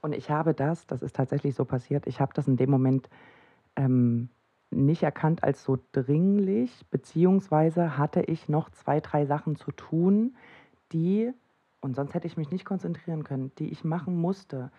Und 0.01 0.13
ich 0.13 0.29
habe 0.29 0.53
das, 0.53 0.85
das 0.85 1.01
ist 1.01 1.15
tatsächlich 1.15 1.55
so 1.55 1.65
passiert, 1.65 2.07
ich 2.07 2.19
habe 2.19 2.33
das 2.33 2.47
in 2.47 2.57
dem 2.57 2.69
Moment 2.69 3.09
ähm, 3.75 4.29
nicht 4.69 5.03
erkannt 5.03 5.43
als 5.43 5.63
so 5.63 5.77
dringlich, 5.93 6.85
beziehungsweise 6.91 7.97
hatte 7.97 8.21
ich 8.21 8.49
noch 8.49 8.69
zwei, 8.71 8.99
drei 8.99 9.25
Sachen 9.25 9.55
zu 9.55 9.71
tun, 9.71 10.35
die, 10.91 11.31
und 11.79 11.95
sonst 11.95 12.13
hätte 12.13 12.27
ich 12.27 12.37
mich 12.37 12.51
nicht 12.51 12.65
konzentrieren 12.65 13.23
können, 13.23 13.51
die 13.59 13.69
ich 13.69 13.83
machen 13.83 14.15
musste. 14.17 14.71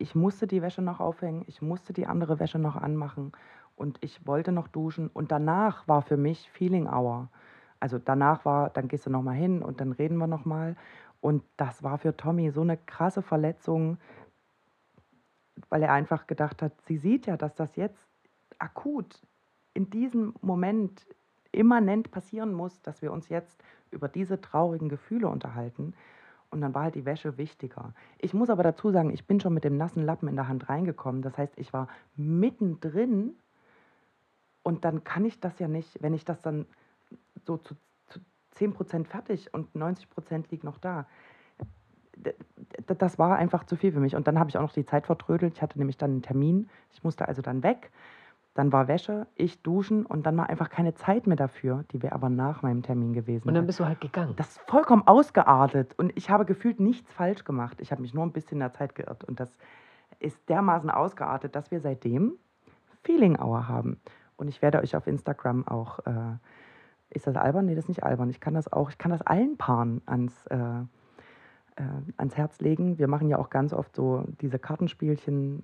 Ich 0.00 0.14
musste 0.14 0.46
die 0.46 0.62
Wäsche 0.62 0.80
noch 0.80 0.98
aufhängen, 0.98 1.44
ich 1.46 1.60
musste 1.60 1.92
die 1.92 2.06
andere 2.06 2.40
Wäsche 2.40 2.58
noch 2.58 2.74
anmachen 2.74 3.32
und 3.76 3.98
ich 4.00 4.26
wollte 4.26 4.50
noch 4.50 4.66
duschen 4.66 5.08
und 5.08 5.30
danach 5.30 5.86
war 5.88 6.00
für 6.00 6.16
mich 6.16 6.50
Feeling 6.50 6.88
Hour. 6.88 7.28
Also 7.80 7.98
danach 7.98 8.46
war, 8.46 8.70
dann 8.70 8.88
gehst 8.88 9.04
du 9.04 9.10
noch 9.10 9.20
mal 9.20 9.34
hin 9.34 9.62
und 9.62 9.82
dann 9.82 9.92
reden 9.92 10.16
wir 10.16 10.26
noch 10.26 10.46
mal 10.46 10.74
und 11.20 11.44
das 11.58 11.82
war 11.82 11.98
für 11.98 12.16
Tommy 12.16 12.50
so 12.50 12.62
eine 12.62 12.78
krasse 12.78 13.20
Verletzung, 13.20 13.98
weil 15.68 15.82
er 15.82 15.92
einfach 15.92 16.26
gedacht 16.26 16.62
hat, 16.62 16.72
sie 16.86 16.96
sieht 16.96 17.26
ja, 17.26 17.36
dass 17.36 17.54
das 17.54 17.76
jetzt 17.76 18.08
akut 18.58 19.20
in 19.74 19.90
diesem 19.90 20.32
Moment 20.40 21.06
immanent 21.52 22.10
passieren 22.10 22.54
muss, 22.54 22.80
dass 22.80 23.02
wir 23.02 23.12
uns 23.12 23.28
jetzt 23.28 23.62
über 23.90 24.08
diese 24.08 24.40
traurigen 24.40 24.88
Gefühle 24.88 25.28
unterhalten. 25.28 25.92
Und 26.50 26.60
dann 26.60 26.74
war 26.74 26.82
halt 26.84 26.96
die 26.96 27.04
Wäsche 27.04 27.38
wichtiger. 27.38 27.94
Ich 28.18 28.34
muss 28.34 28.50
aber 28.50 28.64
dazu 28.64 28.90
sagen, 28.90 29.10
ich 29.10 29.26
bin 29.26 29.40
schon 29.40 29.54
mit 29.54 29.62
dem 29.62 29.76
nassen 29.76 30.04
Lappen 30.04 30.28
in 30.28 30.34
der 30.34 30.48
Hand 30.48 30.68
reingekommen. 30.68 31.22
Das 31.22 31.38
heißt, 31.38 31.54
ich 31.56 31.72
war 31.72 31.88
mittendrin 32.16 33.36
und 34.62 34.84
dann 34.84 35.04
kann 35.04 35.24
ich 35.24 35.40
das 35.40 35.58
ja 35.58 35.68
nicht, 35.68 36.02
wenn 36.02 36.12
ich 36.12 36.24
das 36.24 36.42
dann 36.42 36.66
so 37.46 37.56
zu, 37.56 37.74
zu 38.08 38.20
10% 38.56 39.06
fertig 39.06 39.54
und 39.54 39.74
90% 39.74 40.44
liegt 40.50 40.64
noch 40.64 40.78
da. 40.78 41.06
Das 42.86 43.18
war 43.18 43.36
einfach 43.36 43.64
zu 43.64 43.76
viel 43.76 43.92
für 43.92 44.00
mich. 44.00 44.16
Und 44.16 44.26
dann 44.26 44.38
habe 44.38 44.50
ich 44.50 44.58
auch 44.58 44.62
noch 44.62 44.72
die 44.72 44.84
Zeit 44.84 45.06
vertrödelt. 45.06 45.54
Ich 45.54 45.62
hatte 45.62 45.78
nämlich 45.78 45.96
dann 45.96 46.10
einen 46.10 46.22
Termin. 46.22 46.68
Ich 46.92 47.02
musste 47.02 47.28
also 47.28 47.40
dann 47.42 47.62
weg. 47.62 47.90
Dann 48.54 48.72
war 48.72 48.88
Wäsche, 48.88 49.28
ich 49.36 49.62
duschen 49.62 50.04
und 50.04 50.26
dann 50.26 50.36
war 50.36 50.50
einfach 50.50 50.70
keine 50.70 50.94
Zeit 50.94 51.26
mehr 51.26 51.36
dafür. 51.36 51.84
Die 51.92 52.02
wäre 52.02 52.14
aber 52.14 52.28
nach 52.28 52.62
meinem 52.62 52.82
Termin 52.82 53.12
gewesen. 53.12 53.46
Und 53.46 53.54
dann 53.54 53.66
bist 53.66 53.78
du 53.78 53.86
halt 53.86 54.00
gegangen. 54.00 54.34
Das 54.36 54.48
ist 54.48 54.60
vollkommen 54.66 55.06
ausgeartet 55.06 55.94
und 55.98 56.12
ich 56.16 56.30
habe 56.30 56.44
gefühlt 56.44 56.80
nichts 56.80 57.12
falsch 57.12 57.44
gemacht. 57.44 57.80
Ich 57.80 57.92
habe 57.92 58.02
mich 58.02 58.12
nur 58.12 58.24
ein 58.24 58.32
bisschen 58.32 58.56
in 58.56 58.60
der 58.60 58.72
Zeit 58.72 58.94
geirrt 58.96 59.22
und 59.24 59.38
das 59.38 59.56
ist 60.18 60.48
dermaßen 60.48 60.90
ausgeartet, 60.90 61.54
dass 61.54 61.70
wir 61.70 61.80
seitdem 61.80 62.34
Feeling 63.02 63.38
Hour 63.38 63.68
haben. 63.68 64.00
Und 64.36 64.48
ich 64.48 64.62
werde 64.62 64.80
euch 64.80 64.96
auf 64.96 65.06
Instagram 65.06 65.66
auch, 65.66 66.00
äh, 66.00 66.36
ist 67.10 67.26
das 67.26 67.36
albern? 67.36 67.66
Nee, 67.66 67.74
das 67.74 67.84
ist 67.84 67.88
nicht 67.88 68.04
albern. 68.04 68.30
Ich 68.30 68.40
kann 68.40 68.54
das 68.54 68.72
auch, 68.72 68.90
ich 68.90 68.98
kann 68.98 69.10
das 69.10 69.22
allen 69.22 69.56
Paaren 69.58 70.00
ans, 70.06 70.46
äh, 70.46 70.56
äh, 70.56 71.82
ans 72.16 72.36
Herz 72.36 72.60
legen. 72.60 72.98
Wir 72.98 73.08
machen 73.08 73.28
ja 73.28 73.38
auch 73.38 73.50
ganz 73.50 73.72
oft 73.72 73.94
so 73.94 74.24
diese 74.40 74.58
Kartenspielchen, 74.58 75.62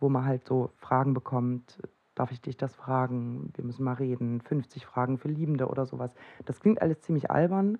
wo 0.00 0.08
man 0.08 0.24
halt 0.24 0.46
so 0.46 0.70
Fragen 0.76 1.14
bekommt, 1.14 1.78
darf 2.16 2.32
ich 2.32 2.40
dich 2.40 2.56
das 2.56 2.74
fragen? 2.74 3.52
Wir 3.54 3.64
müssen 3.64 3.84
mal 3.84 3.94
reden. 3.94 4.40
50 4.40 4.84
Fragen 4.84 5.18
für 5.18 5.28
Liebende 5.28 5.68
oder 5.68 5.86
sowas. 5.86 6.12
Das 6.44 6.58
klingt 6.58 6.82
alles 6.82 7.00
ziemlich 7.02 7.30
albern, 7.30 7.78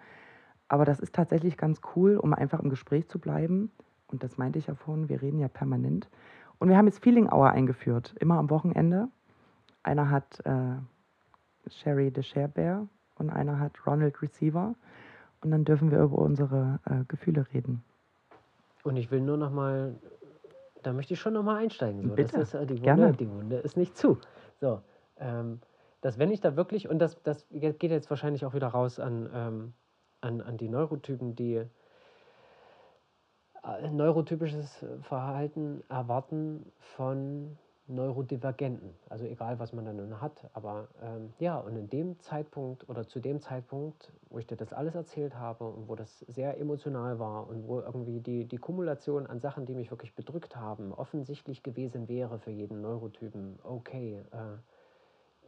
aber 0.68 0.84
das 0.84 1.00
ist 1.00 1.14
tatsächlich 1.14 1.56
ganz 1.56 1.80
cool, 1.96 2.16
um 2.16 2.32
einfach 2.32 2.60
im 2.60 2.70
Gespräch 2.70 3.08
zu 3.08 3.18
bleiben. 3.18 3.72
Und 4.06 4.22
das 4.22 4.38
meinte 4.38 4.58
ich 4.58 4.68
ja 4.68 4.74
vorhin, 4.74 5.08
wir 5.08 5.20
reden 5.20 5.40
ja 5.40 5.48
permanent. 5.48 6.08
Und 6.58 6.68
wir 6.68 6.76
haben 6.76 6.86
jetzt 6.86 7.02
Feeling 7.02 7.28
Hour 7.28 7.50
eingeführt, 7.50 8.14
immer 8.20 8.38
am 8.38 8.50
Wochenende. 8.50 9.08
Einer 9.82 10.10
hat 10.10 10.40
äh, 10.44 10.76
Sherry 11.68 12.12
the 12.14 12.22
Share 12.22 12.48
Bear 12.48 12.86
und 13.16 13.30
einer 13.30 13.58
hat 13.58 13.86
Ronald 13.86 14.22
Receiver. 14.22 14.74
Und 15.40 15.50
dann 15.50 15.64
dürfen 15.64 15.90
wir 15.90 16.00
über 16.00 16.18
unsere 16.18 16.80
äh, 16.86 17.04
Gefühle 17.08 17.46
reden. 17.52 17.82
Und 18.84 18.96
ich 18.96 19.10
will 19.10 19.20
nur 19.20 19.36
noch 19.36 19.50
mal 19.50 19.94
da 20.86 20.92
möchte 20.92 21.14
ich 21.14 21.20
schon 21.20 21.32
nochmal 21.32 21.56
einsteigen. 21.56 22.00
So. 22.00 22.14
Bitte. 22.14 22.38
Das 22.38 22.48
ist, 22.48 22.54
äh, 22.54 22.64
die, 22.64 22.74
Wunde, 22.74 22.82
Gerne. 22.82 23.12
die 23.12 23.28
Wunde 23.28 23.56
ist 23.56 23.76
nicht 23.76 23.96
zu. 23.96 24.18
So, 24.60 24.80
ähm, 25.18 25.60
dass 26.00 26.16
wenn 26.16 26.30
ich 26.30 26.40
da 26.40 26.54
wirklich, 26.54 26.88
und 26.88 27.00
das, 27.00 27.20
das 27.24 27.44
geht 27.50 27.82
jetzt 27.82 28.08
wahrscheinlich 28.08 28.46
auch 28.46 28.54
wieder 28.54 28.68
raus 28.68 29.00
an, 29.00 29.28
ähm, 29.34 29.72
an, 30.20 30.40
an 30.40 30.56
die 30.56 30.68
Neurotypen, 30.68 31.34
die 31.34 31.56
äh, 31.56 31.66
neurotypisches 33.90 34.86
Verhalten 35.02 35.82
erwarten 35.88 36.70
von 36.78 37.58
Neurodivergenten. 37.88 38.94
Also 39.08 39.24
egal, 39.26 39.58
was 39.58 39.72
man 39.72 39.84
dann 39.84 39.96
nun 39.96 40.20
hat. 40.20 40.50
Aber 40.52 40.88
ähm, 41.02 41.32
ja, 41.38 41.58
und 41.58 41.76
in 41.76 41.88
dem 41.88 42.18
Zeitpunkt 42.20 42.88
oder 42.88 43.06
zu 43.06 43.20
dem 43.20 43.40
Zeitpunkt, 43.40 44.12
wo 44.28 44.38
ich 44.38 44.46
dir 44.46 44.56
das 44.56 44.72
alles 44.72 44.94
erzählt 44.94 45.36
habe 45.36 45.68
und 45.68 45.88
wo 45.88 45.94
das 45.94 46.20
sehr 46.20 46.58
emotional 46.58 47.18
war 47.18 47.48
und 47.48 47.66
wo 47.68 47.80
irgendwie 47.80 48.20
die, 48.20 48.44
die 48.44 48.58
Kumulation 48.58 49.26
an 49.26 49.38
Sachen, 49.38 49.66
die 49.66 49.74
mich 49.74 49.90
wirklich 49.90 50.14
bedrückt 50.14 50.56
haben, 50.56 50.92
offensichtlich 50.92 51.62
gewesen 51.62 52.08
wäre 52.08 52.38
für 52.38 52.50
jeden 52.50 52.80
Neurotypen, 52.80 53.58
okay, 53.62 54.22
äh, 54.32 54.58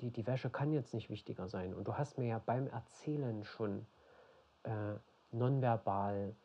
die, 0.01 0.11
die 0.11 0.27
Wäsche 0.27 0.51
kann 0.51 0.73
jetzt 0.73 0.95
nicht 0.95 1.11
wichtiger 1.11 1.49
sein. 1.49 1.75
Und 1.75 1.89
du 1.89 1.95
hast 1.95 2.19
mir 2.19 2.29
ja 2.29 2.41
beim 2.45 2.69
Erzählen 2.69 3.45
schon 3.45 3.85
äh, 4.63 4.95
nonverbal 5.33 6.37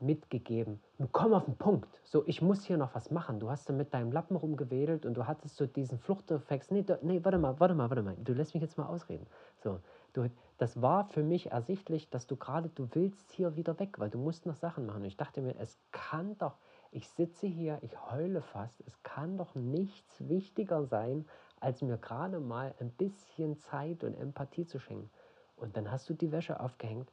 mitgegeben. 0.00 0.80
Nun 0.98 1.08
komm 1.12 1.34
auf 1.34 1.44
den 1.44 1.56
Punkt. 1.56 2.00
So, 2.04 2.24
ich 2.26 2.42
muss 2.42 2.64
hier 2.64 2.76
noch 2.76 2.94
was 2.94 3.10
machen. 3.10 3.40
Du 3.40 3.50
hast 3.50 3.68
da 3.68 3.72
mit 3.72 3.94
deinem 3.94 4.12
Lappen 4.12 4.36
rumgewedelt 4.36 5.06
und 5.06 5.14
du 5.14 5.26
hattest 5.26 5.56
so 5.56 5.66
diesen 5.66 5.98
Fluchtreflex. 5.98 6.70
Nee, 6.70 6.82
du, 6.82 6.98
nee, 7.02 7.20
warte 7.22 7.38
mal, 7.38 7.58
warte 7.60 7.74
mal, 7.74 7.90
warte 7.90 8.02
mal. 8.02 8.16
Du 8.22 8.32
lässt 8.32 8.54
mich 8.54 8.62
jetzt 8.62 8.78
mal 8.78 8.86
ausreden. 8.86 9.26
So, 9.62 9.80
du, 10.12 10.30
das 10.58 10.80
war 10.80 11.04
für 11.04 11.22
mich 11.22 11.50
ersichtlich, 11.50 12.10
dass 12.10 12.26
du 12.26 12.36
gerade, 12.36 12.68
du 12.68 12.88
willst 12.92 13.32
hier 13.32 13.56
wieder 13.56 13.78
weg, 13.78 13.98
weil 13.98 14.10
du 14.10 14.18
musst 14.18 14.46
noch 14.46 14.56
Sachen 14.56 14.86
machen. 14.86 15.02
Und 15.02 15.06
ich 15.06 15.16
dachte 15.16 15.40
mir, 15.40 15.56
es 15.58 15.78
kann 15.92 16.36
doch, 16.38 16.56
ich 16.90 17.08
sitze 17.08 17.46
hier, 17.46 17.78
ich 17.82 18.10
heule 18.10 18.42
fast, 18.42 18.80
es 18.86 19.02
kann 19.02 19.36
doch 19.36 19.54
nichts 19.54 20.28
wichtiger 20.28 20.84
sein, 20.84 21.26
als 21.60 21.82
mir 21.82 21.96
gerade 21.96 22.40
mal 22.40 22.74
ein 22.78 22.90
bisschen 22.90 23.58
Zeit 23.58 24.04
und 24.04 24.14
Empathie 24.14 24.66
zu 24.66 24.78
schenken. 24.78 25.10
Und 25.56 25.76
dann 25.76 25.90
hast 25.90 26.08
du 26.10 26.14
die 26.14 26.30
Wäsche 26.30 26.60
aufgehängt, 26.60 27.10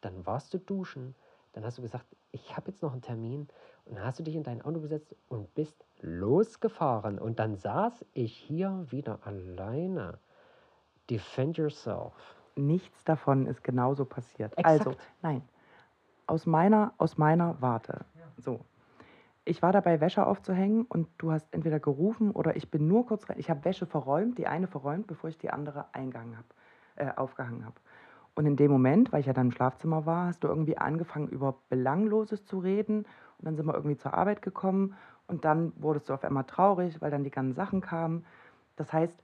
dann 0.00 0.24
warst 0.26 0.54
du 0.54 0.58
duschen, 0.58 1.14
dann 1.58 1.66
hast 1.66 1.78
du 1.78 1.82
gesagt, 1.82 2.06
ich 2.30 2.56
habe 2.56 2.70
jetzt 2.70 2.82
noch 2.82 2.92
einen 2.92 3.02
Termin 3.02 3.48
und 3.84 3.96
dann 3.96 4.04
hast 4.04 4.20
du 4.20 4.22
dich 4.22 4.36
in 4.36 4.44
dein 4.44 4.62
Auto 4.62 4.80
gesetzt 4.80 5.16
und 5.28 5.52
bist 5.56 5.84
losgefahren. 6.00 7.18
Und 7.18 7.40
dann 7.40 7.56
saß 7.56 8.04
ich 8.12 8.32
hier 8.32 8.86
wieder 8.90 9.18
alleine. 9.24 10.20
Defend 11.10 11.56
yourself. 11.56 12.12
Nichts 12.54 13.02
davon 13.02 13.46
ist 13.46 13.64
genauso 13.64 14.04
passiert. 14.04 14.56
Exakt. 14.56 14.86
Also, 14.86 14.94
nein. 15.20 15.42
Aus 16.28 16.46
meiner, 16.46 16.94
aus 16.96 17.18
meiner 17.18 17.60
Warte. 17.60 18.04
So. 18.36 18.60
Ich 19.44 19.60
war 19.60 19.72
dabei, 19.72 20.00
Wäsche 20.00 20.26
aufzuhängen 20.26 20.84
und 20.84 21.08
du 21.18 21.32
hast 21.32 21.52
entweder 21.52 21.80
gerufen 21.80 22.30
oder 22.30 22.54
ich 22.54 22.70
bin 22.70 22.86
nur 22.86 23.04
kurz 23.04 23.28
rein. 23.28 23.40
Ich 23.40 23.50
habe 23.50 23.64
Wäsche 23.64 23.86
verräumt, 23.86 24.38
die 24.38 24.46
eine 24.46 24.68
verräumt, 24.68 25.08
bevor 25.08 25.28
ich 25.28 25.38
die 25.38 25.50
andere 25.50 25.92
eingehangen 25.92 26.36
habe, 26.36 26.48
äh, 26.94 27.16
aufgehangen 27.16 27.64
habe. 27.66 27.80
Und 28.38 28.46
in 28.46 28.54
dem 28.54 28.70
Moment, 28.70 29.12
weil 29.12 29.18
ich 29.18 29.26
ja 29.26 29.32
dann 29.32 29.46
im 29.46 29.50
Schlafzimmer 29.50 30.06
war, 30.06 30.28
hast 30.28 30.44
du 30.44 30.46
irgendwie 30.46 30.78
angefangen, 30.78 31.26
über 31.26 31.56
Belangloses 31.70 32.44
zu 32.44 32.60
reden. 32.60 32.98
Und 32.98 33.44
dann 33.44 33.56
sind 33.56 33.66
wir 33.66 33.74
irgendwie 33.74 33.96
zur 33.96 34.14
Arbeit 34.14 34.42
gekommen. 34.42 34.94
Und 35.26 35.44
dann 35.44 35.72
wurdest 35.74 36.08
du 36.08 36.14
auf 36.14 36.22
einmal 36.22 36.44
traurig, 36.44 37.00
weil 37.00 37.10
dann 37.10 37.24
die 37.24 37.32
ganzen 37.32 37.54
Sachen 37.54 37.80
kamen. 37.80 38.24
Das 38.76 38.92
heißt, 38.92 39.16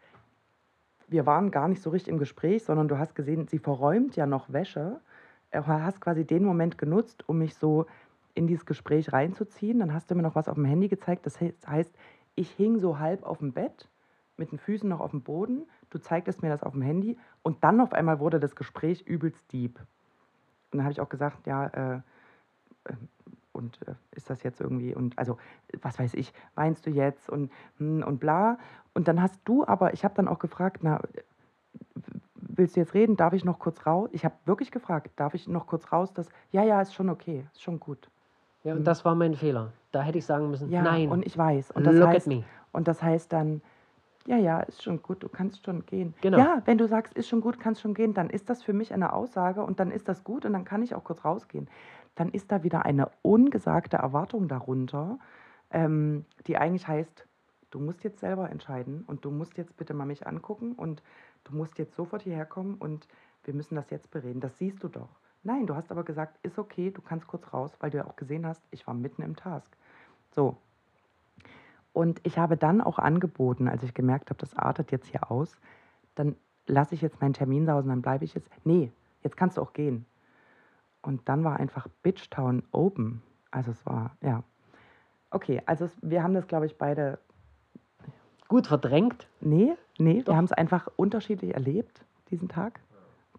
wir 1.07 1.27
waren 1.27 1.53
gar 1.53 1.69
nicht 1.69 1.81
so 1.81 1.91
richtig 1.91 2.09
im 2.13 2.19
Gespräch, 2.19 2.65
sondern 2.65 2.89
du 2.89 2.99
hast 2.99 3.15
gesehen, 3.15 3.47
sie 3.47 3.61
verräumt 3.61 4.17
ja 4.17 4.27
noch 4.27 4.53
Wäsche. 4.53 4.99
Du 5.53 5.65
hast 5.65 6.01
quasi 6.01 6.25
den 6.25 6.43
Moment 6.43 6.77
genutzt, 6.77 7.29
um 7.29 7.39
mich 7.39 7.55
so 7.55 7.87
in 8.35 8.49
dieses 8.49 8.67
Gespräch 8.67 9.13
reinzuziehen. 9.13 9.79
Dann 9.79 9.95
hast 9.95 10.11
du 10.11 10.17
mir 10.17 10.23
noch 10.23 10.35
was 10.35 10.49
auf 10.49 10.57
dem 10.57 10.65
Handy 10.65 10.89
gezeigt. 10.89 11.25
Das 11.25 11.39
heißt, 11.41 11.95
ich 12.35 12.51
hing 12.51 12.81
so 12.81 12.99
halb 12.99 13.23
auf 13.23 13.39
dem 13.39 13.53
Bett, 13.53 13.89
mit 14.37 14.51
den 14.51 14.59
Füßen 14.59 14.89
noch 14.89 14.99
auf 14.99 15.13
dem 15.13 15.23
Boden. 15.23 15.69
Du 15.95 16.01
zeigtest 16.01 16.43
mir 16.43 16.49
das 16.49 16.65
auf 16.65 16.73
dem 16.73 16.83
Handy 16.83 17.17
und 17.45 17.63
dann 17.63 17.81
auf 17.81 17.93
einmal 17.93 18.19
wurde 18.19 18.41
das 18.41 18.57
Gespräch 18.57 19.03
übelst 19.03 19.53
deep. 19.53 19.79
Und 19.79 20.79
dann 20.79 20.83
habe 20.83 20.93
ich 20.93 21.01
auch 21.01 21.09
gesagt, 21.09 21.47
ja, 21.47 21.67
äh, 21.69 21.95
äh, 22.87 22.95
und 23.53 23.79
äh, 23.87 23.95
ist 24.11 24.29
das 24.29 24.43
jetzt 24.43 24.61
irgendwie, 24.61 24.93
und 24.93 25.17
also, 25.17 25.39
was 25.83 25.97
weiß 26.01 26.15
ich, 26.15 26.33
weinst 26.57 26.85
du 26.87 26.91
jetzt 26.91 27.31
und, 27.31 27.53
hm, 27.79 28.03
und 28.03 28.19
bla. 28.19 28.59
Und 28.93 29.07
dann 29.07 29.23
hast 29.23 29.41
du 29.45 29.65
aber, 29.65 29.95
ich 29.95 30.03
habe 30.05 30.15
dann 30.17 30.27
auch 30.27 30.41
gefragt, 30.41 30.79
na, 30.83 31.01
willst 32.35 32.75
du 32.75 32.81
jetzt 32.81 32.95
reden? 32.95 33.17
Darf 33.17 33.33
ich 33.33 33.45
noch 33.45 33.61
kurz 33.61 33.87
raus? 33.87 34.09
Ich 34.11 34.25
habe 34.25 34.35
wirklich 34.47 34.73
gefragt, 34.73 35.13
darf 35.15 35.35
ich 35.35 35.47
noch 35.47 35.69
kurz 35.69 35.93
raus? 35.93 36.13
Das, 36.13 36.29
ja, 36.51 36.65
ja, 36.65 36.81
ist 36.81 36.93
schon 36.93 37.09
okay, 37.09 37.47
ist 37.53 37.63
schon 37.63 37.79
gut. 37.79 38.11
Ja, 38.65 38.75
und 38.75 38.83
das 38.83 39.05
war 39.05 39.15
mein 39.15 39.37
Fehler. 39.37 39.71
Da 39.93 40.03
hätte 40.03 40.19
ich 40.19 40.27
sagen 40.27 40.51
müssen, 40.51 40.71
Ja, 40.71 40.83
nein, 40.83 41.09
und 41.09 41.25
ich 41.25 41.39
weiß. 41.39 41.71
Und 41.71 41.87
das 41.87 41.95
look 41.95 42.09
heißt. 42.09 42.29
Und 42.73 42.89
das 42.89 43.01
heißt 43.01 43.33
dann, 43.33 43.63
Ja, 44.27 44.39
ja, 44.39 44.61
ist 44.61 44.83
schon 44.83 45.03
gut, 45.03 45.23
du 45.23 45.29
kannst 45.29 45.65
schon 45.67 45.85
gehen. 45.85 46.15
Genau. 46.23 46.39
Ja, 46.39 46.63
wenn 46.65 46.79
du 46.79 46.89
sagst, 46.89 47.13
ist 47.15 47.29
schon 47.29 47.43
gut, 47.43 47.61
kannst 47.61 47.83
schon 47.83 47.93
gehen, 47.93 48.15
dann 48.15 48.31
ist 48.31 48.49
das 48.49 48.63
für 48.63 48.73
mich 48.73 48.95
eine 48.95 49.13
Aussage 49.13 49.63
und 49.63 49.81
dann 49.81 49.91
ist 49.91 50.09
das 50.09 50.25
gut 50.25 50.47
und 50.47 50.55
dann 50.55 50.65
kann 50.65 50.83
ich 50.83 50.95
auch 50.95 51.05
kurz 51.05 51.25
rausgehen. 51.25 51.69
Dann 52.15 52.31
ist 52.31 52.51
da 52.51 52.63
wieder 52.63 52.87
eine 52.87 53.11
ungesagte 53.23 53.99
Erwartung 53.99 54.49
darunter, 54.49 55.19
ähm, 55.71 56.25
die 56.47 56.57
eigentlich 56.57 56.89
heißt, 56.89 57.27
du 57.71 57.81
musst 57.81 58.03
jetzt 58.05 58.21
selber 58.21 58.49
entscheiden 58.51 59.05
und 59.07 59.25
du 59.25 59.31
musst 59.31 59.59
jetzt 59.59 59.77
bitte 59.77 59.93
mal 59.93 60.07
mich 60.07 60.27
angucken 60.27 60.73
und 60.73 61.03
du 61.45 61.55
musst 61.55 61.79
jetzt 61.79 61.95
sofort 61.95 62.23
hierher 62.23 62.47
kommen 62.47 62.77
und 62.77 63.07
wir 63.45 63.53
müssen 63.53 63.75
das 63.75 63.91
jetzt 63.91 64.11
bereden. 64.11 64.41
Das 64.41 64.57
siehst 64.57 64.83
du 64.83 64.89
doch. 64.89 65.09
Nein, 65.43 65.67
du 65.67 65.75
hast 65.75 65.91
aber 65.91 66.05
gesagt, 66.05 66.39
ist 66.43 66.59
okay, 66.59 66.91
du 66.91 67.03
kannst 67.03 67.27
kurz 67.27 67.53
raus, 67.53 67.73
weil 67.81 67.91
du 67.91 67.99
ja 67.99 68.07
auch 68.07 68.17
gesehen 68.17 68.47
hast, 68.47 68.63
ich 68.71 68.87
war 68.87 68.95
mitten 68.95 69.21
im 69.21 69.37
Task. 69.37 69.77
So, 70.31 70.57
und 71.95 72.21
ich 72.25 72.39
habe 72.39 72.57
dann 72.57 72.81
auch 72.81 72.99
angeboten, 72.99 73.69
als 73.69 73.85
ich 73.85 73.95
gemerkt 73.95 74.29
habe, 74.29 74.41
das 74.41 74.55
artet 74.57 74.91
jetzt 74.91 75.07
hier 75.07 75.31
aus, 75.31 75.57
dann 76.17 76.35
lasse 76.67 76.95
ich 76.95 77.01
jetzt 77.01 77.21
meinen 77.21 77.35
Termin 77.35 77.67
sausen, 77.67 77.89
dann 77.89 78.03
bleibe 78.03 78.25
ich 78.25 78.35
jetzt. 78.35 78.51
Nee, 78.65 78.91
jetzt 79.23 79.37
kannst 79.37 79.57
du 79.57 79.63
auch 79.63 79.73
gehen. 79.73 80.05
Und 81.03 81.29
dann 81.29 81.45
war 81.45 81.61
einfach 81.61 81.87
Bitchtown 82.03 82.65
open. 82.73 83.23
Also 83.53 83.71
es 83.71 83.87
war, 83.87 84.17
ja. 84.23 84.43
Okay, 85.31 85.63
also 85.67 85.85
es, 85.85 85.97
wir 86.03 86.25
haben 86.25 86.35
das, 86.35 86.49
glaube 86.49 86.67
ich, 86.67 86.77
beide. 86.77 87.21
Gut 88.49 88.67
verdrängt? 88.67 89.29
Nee, 89.41 89.75
nee, 89.99 90.23
Doch. 90.23 90.33
wir 90.33 90.37
haben 90.37 90.45
es 90.47 90.53
einfach 90.53 90.89
unterschiedlich 90.97 91.55
erlebt, 91.55 92.05
diesen 92.31 92.49
Tag, 92.49 92.81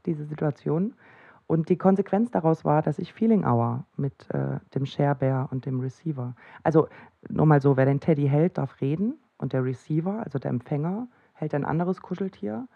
diese 0.06 0.24
Situation. 0.24 0.94
Und 1.48 1.70
die 1.70 1.78
Konsequenz 1.78 2.32
daraus 2.32 2.66
war, 2.66 2.82
dass 2.82 2.98
ich 2.98 3.14
Feeling 3.14 3.46
Hour 3.46 3.86
mit 3.98 4.30
äh, 4.32 4.60
dem 4.74 4.86
Sharebear 4.86 5.50
und 5.52 5.66
dem 5.66 5.80
Receiver. 5.80 6.36
Also 6.64 6.88
nur 7.30 7.46
mal 7.46 7.62
so, 7.62 7.78
wer 7.78 7.86
den 7.86 8.00
Teddy 8.00 8.28
hält, 8.28 8.58
darf 8.58 8.82
reden 8.82 9.20
und 9.38 9.54
der 9.54 9.64
Receiver, 9.64 10.24
also 10.24 10.40
der 10.40 10.50
Empfänger, 10.50 11.08
hält 11.34 11.54
ein 11.54 11.66
anderes 11.66 12.02
Kuscheltier 12.02 12.68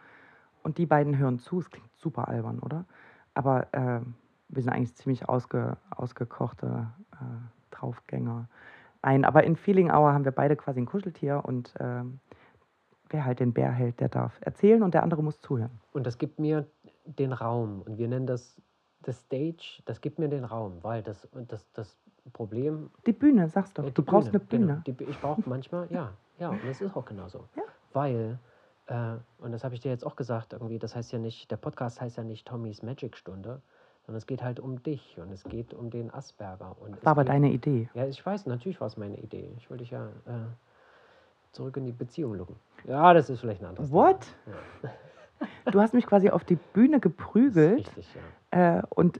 und 0.62 0.78
die 0.78 0.86
beiden 0.86 1.18
hören 1.18 1.40
zu. 1.40 1.60
Es 1.60 1.70
klingt 1.70 1.90
super 1.96 2.28
albern, 2.28 2.60
oder? 2.60 2.86
Aber 3.34 3.74
äh, 3.74 4.02
wir 4.50 4.62
sind 4.62 4.72
eigentlich 4.72 4.96
ziemlich 4.96 5.28
ausge, 5.28 5.78
ausgekochte 5.90 6.88
äh, 7.14 7.16
Draufgänger. 7.72 8.48
Ein, 9.02 9.24
aber 9.24 9.46
in 9.46 9.56
Feeling 9.56 9.90
Hour 9.90 10.14
haben 10.14 10.26
wir 10.26 10.32
beide 10.32 10.56
quasi 10.56 10.82
ein 10.82 10.86
Kuscheltier 10.86 11.42
und 11.46 11.76
äh, 11.80 12.04
wer 13.10 13.26
halt 13.26 13.40
den 13.40 13.54
Bär 13.54 13.72
hält, 13.72 14.00
der 14.00 14.10
darf 14.10 14.38
erzählen 14.42 14.84
und 14.84 14.94
der 14.94 15.04
andere 15.04 15.24
muss 15.24 15.40
zuhören. 15.40 15.80
Und 15.94 16.06
das 16.06 16.18
gibt 16.18 16.40
mir 16.40 16.68
den 17.18 17.34
Raum. 17.34 17.82
Und 17.82 17.98
wir 17.98 18.08
nennen 18.08 18.28
das 18.28 18.56
das 19.02 19.18
Stage, 19.22 19.82
das 19.86 20.02
gibt 20.02 20.20
mir 20.20 20.28
den 20.28 20.44
Raum, 20.44 20.80
weil 20.82 21.02
das, 21.02 21.26
das, 21.48 21.72
das 21.72 21.98
Problem. 22.34 22.92
Die 23.06 23.14
Bühne, 23.14 23.48
sagst 23.48 23.78
du. 23.78 23.82
äh, 23.82 23.86
die 23.86 23.94
du 23.94 24.04
brauchst 24.04 24.28
eine 24.30 24.40
genau. 24.40 24.50
Bühne. 24.50 24.84
Die, 24.86 24.94
Bü- 24.94 25.10
ich 25.10 25.20
brauche 25.22 25.42
manchmal, 25.46 25.88
ja, 25.90 26.12
ja, 26.38 26.50
und 26.50 26.60
das 26.68 26.82
ist 26.82 26.96
auch 26.96 27.06
genauso. 27.06 27.46
Ja. 27.56 27.64
Weil, 27.94 28.38
äh, 28.88 29.14
und 29.38 29.54
das 29.54 29.64
habe 29.64 29.74
ich 29.74 29.80
dir 29.80 29.90
jetzt 29.90 30.06
auch 30.06 30.18
gesagt, 30.18 30.52
irgendwie, 30.52 30.80
das 30.80 30.98
heißt 30.98 31.14
ja 31.14 31.20
nicht, 31.20 31.50
der 31.50 31.56
Podcast 31.56 32.02
heißt 32.02 32.18
ja 32.18 32.24
nicht 32.26 32.46
Tommys 32.46 32.84
Magic 32.84 33.16
Stunde, 33.16 33.62
sondern 34.06 34.18
es 34.18 34.28
geht 34.28 34.44
halt 34.44 34.60
um 34.60 34.84
dich 34.84 35.18
und 35.18 35.32
es 35.32 35.46
geht 35.46 35.74
um 35.74 35.90
den 35.90 36.14
Asperger. 36.14 36.76
Und 36.82 37.04
War 37.06 37.12
aber 37.12 37.24
geht, 37.24 37.30
deine 37.30 37.52
Idee. 37.52 37.90
Ja, 37.94 38.06
ich 38.06 38.24
weiß, 38.26 38.48
natürlich 38.48 38.82
war 38.82 38.88
es 38.88 38.98
meine 38.98 39.18
Idee. 39.18 39.50
Ich 39.58 39.70
wollte 39.70 39.84
dich 39.84 39.92
ja 39.92 40.08
äh, 40.26 40.48
zurück 41.54 41.78
in 41.78 41.86
die 41.86 41.94
Beziehung 41.94 42.34
locken. 42.36 42.58
Ja, 42.84 43.14
das 43.14 43.30
ist 43.30 43.40
vielleicht 43.40 43.62
ein 43.62 43.68
anderes 43.68 43.92
What? 43.94 44.28
Ja, 44.84 44.90
Du 45.72 45.80
hast 45.80 45.94
mich 45.94 46.06
quasi 46.06 46.30
auf 46.30 46.44
die 46.44 46.56
Bühne 46.56 47.00
geprügelt 47.00 47.88
richtig, 47.88 48.16
ja. 48.52 48.80
äh, 48.80 48.84
und, 48.90 49.20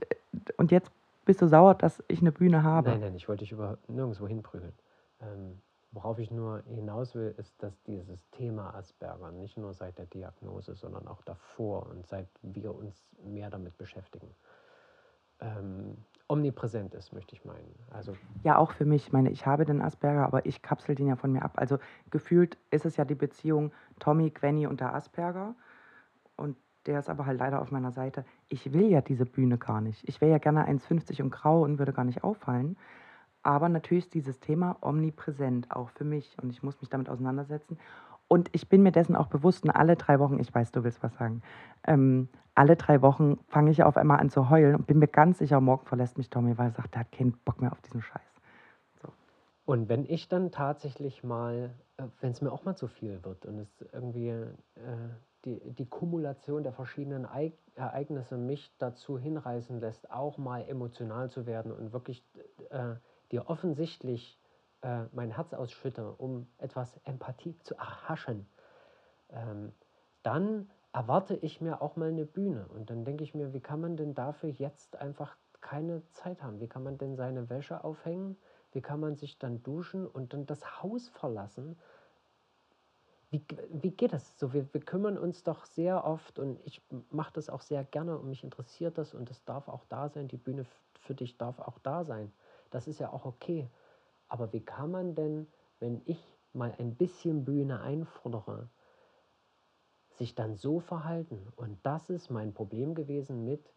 und 0.56 0.70
jetzt 0.70 0.90
bist 1.24 1.42
du 1.42 1.46
sauer, 1.46 1.74
dass 1.74 2.02
ich 2.08 2.20
eine 2.20 2.32
Bühne 2.32 2.62
habe. 2.62 2.90
Nein, 2.90 3.00
nein, 3.00 3.14
ich 3.14 3.28
wollte 3.28 3.40
dich 3.44 3.52
über 3.52 3.78
nirgendwo 3.88 4.26
hinprügeln. 4.26 4.72
Ähm, 5.20 5.60
worauf 5.92 6.18
ich 6.18 6.30
nur 6.30 6.62
hinaus 6.66 7.14
will, 7.14 7.34
ist, 7.36 7.62
dass 7.62 7.80
dieses 7.82 8.28
Thema 8.30 8.74
Asperger 8.74 9.30
nicht 9.32 9.56
nur 9.56 9.74
seit 9.74 9.98
der 9.98 10.06
Diagnose, 10.06 10.74
sondern 10.74 11.06
auch 11.08 11.22
davor 11.22 11.86
und 11.88 12.06
seit 12.06 12.28
wir 12.42 12.74
uns 12.74 13.06
mehr 13.24 13.50
damit 13.50 13.76
beschäftigen, 13.76 14.34
ähm, 15.40 15.96
omnipräsent 16.28 16.94
ist, 16.94 17.12
möchte 17.12 17.34
ich 17.34 17.44
meinen. 17.44 17.74
Also 17.90 18.16
Ja, 18.44 18.58
auch 18.58 18.72
für 18.72 18.84
mich. 18.84 19.06
Ich 19.06 19.12
meine, 19.12 19.30
ich 19.30 19.46
habe 19.46 19.64
den 19.64 19.82
Asperger, 19.82 20.24
aber 20.24 20.46
ich 20.46 20.62
kapsel 20.62 20.94
den 20.94 21.08
ja 21.08 21.16
von 21.16 21.32
mir 21.32 21.42
ab. 21.42 21.52
Also 21.56 21.78
gefühlt 22.10 22.56
ist 22.70 22.86
es 22.86 22.96
ja 22.96 23.04
die 23.04 23.14
Beziehung 23.14 23.72
Tommy, 23.98 24.30
Gwenny 24.30 24.66
und 24.66 24.80
der 24.80 24.94
Asperger. 24.94 25.54
Und 26.40 26.56
der 26.86 26.98
ist 26.98 27.10
aber 27.10 27.26
halt 27.26 27.38
leider 27.38 27.60
auf 27.60 27.70
meiner 27.70 27.92
Seite. 27.92 28.24
Ich 28.48 28.72
will 28.72 28.88
ja 28.90 29.02
diese 29.02 29.26
Bühne 29.26 29.58
gar 29.58 29.80
nicht. 29.80 30.08
Ich 30.08 30.20
wäre 30.20 30.32
ja 30.32 30.38
gerne 30.38 30.66
1,50 30.66 31.22
und 31.22 31.30
grau 31.30 31.62
und 31.62 31.78
würde 31.78 31.92
gar 31.92 32.04
nicht 32.04 32.24
auffallen. 32.24 32.76
Aber 33.42 33.68
natürlich 33.68 34.04
ist 34.04 34.14
dieses 34.14 34.40
Thema 34.40 34.76
omnipräsent, 34.80 35.70
auch 35.70 35.90
für 35.90 36.04
mich. 36.04 36.36
Und 36.42 36.50
ich 36.50 36.62
muss 36.62 36.80
mich 36.80 36.88
damit 36.88 37.08
auseinandersetzen. 37.08 37.78
Und 38.28 38.48
ich 38.52 38.68
bin 38.68 38.82
mir 38.82 38.92
dessen 38.92 39.16
auch 39.16 39.26
bewusst, 39.26 39.64
und 39.64 39.70
alle 39.70 39.96
drei 39.96 40.18
Wochen, 40.18 40.38
ich 40.38 40.54
weiß, 40.54 40.72
du 40.72 40.84
willst 40.84 41.02
was 41.02 41.14
sagen, 41.14 41.42
ähm, 41.84 42.28
alle 42.54 42.76
drei 42.76 43.02
Wochen 43.02 43.38
fange 43.48 43.70
ich 43.70 43.82
auf 43.82 43.96
einmal 43.96 44.18
an 44.18 44.30
zu 44.30 44.50
heulen 44.50 44.74
und 44.76 44.86
bin 44.86 44.98
mir 44.98 45.08
ganz 45.08 45.38
sicher, 45.38 45.60
morgen 45.60 45.84
verlässt 45.84 46.16
mich 46.16 46.30
Tommy, 46.30 46.56
weil 46.56 46.68
er 46.68 46.72
sagt, 46.72 46.94
er 46.94 47.00
hat 47.00 47.12
keinen 47.12 47.32
Bock 47.44 47.60
mehr 47.60 47.72
auf 47.72 47.80
diesen 47.82 48.02
Scheiß. 48.02 48.22
Und 49.64 49.88
wenn 49.88 50.04
ich 50.04 50.28
dann 50.28 50.50
tatsächlich 50.50 51.22
mal, 51.22 51.70
äh, 51.96 52.04
wenn 52.20 52.32
es 52.32 52.40
mir 52.40 52.50
auch 52.50 52.64
mal 52.64 52.76
zu 52.76 52.88
viel 52.88 53.22
wird 53.24 53.46
und 53.46 53.58
es 53.58 53.84
irgendwie 53.92 54.28
äh, 54.30 55.10
die, 55.44 55.58
die 55.72 55.86
Kumulation 55.86 56.62
der 56.62 56.72
verschiedenen 56.72 57.26
Eig 57.26 57.54
Ereignisse 57.74 58.36
mich 58.36 58.70
dazu 58.78 59.18
hinreißen 59.18 59.80
lässt, 59.80 60.10
auch 60.10 60.36
mal 60.36 60.68
emotional 60.68 61.30
zu 61.30 61.46
werden 61.46 61.72
und 61.72 61.92
wirklich 61.92 62.22
äh, 62.68 62.96
dir 63.30 63.48
offensichtlich 63.48 64.38
äh, 64.82 65.04
mein 65.12 65.30
Herz 65.30 65.54
ausschütte, 65.54 66.12
um 66.12 66.46
etwas 66.58 66.98
Empathie 67.04 67.56
zu 67.60 67.74
erhaschen, 67.76 68.46
ähm, 69.30 69.72
dann 70.22 70.70
erwarte 70.92 71.36
ich 71.36 71.60
mir 71.60 71.80
auch 71.82 71.96
mal 71.96 72.08
eine 72.08 72.26
Bühne. 72.26 72.66
Und 72.68 72.90
dann 72.90 73.04
denke 73.04 73.24
ich 73.24 73.34
mir, 73.34 73.52
wie 73.52 73.60
kann 73.60 73.80
man 73.80 73.96
denn 73.96 74.14
dafür 74.14 74.50
jetzt 74.50 74.96
einfach 74.96 75.36
keine 75.60 76.02
Zeit 76.12 76.42
haben? 76.42 76.60
Wie 76.60 76.68
kann 76.68 76.82
man 76.82 76.98
denn 76.98 77.16
seine 77.16 77.48
Wäsche 77.48 77.84
aufhängen? 77.84 78.36
Wie 78.72 78.80
kann 78.80 79.00
man 79.00 79.16
sich 79.16 79.38
dann 79.38 79.62
duschen 79.62 80.06
und 80.06 80.32
dann 80.32 80.46
das 80.46 80.82
Haus 80.82 81.08
verlassen? 81.08 81.78
Wie, 83.30 83.44
wie 83.70 83.92
geht 83.92 84.12
das? 84.12 84.38
So, 84.38 84.52
wir, 84.52 84.72
wir 84.74 84.80
kümmern 84.80 85.16
uns 85.16 85.44
doch 85.44 85.64
sehr 85.64 86.04
oft 86.04 86.38
und 86.40 86.60
ich 86.64 86.82
mache 87.10 87.32
das 87.32 87.48
auch 87.48 87.60
sehr 87.60 87.84
gerne 87.84 88.18
und 88.18 88.28
mich 88.28 88.42
interessiert 88.42 88.98
das 88.98 89.14
und 89.14 89.30
das 89.30 89.44
darf 89.44 89.68
auch 89.68 89.84
da 89.88 90.08
sein. 90.08 90.26
Die 90.26 90.36
Bühne 90.36 90.66
für 90.98 91.14
dich 91.14 91.38
darf 91.38 91.60
auch 91.60 91.78
da 91.78 92.04
sein. 92.04 92.32
Das 92.70 92.88
ist 92.88 92.98
ja 92.98 93.12
auch 93.12 93.26
okay. 93.26 93.70
Aber 94.28 94.52
wie 94.52 94.64
kann 94.64 94.90
man 94.90 95.14
denn, 95.14 95.46
wenn 95.78 96.02
ich 96.06 96.20
mal 96.52 96.74
ein 96.78 96.96
bisschen 96.96 97.44
Bühne 97.44 97.80
einfordere, 97.80 98.68
sich 100.10 100.34
dann 100.34 100.56
so 100.56 100.80
verhalten? 100.80 101.52
Und 101.54 101.78
das 101.84 102.10
ist 102.10 102.30
mein 102.30 102.52
Problem 102.52 102.96
gewesen 102.96 103.44
mit, 103.44 103.72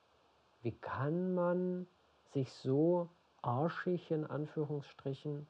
wie 0.64 0.72
kann 0.72 1.36
man 1.36 1.86
sich 2.32 2.52
so 2.54 3.10
arschig 3.44 4.10
in 4.10 4.26
Anführungsstrichen 4.26 5.46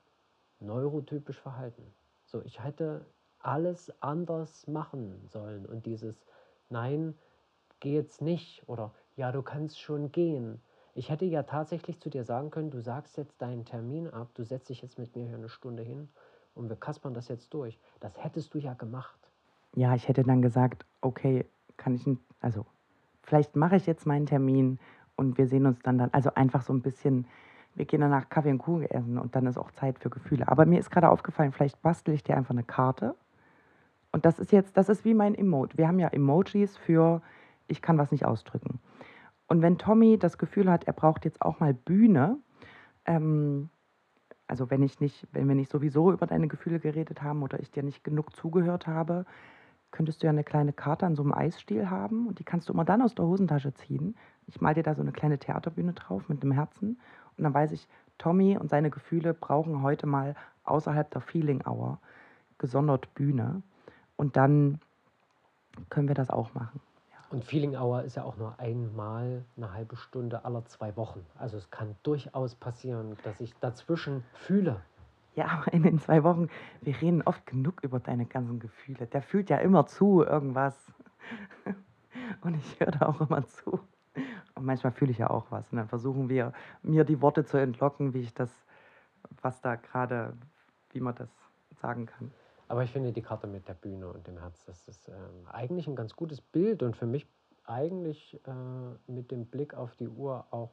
neurotypisch 0.59 1.39
verhalten? 1.39 1.93
So, 2.25 2.41
ich 2.41 2.61
hätte 2.61 3.05
alles 3.43 3.91
anders 4.01 4.67
machen 4.67 5.27
sollen 5.27 5.65
und 5.65 5.85
dieses 5.85 6.25
Nein, 6.69 7.13
geh 7.79 7.93
jetzt 7.93 8.21
nicht 8.21 8.67
oder 8.67 8.91
ja, 9.15 9.31
du 9.31 9.43
kannst 9.43 9.79
schon 9.79 10.11
gehen. 10.11 10.61
Ich 10.95 11.09
hätte 11.09 11.25
ja 11.25 11.43
tatsächlich 11.43 11.99
zu 11.99 12.09
dir 12.09 12.23
sagen 12.23 12.49
können, 12.49 12.71
du 12.71 12.81
sagst 12.81 13.17
jetzt 13.17 13.41
deinen 13.41 13.65
Termin 13.65 14.07
ab, 14.07 14.29
du 14.33 14.43
setzt 14.43 14.69
dich 14.69 14.81
jetzt 14.81 14.97
mit 14.97 15.15
mir 15.15 15.25
hier 15.25 15.35
eine 15.35 15.49
Stunde 15.49 15.83
hin 15.83 16.09
und 16.55 16.69
wir 16.69 16.75
kaspern 16.75 17.13
das 17.13 17.27
jetzt 17.27 17.53
durch. 17.53 17.79
Das 17.99 18.23
hättest 18.23 18.53
du 18.53 18.59
ja 18.59 18.73
gemacht. 18.73 19.19
Ja, 19.75 19.93
ich 19.95 20.07
hätte 20.07 20.23
dann 20.23 20.41
gesagt, 20.41 20.85
okay, 21.01 21.45
kann 21.77 21.95
ich, 21.95 22.07
also 22.41 22.65
vielleicht 23.23 23.55
mache 23.55 23.75
ich 23.75 23.85
jetzt 23.85 24.05
meinen 24.05 24.25
Termin 24.25 24.79
und 25.15 25.37
wir 25.37 25.47
sehen 25.47 25.65
uns 25.65 25.79
dann 25.81 25.97
dann, 25.97 26.09
also 26.11 26.33
einfach 26.35 26.61
so 26.61 26.73
ein 26.73 26.81
bisschen, 26.81 27.27
wir 27.75 27.85
gehen 27.85 28.01
danach 28.01 28.29
Kaffee 28.29 28.51
und 28.51 28.59
Kuchen 28.59 28.89
essen 28.89 29.17
und 29.17 29.35
dann 29.35 29.47
ist 29.47 29.57
auch 29.57 29.71
Zeit 29.71 29.99
für 29.99 30.09
Gefühle. 30.09 30.47
Aber 30.47 30.65
mir 30.65 30.79
ist 30.79 30.91
gerade 30.91 31.09
aufgefallen, 31.09 31.51
vielleicht 31.51 31.81
bastel 31.81 32.13
ich 32.13 32.23
dir 32.23 32.37
einfach 32.37 32.51
eine 32.51 32.63
Karte 32.63 33.15
und 34.13 34.25
das 34.25 34.39
ist 34.39 34.51
jetzt, 34.51 34.77
das 34.77 34.89
ist 34.89 35.03
wie 35.03 35.15
mein 35.15 35.35
Emote. 35.35 35.77
Wir 35.77 35.87
haben 35.87 35.99
ja 35.99 36.07
Emojis 36.07 36.77
für, 36.77 37.21
ich 37.67 37.81
kann 37.81 37.97
was 37.97 38.11
nicht 38.11 38.25
ausdrücken. 38.25 38.79
Und 39.47 39.61
wenn 39.61 39.77
Tommy 39.77 40.17
das 40.17 40.37
Gefühl 40.37 40.71
hat, 40.71 40.85
er 40.85 40.93
braucht 40.93 41.25
jetzt 41.25 41.41
auch 41.41 41.59
mal 41.59 41.73
Bühne, 41.73 42.37
ähm, 43.05 43.69
also 44.47 44.69
wenn 44.69 44.83
ich 44.83 44.99
nicht, 44.99 45.27
wenn 45.31 45.47
wir 45.47 45.55
nicht 45.55 45.71
sowieso 45.71 46.11
über 46.11 46.27
deine 46.27 46.47
Gefühle 46.47 46.79
geredet 46.79 47.23
haben 47.23 47.41
oder 47.41 47.59
ich 47.59 47.71
dir 47.71 47.81
nicht 47.81 48.03
genug 48.03 48.35
zugehört 48.35 48.85
habe, 48.85 49.25
könntest 49.89 50.21
du 50.21 50.27
ja 50.27 50.31
eine 50.31 50.43
kleine 50.43 50.73
Karte 50.73 51.07
an 51.07 51.15
so 51.15 51.23
einem 51.23 51.33
Eisstiel 51.33 51.89
haben 51.89 52.27
und 52.27 52.37
die 52.37 52.43
kannst 52.43 52.69
du 52.69 52.73
immer 52.73 52.85
dann 52.85 53.01
aus 53.01 53.15
der 53.15 53.25
Hosentasche 53.25 53.73
ziehen. 53.73 54.15
Ich 54.45 54.61
mal 54.61 54.75
dir 54.75 54.83
da 54.83 54.93
so 54.93 55.01
eine 55.01 55.11
kleine 55.11 55.39
Theaterbühne 55.39 55.93
drauf 55.93 56.29
mit 56.29 56.43
einem 56.43 56.51
Herzen 56.51 56.99
und 57.35 57.43
dann 57.43 57.53
weiß 57.53 57.71
ich, 57.71 57.87
Tommy 58.19 58.57
und 58.57 58.69
seine 58.69 58.91
Gefühle 58.91 59.33
brauchen 59.33 59.81
heute 59.81 60.05
mal 60.05 60.35
außerhalb 60.65 61.09
der 61.09 61.21
Feeling 61.21 61.63
Hour 61.65 61.99
gesondert 62.59 63.11
Bühne 63.15 63.63
und 64.15 64.37
dann 64.37 64.79
können 65.89 66.07
wir 66.07 66.15
das 66.15 66.29
auch 66.29 66.53
machen. 66.53 66.79
Und 67.33 67.43
Feeling 67.43 67.75
Hour 67.75 68.03
ist 68.03 68.15
ja 68.15 68.23
auch 68.23 68.37
nur 68.37 68.59
einmal 68.59 69.43
eine 69.57 69.73
halbe 69.73 69.95
Stunde 69.95 70.45
aller 70.45 70.65
zwei 70.65 70.95
Wochen. 70.95 71.25
Also 71.39 71.57
es 71.57 71.71
kann 71.71 71.95
durchaus 72.03 72.53
passieren, 72.53 73.17
dass 73.23 73.41
ich 73.41 73.55
dazwischen 73.55 74.23
fühle. 74.33 74.81
Ja, 75.33 75.47
aber 75.47 75.73
in 75.73 75.81
den 75.81 75.97
zwei 75.97 76.23
Wochen, 76.23 76.49
wir 76.81 77.01
reden 77.01 77.23
oft 77.23 77.43
genug 77.47 77.81
über 77.81 77.99
deine 77.99 78.27
ganzen 78.27 78.59
Gefühle. 78.59 79.07
Der 79.07 79.23
fühlt 79.23 79.49
ja 79.49 79.57
immer 79.57 79.87
zu, 79.87 80.21
irgendwas. 80.23 80.77
Und 82.41 82.55
ich 82.55 82.79
höre 82.79 82.91
da 82.91 83.07
auch 83.07 83.19
immer 83.19 83.47
zu. 83.47 83.79
Und 84.53 84.65
manchmal 84.65 84.93
fühle 84.93 85.09
ich 85.09 85.17
ja 85.17 85.31
auch 85.31 85.47
was. 85.49 85.71
Und 85.71 85.77
dann 85.77 85.87
versuchen 85.87 86.29
wir, 86.29 86.53
mir 86.83 87.03
die 87.03 87.19
Worte 87.19 87.45
zu 87.45 87.57
entlocken, 87.57 88.13
wie 88.13 88.19
ich 88.19 88.35
das, 88.35 88.51
was 89.41 89.59
da 89.59 89.75
gerade, 89.75 90.33
wie 90.91 90.99
man 90.99 91.15
das 91.15 91.29
sagen 91.81 92.05
kann. 92.05 92.31
Aber 92.73 92.83
ich 92.83 92.91
finde 92.91 93.11
die 93.11 93.21
Karte 93.21 93.45
mit 93.45 93.67
der 93.67 93.75
Bühne 93.75 94.07
und 94.07 94.25
dem 94.25 94.39
Herz, 94.39 94.65
das 94.65 94.87
ist 94.87 95.07
ähm, 95.07 95.45
eigentlich 95.47 95.85
ein 95.85 95.95
ganz 95.95 96.15
gutes 96.15 96.41
Bild 96.41 96.81
und 96.81 96.97
für 96.97 97.05
mich 97.05 97.27
eigentlich 97.65 98.41
äh, 98.47 99.11
mit 99.11 99.29
dem 99.29 99.45
Blick 99.45 99.75
auf 99.75 99.95
die 99.95 100.07
Uhr 100.07 100.47
auch 100.49 100.71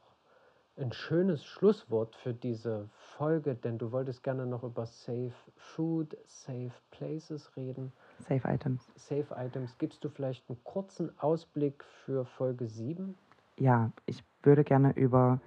ein 0.78 0.94
schönes 0.94 1.44
Schlusswort 1.44 2.16
für 2.16 2.32
diese 2.32 2.88
Folge, 3.18 3.54
denn 3.54 3.76
du 3.76 3.92
wolltest 3.92 4.22
gerne 4.22 4.46
noch 4.46 4.64
über 4.64 4.86
Safe 4.86 5.34
Food, 5.56 6.16
Safe 6.24 6.72
Places 6.90 7.54
reden. 7.54 7.92
Safe 8.20 8.48
Items. 8.48 8.90
Safe 8.96 9.34
Items. 9.36 9.76
Gibst 9.76 10.02
du 10.02 10.08
vielleicht 10.08 10.48
einen 10.48 10.64
kurzen 10.64 11.12
Ausblick 11.18 11.84
für 12.06 12.24
Folge 12.24 12.66
7? 12.66 13.14
Ja, 13.58 13.92
ich 14.06 14.24
würde 14.42 14.64
gerne 14.64 14.92
über 14.96 15.38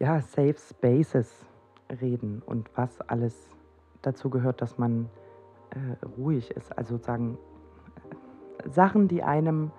ja, 0.00 0.20
Safe 0.20 0.56
Spaces 0.58 1.46
reden 2.02 2.42
und 2.44 2.68
was 2.76 3.00
alles 3.00 3.56
dazu 4.02 4.28
gehört, 4.28 4.60
dass 4.60 4.76
man 4.76 5.08
äh, 5.70 6.04
ruhig 6.18 6.50
ist. 6.50 6.76
Also 6.76 6.94
sozusagen 6.94 7.38
äh, 8.64 8.68
Sachen, 8.68 9.08
die 9.08 9.22
einem 9.22 9.70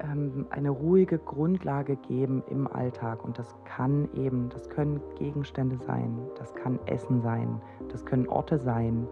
ähm, 0.00 0.46
eine 0.50 0.70
ruhige 0.70 1.18
Grundlage 1.18 1.96
geben 1.96 2.42
im 2.48 2.66
Alltag. 2.66 3.24
Und 3.24 3.38
das 3.38 3.54
kann 3.64 4.08
eben, 4.14 4.48
das 4.50 4.68
können 4.68 5.00
Gegenstände 5.16 5.76
sein, 5.78 6.18
das 6.38 6.54
kann 6.54 6.78
Essen 6.86 7.20
sein, 7.22 7.60
das 7.90 8.04
können 8.04 8.28
Orte 8.28 8.58
sein, 8.58 9.08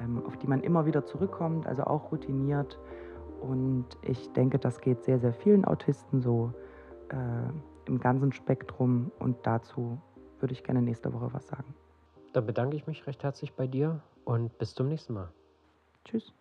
ähm, 0.00 0.22
auf 0.26 0.36
die 0.36 0.46
man 0.46 0.62
immer 0.62 0.86
wieder 0.86 1.04
zurückkommt, 1.04 1.66
also 1.66 1.84
auch 1.84 2.12
routiniert. 2.12 2.78
Und 3.40 3.86
ich 4.02 4.32
denke, 4.32 4.58
das 4.58 4.80
geht 4.80 5.04
sehr, 5.04 5.18
sehr 5.18 5.32
vielen 5.32 5.64
Autisten 5.64 6.20
so 6.20 6.52
äh, 7.08 7.86
im 7.88 7.98
ganzen 7.98 8.32
Spektrum. 8.32 9.10
Und 9.18 9.36
dazu 9.42 9.98
würde 10.38 10.52
ich 10.52 10.62
gerne 10.64 10.80
nächste 10.80 11.12
Woche 11.12 11.28
was 11.32 11.46
sagen. 11.48 11.74
Dann 12.32 12.46
bedanke 12.46 12.76
ich 12.76 12.86
mich 12.86 13.06
recht 13.06 13.22
herzlich 13.22 13.54
bei 13.54 13.66
dir 13.66 14.00
und 14.24 14.56
bis 14.58 14.74
zum 14.74 14.88
nächsten 14.88 15.14
Mal. 15.14 15.28
Tschüss. 16.04 16.32